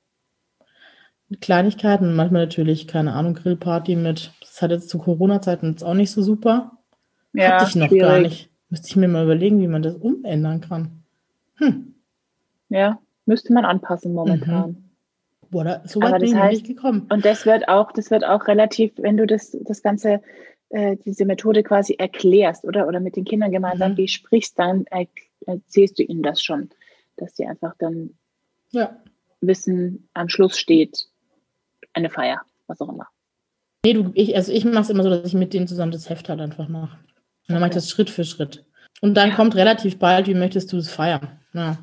Kleinigkeiten, 1.41 2.14
manchmal 2.14 2.45
natürlich, 2.45 2.89
keine 2.89 3.12
Ahnung, 3.12 3.35
Grillparty 3.35 3.97
mit, 3.97 4.33
das 4.41 4.62
hat 4.62 4.71
jetzt 4.71 4.89
zu 4.89 4.99
Corona-Zeiten 4.99 5.71
jetzt 5.71 5.85
auch 5.85 5.93
nicht 5.93 6.11
so 6.11 6.23
super. 6.23 6.79
Ja, 7.35 7.53
Hatte 7.53 7.66
ich 7.69 7.77
noch 7.77 7.89
schwierig. 7.89 8.09
gar 8.09 8.21
nicht. 8.21 8.51
Müsste 8.71 8.89
ich 8.89 8.97
mir 8.97 9.09
mal 9.09 9.25
überlegen, 9.25 9.61
wie 9.61 9.69
man 9.69 9.83
das 9.83 9.95
umändern 9.95 10.62
kann. 10.62 11.03
Hm. 11.57 11.95
Ja, 12.71 12.99
müsste 13.27 13.53
man 13.53 13.66
anpassen 13.66 14.14
momentan. 14.14 14.71
Mhm. 14.71 14.88
Boah, 15.51 15.64
da, 15.64 15.82
so 15.86 16.01
weit 16.01 16.20
bin 16.20 16.28
ich 16.28 16.34
heißt, 16.34 16.53
nicht 16.53 16.66
gekommen. 16.66 17.07
Und 17.11 17.24
das 17.24 17.46
wird 17.46 17.68
auch, 17.68 17.92
das 17.92 18.11
wird 18.11 18.24
auch 18.24 18.46
relativ, 18.46 18.92
wenn 18.96 19.16
du 19.16 19.26
das, 19.26 19.57
das 19.62 19.82
Ganze, 19.82 20.20
äh, 20.70 20.96
diese 21.05 21.24
Methode 21.24 21.62
quasi 21.62 21.94
erklärst 21.94 22.64
oder, 22.64 22.86
oder 22.86 23.01
mit 23.01 23.16
den 23.16 23.24
Kindern 23.24 23.51
gemeinsam 23.51 23.92
mhm. 23.92 23.96
besprichst, 23.96 24.59
dann 24.59 24.84
erzählst 25.46 25.99
du 25.99 26.03
ihnen 26.03 26.22
das 26.22 26.42
schon, 26.42 26.70
dass 27.16 27.36
sie 27.36 27.46
einfach 27.46 27.74
dann 27.78 28.11
ja. 28.70 28.96
wissen, 29.40 30.09
am 30.14 30.28
Schluss 30.28 30.59
steht 30.59 31.07
eine 31.94 32.11
Feier, 32.11 32.42
was 32.66 32.80
auch 32.80 32.88
immer. 32.90 33.09
Nee, 33.84 33.94
du, 33.94 34.11
ich, 34.14 34.36
also 34.36 34.53
ich 34.53 34.64
mache 34.64 34.82
es 34.82 34.90
immer 34.90 35.03
so, 35.03 35.11
dass 35.11 35.26
ich 35.26 35.34
mit 35.34 35.55
denen 35.55 35.68
zusammen 35.68 35.92
das 35.92 36.11
Heft 36.11 36.28
halt 36.28 36.40
einfach 36.40 36.68
mache. 36.68 36.99
Und 36.99 37.49
dann 37.49 37.57
okay. 37.57 37.61
mache 37.61 37.68
ich 37.70 37.74
das 37.74 37.88
Schritt 37.88 38.11
für 38.11 38.24
Schritt. 38.24 38.66
Und 39.01 39.14
dann 39.14 39.30
ja. 39.30 39.36
kommt 39.36 39.55
relativ 39.55 39.99
bald, 39.99 40.26
wie 40.26 40.34
möchtest 40.34 40.72
du 40.72 40.76
es 40.76 40.90
feiern? 40.90 41.40
Ja. 41.55 41.78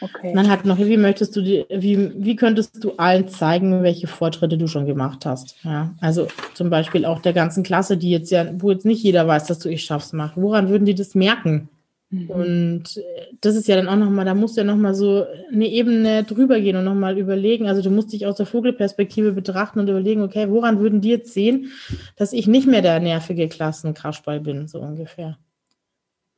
Okay. 0.00 0.32
dann 0.34 0.48
hat 0.48 0.64
noch, 0.64 0.78
wie 0.78 0.96
möchtest 0.96 1.36
du 1.36 1.42
die, 1.42 1.66
wie, 1.68 2.10
wie 2.14 2.36
könntest 2.36 2.82
du 2.82 2.92
allen 2.96 3.28
zeigen, 3.28 3.82
welche 3.82 4.06
Fortschritte 4.06 4.56
du 4.56 4.66
schon 4.66 4.86
gemacht 4.86 5.26
hast? 5.26 5.56
Ja, 5.62 5.94
also 6.00 6.28
zum 6.54 6.70
Beispiel 6.70 7.04
auch 7.04 7.20
der 7.20 7.34
ganzen 7.34 7.62
Klasse, 7.62 7.96
die 7.96 8.10
jetzt 8.10 8.30
ja, 8.30 8.46
wo 8.58 8.70
jetzt 8.70 8.86
nicht 8.86 9.02
jeder 9.02 9.26
weiß, 9.26 9.46
dass 9.46 9.58
du 9.58 9.68
ich 9.68 9.84
schaff's 9.84 10.12
machst. 10.12 10.36
Woran 10.36 10.68
würden 10.70 10.86
die 10.86 10.94
das 10.94 11.14
merken? 11.14 11.68
Mhm. 12.10 12.30
Und 12.30 12.96
äh, 12.96 13.26
das 13.40 13.56
ist 13.56 13.68
ja 13.68 13.76
dann 13.76 13.88
auch 13.88 13.96
nochmal, 13.96 14.24
da 14.24 14.34
musst 14.34 14.56
du 14.56 14.62
ja 14.62 14.66
nochmal 14.66 14.94
so 14.94 15.26
eine 15.52 15.68
Ebene 15.68 16.24
drüber 16.24 16.60
gehen 16.60 16.76
und 16.76 16.84
nochmal 16.84 17.18
überlegen. 17.18 17.68
Also 17.68 17.82
du 17.82 17.90
musst 17.90 18.12
dich 18.12 18.26
aus 18.26 18.36
der 18.36 18.46
Vogelperspektive 18.46 19.32
betrachten 19.32 19.78
und 19.78 19.88
überlegen, 19.88 20.22
okay, 20.22 20.50
woran 20.50 20.80
würden 20.80 21.00
die 21.00 21.10
jetzt 21.10 21.32
sehen, 21.32 21.70
dass 22.16 22.32
ich 22.32 22.46
nicht 22.46 22.66
mehr 22.66 22.82
der 22.82 23.00
nervige 23.00 23.48
Klassenkaschball 23.48 24.40
bin, 24.40 24.66
so 24.66 24.80
ungefähr. 24.80 25.38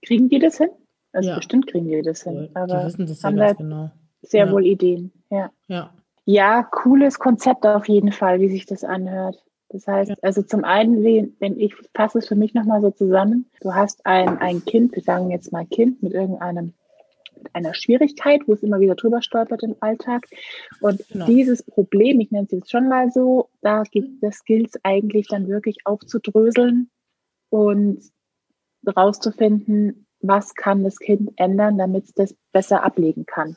Kriegen 0.05 0.29
die 0.29 0.41
das 0.41 0.59
hin? 0.59 0.69
Also 1.13 1.31
ja. 1.31 1.37
bestimmt 1.37 1.67
kriegen 1.67 1.89
die 1.89 2.03
das 2.03 2.23
hin. 2.23 2.51
Aber 2.55 2.79
die 2.79 2.87
wissen 2.87 3.07
das 3.07 3.23
ja 3.23 3.31
ganz 3.31 3.59
genau. 3.59 3.91
Sehr 4.23 4.47
ja. 4.47 4.53
wohl 4.53 4.67
Ideen. 4.67 5.13
Ja. 5.31 5.51
ja. 5.69 5.93
Ja, 6.25 6.63
cooles 6.63 7.19
Konzept 7.19 7.67
auf 7.67 7.89
jeden 7.89 8.13
Fall, 8.13 8.41
wie 8.41 8.49
sich 8.49 8.65
das 8.65 8.85
anhört. 8.85 9.43
Das 9.71 9.87
heißt, 9.87 10.23
also 10.23 10.43
zum 10.43 10.65
einen, 10.65 11.03
wenn 11.03 11.59
ich 11.59 11.75
fasse 11.95 12.19
es 12.19 12.29
für 12.29 12.37
mich 12.37 12.55
nochmal 12.55 12.81
so 12.81 12.91
zusammen, 12.91 13.51
du 13.61 13.75
hast 13.75 14.05
ein, 14.07 14.39
ein 14.39 14.65
Kind, 14.65 14.95
wir 14.95 15.03
sagen 15.03 15.31
jetzt 15.31 15.51
mal 15.51 15.67
Kind 15.67 16.03
mit 16.03 16.13
irgendeinem 16.13 16.75
mit 17.43 17.55
einer 17.55 17.75
Schwierigkeit, 17.75 18.43
wo 18.47 18.53
es 18.53 18.63
immer 18.63 18.79
wieder 18.79 18.95
drüber 18.95 19.21
stolpert 19.23 19.63
im 19.63 19.75
Alltag. 19.81 20.29
Und 20.81 21.07
genau. 21.09 21.27
dieses 21.27 21.63
Problem, 21.63 22.21
ich 22.21 22.31
nenne 22.31 22.45
es 22.45 22.53
jetzt 22.53 22.71
schon 22.71 22.89
mal 22.89 23.11
so, 23.11 23.49
da 23.63 23.83
gibt 23.83 24.23
es 24.23 24.37
Skills 24.37 24.79
eigentlich 24.85 25.27
dann 25.27 25.49
wirklich 25.49 25.79
aufzudröseln 25.85 26.89
und 27.51 28.01
rauszufinden, 28.87 30.07
was 30.23 30.55
kann 30.55 30.85
das 30.85 30.99
Kind 30.99 31.31
ändern, 31.37 31.79
damit 31.79 32.05
es 32.05 32.14
das 32.14 32.35
besser 32.53 32.83
ablegen 32.83 33.27
kann? 33.27 33.57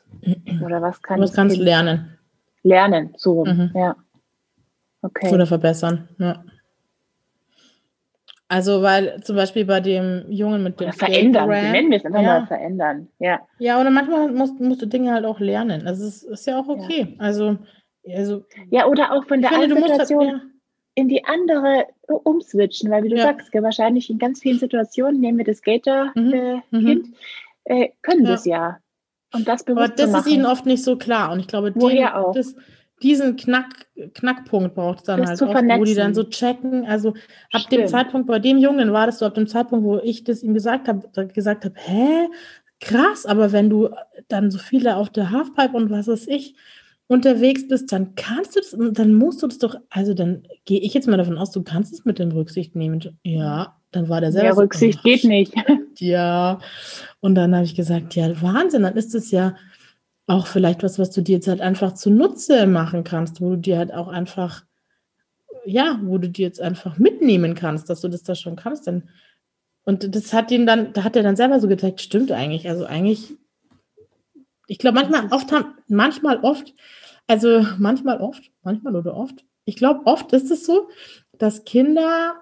Oder 0.64 0.82
was 0.82 1.00
kann 1.00 1.20
was 1.20 1.32
kannst 1.32 1.56
du 1.56 1.62
lernen? 1.62 2.18
Lernen, 2.62 3.14
so, 3.16 3.44
mhm. 3.44 3.70
ja. 3.74 3.96
Okay. 5.02 5.32
Oder 5.32 5.46
verbessern, 5.46 6.08
ja. 6.18 6.44
Also, 8.48 8.82
weil 8.82 9.20
zum 9.22 9.36
Beispiel 9.36 9.64
bei 9.64 9.80
dem 9.80 10.24
Jungen 10.28 10.62
mit 10.62 10.78
dem. 10.78 10.88
Oder 10.88 10.96
verändern, 10.96 11.48
nennen 11.48 11.90
wir 11.90 11.98
es 11.98 12.04
einfach 12.04 12.22
ja. 12.22 12.40
mal 12.40 12.46
verändern, 12.46 13.08
ja. 13.18 13.40
Ja, 13.58 13.80
oder 13.80 13.90
manchmal 13.90 14.30
musst, 14.32 14.60
musst 14.60 14.82
du 14.82 14.86
Dinge 14.86 15.12
halt 15.12 15.24
auch 15.24 15.40
lernen. 15.40 15.86
Also, 15.86 16.06
es 16.06 16.22
ist, 16.22 16.30
ist 16.30 16.46
ja 16.46 16.58
auch 16.58 16.68
okay. 16.68 17.16
Ja. 17.16 17.24
Also, 17.24 17.58
also. 18.08 18.44
Ja, 18.70 18.86
oder 18.86 19.12
auch 19.12 19.24
von 19.24 19.40
der 19.40 19.50
finde, 19.50 19.74
halt, 19.74 19.84
Situation. 19.84 20.26
Halt, 20.26 20.42
ja 20.42 20.55
in 20.96 21.08
die 21.08 21.24
andere 21.24 21.86
umswitchen, 22.08 22.90
weil 22.90 23.04
wie 23.04 23.10
du 23.10 23.16
ja. 23.16 23.24
sagst, 23.24 23.52
wahrscheinlich 23.52 24.10
in 24.10 24.18
ganz 24.18 24.40
vielen 24.40 24.58
Situationen, 24.58 25.20
nehmen 25.20 25.38
wir 25.38 25.44
das 25.44 25.62
Gator-Kind, 25.62 26.32
mhm. 26.70 26.74
äh, 26.74 26.78
mhm. 26.78 27.14
äh, 27.64 27.88
können 28.02 28.24
ja. 28.24 28.30
das 28.32 28.44
ja. 28.46 28.78
Und 29.34 29.46
das 29.46 29.64
bewusst 29.64 29.92
Aber 29.92 29.94
das 29.94 30.26
ist 30.26 30.32
ihnen 30.32 30.46
oft 30.46 30.64
nicht 30.64 30.82
so 30.82 30.96
klar. 30.96 31.32
Und 31.32 31.40
ich 31.40 31.48
glaube, 31.48 31.70
den, 31.70 32.06
auch? 32.06 32.32
Das, 32.32 32.56
diesen 33.02 33.36
Knack, 33.36 33.86
Knackpunkt 34.14 34.74
braucht 34.74 35.00
es 35.00 35.04
dann 35.04 35.20
das 35.20 35.40
halt 35.40 35.42
oft, 35.42 35.78
wo 35.78 35.84
die 35.84 35.94
dann 35.94 36.14
so 36.14 36.24
checken. 36.24 36.86
Also 36.86 37.10
ab 37.52 37.60
Stimmt. 37.60 37.72
dem 37.72 37.86
Zeitpunkt, 37.88 38.26
bei 38.26 38.38
dem 38.38 38.56
Jungen 38.56 38.92
war 38.94 39.04
das 39.04 39.18
so, 39.18 39.26
ab 39.26 39.34
dem 39.34 39.46
Zeitpunkt, 39.46 39.84
wo 39.84 39.98
ich 39.98 40.24
das 40.24 40.42
ihm 40.42 40.54
gesagt 40.54 40.88
habe, 40.88 41.28
gesagt 41.28 41.66
habe, 41.66 41.74
hä, 41.76 42.28
krass, 42.80 43.26
aber 43.26 43.52
wenn 43.52 43.68
du 43.68 43.90
dann 44.28 44.50
so 44.50 44.58
viele 44.58 44.96
auf 44.96 45.10
der 45.10 45.30
Halfpipe 45.30 45.76
und 45.76 45.90
was 45.90 46.08
weiß 46.08 46.26
ich, 46.28 46.56
unterwegs 47.08 47.68
bist, 47.68 47.92
dann 47.92 48.14
kannst 48.14 48.56
du 48.56 48.60
das, 48.60 48.94
dann 48.94 49.14
musst 49.14 49.42
du 49.42 49.46
das 49.46 49.58
doch, 49.58 49.76
also 49.90 50.14
dann 50.14 50.42
gehe 50.64 50.80
ich 50.80 50.94
jetzt 50.94 51.06
mal 51.06 51.16
davon 51.16 51.38
aus, 51.38 51.52
du 51.52 51.62
kannst 51.62 51.92
es 51.92 52.04
mit 52.04 52.18
dem 52.18 52.32
Rücksicht 52.32 52.74
nehmen. 52.74 53.18
Ja, 53.22 53.76
dann 53.92 54.08
war 54.08 54.20
der 54.20 54.32
selber. 54.32 54.48
Ja, 54.48 54.54
so, 54.54 54.60
Rücksicht 54.62 55.02
geht 55.02 55.24
nicht. 55.24 55.54
Ja. 55.98 56.58
Und 57.20 57.36
dann 57.36 57.54
habe 57.54 57.64
ich 57.64 57.74
gesagt, 57.74 58.14
ja, 58.16 58.42
Wahnsinn, 58.42 58.82
dann 58.82 58.96
ist 58.96 59.14
es 59.14 59.30
ja 59.30 59.56
auch 60.26 60.46
vielleicht 60.46 60.82
was, 60.82 60.98
was 60.98 61.10
du 61.10 61.22
dir 61.22 61.36
jetzt 61.36 61.48
halt 61.48 61.62
einfach 61.62 61.94
zunutze 61.94 62.66
machen 62.66 63.02
kannst, 63.02 63.40
wo 63.40 63.50
du 63.50 63.56
dir 63.56 63.78
halt 63.78 63.94
auch 63.94 64.08
einfach, 64.08 64.64
ja, 65.64 65.98
wo 66.02 66.18
du 66.18 66.28
dir 66.28 66.44
jetzt 66.44 66.60
einfach 66.60 66.98
mitnehmen 66.98 67.54
kannst, 67.54 67.88
dass 67.88 68.02
du 68.02 68.08
das 68.08 68.24
da 68.24 68.34
schon 68.34 68.56
kannst. 68.56 68.86
Denn, 68.86 69.04
und 69.84 70.14
das 70.14 70.34
hat 70.34 70.50
ihn 70.50 70.66
dann, 70.66 70.92
da 70.92 71.02
hat 71.02 71.16
er 71.16 71.22
dann 71.22 71.36
selber 71.36 71.60
so 71.60 71.66
gezeigt, 71.68 72.02
stimmt 72.02 72.30
eigentlich. 72.30 72.68
Also 72.68 72.84
eigentlich 72.84 73.32
ich 74.66 74.78
glaube, 74.78 74.96
manchmal 74.96 75.28
oft 75.32 75.52
haben, 75.52 75.74
manchmal 75.88 76.38
oft, 76.42 76.74
also 77.26 77.64
manchmal 77.78 78.20
oft, 78.20 78.50
manchmal 78.62 78.96
oder 78.96 79.16
oft. 79.16 79.44
Ich 79.64 79.76
glaube, 79.76 80.00
oft 80.04 80.32
ist 80.32 80.50
es 80.50 80.64
so, 80.64 80.88
dass 81.38 81.64
Kinder 81.64 82.34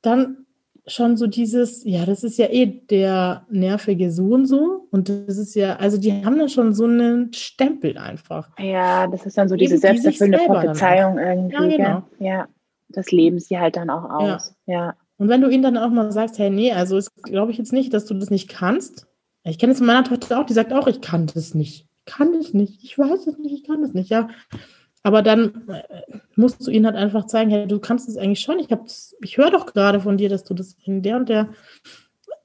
dann 0.00 0.46
schon 0.86 1.16
so 1.16 1.28
dieses, 1.28 1.84
ja, 1.84 2.04
das 2.04 2.24
ist 2.24 2.38
ja 2.38 2.46
eh 2.46 2.66
der 2.66 3.46
nervige 3.50 4.10
Sohn 4.10 4.46
so. 4.46 4.88
Und 4.90 5.08
das 5.08 5.38
ist 5.38 5.54
ja, 5.54 5.76
also 5.76 5.96
die 5.98 6.24
haben 6.24 6.38
dann 6.38 6.48
schon 6.48 6.74
so 6.74 6.84
einen 6.84 7.32
Stempel 7.32 7.96
einfach. 7.98 8.50
Ja, 8.58 9.06
das 9.06 9.24
ist 9.24 9.38
dann 9.38 9.48
so 9.48 9.54
diese 9.54 9.78
selbsterfüllende 9.78 10.38
Prophezeiung 10.44 11.18
irgendwie. 11.18 11.54
Ja, 11.54 11.76
genau. 11.76 12.02
ja, 12.18 12.48
das 12.88 13.12
leben 13.12 13.38
sie 13.38 13.58
halt 13.58 13.76
dann 13.76 13.90
auch 13.90 14.10
aus. 14.10 14.54
Ja. 14.66 14.74
ja. 14.74 14.94
Und 15.18 15.28
wenn 15.28 15.40
du 15.40 15.48
ihnen 15.48 15.62
dann 15.62 15.78
auch 15.78 15.90
mal 15.90 16.10
sagst, 16.10 16.38
hey, 16.38 16.50
nee, 16.50 16.72
also 16.72 16.98
glaube 17.22 17.52
ich 17.52 17.58
jetzt 17.58 17.72
nicht, 17.72 17.94
dass 17.94 18.06
du 18.06 18.14
das 18.14 18.30
nicht 18.30 18.48
kannst, 18.48 19.06
ich 19.44 19.58
kenne 19.58 19.72
es 19.72 19.78
von 19.78 19.86
meiner 19.86 20.04
Tochter 20.04 20.40
auch, 20.40 20.46
die 20.46 20.52
sagt 20.52 20.72
auch, 20.72 20.86
ich 20.86 21.00
kann 21.00 21.26
das 21.26 21.54
nicht. 21.54 21.86
Ich 22.04 22.12
kann 22.12 22.32
das 22.32 22.52
nicht. 22.52 22.82
Ich 22.82 22.98
weiß 22.98 23.26
es 23.26 23.38
nicht, 23.38 23.52
ich 23.52 23.64
kann 23.64 23.82
das 23.82 23.92
nicht, 23.92 24.10
ja. 24.10 24.28
Aber 25.02 25.22
dann 25.22 25.68
äh, 25.68 25.82
musst 26.36 26.66
du 26.66 26.70
ihnen 26.70 26.86
halt 26.86 26.96
einfach 26.96 27.26
zeigen, 27.26 27.50
hey, 27.50 27.66
du 27.66 27.80
kannst 27.80 28.08
es 28.08 28.16
eigentlich 28.16 28.40
schon. 28.40 28.58
Ich, 28.60 28.68
ich 29.20 29.36
höre 29.36 29.50
doch 29.50 29.66
gerade 29.66 30.00
von 30.00 30.16
dir, 30.16 30.28
dass 30.28 30.44
du 30.44 30.54
das 30.54 30.76
in 30.84 31.02
der 31.02 31.16
und 31.16 31.28
der 31.28 31.48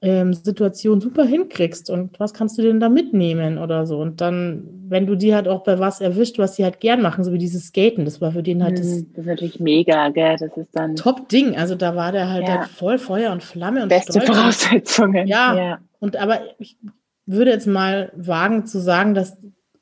ähm, 0.00 0.32
Situation 0.32 1.00
super 1.00 1.24
hinkriegst. 1.24 1.90
Und 1.90 2.18
was 2.18 2.34
kannst 2.34 2.58
du 2.58 2.62
denn 2.62 2.80
da 2.80 2.88
mitnehmen 2.88 3.58
oder 3.58 3.86
so? 3.86 3.98
Und 3.98 4.20
dann, 4.20 4.68
wenn 4.88 5.06
du 5.06 5.16
die 5.16 5.34
halt 5.34 5.48
auch 5.48 5.62
bei 5.62 5.78
was 5.78 6.00
erwischt, 6.00 6.38
was 6.38 6.56
sie 6.56 6.64
halt 6.64 6.80
gern 6.80 7.02
machen, 7.02 7.24
so 7.24 7.32
wie 7.32 7.38
dieses 7.38 7.68
Skaten, 7.68 8.04
das 8.04 8.20
war 8.20 8.32
für 8.32 8.42
den 8.42 8.62
halt 8.62 8.78
das. 8.78 8.86
Mhm, 8.86 9.12
das 9.14 9.24
ist 9.24 9.26
natürlich 9.26 9.60
mega, 9.60 10.08
gell? 10.10 10.36
Das 10.38 10.56
ist 10.56 10.74
dann. 10.74 10.96
Top-Ding. 10.96 11.56
Also 11.56 11.74
da 11.74 11.96
war 11.96 12.12
der 12.12 12.28
halt, 12.30 12.46
ja. 12.46 12.60
halt 12.60 12.68
voll 12.68 12.98
Feuer 12.98 13.32
und 13.32 13.42
Flamme 13.42 13.82
und 13.82 13.88
Beste 13.88 14.20
Stolz. 14.20 14.36
Voraussetzungen. 14.36 15.26
Ja. 15.26 15.56
ja. 15.56 15.78
Und 16.00 16.16
aber 16.16 16.40
ich 16.58 16.78
würde 17.26 17.50
jetzt 17.50 17.66
mal 17.66 18.12
wagen 18.16 18.66
zu 18.66 18.80
sagen, 18.80 19.14
dass 19.14 19.36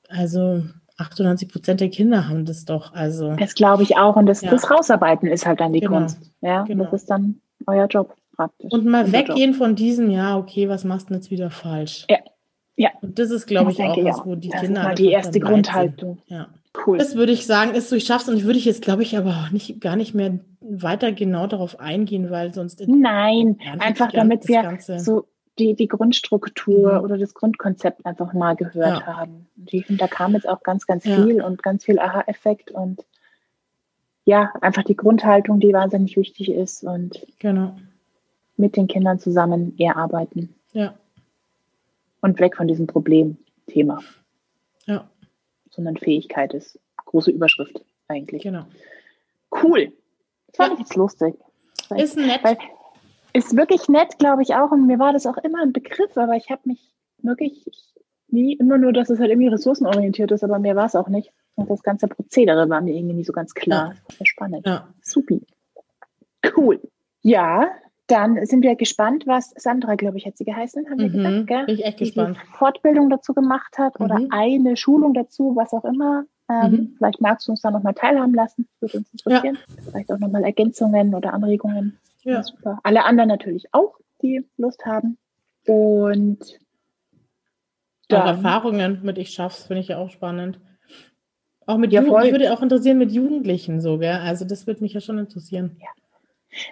also 0.09 0.63
98 0.99 1.49
Prozent 1.49 1.81
der 1.81 1.91
Kinder 1.91 2.29
haben 2.29 2.45
das 2.45 2.65
doch. 2.65 2.95
Also 2.95 3.35
das 3.37 3.55
glaube 3.55 3.83
ich 3.83 3.97
auch. 3.97 4.17
Und 4.17 4.27
das, 4.27 4.41
ja. 4.41 4.51
das 4.51 4.71
Rausarbeiten 4.71 5.29
ist 5.29 5.47
halt 5.47 5.61
dann 5.61 5.73
die 5.73 5.81
genau. 5.81 5.99
Kunst. 5.99 6.31
Ja, 6.41 6.63
genau. 6.65 6.85
das 6.85 7.03
ist 7.03 7.11
dann 7.11 7.41
euer 7.67 7.87
Job 7.87 8.15
praktisch. 8.35 8.73
Und 8.73 8.87
mal 8.87 9.13
weggehen 9.13 9.53
Job. 9.53 9.59
von 9.59 9.75
diesem, 9.75 10.11
ja, 10.11 10.37
okay, 10.37 10.69
was 10.69 10.85
machst 10.85 11.11
du 11.11 11.15
jetzt 11.15 11.31
wieder 11.31 11.51
falsch? 11.51 12.07
Ja. 12.09 12.19
Ja. 12.79 12.91
Und 13.01 13.19
das 13.19 13.31
ist, 13.31 13.47
glaube 13.47 13.73
ich, 13.73 13.81
auch 13.81 13.97
was, 13.97 14.27
wo 14.27 14.35
die 14.35 14.51
das 14.51 14.61
Kinder. 14.61 14.83
Ist 14.83 14.87
mal 14.87 14.95
die 14.95 15.11
erste 15.11 15.41
Grundhaltung. 15.41 16.19
Ja. 16.27 16.49
Cool. 16.87 16.99
Das 16.99 17.15
würde 17.17 17.33
ich 17.33 17.47
sagen, 17.47 17.75
ist 17.75 17.89
so, 17.89 17.97
ich 17.97 18.05
schaff's 18.05 18.29
und 18.29 18.45
würde 18.45 18.59
ich 18.59 18.67
jetzt, 18.67 18.83
glaube 18.83 19.03
ich, 19.03 19.17
aber 19.17 19.31
auch 19.31 19.51
nicht, 19.51 19.81
gar 19.81 19.97
nicht 19.97 20.15
mehr 20.15 20.41
weiter 20.61 21.13
genau 21.13 21.47
darauf 21.47 21.81
eingehen, 21.81 22.31
weil 22.31 22.53
sonst. 22.53 22.87
Nein, 22.87 23.59
einfach 23.79 24.13
damit 24.13 24.47
wir 24.47 24.79
so 24.99 25.27
die, 25.59 25.74
die 25.74 25.89
Grundstruktur 25.89 26.99
mhm. 26.99 27.05
oder 27.05 27.19
das 27.19 27.35
Grundkonzept 27.35 28.05
einfach 28.05 28.33
mal 28.33 28.57
gehört 28.57 29.01
ja. 29.01 29.07
haben. 29.07 29.49
Und 29.57 29.73
ich 29.73 29.87
finde, 29.87 30.01
da 30.01 30.09
kam 30.09 30.35
jetzt 30.35 30.49
auch 30.49 30.62
ganz, 30.62 30.87
ganz 30.87 31.05
ja. 31.05 31.16
viel 31.16 31.43
und 31.43 31.62
ganz 31.62 31.85
viel 31.85 31.99
Aha-Effekt 31.99 32.70
und 32.70 33.05
ja, 34.24 34.53
einfach 34.61 34.83
die 34.83 34.97
Grundhaltung, 34.97 35.61
die 35.61 35.73
wahnsinnig 35.73 36.16
wichtig 36.16 36.51
ist 36.51 36.83
und 36.83 37.24
genau. 37.39 37.77
mit 38.57 38.77
den 38.77 38.89
Kindern 38.89 39.20
zusammen 39.20 39.74
eher 39.78 39.97
arbeiten. 39.97 40.55
Ja. 40.73 40.95
Und 42.20 42.41
weg 42.41 42.57
von 42.57 42.66
diesem 42.66 42.89
Problemthema. 42.89 44.01
Ja. 44.87 45.09
Sondern 45.70 45.97
Fähigkeit 45.97 46.55
ist 46.55 46.81
große 47.05 47.31
Überschrift 47.31 47.81
eigentlich. 48.09 48.43
Genau. 48.43 48.66
Cool. 49.62 49.93
Das 50.49 50.57
fand 50.57 50.70
ja. 50.70 50.74
ich 50.74 50.81
jetzt 50.81 50.97
lustig. 50.97 51.35
Ist 51.97 52.16
nett. 52.16 52.43
Weil, 52.43 52.59
ist 53.37 53.57
wirklich 53.57 53.89
nett, 53.89 54.19
glaube 54.19 54.43
ich 54.43 54.55
auch. 54.55 54.71
Und 54.71 54.87
mir 54.87 54.99
war 54.99 55.13
das 55.13 55.27
auch 55.27 55.37
immer 55.39 55.63
ein 55.63 55.73
Begriff, 55.73 56.17
aber 56.17 56.35
ich 56.35 56.51
habe 56.51 56.63
mich 56.65 56.93
wirklich 57.19 57.65
nie, 58.29 58.55
immer 58.55 58.79
nur, 58.79 58.93
dass 58.93 59.11
es 59.11 59.19
halt 59.19 59.31
irgendwie 59.31 59.49
ressourcenorientiert 59.49 60.33
ist, 60.33 60.43
aber 60.43 60.59
mir 60.59 60.77
war 60.77 60.87
es 60.87 60.97
auch 60.97 61.09
nicht. 61.09 61.33
Und 61.55 61.71
das 61.71 61.83
ganze 61.83 62.09
Prozedere 62.09 62.69
war 62.69 62.81
mir 62.81 62.95
irgendwie 62.95 63.17
nicht 63.17 63.27
so 63.27 63.33
ganz 63.33 63.55
klar. 63.55 63.95
Ja. 63.95 64.15
Sehr 64.17 64.27
spannend. 64.27 64.67
Ja. 64.67 64.89
Supi. 65.01 65.43
Cool. 66.57 66.81
Ja, 67.23 67.69
dann 68.07 68.45
sind 68.47 68.63
wir 68.63 68.77
gespannt, 68.77 69.27
was 69.27 69.53
Sandra, 69.57 69.97
glaube 69.97 70.19
ich, 70.19 70.27
hat 70.27 70.37
sie 70.37 70.45
geheißen, 70.45 70.89
haben 70.89 70.99
wir 70.99 71.09
mhm, 71.09 71.13
gesagt, 71.13 71.47
gell? 71.47 71.67
Bin 71.67 71.75
ich 71.75 71.85
echt 71.85 71.99
gespannt. 71.99 72.37
Die 72.41 72.57
Fortbildung 72.57 73.11
dazu 73.11 73.35
gemacht 73.35 73.79
hat 73.79 73.99
oder 74.01 74.19
mhm. 74.19 74.29
eine 74.31 74.77
Schulung 74.77 75.13
dazu, 75.13 75.57
was 75.57 75.73
auch 75.73 75.85
immer. 75.85 76.25
Ähm, 76.49 76.71
mhm. 76.71 76.95
Vielleicht 76.99 77.21
magst 77.21 77.49
du 77.49 77.53
uns 77.53 77.63
da 77.63 77.71
nochmal 77.71 77.95
teilhaben 77.95 78.35
lassen. 78.35 78.69
Würde 78.81 78.99
uns 78.99 79.11
interessieren. 79.11 79.59
Ja. 79.69 79.83
Vielleicht 79.91 80.13
auch 80.13 80.19
nochmal 80.19 80.45
Ergänzungen 80.45 81.15
oder 81.15 81.35
Anregungen. 81.35 81.99
Ja. 82.27 82.43
Super. 82.43 82.81
Alle 82.82 83.05
anderen 83.05 83.28
natürlich 83.28 83.73
auch, 83.73 83.98
die 84.20 84.44
Lust 84.57 84.85
haben. 84.85 85.16
Und 85.66 86.59
dann, 88.09 88.23
auch 88.23 88.27
Erfahrungen 88.27 89.01
mit 89.03 89.16
Ich 89.16 89.31
schaff's, 89.31 89.65
finde 89.65 89.81
ich 89.81 89.89
ja 89.89 89.98
auch 89.98 90.11
spannend. 90.11 90.61
Auch 91.66 91.78
mit 91.78 91.93
ja, 91.93 92.03
Jugend, 92.03 92.23
mich 92.23 92.32
würde 92.32 92.53
auch 92.53 92.62
interessieren 92.62 92.98
mit 92.98 93.12
Jugendlichen 93.12 93.81
so, 93.81 93.98
gell? 93.98 94.16
Also 94.16 94.44
das 94.44 94.66
würde 94.66 94.82
mich 94.82 94.93
ja 94.93 95.01
schon 95.01 95.19
interessieren. 95.19 95.77
Ja. 95.81 95.89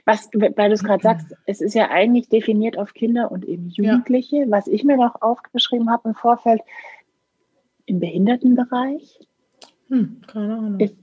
Was, 0.07 0.29
weil 0.33 0.69
du 0.69 0.75
es 0.75 0.83
gerade 0.83 1.03
sagst, 1.03 1.35
es 1.47 1.61
ist 1.61 1.75
ja 1.75 1.91
eigentlich 1.91 2.29
definiert 2.29 2.77
auf 2.79 2.95
Kinder 2.95 3.31
und 3.31 3.45
eben 3.45 3.69
Jugendliche. 3.69 4.39
Ja. 4.39 4.51
Was 4.51 4.67
ich 4.67 4.83
mir 4.83 4.97
noch 4.97 5.21
aufgeschrieben 5.23 5.91
habe 5.91 6.09
im 6.09 6.15
Vorfeld, 6.15 6.63
im 7.87 8.01
Behindertenbereich. 8.01 9.21
Hm, 9.89 10.21
keine 10.27 10.57
Ahnung. 10.57 10.81
Ist, 10.81 10.97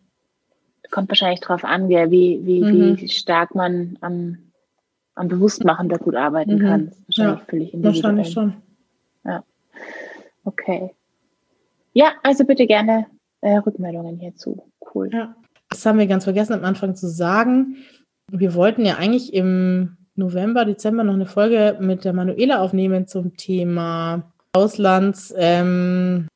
kommt 0.91 1.09
wahrscheinlich 1.09 1.39
darauf 1.39 1.63
an, 1.63 1.89
wie, 1.89 2.11
wie, 2.11 2.61
mhm. 2.61 2.97
wie 2.97 3.07
stark 3.07 3.55
man 3.55 3.97
am, 4.01 4.37
am 5.15 5.27
Bewusstmachen 5.27 5.89
da 5.89 5.97
gut 5.97 6.15
arbeiten 6.15 6.55
mhm. 6.55 6.59
kann. 6.59 6.91
wahrscheinlich 7.07 7.39
ja, 7.39 7.45
völlig 7.47 7.73
individuell. 7.73 8.03
Wahrscheinlich 8.03 8.31
schon. 8.31 8.53
Ja. 9.23 9.43
Okay. 10.43 10.91
Ja, 11.93 12.13
also 12.23 12.45
bitte 12.45 12.67
gerne 12.67 13.07
äh, 13.41 13.57
Rückmeldungen 13.57 14.17
hierzu. 14.19 14.63
Cool. 14.93 15.09
Ja. 15.11 15.35
Das 15.69 15.85
haben 15.85 15.99
wir 15.99 16.07
ganz 16.07 16.25
vergessen 16.25 16.53
am 16.53 16.65
Anfang 16.65 16.95
zu 16.95 17.07
sagen. 17.07 17.77
Wir 18.29 18.53
wollten 18.55 18.85
ja 18.85 18.97
eigentlich 18.97 19.33
im 19.33 19.97
November, 20.15 20.65
Dezember 20.65 21.03
noch 21.03 21.13
eine 21.13 21.25
Folge 21.25 21.77
mit 21.79 22.05
der 22.05 22.13
Manuela 22.13 22.61
aufnehmen 22.61 23.07
zum 23.07 23.35
Thema 23.37 24.31
Auslandsmaßnahmen. 24.53 26.27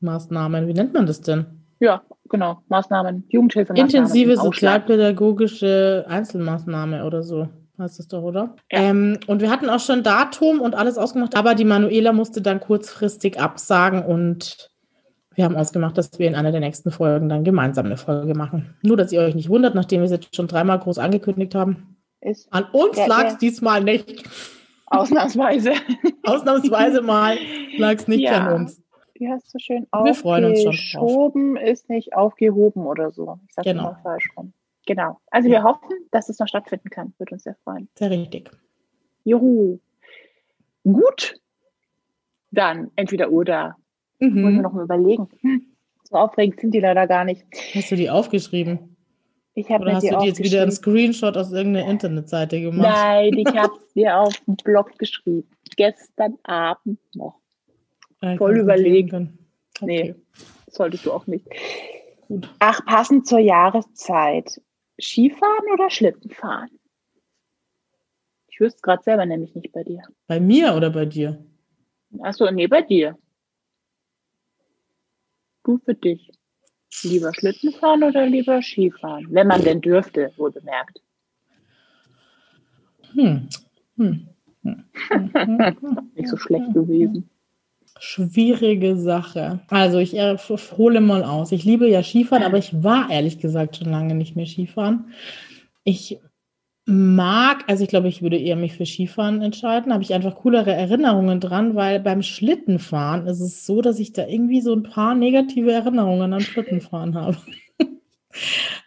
Ähm, 0.64 0.68
Wie 0.68 0.74
nennt 0.74 0.94
man 0.94 1.06
das 1.06 1.22
denn? 1.22 1.65
Ja, 1.80 2.04
genau. 2.30 2.62
Maßnahmen, 2.70 3.26
Jugendhilfe. 3.30 3.74
Intensive 3.74 4.38
sozialpädagogische 4.38 6.06
Einzelmaßnahme 6.08 7.06
oder 7.06 7.24
so 7.24 7.50
heißt 7.78 8.00
es 8.00 8.08
doch, 8.08 8.24
oder? 8.24 8.56
Ja. 8.72 8.80
Ähm, 8.80 9.20
und 9.28 9.42
wir 9.42 9.50
hatten 9.50 9.70
auch 9.70 9.80
schon 9.80 10.04
Datum 10.04 10.62
und 10.62 10.76
alles 10.76 10.98
ausgemacht, 10.98 11.36
aber 11.36 11.56
die 11.56 11.66
Manuela 11.66 12.14
musste 12.14 12.42
dann 12.42 12.60
kurzfristig 12.60 13.40
absagen 13.40 14.04
und 14.04 14.70
wir 15.36 15.44
haben 15.44 15.58
ausgemacht, 15.58 15.98
dass 15.98 16.18
wir 16.18 16.28
in 16.28 16.36
einer 16.36 16.52
der 16.52 16.62
nächsten 16.62 16.92
Folgen 16.92 17.28
dann 17.28 17.44
gemeinsam 17.44 17.88
eine 17.88 17.98
Folge 17.98 18.36
machen. 18.36 18.76
Nur, 18.84 18.96
dass 18.96 19.12
ihr 19.12 19.20
euch 19.20 19.36
nicht 19.36 19.50
wundert, 19.50 19.76
nachdem 19.76 20.00
wir 20.00 20.06
es 20.06 20.12
jetzt 20.12 20.34
schon 20.34 20.48
dreimal 20.48 20.80
groß 20.80 20.98
angekündigt 20.98 21.56
haben. 21.56 21.98
Ist 22.22 22.52
an 22.54 22.66
uns 22.72 22.98
ja, 22.98 23.08
lag 23.08 23.26
es 23.26 23.34
ja. 23.34 23.40
diesmal 23.40 23.84
nicht. 23.84 24.24
Ausnahmsweise. 24.86 25.74
Ausnahmsweise 26.24 27.02
mal 27.02 27.38
lag 27.78 27.96
es 27.96 28.08
nicht 28.08 28.30
an 28.30 28.54
uns. 28.62 28.82
Wie 29.18 29.30
heißt 29.30 29.50
so 29.50 29.60
schön? 29.60 29.88
Wir 30.04 30.14
freuen 30.14 30.46
uns 30.46 30.62
schon. 30.62 30.68
Aufgeschoben 30.70 31.58
ist 31.58 31.90
nicht 31.90 32.14
aufgehoben 32.14 32.86
oder 32.86 33.12
so. 33.12 33.40
Ich 33.48 33.54
sage 33.54 33.70
genau. 33.70 33.90
immer 33.90 34.00
falsch 34.04 34.30
rum. 34.36 34.54
Genau. 34.86 35.20
Also 35.32 35.50
wir 35.50 35.64
hoffen, 35.64 35.90
dass 36.12 36.30
es 36.30 36.38
noch 36.40 36.48
stattfinden 36.48 36.90
kann. 36.90 37.14
Würde 37.18 37.34
uns 37.34 37.44
sehr 37.44 37.56
freuen. 37.64 37.88
Sehr 37.98 38.12
richtig. 38.12 38.52
Juhu. 39.24 39.80
Gut. 40.84 41.40
Dann 42.52 42.92
entweder 42.96 43.32
oder. 43.32 43.78
Mhm. 44.20 44.44
Wollen 44.44 44.56
wir 44.56 44.62
noch 44.62 44.74
mal 44.74 44.84
überlegen. 44.84 45.28
Hm. 45.42 45.66
So 46.04 46.18
aufregend 46.18 46.60
sind 46.60 46.72
die 46.72 46.80
leider 46.80 47.08
gar 47.08 47.26
nicht. 47.26 47.46
Hast 47.74 47.92
du 47.92 47.96
die 47.96 48.10
aufgeschrieben? 48.10 48.96
Ich 49.56 49.70
habe 49.72 49.84
Oder 49.84 49.96
hast 49.96 50.04
du 50.04 50.18
dir 50.18 50.28
jetzt 50.28 50.44
wieder 50.44 50.62
einen 50.62 50.72
Screenshot 50.72 51.38
aus 51.38 51.52
irgendeiner 51.52 51.90
Internetseite 51.90 52.60
gemacht? 52.60 52.90
Nein, 52.94 53.34
ich 53.34 53.48
habe 53.56 53.74
es 53.74 53.94
dir 53.94 54.20
auf 54.20 54.34
den 54.46 54.58
Blog 54.58 54.98
geschrieben. 55.00 55.50
Gestern 55.78 56.38
Abend 56.44 57.00
noch. 57.16 57.40
Ja, 58.22 58.38
Voll 58.38 58.60
überlegen. 58.60 59.38
Okay. 59.82 59.86
Nee, 59.86 60.16
solltest 60.68 61.06
du 61.06 61.12
auch 61.12 61.28
nicht. 61.28 61.46
Gut. 62.28 62.50
Ach, 62.60 62.84
passend 62.86 63.28
zur 63.28 63.40
Jahreszeit. 63.40 64.62
Skifahren 65.00 65.66
oder 65.74 65.90
Schlittenfahren? 65.90 66.70
Ich 68.48 68.60
wüsste 68.62 68.82
gerade 68.82 69.04
selber 69.04 69.26
nämlich 69.26 69.54
nicht 69.54 69.74
bei 69.74 69.84
dir. 69.84 70.02
Bei 70.28 70.40
mir 70.40 70.74
oder 70.76 70.90
bei 70.90 71.06
dir? 71.06 71.44
Achso, 72.22 72.50
nee, 72.50 72.68
bei 72.68 72.82
dir. 72.82 73.18
Du 75.64 75.78
für 75.80 75.96
dich. 75.96 76.32
Lieber 77.04 77.34
Schlittenfahren 77.34 78.04
oder 78.04 78.26
lieber 78.26 78.62
Skifahren? 78.62 79.28
Wenn 79.30 79.48
man 79.48 79.62
denn 79.64 79.82
dürfte, 79.82 80.32
wohl 80.38 80.52
bemerkt. 80.52 81.02
Hm. 83.14 83.50
Hm. 83.98 84.28
Hm. 84.64 86.12
nicht 86.16 86.28
so 86.28 86.36
schlecht 86.36 86.74
gewesen. 86.74 87.30
Schwierige 88.00 88.98
Sache. 88.98 89.62
Also 89.70 90.00
ich 90.00 90.16
äh, 90.18 90.38
hole 90.78 91.02
mal 91.02 91.24
aus. 91.24 91.52
Ich 91.52 91.64
liebe 91.64 91.90
ja 91.90 92.04
Skifahren, 92.04 92.44
aber 92.44 92.58
ich 92.58 92.84
war 92.84 93.10
ehrlich 93.10 93.40
gesagt 93.40 93.78
schon 93.78 93.90
lange 93.90 94.16
nicht 94.16 94.36
mehr 94.36 94.46
Skifahren. 94.46 95.14
Ich 95.84 96.20
mag, 96.86 97.64
also 97.68 97.84
ich 97.84 97.90
glaube, 97.90 98.08
ich 98.08 98.22
würde 98.22 98.38
eher 98.38 98.56
mich 98.56 98.74
für 98.74 98.86
Skifahren 98.86 99.42
entscheiden, 99.42 99.92
habe 99.92 100.04
ich 100.04 100.14
einfach 100.14 100.36
coolere 100.36 100.74
Erinnerungen 100.74 101.40
dran, 101.40 101.76
weil 101.76 102.00
beim 102.00 102.22
Schlittenfahren 102.22 103.28
ist 103.28 103.40
es 103.40 103.66
so, 103.66 103.82
dass 103.82 104.00
ich 104.00 104.14
da 104.14 104.28
irgendwie 104.28 104.62
so 104.62 104.74
ein 104.74 104.84
paar 104.84 105.16
negative 105.16 105.72
Erinnerungen 105.72 106.34
an 106.34 106.42
Schlittenfahren 106.42 107.16
habe. 107.16 107.38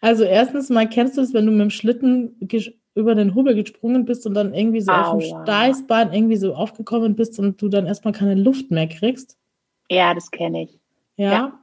also 0.00 0.22
erstens 0.22 0.70
mal 0.70 0.88
kennst 0.88 1.16
du 1.16 1.22
es, 1.22 1.34
wenn 1.34 1.46
du 1.46 1.52
mit 1.52 1.62
dem 1.62 1.70
Schlitten 1.70 2.36
über 2.98 3.14
den 3.14 3.34
Hubbel 3.34 3.54
gesprungen 3.54 4.04
bist 4.04 4.26
und 4.26 4.34
dann 4.34 4.52
irgendwie 4.52 4.80
so 4.80 4.92
Aua. 4.92 5.12
auf 5.12 5.22
dem 5.22 5.42
Steißbein 5.42 6.12
irgendwie 6.12 6.36
so 6.36 6.54
aufgekommen 6.54 7.14
bist 7.14 7.38
und 7.38 7.62
du 7.62 7.68
dann 7.68 7.86
erstmal 7.86 8.12
keine 8.12 8.34
Luft 8.34 8.70
mehr 8.70 8.88
kriegst. 8.88 9.38
Ja, 9.90 10.14
das 10.14 10.30
kenne 10.30 10.64
ich. 10.64 10.80
Ja. 11.16 11.32
ja. 11.32 11.60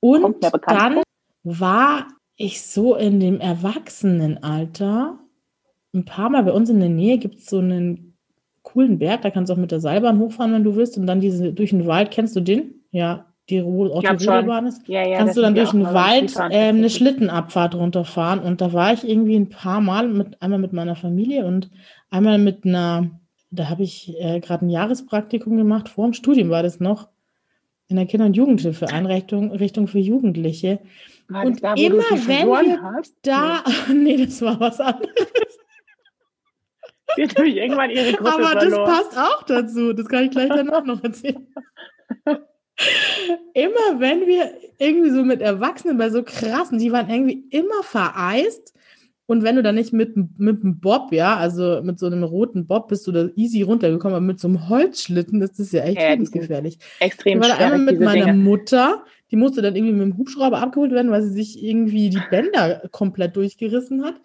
Und 0.00 0.36
dann 0.66 1.02
war 1.44 2.08
ich 2.36 2.62
so 2.62 2.96
in 2.96 3.20
dem 3.20 3.40
Erwachsenenalter 3.40 5.18
ein 5.94 6.04
paar 6.04 6.30
Mal 6.30 6.42
bei 6.42 6.52
uns 6.52 6.70
in 6.70 6.80
der 6.80 6.88
Nähe 6.88 7.18
gibt 7.18 7.38
es 7.38 7.46
so 7.46 7.58
einen 7.58 8.16
coolen 8.62 8.98
Berg, 8.98 9.22
da 9.22 9.30
kannst 9.30 9.50
du 9.50 9.54
auch 9.54 9.58
mit 9.58 9.70
der 9.70 9.80
Seilbahn 9.80 10.18
hochfahren, 10.18 10.52
wenn 10.52 10.64
du 10.64 10.76
willst. 10.76 10.96
Und 10.96 11.06
dann 11.06 11.20
diese 11.20 11.52
durch 11.52 11.70
den 11.70 11.86
Wald, 11.86 12.10
kennst 12.10 12.34
du 12.36 12.40
den? 12.40 12.82
Ja, 12.90 13.31
die 13.50 13.60
Autorodelbahn 13.60 14.66
ist. 14.66 14.86
Ja, 14.88 15.06
ja, 15.06 15.18
kannst 15.18 15.36
du 15.36 15.40
dann 15.40 15.54
durch 15.54 15.72
den 15.72 15.84
Wald 15.84 16.34
äh, 16.36 16.68
eine 16.68 16.90
Schlittenabfahrt 16.90 17.74
runterfahren. 17.74 18.40
Und 18.40 18.60
da 18.60 18.72
war 18.72 18.92
ich 18.92 19.08
irgendwie 19.08 19.36
ein 19.36 19.48
paar 19.48 19.80
Mal, 19.80 20.08
mit, 20.08 20.40
einmal 20.40 20.58
mit 20.58 20.72
meiner 20.72 20.96
Familie 20.96 21.44
und 21.44 21.70
einmal 22.10 22.38
mit 22.38 22.64
einer, 22.64 23.10
da 23.50 23.68
habe 23.68 23.82
ich 23.82 24.14
äh, 24.20 24.40
gerade 24.40 24.66
ein 24.66 24.70
Jahrespraktikum 24.70 25.56
gemacht, 25.56 25.88
vor 25.88 26.06
dem 26.06 26.14
Studium 26.14 26.50
war 26.50 26.62
das 26.62 26.80
noch, 26.80 27.08
in 27.88 27.96
der 27.96 28.06
Kinder- 28.06 28.26
und 28.26 28.36
Jugendhilfeeinrichtung 28.36 29.52
Richtung 29.52 29.86
für 29.86 29.98
Jugendliche. 29.98 30.78
War 31.28 31.44
und 31.44 31.62
da, 31.62 31.74
immer 31.74 32.04
wenn 32.26 32.46
wir 32.46 32.82
hast? 32.82 33.14
da, 33.22 33.62
nee, 33.92 34.24
das 34.24 34.40
war 34.40 34.58
was 34.60 34.80
anderes. 34.80 35.08
Die 37.16 37.24
hat 37.24 37.36
nämlich 37.36 37.56
irgendwann 37.56 37.90
ihre 37.90 38.12
Gruppe 38.12 38.32
Aber 38.32 38.58
verloren. 38.58 38.70
das 38.70 39.12
passt 39.12 39.18
auch 39.18 39.42
dazu. 39.42 39.92
Das 39.92 40.08
kann 40.08 40.24
ich 40.24 40.30
gleich 40.30 40.48
danach 40.48 40.84
noch 40.84 41.04
erzählen. 41.04 41.46
immer 43.54 44.00
wenn 44.00 44.26
wir 44.26 44.52
irgendwie 44.78 45.10
so 45.10 45.24
mit 45.24 45.40
Erwachsenen 45.40 45.98
bei 45.98 46.10
so 46.10 46.22
krassen, 46.22 46.78
die 46.78 46.92
waren 46.92 47.08
irgendwie 47.10 47.44
immer 47.50 47.82
vereist. 47.82 48.74
Und 49.26 49.44
wenn 49.44 49.56
du 49.56 49.62
dann 49.62 49.76
nicht 49.76 49.92
mit, 49.92 50.14
mit 50.38 50.62
einem 50.62 50.80
Bob, 50.80 51.12
ja, 51.12 51.36
also 51.36 51.80
mit 51.82 51.98
so 51.98 52.06
einem 52.06 52.22
roten 52.22 52.66
Bob 52.66 52.88
bist 52.88 53.06
du 53.06 53.12
da 53.12 53.28
easy 53.36 53.62
runtergekommen, 53.62 54.16
aber 54.16 54.24
mit 54.24 54.40
so 54.40 54.48
einem 54.48 54.68
Holzschlitten, 54.68 55.40
das 55.40 55.58
ist 55.58 55.72
ja 55.72 55.84
echt 55.84 56.00
ja, 56.00 56.10
lebensgefährlich. 56.10 56.78
Extrem 56.98 57.40
ich 57.40 57.48
war 57.48 57.56
da 57.56 57.64
einmal 57.64 57.78
mit 57.78 58.00
meiner 58.00 58.26
Dinge. 58.26 58.38
Mutter, 58.38 59.04
die 59.30 59.36
musste 59.36 59.62
dann 59.62 59.76
irgendwie 59.76 59.94
mit 59.94 60.02
dem 60.02 60.18
Hubschrauber 60.18 60.58
abgeholt 60.58 60.92
werden, 60.92 61.10
weil 61.10 61.22
sie 61.22 61.32
sich 61.32 61.62
irgendwie 61.62 62.10
die 62.10 62.20
Bänder 62.30 62.82
komplett 62.90 63.36
durchgerissen 63.36 64.04
hat. 64.04 64.16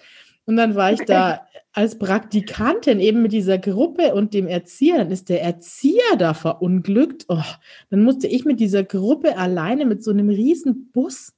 Und 0.47 0.55
dann 0.55 0.75
war 0.75 0.93
ich 0.93 1.01
da 1.01 1.45
als 1.73 1.99
Praktikantin 1.99 2.99
eben 2.99 3.21
mit 3.21 3.33
dieser 3.33 3.59
Gruppe 3.59 4.15
und 4.15 4.33
dem 4.33 4.47
Erzieher. 4.47 4.97
Dann 4.97 5.11
ist 5.11 5.29
der 5.29 5.43
Erzieher 5.43 6.15
da 6.17 6.33
verunglückt. 6.33 7.25
Oh, 7.27 7.43
dann 7.89 8.01
musste 8.01 8.27
ich 8.27 8.45
mit 8.45 8.59
dieser 8.59 8.83
Gruppe 8.83 9.37
alleine 9.37 9.85
mit 9.85 10.03
so 10.03 10.09
einem 10.09 10.29
riesen 10.29 10.89
Bus 10.91 11.33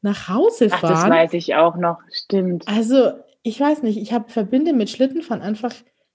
nach 0.00 0.28
Hause 0.28 0.70
fahren. 0.70 0.80
Ach, 0.84 1.02
das 1.02 1.10
weiß 1.10 1.34
ich 1.34 1.54
auch 1.56 1.76
noch. 1.76 1.98
Stimmt. 2.12 2.66
Also, 2.68 3.12
ich 3.42 3.58
weiß 3.58 3.82
nicht, 3.82 3.98
ich 3.98 4.12
habe 4.12 4.30
verbinde 4.30 4.72
mit 4.72 4.88
Schlittenfahren 4.88 5.42
einfach 5.42 5.74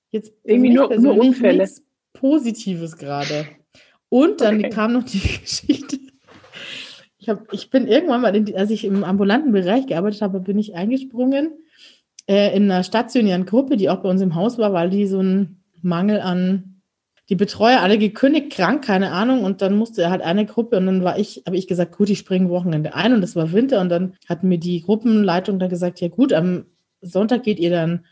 jetzt 0.10 0.34
irgendwie 0.44 0.72
nur, 0.72 0.95
nur 0.98 1.18
Unfälle. 1.18 1.64
Nichts 1.64 1.84
Positives 2.14 2.98
gerade. 2.98 3.48
Und 4.07 4.41
dann 4.41 4.60
okay. 4.60 4.70
kam 4.70 4.94
noch 4.94 5.03
die 5.03 5.20
Geschichte. 5.41 5.99
Ich, 7.18 7.28
hab, 7.28 7.52
ich 7.53 7.70
bin 7.70 7.86
irgendwann 7.86 8.22
mal, 8.22 8.34
in 8.34 8.45
die, 8.45 8.56
als 8.56 8.72
ich 8.72 8.86
im 8.86 9.03
ambulanten 9.03 9.52
Bereich 9.52 9.88
gearbeitet 9.88 10.22
habe, 10.22 10.40
bin 10.40 10.57
ich 10.57 10.74
eingesprungen 10.74 11.52
äh, 12.30 12.56
in 12.56 12.72
einer 12.72 12.84
stationären 12.84 13.45
Gruppe, 13.45 13.76
die 13.76 13.89
auch 13.89 14.03
bei 14.03 14.10
uns 14.10 14.22
im 14.22 14.35
Haus 14.35 14.60
war, 14.60 14.72
weil 14.72 14.91
die 14.91 15.07
so 15.07 15.19
einen 15.19 15.64
Mangel 15.81 16.22
an 16.22 16.81
die 17.27 17.35
Betreuer 17.35 17.81
alle 17.81 17.97
gekündigt, 17.97 18.51
krank, 18.51 18.84
keine 18.84 19.11
Ahnung. 19.11 19.43
Und 19.43 19.61
dann 19.61 19.76
musste 19.76 20.03
er 20.03 20.11
halt 20.11 20.22
eine 20.22 20.45
Gruppe 20.45 20.77
und 20.77 20.85
dann 20.85 21.03
war 21.03 21.18
ich, 21.18 21.43
habe 21.45 21.57
ich 21.57 21.68
gesagt, 21.68 21.97
gut, 21.97 22.10
ich 22.10 22.19
springe 22.19 22.49
Wochenende 22.49 22.93
ein 22.93 23.14
und 23.14 23.23
es 23.23 23.35
war 23.35 23.51
Winter. 23.51 23.81
Und 23.81 23.89
dann 23.89 24.14
hat 24.27 24.43
mir 24.43 24.60
die 24.60 24.81
Gruppenleitung 24.81 25.57
dann 25.57 25.69
gesagt, 25.69 26.01
ja 26.01 26.07
gut, 26.07 26.31
am 26.31 26.65
Sonntag 27.01 27.43
geht 27.43 27.60
ihr 27.60 27.72
dann 27.72 28.06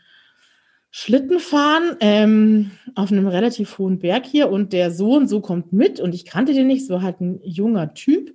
Schlitten 0.90 1.38
fahren 1.38 1.96
ähm, 2.00 2.70
auf 2.94 3.12
einem 3.12 3.26
relativ 3.26 3.78
hohen 3.78 3.98
Berg 3.98 4.24
hier 4.24 4.50
und 4.50 4.72
der 4.72 4.90
so 4.90 5.16
und 5.16 5.28
so 5.28 5.40
kommt 5.42 5.72
mit 5.72 6.00
und 6.00 6.14
ich 6.14 6.24
kannte 6.24 6.54
den 6.54 6.66
nicht, 6.66 6.84
es 6.84 6.88
war 6.88 7.02
halt 7.02 7.20
ein 7.20 7.40
junger 7.44 7.92
Typ, 7.92 8.34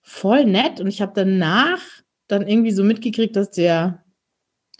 voll 0.00 0.44
nett. 0.44 0.80
Und 0.80 0.88
ich 0.88 1.00
habe 1.00 1.12
danach 1.14 1.80
dann 2.26 2.46
irgendwie 2.46 2.72
so 2.72 2.82
mitgekriegt, 2.82 3.36
dass 3.36 3.50
der 3.50 4.02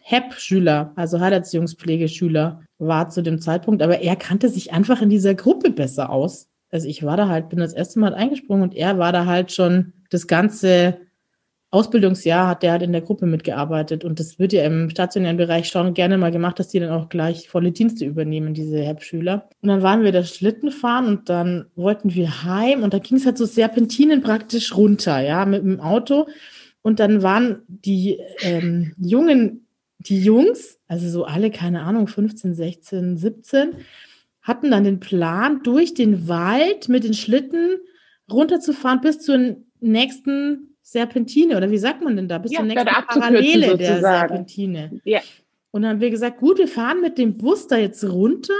HEP-Schüler, 0.02 0.92
also 0.96 1.20
Heilerziehungspflegeschüler, 1.20 2.62
war 2.78 3.08
zu 3.08 3.22
dem 3.22 3.40
Zeitpunkt, 3.40 3.82
aber 3.82 4.00
er 4.00 4.16
kannte 4.16 4.48
sich 4.48 4.72
einfach 4.72 5.00
in 5.00 5.10
dieser 5.10 5.34
Gruppe 5.34 5.70
besser 5.70 6.10
aus. 6.10 6.48
Also 6.70 6.88
ich 6.88 7.04
war 7.04 7.16
da 7.16 7.28
halt, 7.28 7.48
bin 7.48 7.60
das 7.60 7.72
erste 7.72 8.00
Mal 8.00 8.14
eingesprungen 8.14 8.62
und 8.62 8.74
er 8.74 8.98
war 8.98 9.12
da 9.12 9.26
halt 9.26 9.52
schon 9.52 9.92
das 10.10 10.26
ganze 10.26 10.98
Ausbildungsjahr 11.72 12.48
hat 12.48 12.62
der 12.62 12.72
halt 12.72 12.82
in 12.82 12.92
der 12.92 13.00
Gruppe 13.00 13.24
mitgearbeitet 13.24 14.04
und 14.04 14.20
das 14.20 14.38
wird 14.38 14.52
ja 14.52 14.62
im 14.64 14.90
stationären 14.90 15.38
Bereich 15.38 15.68
schon 15.68 15.94
gerne 15.94 16.18
mal 16.18 16.30
gemacht, 16.30 16.58
dass 16.58 16.68
die 16.68 16.78
dann 16.78 16.90
auch 16.90 17.08
gleich 17.08 17.48
volle 17.48 17.72
Dienste 17.72 18.04
übernehmen, 18.04 18.52
diese 18.52 18.78
HEP-Schüler. 18.78 19.48
Und 19.62 19.68
dann 19.70 19.80
waren 19.80 20.02
wir 20.02 20.12
da 20.12 20.22
Schlitten 20.22 20.70
fahren 20.70 21.06
und 21.06 21.30
dann 21.30 21.64
wollten 21.74 22.14
wir 22.14 22.44
heim 22.44 22.82
und 22.82 22.92
da 22.92 22.98
ging 22.98 23.16
es 23.16 23.24
halt 23.24 23.38
so 23.38 23.46
Serpentinen 23.46 24.20
praktisch 24.20 24.76
runter, 24.76 25.20
ja, 25.20 25.46
mit 25.46 25.62
dem 25.62 25.80
Auto. 25.80 26.26
Und 26.82 27.00
dann 27.00 27.22
waren 27.22 27.62
die 27.68 28.18
ähm, 28.42 28.92
Jungen, 28.98 29.66
die 30.06 30.22
Jungs, 30.22 30.78
also 30.88 31.08
so 31.08 31.24
alle, 31.24 31.50
keine 31.50 31.82
Ahnung, 31.82 32.06
15, 32.06 32.54
16, 32.54 33.16
17, 33.16 33.76
hatten 34.42 34.70
dann 34.70 34.84
den 34.84 35.00
Plan, 35.00 35.62
durch 35.62 35.94
den 35.94 36.28
Wald 36.28 36.88
mit 36.88 37.04
den 37.04 37.14
Schlitten 37.14 37.78
runterzufahren 38.30 39.00
bis 39.00 39.20
zur 39.20 39.56
nächsten 39.80 40.76
Serpentine 40.82 41.56
oder 41.56 41.70
wie 41.70 41.78
sagt 41.78 42.02
man 42.02 42.16
denn 42.16 42.28
da? 42.28 42.38
Bis 42.38 42.52
ja, 42.52 42.58
zur 42.58 42.66
nächsten 42.66 42.86
Parallele 42.86 43.70
sozusagen. 43.70 43.78
der 43.78 44.00
Serpentine. 44.00 45.00
Ja. 45.04 45.20
Und 45.70 45.82
dann 45.82 45.92
haben 45.92 46.00
wir 46.00 46.10
gesagt, 46.10 46.38
gut, 46.38 46.58
wir 46.58 46.68
fahren 46.68 47.00
mit 47.00 47.18
dem 47.18 47.38
Bus 47.38 47.66
da 47.66 47.76
jetzt 47.76 48.04
runter 48.04 48.52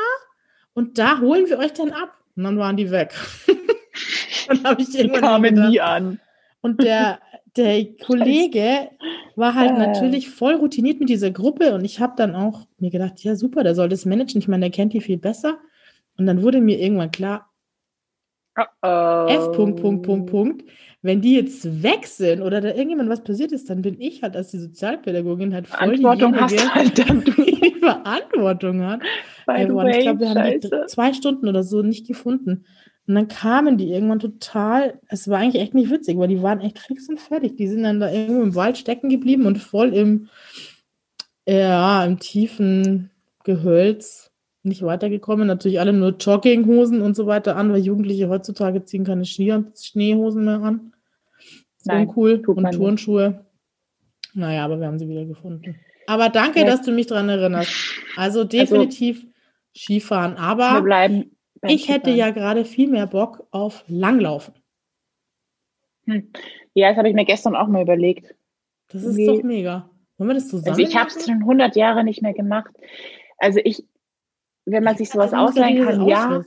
und 0.72 0.98
da 0.98 1.20
holen 1.20 1.48
wir 1.48 1.58
euch 1.58 1.72
dann 1.72 1.90
ab. 1.90 2.16
Und 2.36 2.44
dann 2.44 2.58
waren 2.58 2.76
die 2.76 2.90
weg. 2.90 3.14
dann 4.48 4.64
habe 4.64 4.82
ich 4.82 4.94
irgendwann 4.94 5.42
die 5.42 5.50
kamen 5.50 5.70
nie 5.70 5.80
an. 5.80 6.20
Und 6.62 6.82
der, 6.82 7.20
der 7.56 7.84
Kollege 8.04 8.90
war 9.36 9.54
halt 9.54 9.76
natürlich 9.76 10.30
voll 10.30 10.54
routiniert 10.54 11.00
mit 11.00 11.08
dieser 11.08 11.30
Gruppe 11.30 11.74
und 11.74 11.84
ich 11.84 12.00
habe 12.00 12.14
dann 12.16 12.34
auch 12.34 12.66
mir 12.78 12.90
gedacht, 12.90 13.20
ja 13.20 13.36
super, 13.36 13.62
der 13.62 13.74
soll 13.74 13.88
das 13.88 14.04
managen. 14.04 14.40
Ich 14.40 14.48
meine, 14.48 14.62
der 14.62 14.70
kennt 14.70 14.92
die 14.92 15.00
viel 15.00 15.18
besser. 15.18 15.58
Und 16.18 16.26
dann 16.26 16.42
wurde 16.42 16.60
mir 16.60 16.78
irgendwann 16.78 17.10
klar, 17.10 17.50
uh 18.58 18.64
-oh. 18.82 19.28
F. 19.28 19.52
Punkt, 19.52 19.80
Punkt, 19.80 20.02
Punkt, 20.04 20.30
Punkt 20.30 20.64
wenn 21.02 21.20
die 21.20 21.34
jetzt 21.34 21.82
weg 21.82 22.06
sind 22.06 22.40
oder 22.40 22.60
da 22.60 22.68
irgendjemand 22.68 23.10
was 23.10 23.24
passiert 23.24 23.50
ist, 23.50 23.68
dann 23.68 23.82
bin 23.82 24.00
ich 24.00 24.22
halt 24.22 24.36
als 24.36 24.52
die 24.52 24.58
Sozialpädagogin 24.58 25.52
halt 25.52 25.66
voll 25.66 25.98
Verantwortung 25.98 26.40
hast 26.40 26.74
halt 26.74 26.98
dann 26.98 27.24
die 27.36 27.74
Verantwortung 27.80 28.82
hat. 28.84 29.00
By 29.46 29.64
the 29.66 29.74
way, 29.74 29.98
ich 29.98 30.02
glaube, 30.02 30.20
wir 30.20 30.30
haben 30.30 30.60
die 30.60 30.70
zwei 30.86 31.12
Stunden 31.12 31.48
oder 31.48 31.64
so 31.64 31.82
nicht 31.82 32.06
gefunden. 32.06 32.64
Und 33.06 33.16
dann 33.16 33.28
kamen 33.28 33.78
die 33.78 33.92
irgendwann 33.92 34.20
total, 34.20 35.00
es 35.08 35.28
war 35.28 35.38
eigentlich 35.38 35.60
echt 35.60 35.74
nicht 35.74 35.90
witzig, 35.90 36.18
weil 36.18 36.28
die 36.28 36.42
waren 36.42 36.60
echt 36.60 36.78
fix 36.78 37.08
und 37.08 37.18
fertig. 37.20 37.56
Die 37.56 37.66
sind 37.66 37.82
dann 37.82 37.98
da 37.98 38.10
irgendwo 38.10 38.42
im 38.42 38.54
Wald 38.54 38.78
stecken 38.78 39.08
geblieben 39.08 39.46
und 39.46 39.58
voll 39.58 39.92
im, 39.92 40.28
ja, 41.46 42.04
im 42.04 42.20
tiefen 42.20 43.10
Gehölz 43.42 44.30
nicht 44.62 44.82
weitergekommen. 44.82 45.48
Natürlich 45.48 45.80
alle 45.80 45.92
nur 45.92 46.16
Jogginghosen 46.16 47.02
und 47.02 47.16
so 47.16 47.26
weiter 47.26 47.56
an, 47.56 47.72
weil 47.72 47.80
Jugendliche 47.80 48.28
heutzutage 48.28 48.84
ziehen 48.84 49.04
keine 49.04 49.24
Schneehosen 49.24 50.44
mehr 50.44 50.62
an. 50.62 50.92
So 51.78 51.92
Nein, 51.92 52.12
cool. 52.14 52.42
Und 52.46 52.70
Turnschuhe. 52.70 53.28
Nicht. 53.30 53.40
Naja, 54.34 54.64
aber 54.64 54.78
wir 54.78 54.86
haben 54.86 55.00
sie 55.00 55.08
wieder 55.08 55.24
gefunden. 55.24 55.76
Aber 56.06 56.28
danke, 56.28 56.60
ja. 56.60 56.66
dass 56.66 56.82
du 56.82 56.92
mich 56.92 57.06
daran 57.06 57.28
erinnerst. 57.28 57.72
Also, 58.16 58.40
also 58.40 58.44
definitiv 58.44 59.18
also, 59.18 59.32
Skifahren. 59.76 60.34
Aber 60.34 60.74
wir 60.74 60.82
bleiben 60.82 61.36
ich 61.62 61.88
hätte 61.88 62.10
ja 62.10 62.30
gerade 62.30 62.64
viel 62.64 62.88
mehr 62.88 63.06
Bock 63.06 63.46
auf 63.50 63.84
Langlaufen. 63.86 64.54
Hm. 66.06 66.30
Ja, 66.74 66.88
das 66.88 66.98
habe 66.98 67.08
ich 67.08 67.14
mir 67.14 67.24
gestern 67.24 67.54
auch 67.54 67.68
mal 67.68 67.82
überlegt. 67.82 68.34
Das 68.88 69.04
ist 69.04 69.16
Wie, 69.16 69.26
doch 69.26 69.42
mega. 69.42 69.88
Wollen 70.18 70.30
wir 70.30 70.34
das 70.34 70.48
zusammen? 70.48 70.70
Also 70.70 70.82
ich 70.82 70.96
habe 70.96 71.08
es 71.08 71.24
schon 71.24 71.40
100 71.40 71.76
Jahre 71.76 72.04
nicht 72.04 72.22
mehr 72.22 72.34
gemacht. 72.34 72.74
Also 73.38 73.60
ich 73.62 73.84
wenn 74.64 74.84
man 74.84 74.96
sich 74.96 75.10
sowas 75.10 75.34
ausleihen 75.34 75.84
kann, 75.84 76.06
ja. 76.06 76.44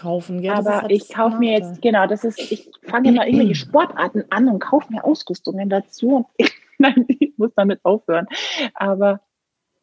Kaufen, 0.00 0.42
gell? 0.42 0.52
Aber 0.52 0.88
ich 0.90 1.08
kaufe 1.08 1.38
mir 1.38 1.52
jetzt, 1.52 1.82
genau, 1.82 2.06
das 2.06 2.24
ist, 2.24 2.38
ich 2.52 2.70
fange 2.82 3.08
immer 3.08 3.26
irgendwelche 3.26 3.54
Sportarten 3.66 4.24
an 4.30 4.48
und 4.48 4.60
kaufe 4.60 4.92
mir 4.92 5.04
Ausrüstungen 5.04 5.68
dazu 5.68 6.16
und 6.16 6.26
ich, 6.36 6.52
nein, 6.78 7.04
ich 7.08 7.32
muss 7.36 7.50
damit 7.56 7.80
aufhören. 7.84 8.26
Aber 8.74 9.20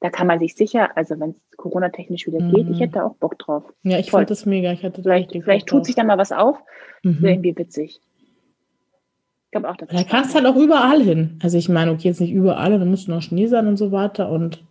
da 0.02 0.10
kann 0.10 0.28
man 0.28 0.40
sich 0.40 0.56
sicher, 0.56 0.96
also 0.96 1.20
wenn 1.20 1.32
es 1.32 1.58
Corona-technisch 1.58 2.28
wieder 2.28 2.40
geht, 2.40 2.70
ich 2.70 2.78
mhm. 2.78 2.84
hätte 2.84 3.04
auch 3.04 3.16
Bock 3.16 3.40
drauf. 3.40 3.64
Ja, 3.84 3.98
ich 3.98 4.12
finde 4.12 4.26
das 4.26 4.46
mega. 4.46 4.72
Ich 4.72 4.84
hätte 4.84 5.02
vielleicht 5.02 5.32
vielleicht 5.32 5.68
tut 5.68 5.86
sich 5.86 5.96
da 5.96 6.04
mal 6.04 6.18
was 6.18 6.32
auf. 6.32 6.58
Mhm. 7.04 7.22
Wäre 7.22 7.34
irgendwie 7.34 7.58
witzig. 7.58 8.00
Ich 9.46 9.52
glaube 9.52 9.70
auch, 9.70 9.78
dass 9.78 9.90
Da 9.90 10.04
kannst 10.04 10.36
halt 10.36 10.46
auch 10.46 10.58
überall 10.58 11.02
hin. 11.02 11.40
Also 11.42 11.58
ich 11.58 11.70
meine, 11.70 11.92
okay, 11.92 12.10
jetzt 12.10 12.20
nicht 12.20 12.34
überall, 12.34 12.78
da 12.78 12.86
müsste 12.86 13.12
noch 13.12 13.22
Schnee 13.22 13.48
sein 13.48 13.68
und 13.68 13.78
so 13.78 13.92
weiter 13.92 14.30
und 14.30 14.64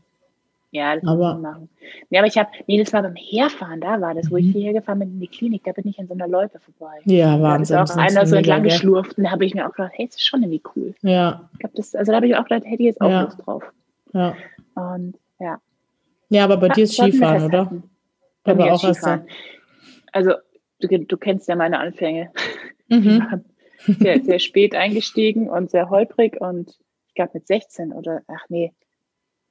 ja, 0.75 0.97
das 0.97 1.07
aber, 1.07 1.35
muss 1.35 1.43
man 1.43 1.53
machen. 1.53 1.69
Ja, 2.11 2.21
aber 2.21 2.27
ich 2.27 2.37
habe, 2.37 2.51
nee, 2.67 2.83
das 2.83 2.93
war 2.93 3.03
beim 3.03 3.15
Herfahren, 3.15 3.81
da 3.81 4.01
war 4.01 4.13
das, 4.13 4.29
wo 4.29 4.37
ich 4.37 4.47
mhm. 4.47 4.53
hierher 4.53 4.73
gefahren 4.73 4.99
bin 4.99 5.13
in 5.13 5.21
die 5.21 5.29
Klinik, 5.29 5.63
da 5.63 5.71
bin 5.71 5.87
ich 5.87 6.01
an 6.01 6.09
so 6.09 6.15
einer 6.15 6.27
Loipe 6.27 6.59
vorbei. 6.59 6.97
Ja, 7.05 7.41
Wahnsinn. 7.41 7.77
Da 7.77 7.85
ist 7.85 7.93
auch 7.93 7.97
einer 7.97 8.27
so 8.27 8.35
entlang 8.35 8.65
geschlurft 8.65 9.17
und 9.17 9.23
da 9.23 9.31
habe 9.31 9.47
ich 9.47 9.55
mir 9.55 9.69
auch 9.69 9.73
gedacht, 9.73 9.93
hey, 9.95 10.07
das 10.07 10.17
ist 10.17 10.27
schon 10.27 10.43
irgendwie 10.43 10.63
cool. 10.75 10.95
Ja. 11.03 11.49
Ich 11.53 11.59
glaube, 11.61 11.77
das, 11.77 11.95
also 11.95 12.11
da 12.11 12.17
habe 12.17 12.27
ich 12.27 12.35
auch 12.35 12.43
gedacht, 12.43 12.65
hätte 12.65 12.83
ich 12.83 12.87
jetzt 12.87 13.01
auch 13.01 13.09
ja. 13.09 13.23
Lust 13.23 13.39
drauf. 13.47 13.63
Ja. 14.13 14.35
Und 14.75 15.19
ja. 15.39 15.61
Ja, 16.29 16.45
aber 16.45 16.57
bei 16.57 16.69
Ach, 16.71 16.75
dir 16.75 16.85
ist 16.85 16.95
Skifahren, 16.95 17.45
oder? 17.45 17.83
Bei 18.43 18.53
aber 18.53 18.73
auch 18.73 18.83
Skifahren. 18.83 19.29
Also, 20.13 20.35
du, 20.81 20.99
du 20.99 21.17
kennst 21.17 21.49
ja 21.49 21.57
meine 21.57 21.79
Anfänge. 21.79 22.31
Mhm. 22.87 23.43
sehr, 23.87 24.23
sehr 24.23 24.39
spät 24.39 24.75
eingestiegen 24.75 25.49
und 25.49 25.71
sehr 25.71 25.89
holprig 25.89 26.39
und 26.39 26.79
ich 27.09 27.15
glaube 27.15 27.31
mit 27.33 27.47
16 27.47 27.95
oder, 27.95 28.21
ach 28.29 28.45
nee, 28.51 28.75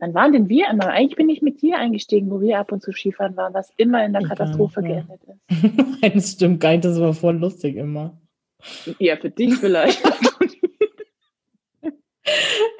Wann 0.03 0.13
waren 0.13 0.33
denn 0.33 0.49
wir 0.49 0.69
immer? 0.69 0.89
Eigentlich 0.89 1.15
bin 1.15 1.29
ich 1.29 1.41
mit 1.41 1.61
dir 1.61 1.77
eingestiegen, 1.77 2.29
wo 2.29 2.41
wir 2.41 2.59
ab 2.59 2.73
und 2.73 2.83
zu 2.83 2.91
Skifahren 2.91 3.37
waren, 3.37 3.53
was 3.53 3.71
immer 3.77 4.05
in 4.05 4.11
der 4.11 4.23
Katastrophe 4.23 4.81
ja, 4.81 4.87
geendet 4.87 5.21
ist. 5.23 5.39
das 6.15 6.31
stimmt 6.33 6.59
gar 6.59 6.71
nicht, 6.71 6.83
das 6.83 6.99
war 6.99 7.13
voll 7.13 7.37
lustig 7.37 7.77
immer. 7.77 8.19
Ja, 8.99 9.15
für 9.15 9.29
dich 9.29 9.55
vielleicht. 9.55 10.03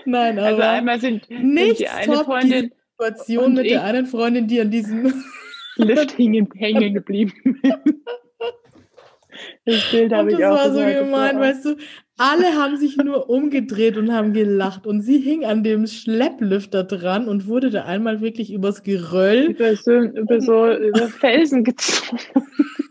Nein, 0.05 0.39
also 0.39 0.55
aber 0.55 0.63
also 0.63 0.77
einmal 0.77 0.99
sind, 0.99 1.25
sind 1.27 1.80
die 1.80 1.88
eine 1.88 2.23
Freundin 2.23 2.69
die 2.69 2.71
Situation 2.97 3.53
mit 3.53 3.69
der 3.69 3.84
einen 3.84 4.05
Freundin, 4.05 4.47
die 4.47 4.61
an 4.61 4.71
diesem 4.71 5.13
Lift 5.77 6.17
hängen, 6.17 6.47
hängen 6.55 6.93
geblieben 6.93 7.34
Das 9.65 9.91
Bild 9.91 10.13
habe 10.13 10.31
ich 10.31 10.45
auch. 10.45 10.57
Das 10.57 10.75
war 10.75 10.93
so 10.93 11.03
gemein, 11.05 11.39
weißt 11.39 11.65
du, 11.65 11.77
alle 12.17 12.55
haben 12.55 12.77
sich 12.77 12.97
nur 12.97 13.30
umgedreht 13.30 13.97
und 13.97 14.13
haben 14.13 14.34
gelacht. 14.34 14.85
Und 14.85 15.01
sie 15.01 15.19
hing 15.19 15.45
an 15.45 15.63
dem 15.63 15.88
Schlepplüfter 15.88 16.84
dran 16.84 17.27
und 17.27 17.47
wurde 17.47 17.69
da 17.69 17.85
einmal 17.85 18.21
wirklich 18.21 18.53
übers 18.53 18.84
Geröll. 18.84 19.51
Über 19.51 19.75
so, 19.75 19.91
über 19.91 20.41
so 20.41 20.71
über 20.71 21.07
Felsen 21.07 21.63
gezogen. 21.63 22.19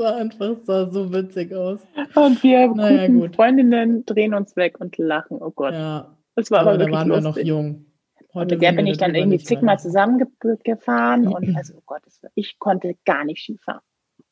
War 0.00 0.16
einfach 0.16 0.56
sah 0.62 0.90
so 0.90 1.12
witzig 1.12 1.54
aus. 1.54 1.80
Und 2.14 2.42
wir 2.42 2.68
naja, 2.68 3.06
gut. 3.06 3.36
Freundinnen 3.36 4.06
drehen 4.06 4.32
uns 4.32 4.56
weg 4.56 4.80
und 4.80 4.96
lachen. 4.96 5.36
Oh 5.42 5.50
Gott. 5.50 5.74
Ja. 5.74 6.16
Das 6.34 6.50
war 6.50 6.60
aber, 6.60 6.70
aber 6.70 6.86
da 6.86 6.90
waren 6.90 7.08
lustig. 7.08 7.24
wir 7.24 7.30
noch 7.30 7.36
jung. 7.46 7.84
Heute 8.32 8.54
mit 8.54 8.62
der 8.62 8.72
bin 8.72 8.86
ich 8.86 8.96
dann 8.96 9.14
irgendwie 9.14 9.38
zigmal 9.38 9.78
zusammengefahren 9.78 11.28
und 11.28 11.54
also, 11.56 11.74
oh 11.76 11.82
Gott, 11.84 12.00
ich 12.34 12.58
konnte 12.58 12.96
gar 13.04 13.26
nicht 13.26 13.42
Skifahren. 13.42 13.82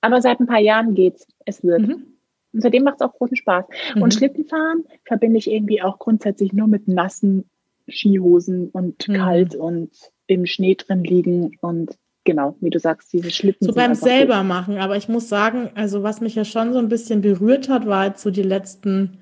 Aber 0.01 0.23
seit 0.23 0.40
ein 0.40 0.47
paar 0.47 0.61
Jahren 0.61 0.95
geht's. 0.95 1.27
Es 1.45 1.62
wird. 1.62 1.82
Mhm. 1.82 2.15
Und 2.55 2.62
seitdem 2.62 2.85
macht 2.85 2.97
es 2.97 3.03
auch 3.03 3.12
großen 3.12 3.36
Spaß. 3.36 3.66
Mhm. 3.95 4.03
Und 4.03 4.15
Schlittenfahren 4.15 4.85
verbinde 5.05 5.36
ich 5.36 5.51
irgendwie 5.51 5.82
auch 5.82 5.99
grundsätzlich 5.99 6.55
nur 6.55 6.66
mit 6.66 6.89
nassen 6.89 7.51
Skihosen 7.90 8.70
und 8.70 9.07
mhm. 9.07 9.12
kalt 9.12 9.55
und 9.55 9.90
im 10.27 10.47
Schnee 10.47 10.77
drin 10.77 11.05
liegen 11.05 11.59
und 11.61 11.99
genau, 12.29 12.57
wie 12.61 12.69
du 12.69 12.79
sagst, 12.79 13.11
diese 13.15 13.31
Schlitten. 13.31 13.67
So 13.67 13.73
beim 13.73 13.95
selber 13.95 14.37
gut. 14.41 14.47
machen, 14.47 14.77
aber 14.77 14.99
ich 14.99 15.09
muss 15.09 15.31
sagen, 15.31 15.71
also 15.75 16.03
was 16.03 16.21
mich 16.21 16.35
ja 16.35 16.45
schon 16.45 16.75
so 16.75 16.79
ein 16.79 16.91
bisschen 16.91 17.23
berührt 17.23 17.71
hat, 17.71 17.87
war 17.87 18.05
jetzt 18.05 18.23
so 18.23 18.31
die 18.31 18.43
letzten, 18.43 19.21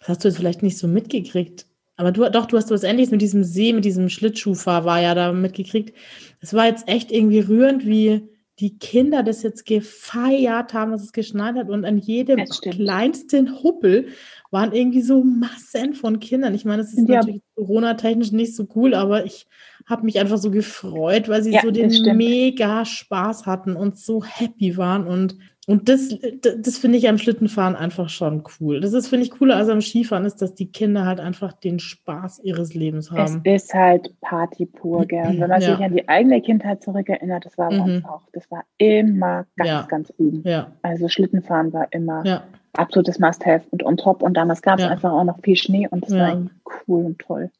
das 0.00 0.08
hast 0.08 0.24
du 0.24 0.28
jetzt 0.28 0.38
vielleicht 0.38 0.64
nicht 0.64 0.76
so 0.76 0.88
mitgekriegt, 0.88 1.66
aber 1.96 2.10
du, 2.10 2.28
doch, 2.32 2.46
du 2.46 2.56
hast 2.56 2.72
was 2.72 2.82
Ähnliches 2.82 3.12
mit 3.12 3.22
diesem 3.22 3.44
See, 3.44 3.72
mit 3.72 3.84
diesem 3.84 4.08
Schlittschuhfahr 4.08 4.84
war 4.84 5.00
ja 5.00 5.14
da 5.14 5.32
mitgekriegt. 5.32 5.96
Es 6.40 6.52
war 6.52 6.66
jetzt 6.66 6.88
echt 6.88 7.12
irgendwie 7.12 7.38
rührend, 7.38 7.86
wie 7.86 8.28
die 8.58 8.76
Kinder 8.76 9.22
das 9.22 9.44
jetzt 9.44 9.64
gefeiert 9.64 10.74
haben, 10.74 10.90
dass 10.90 11.04
es 11.04 11.12
geschneit 11.12 11.54
hat 11.54 11.70
und 11.70 11.84
an 11.84 11.96
jedem 11.96 12.44
kleinsten 12.44 13.62
Huppel 13.62 14.08
waren 14.50 14.72
irgendwie 14.72 15.02
so 15.02 15.22
Massen 15.22 15.94
von 15.94 16.18
Kindern. 16.18 16.56
Ich 16.56 16.64
meine, 16.64 16.82
es 16.82 16.92
ist 16.92 17.08
ja. 17.08 17.18
natürlich 17.18 17.42
Corona-technisch 17.54 18.32
nicht 18.32 18.56
so 18.56 18.66
cool, 18.74 18.94
aber 18.94 19.24
ich 19.24 19.46
habe 19.88 20.04
mich 20.04 20.18
einfach 20.18 20.38
so 20.38 20.50
gefreut, 20.50 21.28
weil 21.28 21.42
sie 21.42 21.52
ja, 21.52 21.62
so 21.62 21.70
den 21.70 21.90
mega 22.16 22.84
Spaß 22.84 23.46
hatten 23.46 23.76
und 23.76 23.98
so 23.98 24.22
happy 24.24 24.76
waren 24.76 25.06
und 25.06 25.36
und 25.68 25.90
das, 25.90 26.16
das 26.40 26.78
finde 26.78 26.96
ich 26.96 27.10
am 27.10 27.18
Schlittenfahren 27.18 27.76
einfach 27.76 28.08
schon 28.08 28.42
cool. 28.58 28.80
Das 28.80 28.94
ist, 28.94 29.08
finde 29.08 29.26
ich, 29.26 29.32
cooler 29.32 29.56
als 29.56 29.68
am 29.68 29.82
Skifahren, 29.82 30.24
ist, 30.24 30.40
dass 30.40 30.54
die 30.54 30.72
Kinder 30.72 31.04
halt 31.04 31.20
einfach 31.20 31.52
den 31.52 31.78
Spaß 31.78 32.40
ihres 32.42 32.72
Lebens 32.72 33.10
haben. 33.10 33.42
Es 33.44 33.64
ist 33.64 33.74
halt 33.74 34.18
Party 34.22 34.64
pur, 34.64 35.04
gern. 35.04 35.38
Wenn 35.38 35.50
man 35.50 35.60
ja. 35.60 35.76
sich 35.76 35.84
an 35.84 35.92
die 35.92 36.08
eigene 36.08 36.40
Kindheit 36.40 36.82
zurückerinnert, 36.82 37.44
das 37.44 37.58
war 37.58 37.70
mhm. 37.70 38.02
auch. 38.06 38.22
Das 38.32 38.50
war 38.50 38.64
immer 38.78 39.44
ganz, 39.56 39.68
ja. 39.68 39.82
ganz 39.82 40.10
oben. 40.16 40.42
Ja. 40.46 40.72
Also 40.80 41.06
Schlittenfahren 41.06 41.70
war 41.74 41.86
immer 41.90 42.44
absolutes 42.72 43.18
Must-Have 43.18 43.66
und 43.68 43.84
on 43.84 43.98
top. 43.98 44.22
Und 44.22 44.38
damals 44.38 44.62
gab 44.62 44.78
es 44.78 44.86
einfach 44.86 45.12
auch 45.12 45.24
noch 45.24 45.38
viel 45.42 45.56
Schnee 45.56 45.86
und 45.86 46.02
das 46.02 46.14
war 46.14 46.46
cool 46.88 47.04
und 47.04 47.18
toll. 47.18 47.50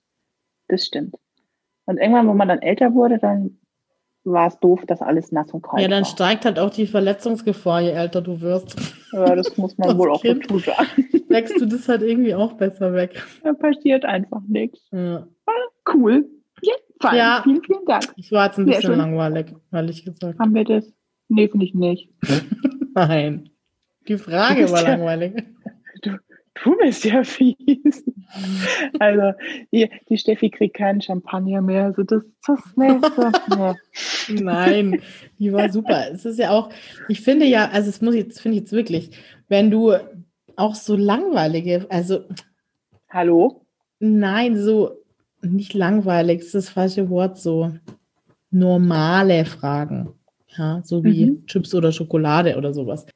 Das 0.69 0.87
stimmt. 0.87 1.15
Und 1.89 1.97
irgendwann, 1.97 2.29
wo 2.29 2.35
man 2.35 2.49
dann 2.49 2.61
älter 2.61 2.93
wurde, 2.93 3.19
dann 3.19 3.57
war 4.23 4.49
es 4.49 4.61
doof, 4.61 4.85
dass 4.87 5.01
alles 5.01 5.33
nass 5.33 5.51
und 5.53 5.63
kalt 5.63 5.73
war. 5.73 5.81
Ja, 5.81 5.89
dann 5.89 6.05
war. 6.05 6.11
steigt 6.11 6.45
halt 6.45 6.59
auch 6.59 6.69
die 6.69 6.87
Verletzungsgefahr, 6.87 7.81
je 7.81 7.93
älter 7.93 8.21
du 8.21 8.43
wirst. 8.43 8.77
Ja, 9.11 9.35
das 9.35 9.57
muss 9.57 9.79
man 9.79 9.97
wohl 9.99 10.11
auch 10.11 10.21
dazu 10.21 10.59
sagen. 10.59 11.09
Wächst 11.31 11.59
du 11.59 11.65
das 11.65 11.89
halt 11.89 12.03
irgendwie 12.03 12.35
auch 12.35 12.53
besser 12.53 12.93
weg. 12.93 13.25
Da 13.43 13.55
passiert 13.55 14.05
einfach 14.05 14.43
nichts. 14.47 14.87
Ja. 14.93 15.27
Cool. 15.91 16.29
Ja, 16.61 16.75
fein. 17.01 17.17
Ja. 17.17 17.41
Vielen, 17.43 17.63
vielen 17.63 17.87
Dank. 17.87 18.05
Ich 18.17 18.33
war 18.33 18.45
jetzt 18.45 18.59
ein 18.59 18.67
bisschen 18.67 18.99
langweilig, 18.99 19.55
ehrlich 19.73 20.05
gesagt. 20.05 20.39
Haben 20.39 20.55
wir 20.55 20.65
das? 20.65 20.93
Nee, 21.29 21.49
finde 21.49 21.65
ich 21.65 21.73
nicht. 21.73 22.11
Nein. 22.95 23.49
Die 24.09 24.19
Frage 24.19 24.71
war 24.71 24.83
langweilig. 24.83 25.43
Du, 26.65 26.77
bist 26.77 27.05
ja 27.05 27.25
fies. 27.25 28.05
Also, 28.99 29.33
die, 29.73 29.89
die 30.11 30.19
Steffi 30.19 30.51
kriegt 30.51 30.77
keinen 30.77 31.01
Champagner 31.01 31.63
mehr. 31.63 31.87
Also, 31.87 32.03
das 32.03 32.23
ist 32.23 32.33
das 32.47 32.77
nächste. 32.77 33.33
Nein, 34.45 35.01
die 35.39 35.51
war 35.51 35.73
super. 35.73 36.11
Es 36.13 36.27
ist 36.27 36.39
ja 36.39 36.51
auch, 36.51 36.69
ich 37.09 37.23
finde 37.23 37.47
ja, 37.47 37.71
also, 37.71 37.89
es 37.89 38.03
muss 38.03 38.15
jetzt, 38.15 38.41
finde 38.41 38.57
ich 38.57 38.65
jetzt 38.65 38.73
wirklich, 38.73 39.11
wenn 39.49 39.71
du 39.71 39.95
auch 40.57 40.75
so 40.75 40.95
langweilige, 40.95 41.87
also. 41.89 42.25
Hallo? 43.09 43.65
Nein, 43.99 44.61
so 44.61 44.99
nicht 45.41 45.73
langweilig, 45.73 46.41
ist 46.41 46.55
das 46.55 46.69
falsche 46.69 47.09
Wort, 47.09 47.39
so 47.39 47.73
normale 48.51 49.47
Fragen. 49.47 50.11
Ja, 50.55 50.83
so 50.85 51.03
wie 51.03 51.31
mhm. 51.31 51.47
Chips 51.47 51.75
oder 51.75 51.93
Schokolade 51.93 52.57
oder 52.59 52.75
sowas 52.75 53.07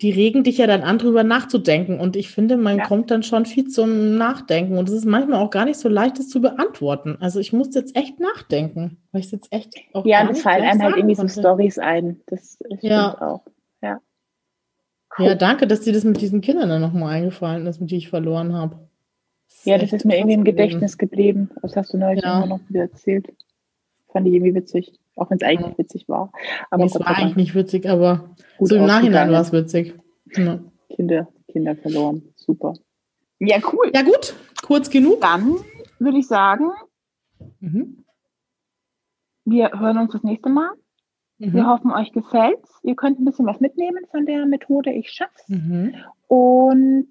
die 0.00 0.10
regen 0.10 0.44
dich 0.44 0.58
ja 0.58 0.66
dann 0.66 0.82
an, 0.82 0.98
drüber 0.98 1.24
nachzudenken. 1.24 1.98
Und 1.98 2.14
ich 2.14 2.30
finde, 2.30 2.56
man 2.56 2.78
ja. 2.78 2.86
kommt 2.86 3.10
dann 3.10 3.22
schon 3.22 3.46
viel 3.46 3.68
zum 3.68 4.16
Nachdenken. 4.16 4.78
Und 4.78 4.88
es 4.88 4.94
ist 4.94 5.04
manchmal 5.04 5.40
auch 5.40 5.50
gar 5.50 5.64
nicht 5.64 5.78
so 5.78 5.88
leicht, 5.88 6.18
das 6.18 6.28
zu 6.28 6.40
beantworten. 6.40 7.16
Also 7.20 7.40
ich 7.40 7.52
musste 7.52 7.80
jetzt 7.80 7.96
echt 7.96 8.20
nachdenken, 8.20 8.98
weil 9.10 9.22
ich 9.22 9.32
jetzt 9.32 9.52
echt 9.52 9.74
auch 9.92 10.06
Ja, 10.06 10.24
das 10.24 10.42
fallen 10.42 10.62
einem 10.62 10.82
halt 10.82 10.96
irgendwie 10.96 11.16
konnte. 11.16 11.32
so 11.32 11.40
Stories 11.40 11.78
ein. 11.78 12.20
Das 12.26 12.58
stimmt 12.64 12.82
ja. 12.84 13.20
auch. 13.20 13.42
Ja. 13.82 14.00
Cool. 15.18 15.26
Ja, 15.26 15.34
danke, 15.34 15.66
dass 15.66 15.80
dir 15.80 15.92
das 15.92 16.04
mit 16.04 16.20
diesen 16.20 16.42
Kindern 16.42 16.68
dann 16.68 16.80
nochmal 16.80 17.14
eingefallen 17.14 17.66
ist, 17.66 17.80
mit 17.80 17.90
die 17.90 17.96
ich 17.96 18.08
verloren 18.08 18.54
habe. 18.54 18.78
Ja, 19.64 19.78
das 19.78 19.92
ist 19.92 20.04
mir 20.04 20.16
irgendwie 20.16 20.34
im 20.34 20.44
Gedächtnis 20.44 20.96
geblieben. 20.96 21.50
Das 21.62 21.74
hast 21.76 21.92
du 21.92 21.98
neulich 21.98 22.22
ja. 22.22 22.36
immer 22.36 22.46
noch 22.46 22.60
wieder 22.68 22.82
erzählt. 22.82 23.26
Fand 24.12 24.28
ich 24.28 24.34
irgendwie 24.34 24.54
witzig. 24.54 24.92
Auch 25.18 25.30
wenn 25.30 25.38
es 25.38 25.42
eigentlich 25.42 25.72
ja. 25.72 25.78
witzig 25.78 26.08
war. 26.08 26.32
Aber 26.70 26.84
es 26.84 26.94
war 26.94 27.06
eigentlich 27.08 27.36
nicht 27.36 27.54
witzig, 27.54 27.88
aber 27.88 28.36
so 28.60 28.76
im 28.76 28.86
Nachhinein 28.86 29.30
war 29.32 29.40
es 29.40 29.52
witzig. 29.52 29.94
Ja. 30.36 30.60
Kinder, 30.94 31.28
Kinder 31.48 31.74
verloren. 31.76 32.22
Super. 32.36 32.74
Ja, 33.40 33.58
cool. 33.72 33.90
Ja, 33.94 34.02
gut. 34.02 34.34
Kurz 34.62 34.90
genug. 34.90 35.20
Dann 35.20 35.56
würde 35.98 36.18
ich 36.18 36.28
sagen, 36.28 36.70
mhm. 37.60 38.04
wir 39.44 39.72
hören 39.78 39.98
uns 39.98 40.12
das 40.12 40.22
nächste 40.22 40.50
Mal. 40.50 40.70
Mhm. 41.38 41.52
Wir 41.52 41.66
hoffen, 41.66 41.90
euch 41.90 42.12
gefällt's. 42.12 42.78
Ihr 42.82 42.94
könnt 42.94 43.18
ein 43.18 43.24
bisschen 43.24 43.46
was 43.46 43.60
mitnehmen 43.60 44.04
von 44.10 44.24
der 44.24 44.46
Methode 44.46 44.92
Ich 44.92 45.10
schaff's. 45.10 45.48
Mhm. 45.48 45.96
Und 46.28 47.10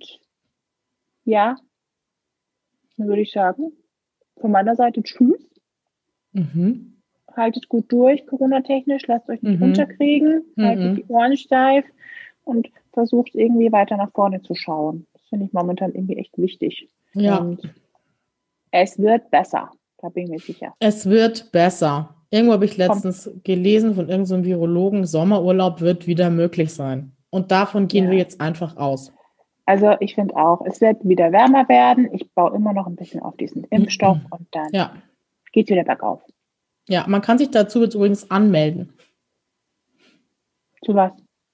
ja, 1.25 1.57
dann 2.97 3.07
würde 3.07 3.21
ich 3.21 3.33
sagen, 3.33 3.73
von 4.39 4.51
meiner 4.51 4.75
Seite 4.75 5.03
tschüss. 5.03 5.49
Mhm 6.31 6.96
haltet 7.37 7.69
gut 7.69 7.91
durch, 7.91 8.25
Corona-technisch, 8.27 9.07
lasst 9.07 9.29
euch 9.29 9.41
nicht 9.41 9.57
mhm. 9.57 9.63
runterkriegen, 9.63 10.41
haltet 10.57 10.91
mhm. 10.91 10.95
die 10.95 11.05
Ohren 11.07 11.37
steif 11.37 11.85
und 12.43 12.69
versucht 12.93 13.35
irgendwie 13.35 13.71
weiter 13.71 13.97
nach 13.97 14.11
vorne 14.11 14.41
zu 14.41 14.55
schauen. 14.55 15.05
Das 15.13 15.21
finde 15.29 15.45
ich 15.45 15.53
momentan 15.53 15.93
irgendwie 15.93 16.17
echt 16.17 16.37
wichtig. 16.37 16.89
Ja. 17.13 17.37
Und 17.37 17.73
es 18.71 18.97
wird 18.99 19.29
besser, 19.31 19.71
da 19.99 20.09
bin 20.09 20.25
ich 20.25 20.29
mir 20.29 20.39
sicher. 20.39 20.73
Es 20.79 21.07
wird 21.07 21.51
besser. 21.51 22.15
Irgendwo 22.29 22.53
habe 22.53 22.65
ich 22.65 22.75
letztens 22.75 23.25
Komm. 23.25 23.41
gelesen 23.43 23.95
von 23.95 24.09
irgendeinem 24.09 24.43
so 24.43 24.45
Virologen, 24.45 25.05
Sommerurlaub 25.05 25.81
wird 25.81 26.07
wieder 26.07 26.29
möglich 26.29 26.73
sein. 26.73 27.13
Und 27.29 27.51
davon 27.51 27.87
gehen 27.87 28.05
ja. 28.05 28.11
wir 28.11 28.17
jetzt 28.17 28.41
einfach 28.41 28.77
aus. 28.77 29.13
Also 29.65 29.95
ich 29.99 30.15
finde 30.15 30.35
auch, 30.35 30.61
es 30.65 30.79
wird 30.79 31.07
wieder 31.07 31.31
wärmer 31.31 31.67
werden. 31.67 32.09
Ich 32.13 32.33
baue 32.33 32.55
immer 32.55 32.73
noch 32.73 32.87
ein 32.87 32.95
bisschen 32.95 33.21
auf 33.21 33.35
diesen 33.35 33.65
Impfstoff 33.65 34.17
mhm. 34.17 34.27
und 34.29 34.47
dann 34.51 34.69
ja. 34.71 34.93
geht 35.51 35.67
es 35.67 35.71
wieder 35.71 35.83
bergauf. 35.83 36.21
Ja, 36.87 37.05
man 37.07 37.21
kann 37.21 37.37
sich 37.37 37.51
dazu 37.51 37.81
jetzt 37.81 37.95
übrigens 37.95 38.29
anmelden. 38.31 38.93
Zu 40.83 40.95
was? 40.95 41.11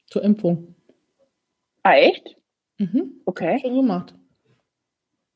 Zur 0.07 0.23
Impfung. 0.23 0.75
Ah, 1.81 1.95
echt? 1.95 2.35
Mhm. 2.77 3.21
Okay. 3.25 3.59
Schon 3.61 3.75
gemacht. 3.75 4.13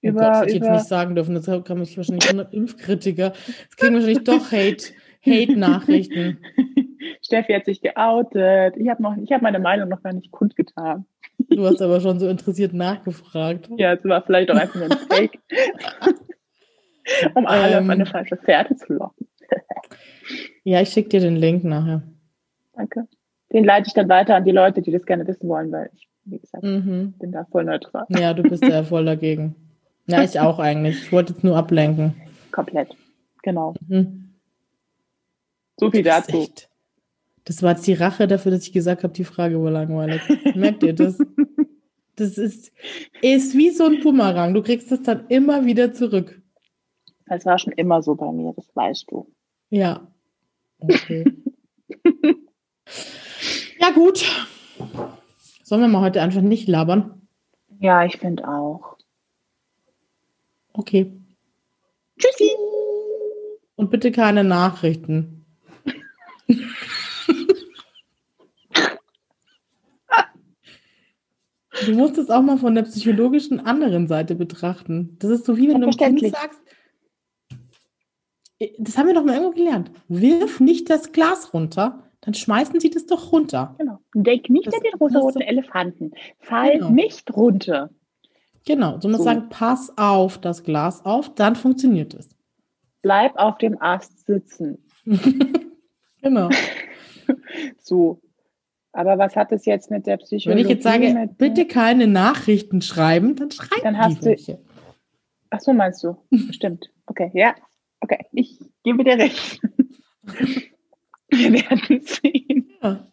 Oh 0.03 0.10
über, 0.10 0.19
Gott, 0.19 0.30
das 0.30 0.41
hätte 0.41 0.49
ich 0.49 0.56
jetzt 0.56 0.72
nicht 0.72 0.86
sagen 0.86 1.15
dürfen. 1.15 1.36
Das 1.36 1.45
kann 1.64 1.80
mich 1.80 1.98
wahrscheinlich 1.98 2.26
100 2.26 2.53
Impfkritiker. 2.53 3.34
Jetzt 3.48 3.78
kriegen 3.78 3.95
wahrscheinlich 3.95 4.24
doch 4.24 4.52
Hate, 4.52 4.94
Hate-Nachrichten. 5.26 6.40
Steffi 7.22 7.53
hat 7.53 7.65
sich 7.65 7.82
geoutet. 7.82 8.78
Ich 8.78 8.88
habe 8.90 9.03
hab 9.03 9.41
meine 9.41 9.60
Meinung 9.60 9.90
noch 9.90 10.03
gar 10.03 10.14
nicht 10.14 10.32
kundgetan. 10.32 11.06
Du 11.49 11.65
hast 11.65 11.82
aber 11.82 11.99
schon 11.99 12.19
so 12.19 12.28
interessiert 12.28 12.74
nachgefragt. 12.74 13.69
Ja, 13.78 13.94
es 13.94 14.03
war 14.06 14.24
vielleicht 14.24 14.52
auch 14.52 14.56
einfach 14.56 14.76
nur 14.76 14.91
ein 14.91 14.98
Fake. 15.10 15.40
um 17.36 17.45
alle 17.45 17.78
ähm, 17.78 17.86
auf 17.86 17.90
eine 17.90 18.06
falsche 18.06 18.38
Fährte 18.38 18.76
zu 18.76 18.94
locken. 18.94 19.28
Ja, 20.64 20.82
ich 20.82 20.90
schicke 20.90 21.07
dir 21.07 21.22
den 21.22 21.38
Link 21.38 21.64
nachher. 21.64 22.03
Danke. 22.74 23.07
Den 23.53 23.64
leite 23.64 23.88
ich 23.88 23.94
dann 23.94 24.10
weiter 24.10 24.36
an 24.36 24.44
die 24.44 24.52
Leute, 24.52 24.82
die 24.82 24.91
das 24.91 25.06
gerne 25.06 25.26
wissen 25.26 25.48
wollen, 25.48 25.72
weil 25.72 25.90
ich, 25.94 26.10
wie 26.26 26.40
gesagt, 26.40 26.65
mhm. 26.65 27.14
bin 27.18 27.32
da 27.32 27.45
voll 27.45 27.64
neutral. 27.64 28.06
Ja, 28.10 28.34
du 28.34 28.44
bist 28.44 28.64
ja 28.65 28.84
voll 28.84 29.06
dagegen. 29.06 29.56
Ja, 30.07 30.24
ich 30.24 30.38
auch 30.41 30.60
eigentlich. 30.60 31.03
Ich 31.03 31.11
wollte 31.14 31.32
jetzt 31.32 31.44
nur 31.45 31.56
ablenken. 31.56 32.15
Komplett. 32.52 32.95
Genau. 33.44 33.76
Mhm. 33.88 34.34
So 35.80 35.90
viel 35.90 36.03
dazu. 36.03 36.38
Echt, 36.41 36.69
das 37.45 37.64
war 37.64 37.72
jetzt 37.72 37.88
die 37.88 37.94
Rache 37.94 38.28
dafür, 38.28 38.52
dass 38.52 38.64
ich 38.64 38.74
gesagt 38.74 39.03
habe, 39.03 39.14
die 39.14 39.24
Frage 39.24 39.64
war 39.64 39.72
langweilig. 39.72 40.22
Merkt 40.56 40.84
ihr 40.84 40.94
das? 40.94 41.18
Das 42.19 42.40
ist, 42.40 42.72
ist 43.22 43.56
wie 43.56 43.69
so 43.69 43.86
ein 43.86 43.99
Bumerang. 43.99 44.56
Du 44.56 44.64
kriegst 44.64 44.91
das 44.91 45.03
dann 45.03 45.28
immer 45.28 45.65
wieder 45.65 45.94
zurück. 45.94 46.41
Das 47.28 47.45
war 47.45 47.60
schon 47.60 47.74
immer 47.74 48.02
so 48.02 48.15
bei 48.15 48.32
mir, 48.32 48.53
das 48.56 48.76
weißt 48.76 49.06
du. 49.11 49.32
Ja, 49.69 50.07
Okay. 50.80 51.26
ja, 53.80 53.91
gut. 53.91 54.26
Sollen 55.64 55.81
wir 55.81 55.88
mal 55.88 56.02
heute 56.02 56.22
einfach 56.22 56.41
nicht 56.41 56.68
labern? 56.68 57.27
Ja, 57.80 58.06
ich 58.06 58.18
finde 58.18 58.48
auch. 58.48 58.98
Okay. 60.73 61.11
Tschüssi. 62.18 62.52
Und 63.76 63.91
bitte 63.91 64.11
keine 64.11 64.44
Nachrichten. 64.44 65.45
Du 71.85 71.94
musst 71.94 72.18
es 72.18 72.31
auch 72.31 72.41
mal 72.41 72.57
von 72.57 72.73
der 72.73 72.81
psychologischen 72.84 73.60
anderen 73.60 74.07
Seite 74.07 74.34
betrachten. 74.35 75.15
Das 75.19 75.30
ist 75.30 75.45
so 75.45 75.57
wie 75.57 75.69
wenn 75.69 75.80
du 75.80 75.88
einem 75.88 76.19
Kind 76.19 76.34
sagst, 76.34 76.60
das 78.80 78.98
haben 78.98 79.08
wir 79.08 79.14
doch 79.14 79.24
mal 79.24 79.36
irgendwo 79.36 79.56
gelernt. 79.56 79.92
Wirf 80.08 80.60
nicht 80.60 80.90
das 80.90 81.12
Glas 81.12 81.54
runter, 81.54 82.04
dann 82.22 82.34
schmeißen 82.34 82.80
sie 82.80 82.90
das 82.90 83.06
doch 83.06 83.32
runter. 83.32 83.76
Genau. 83.78 84.00
Denk 84.14 84.50
nicht 84.50 84.68
das, 84.68 84.74
an 84.74 84.82
den 84.82 84.94
rosa-roten 84.96 85.42
Elefanten. 85.42 86.12
Fall 86.40 86.74
genau. 86.74 86.90
nicht 86.90 87.36
runter. 87.36 87.90
Genau. 88.66 89.00
So 89.00 89.08
muss 89.08 89.20
so. 89.20 89.24
sagen, 89.24 89.50
pass 89.50 89.94
auf 89.98 90.38
das 90.40 90.64
Glas 90.64 91.06
auf, 91.06 91.34
dann 91.36 91.56
funktioniert 91.56 92.14
es. 92.14 92.30
Bleib 93.02 93.38
auf 93.38 93.58
dem 93.60 93.82
Ast 93.82 94.26
sitzen. 94.26 94.80
genau. 96.22 96.50
so. 97.80 98.20
Aber 98.92 99.20
was 99.20 99.36
hat 99.36 99.52
es 99.52 99.66
jetzt 99.66 99.92
mit 99.92 100.08
der 100.08 100.18
Psychologie? 100.18 100.50
Wenn 100.50 100.66
ich 100.66 100.70
jetzt 100.70 100.84
sage, 100.84 101.30
bitte 101.38 101.66
keine 101.66 102.08
Nachrichten 102.08 102.82
schreiben, 102.82 103.36
dann 103.36 103.52
schreiben 103.52 103.84
dann 103.84 103.98
hast 104.00 104.22
die 104.22 104.26
welche. 104.26 104.60
Ach 105.50 105.60
so, 105.60 105.72
meinst 105.72 106.04
du? 106.04 106.18
Stimmt. 106.52 106.90
Okay, 107.06 107.32
ja, 107.34 107.56
Okay, 108.02 108.26
ich 108.32 108.60
gebe 108.84 109.03
dir 109.03 109.18
recht. 109.18 109.60
Wir 111.30 111.53
werden 111.53 112.02
sehen. 112.03 112.69
Ja. 112.82 113.06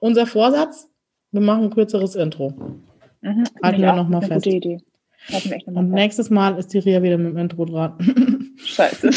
Unser 0.00 0.26
Vorsatz, 0.26 0.88
wir 1.32 1.40
machen 1.40 1.64
ein 1.64 1.70
kürzeres 1.70 2.14
Intro. 2.14 2.50
Mhm, 3.20 3.44
Halten 3.62 3.82
wir 3.82 3.92
nochmal 3.92 4.22
fest. 4.22 4.44
Gute 4.44 4.56
Idee. 4.56 4.78
Noch 5.30 5.76
Und 5.76 5.90
nächstes 5.90 6.30
Mal 6.30 6.58
ist 6.58 6.72
die 6.72 6.78
Ria 6.78 7.02
wieder 7.02 7.18
mit 7.18 7.32
dem 7.32 7.38
Intro 7.38 7.64
dran. 7.64 8.54
Scheiße. 8.58 9.10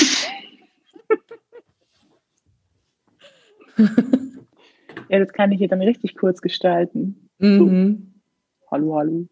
ja, 5.09 5.19
das 5.19 5.31
kann 5.31 5.51
ich 5.51 5.59
hier 5.59 5.67
dann 5.67 5.81
richtig 5.81 6.15
kurz 6.15 6.41
gestalten. 6.41 7.29
Mhm. 7.37 7.57
So. 7.57 8.71
Hallo, 8.71 8.95
hallo. 8.95 9.27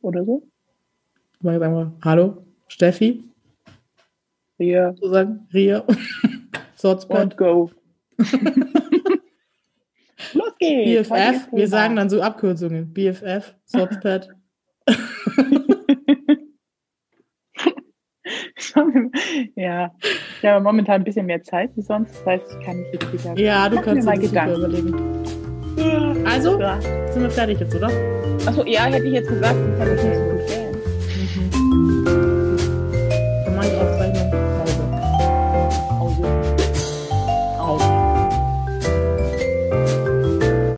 Oder 0.00 0.24
so? 0.24 0.48
Mal 1.40 1.58
sagen 1.58 1.74
wir, 1.74 1.92
hallo, 2.04 2.44
Steffi. 2.68 3.27
Ria. 4.58 4.94
So 5.00 5.10
sagen, 5.10 5.46
Ria. 5.52 5.84
Sotzpad. 6.76 7.36
go. 7.36 7.70
Los 10.34 10.52
geht's. 10.58 11.08
BFF, 11.08 11.48
wir 11.52 11.68
sagen 11.68 11.94
dann 11.96 12.10
so 12.10 12.20
Abkürzungen. 12.20 12.92
BFF, 12.92 13.54
Sotzpad. 13.64 14.28
ja, 19.56 19.90
ich 20.40 20.48
habe 20.48 20.62
momentan 20.62 20.96
ein 20.96 21.04
bisschen 21.04 21.24
mehr 21.26 21.42
Zeit 21.42 21.70
wie 21.76 21.82
sonst, 21.82 22.16
das 22.16 22.26
heißt, 22.26 22.44
ich 22.50 22.60
kann 22.64 22.78
nicht 22.78 22.94
jetzt 22.94 23.12
wieder. 23.12 23.38
Ja, 23.38 23.68
du 23.68 23.80
kannst 23.80 24.08
dir 24.08 24.32
mal 24.32 24.56
überlegen. 24.56 24.94
Also, 26.26 26.58
sind 27.12 27.22
wir 27.22 27.30
fertig 27.30 27.60
jetzt, 27.60 27.74
oder? 27.74 27.90
Achso, 28.46 28.64
ja, 28.64 28.86
hätte 28.86 29.06
ich 29.06 29.14
jetzt 29.14 29.28
gesagt, 29.28 29.56
das 29.56 29.78
kann 29.78 29.96
ich 29.96 30.02
nicht 30.02 30.16
so 30.16 30.24
gut. 30.24 30.57